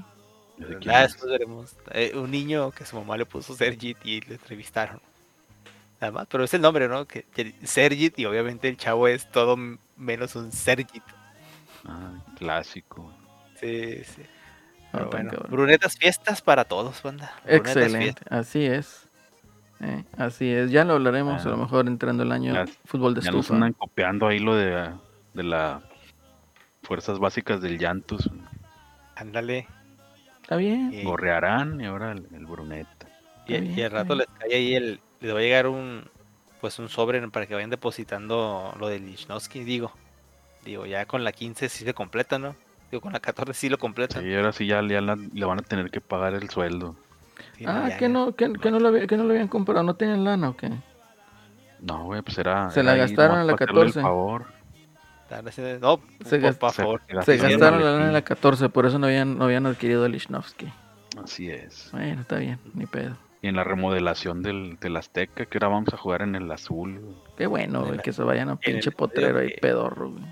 No 0.58 0.68
sé 0.68 0.78
quién 0.78 0.94
Ah, 0.96 1.04
es. 1.04 1.14
después 1.14 1.32
veremos. 1.32 1.76
Eh, 1.92 2.14
un 2.16 2.32
niño 2.32 2.72
que 2.72 2.86
su 2.86 2.96
mamá 2.98 3.16
le 3.18 3.26
puso 3.26 3.56
Sergit 3.56 3.98
y 4.04 4.22
lo 4.22 4.34
entrevistaron. 4.34 5.00
Nada 6.02 6.12
más, 6.12 6.28
pero 6.28 6.44
es 6.44 6.54
el 6.54 6.62
nombre, 6.62 6.88
¿no? 6.88 7.06
Que, 7.06 7.24
que 7.24 7.54
Sergit 7.64 8.18
y 8.20 8.26
obviamente 8.26 8.68
el 8.68 8.78
chavo 8.78 9.08
es 9.08 9.30
todo 9.32 9.58
menos 9.96 10.36
un 10.36 10.52
Sergit. 10.52 11.04
Ah, 11.86 12.12
clásico. 12.38 13.12
Sí, 13.60 14.04
sí. 14.04 14.22
Pero 14.92 15.10
bueno, 15.10 15.32
brunetas 15.50 15.98
fiestas 15.98 16.42
para 16.42 16.64
todos, 16.66 17.02
banda. 17.04 17.34
Brunetas 17.44 17.76
Excelente, 17.76 18.00
fiestas. 18.04 18.28
así 18.32 18.66
es. 18.66 19.04
Eh, 19.80 20.04
así 20.18 20.50
es, 20.50 20.72
ya 20.72 20.84
lo 20.86 20.94
hablaremos 20.94 21.46
a 21.46 21.50
lo 21.50 21.56
Ah. 21.56 21.58
mejor 21.60 21.88
entrando 21.88 22.24
el 22.24 22.32
año 22.32 22.54
Ya- 22.54 22.66
fútbol 22.86 23.14
de 23.14 23.22
Ya 23.22 23.30
nos 23.32 23.42
estufa. 23.42 23.56
andan 23.56 23.74
copiando 23.74 24.28
ahí 24.28 24.40
lo 24.40 24.56
de, 24.56 24.92
de 25.36 25.44
las 25.44 25.84
fuerzas 26.84 27.20
básicas 27.20 27.62
del 27.62 27.78
Llantos. 27.78 28.30
Ándale. 29.16 29.68
Está 30.48 30.56
bien. 30.56 30.94
Y, 30.94 31.04
Gorrearán 31.04 31.82
y 31.82 31.86
ahora 31.86 32.14
el, 32.14 32.26
el 32.34 32.46
Bruneta. 32.46 32.90
y- 33.46 33.54
Está 33.54 33.60
bien, 33.66 33.78
y 33.78 33.82
al 33.82 33.92
rato 33.92 34.16
les 34.16 34.28
cae 34.40 34.56
ahí 34.56 34.76
el, 34.76 35.02
les 35.20 35.34
va 35.36 35.40
a 35.40 35.42
llegar 35.42 35.68
un 35.68 36.10
pues 36.62 36.80
un 36.80 36.88
sobre 36.88 37.26
para 37.28 37.46
que 37.46 37.54
vayan 37.54 37.70
depositando 37.70 38.74
lo 38.80 38.88
de 38.88 39.00
Lichnowsky, 39.00 39.64
digo. 39.66 39.92
Digo, 40.64 40.86
ya 40.86 41.06
con 41.06 41.24
la 41.26 41.32
15 41.34 41.68
sí 41.70 41.84
se 41.84 41.94
completa, 41.94 42.40
¿no? 42.40 42.56
Digo, 42.92 43.02
con 43.02 43.12
la 43.14 43.20
14 43.20 43.54
sí 43.54 43.68
lo 43.70 43.78
completan. 43.78 44.24
Sí, 44.24 44.34
ahora 44.34 44.54
sí 44.54 44.66
ya, 44.66 44.82
ya 44.88 45.02
la- 45.02 45.18
le 45.18 45.46
van 45.46 45.60
a 45.60 45.62
tener 45.64 45.92
que 45.92 46.00
pagar 46.02 46.34
el 46.34 46.50
sueldo. 46.50 46.96
Sí, 47.58 47.66
Ah, 47.68 47.90
que 48.00 48.08
no, 48.10 48.34
que, 48.36 48.54
que 48.54 48.72
no 48.72 48.80
lo, 48.80 48.88
había- 48.88 49.06
que 49.06 49.18
no 49.18 49.26
lo 49.26 49.32
habían 49.32 49.50
comprado, 49.50 49.84
no 49.84 49.96
tenían 49.96 50.24
lana 50.24 50.50
o 50.50 50.56
qué. 50.58 50.72
No, 51.82 52.06
güey, 52.06 52.22
pues 52.22 52.38
era. 52.38 52.72
Se 52.72 52.82
la 52.84 52.96
gastaron 52.96 53.40
en 53.42 53.48
la 53.48 53.54
para 53.54 53.66
hacerle 53.66 53.82
el 53.82 53.88
14. 53.88 54.02
favor. 54.02 54.46
No, 55.30 56.00
Se 56.26 56.40
por, 56.40 56.50
gast- 56.50 56.58
por 56.58 56.72
se- 56.72 56.82
favor. 56.82 57.02
se 57.08 57.24
Se 57.24 57.38
gastaron 57.38 57.84
la 57.84 57.92
lana 57.92 58.08
en 58.08 58.14
la 58.14 58.22
14, 58.22 58.70
por 58.70 58.86
eso 58.86 58.98
no 59.00 59.08
habían, 59.08 59.38
no 59.38 59.46
habían 59.46 59.66
adquirido 59.66 60.06
a 60.06 60.10
Lichnowsky. 60.10 60.68
Así 61.24 61.50
es. 61.50 61.90
Bueno, 61.92 62.22
está 62.22 62.38
bien, 62.38 62.60
ni 62.74 62.86
pedo. 62.86 63.18
Y 63.42 63.48
en 63.48 63.56
la 63.56 63.64
remodelación 63.64 64.42
del, 64.42 64.78
del 64.80 64.98
Azteca, 64.98 65.46
que 65.46 65.58
ahora 65.58 65.68
vamos 65.70 65.94
a 65.94 65.98
jugar 65.98 66.22
en 66.22 66.36
el 66.36 66.52
azul. 66.52 67.16
Qué 67.38 67.46
bueno, 67.48 67.86
güey, 67.86 68.00
que 68.00 68.12
se 68.14 68.24
vayan 68.24 68.50
a 68.50 68.56
pinche 68.56 68.90
el 68.90 68.96
potrero 68.96 69.40
ahí 69.40 69.48
estadio 69.48 69.56
que- 69.56 69.62
pedorro, 69.62 70.12
güey. 70.12 70.24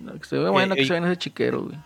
No, 0.00 0.12
que 0.18 0.24
se 0.24 0.38
ve 0.38 0.48
bueno 0.50 0.74
que 0.74 0.82
y- 0.82 0.86
se 0.86 0.92
vayan 0.92 1.08
a 1.08 1.12
ese 1.12 1.18
chiquero, 1.18 1.62
güey. 1.62 1.76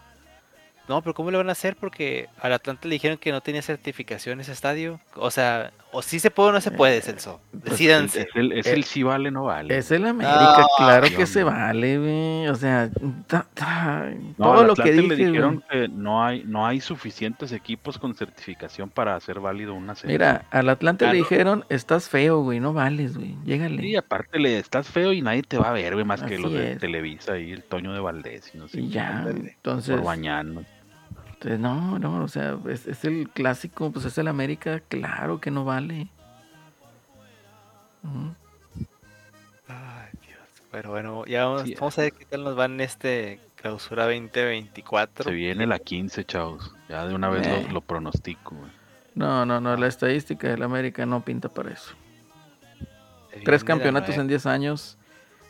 No, 0.89 1.01
pero 1.03 1.15
¿cómo 1.15 1.31
le 1.31 1.37
van 1.37 1.49
a 1.49 1.53
hacer? 1.53 1.77
Porque 1.77 2.29
al 2.41 2.53
Atlanta 2.53 2.89
le 2.89 2.95
dijeron 2.95 3.17
que 3.17 3.31
no 3.31 3.41
tenía 3.41 3.63
certificación 3.63 4.41
ese 4.41 4.51
estadio. 4.53 5.01
O 5.15 5.31
sea, 5.31 5.71
o 5.93 6.03
sí 6.03 6.19
se 6.21 6.31
puede 6.31 6.51
o 6.51 6.53
no 6.53 6.61
se 6.61 6.71
puede, 6.71 7.01
Celso. 7.01 7.41
pues, 7.51 7.65
Decídanse. 7.65 8.23
Es 8.23 8.29
el, 8.35 8.53
es 8.53 8.67
el 8.67 8.85
sí 8.85 9.03
vale, 9.03 9.31
no 9.31 9.45
vale. 9.45 9.77
Es 9.77 9.91
el 9.91 10.07
América, 10.07 10.57
No, 10.59 10.67
claro 10.79 11.07
qué 11.09 11.17
que 11.17 11.27
se 11.27 11.43
onda. 11.45 11.57
vale, 11.59 11.99
güey. 11.99 12.49
O 12.49 12.55
sea, 12.55 12.89
ta- 13.27 13.47
ta- 13.55 14.11
No, 14.39 14.53
todo 14.53 14.65
lo 14.65 14.75
que 14.75 14.93
dije, 14.93 15.09
le 15.09 15.17
dijeron 15.17 15.65
güey. 15.69 15.83
que 15.83 15.89
no 15.89 16.25
hay, 16.25 16.45
no 16.47 16.67
hay 16.67 16.81
suficientes 16.81 17.53
equipos 17.53 17.99
con 17.99 18.15
certificación 18.15 18.91
para 18.91 19.17
hacer 19.17 19.41
válido 19.41 19.75
una 19.75 19.95
serie. 19.95 20.15
Mira, 20.17 20.47
al 20.51 20.69
Atlante 20.69 21.05
le 21.07 21.11
Claro. 21.13 21.25
dijeron, 21.29 21.65
estás 21.69 22.09
feo, 22.09 22.41
güey, 22.43 22.61
no 22.61 22.73
vales, 22.73 23.17
güey. 23.17 23.37
Llégale. 23.45 23.87
Y 23.87 23.97
aparte 23.97 24.39
le 24.39 24.59
estás 24.59 24.89
feo 24.89 25.13
y 25.13 25.23
nadie 25.23 25.43
te 25.43 25.59
va 25.59 25.71
a 25.71 25.73
ver, 25.73 25.95
güey, 25.95 26.05
más 26.05 26.21
que 26.23 26.35
Así 26.35 26.43
los 26.43 26.53
de 26.53 26.73
es. 26.73 26.79
Televisa 26.79 27.39
y 27.39 27.53
el 27.53 27.63
Toño 27.65 27.93
de 27.93 28.01
Valdés 28.01 28.51
y 28.55 28.59
no 28.59 28.69
sé. 28.69 28.81
Y 28.81 28.89
ya, 28.89 29.25
entonces, 29.29 29.97
Por 29.97 30.05
mañana. 30.05 30.63
Entonces, 31.41 31.59
no, 31.59 31.99
no, 31.99 32.23
o 32.23 32.29
sea, 32.29 32.59
es, 32.69 32.87
es 32.87 33.03
el 33.07 33.31
clásico, 33.31 33.91
pues 33.91 34.05
es 34.05 34.19
el 34.19 34.29
América, 34.29 34.81
claro 34.89 35.41
que 35.41 35.51
no 35.51 35.65
vale. 35.65 36.09
Ay, 39.67 40.11
Dios. 40.27 40.39
Pero 40.71 40.91
bueno, 40.91 41.25
ya 41.25 41.47
vamos, 41.47 41.63
Sí, 41.63 41.75
vamos 41.75 41.99
a 41.99 42.03
ver 42.03 42.13
qué 42.13 42.27
tal 42.27 42.45
nos 42.45 42.59
va 42.59 42.67
en 42.67 42.81
este 42.83 43.41
clausura 43.57 44.05
2024. 44.05 45.25
Se 45.25 45.31
viene 45.31 45.67
la 45.67 45.79
15, 45.79 46.25
chavos. 46.27 46.75
Ya 46.91 47.07
de 47.07 47.15
una 47.15 47.31
vez 47.31 47.47
Eh. 47.47 47.65
lo, 47.69 47.73
lo 47.75 47.81
pronostico, 47.81 48.55
güey. 48.57 48.71
No, 49.15 49.47
no, 49.47 49.63
no, 49.63 49.75
la 49.77 49.87
estadística 49.87 50.47
del 50.49 50.63
América 50.63 51.07
no 51.07 51.25
pinta 51.25 51.49
para 51.49 51.71
eso. 51.73 51.95
Se 53.33 53.41
Tres 53.41 53.65
campeonatos 53.65 54.17
en 54.17 54.29
10 54.29 54.45
años 54.45 54.99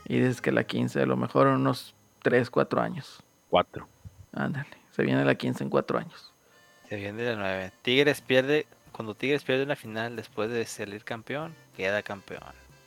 y 0.07 0.19
dices 0.21 0.41
que 0.41 0.53
la 0.53 0.63
15 0.63 1.03
a 1.03 1.07
lo 1.07 1.17
mejor 1.17 1.49
en 1.49 1.55
unos 1.55 1.95
3, 2.23 2.49
4 2.49 2.81
años. 2.81 3.23
Cuatro. 3.49 3.89
Ándale, 4.33 4.69
se 5.01 5.07
viene 5.07 5.25
la 5.25 5.35
15 5.35 5.65
en 5.65 5.71
4 5.71 5.99
años. 5.99 6.31
Se 6.91 6.97
viene 6.97 7.25
la 7.25 7.35
9. 7.35 7.73
Tigres 7.81 8.21
pierde. 8.21 8.67
Cuando 8.93 9.15
Tigres 9.15 9.43
pierde 9.45 9.63
una 9.63 9.75
final 9.75 10.15
después 10.15 10.51
de 10.51 10.67
salir 10.67 11.05
campeón, 11.05 11.55
queda 11.75 12.03
campeón. 12.03 12.43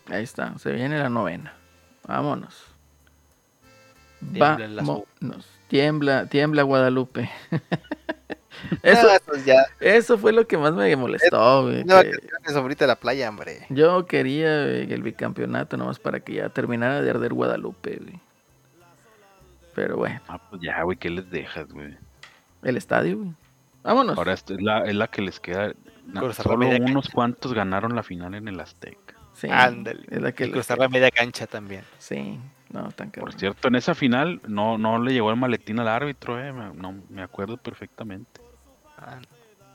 Ahí 0.06 0.22
está, 0.22 0.56
se 0.60 0.72
viene 0.73 0.99
la 0.99 1.10
novena. 1.10 1.56
Vámonos. 2.07 2.65
Tiemblan 4.31 4.76
las 4.76 4.85
Vámonos. 4.85 5.49
Tiembla, 5.69 6.27
tiembla 6.27 6.61
Guadalupe. 6.61 7.31
eso, 8.84 9.07
pues 9.26 9.44
ya. 9.44 9.65
eso 9.80 10.19
fue 10.19 10.34
lo 10.34 10.45
que 10.45 10.56
más 10.60 10.73
me 10.73 10.95
molestó, 10.95 11.64
güey. 11.64 11.81
Una 11.81 12.03
que 12.03 12.53
ahorita 12.53 12.85
la 12.85 12.98
playa, 12.98 13.27
hombre. 13.27 13.65
Yo 13.69 14.06
quería 14.06 14.65
güey, 14.65 14.94
el 14.94 15.02
bicampeonato 15.02 15.77
nomás 15.77 15.98
para 15.98 16.19
que 16.19 16.34
ya 16.34 16.49
terminara 16.49 17.02
de 17.02 17.10
arder 17.10 17.34
Guadalupe, 17.34 17.98
güey. 18.03 18.22
Pero 19.76 19.98
bueno, 19.98 20.20
Ah, 20.28 20.40
pues 20.50 20.62
ya, 20.62 20.82
güey, 20.84 20.98
¿qué 20.98 21.10
les 21.10 21.30
dejas, 21.30 21.68
güey? 21.72 21.98
el 22.64 22.78
estadio, 22.78 23.18
güey. 23.18 23.32
Vámonos. 23.84 24.18
Ahora 24.18 24.34
esta 24.34 24.54
es 24.54 24.62
la, 24.62 24.86
es 24.86 24.95
la 24.95 25.08
que 25.08 25.22
les 25.22 25.40
queda. 25.40 25.74
solo 26.34 26.68
unos 26.70 27.10
cuantos 27.10 27.54
ganaron 27.54 27.95
la 27.95 28.04
final 28.04 28.34
en 28.36 28.48
el 28.48 28.60
Azteca. 28.60 29.16
Sí, 29.34 29.48
Ándale. 29.52 30.06
Es 30.10 30.22
la 30.22 30.32
que 30.32 30.45
Y 30.45 30.52
cruzar 30.52 30.78
la 30.78 30.88
media 30.88 31.10
cancha 31.12 31.48
también. 31.48 31.84
Sí, 31.98 32.40
no, 32.72 32.90
tan 32.91 33.10
cabrón. 33.10 33.32
Por 33.32 33.40
cierto, 33.40 33.68
en 33.68 33.76
esa 33.76 33.94
final 33.95 34.40
no, 34.48 34.78
no 34.78 35.02
le 35.02 35.12
llegó 35.12 35.32
el 35.32 35.38
maletín 35.38 35.80
al 35.80 35.88
árbitro, 35.90 36.40
eh. 36.40 36.54
me- 36.54 36.74
No, 36.74 36.95
me 37.10 37.22
acuerdo 37.24 37.58
perfectamente. 37.58 38.40
Ah, 38.98 39.20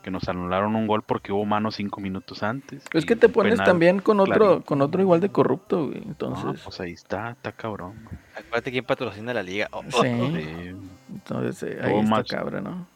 Que 0.03 0.11
nos 0.11 0.29
anularon 0.29 0.77
un 0.77 0.87
gol 0.87 1.03
porque 1.03 1.33
hubo 1.33 1.45
mano 1.45 1.70
cinco 1.70 2.01
minutos 2.01 2.43
antes. 2.43 2.85
Es 2.93 3.05
que 3.05 3.16
te 3.16 3.29
pones 3.29 3.55
penal. 3.55 3.66
también 3.66 4.01
con 4.01 4.20
otro, 4.20 4.35
clarito. 4.35 4.65
con 4.65 4.81
otro 4.81 5.03
igual 5.03 5.20
de 5.20 5.29
corrupto, 5.29 5.87
güey. 5.87 6.01
No, 6.01 6.07
Entonces, 6.09 6.61
pues 6.62 6.81
ahí 6.81 6.93
está, 6.93 7.31
está 7.33 7.53
cabrón. 7.53 7.95
Acuérdate 8.37 8.70
quién 8.70 8.85
patrocina 8.85 9.35
la 9.35 9.43
liga. 9.43 9.69
Oh, 9.73 9.81
oh, 9.81 10.03
Sí. 10.03 10.09
oh. 10.20 10.27
Sí, 10.37 10.75
entonces 11.12 11.62
eh, 11.65 11.79
ahí 11.83 11.99
está 11.99 12.11
más. 12.11 12.27
cabra, 12.29 12.61
¿no? 12.61 12.87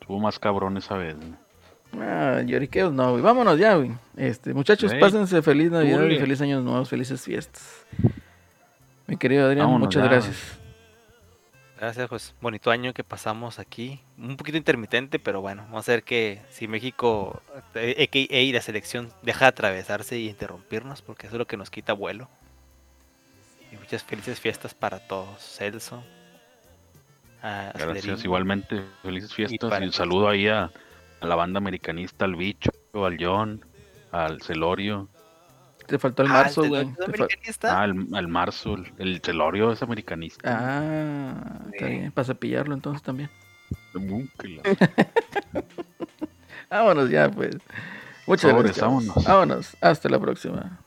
estuvo 0.00 0.18
más 0.18 0.38
cabrón 0.38 0.76
esa 0.76 0.96
vez. 0.96 1.16
güey. 1.16 1.32
Ah, 2.06 2.42
lloriqueos 2.44 2.92
no, 2.92 3.12
güey. 3.12 3.22
Vámonos 3.22 3.58
ya, 3.58 3.74
güey. 3.76 3.92
Este, 4.16 4.52
muchachos, 4.54 4.92
pásense 5.00 5.40
feliz 5.42 5.70
Navidad 5.70 6.04
y 6.06 6.18
feliz 6.18 6.40
años 6.40 6.62
nuevos, 6.64 6.88
felices 6.88 7.22
fiestas. 7.22 7.86
Mi 9.06 9.16
querido 9.16 9.46
Adrián, 9.46 9.66
Vámonos 9.66 9.86
muchas 9.86 10.02
ya, 10.04 10.08
gracias. 10.10 10.59
Gracias, 11.80 12.10
pues 12.10 12.34
bonito 12.42 12.70
año 12.70 12.92
que 12.92 13.02
pasamos 13.02 13.58
aquí. 13.58 14.00
Un 14.18 14.36
poquito 14.36 14.58
intermitente, 14.58 15.18
pero 15.18 15.40
bueno, 15.40 15.62
vamos 15.62 15.88
a 15.88 15.92
ver 15.92 16.02
que 16.02 16.42
si 16.50 16.68
México, 16.68 17.40
eh, 17.74 18.06
a.k.a. 18.06 18.52
la 18.52 18.60
selección, 18.60 19.10
deja 19.22 19.46
de 19.46 19.48
atravesarse 19.48 20.18
y 20.18 20.28
interrumpirnos, 20.28 21.00
porque 21.00 21.26
eso 21.26 21.36
es 21.36 21.38
lo 21.38 21.46
que 21.46 21.56
nos 21.56 21.70
quita 21.70 21.94
vuelo. 21.94 22.28
Y 23.72 23.76
muchas 23.76 24.04
felices 24.04 24.38
fiestas 24.38 24.74
para 24.74 24.98
todos. 24.98 25.40
Celso. 25.40 26.04
a 27.40 27.72
Gracias, 27.74 28.24
igualmente. 28.24 28.84
Felices 29.00 29.32
fiestas 29.32 29.80
y 29.80 29.84
un 29.84 29.92
saludo 29.92 30.28
ahí 30.28 30.48
a, 30.48 30.70
a 31.20 31.26
la 31.26 31.34
banda 31.34 31.56
americanista, 31.56 32.26
al 32.26 32.36
bicho, 32.36 32.72
al 32.92 33.16
John, 33.18 33.64
al 34.12 34.42
Celorio, 34.42 35.08
Te 35.90 35.98
faltó 35.98 36.22
el 36.22 36.28
Ah, 36.28 36.32
marzo, 36.34 36.62
¿el 36.62 36.68
güey. 36.68 36.88
Americanista? 37.04 37.82
al, 37.82 38.06
al 38.14 38.28
Marzo, 38.28 38.74
el, 38.76 38.92
el 38.98 39.20
Celorio 39.20 39.72
es 39.72 39.82
americanista. 39.82 40.40
Ah, 40.48 41.60
está 41.72 41.86
bien. 41.86 42.12
Para 42.12 42.24
cepillarlo 42.26 42.74
entonces 42.74 43.02
también. 43.02 43.28
Uh, 43.94 44.22
Vámonos 46.70 47.10
ya, 47.10 47.28
pues. 47.28 47.56
Muchas 48.26 48.52
gracias. 48.54 48.80
vámonos. 48.80 49.24
Vámonos. 49.24 49.76
Hasta 49.80 50.08
la 50.08 50.20
próxima. 50.20 50.78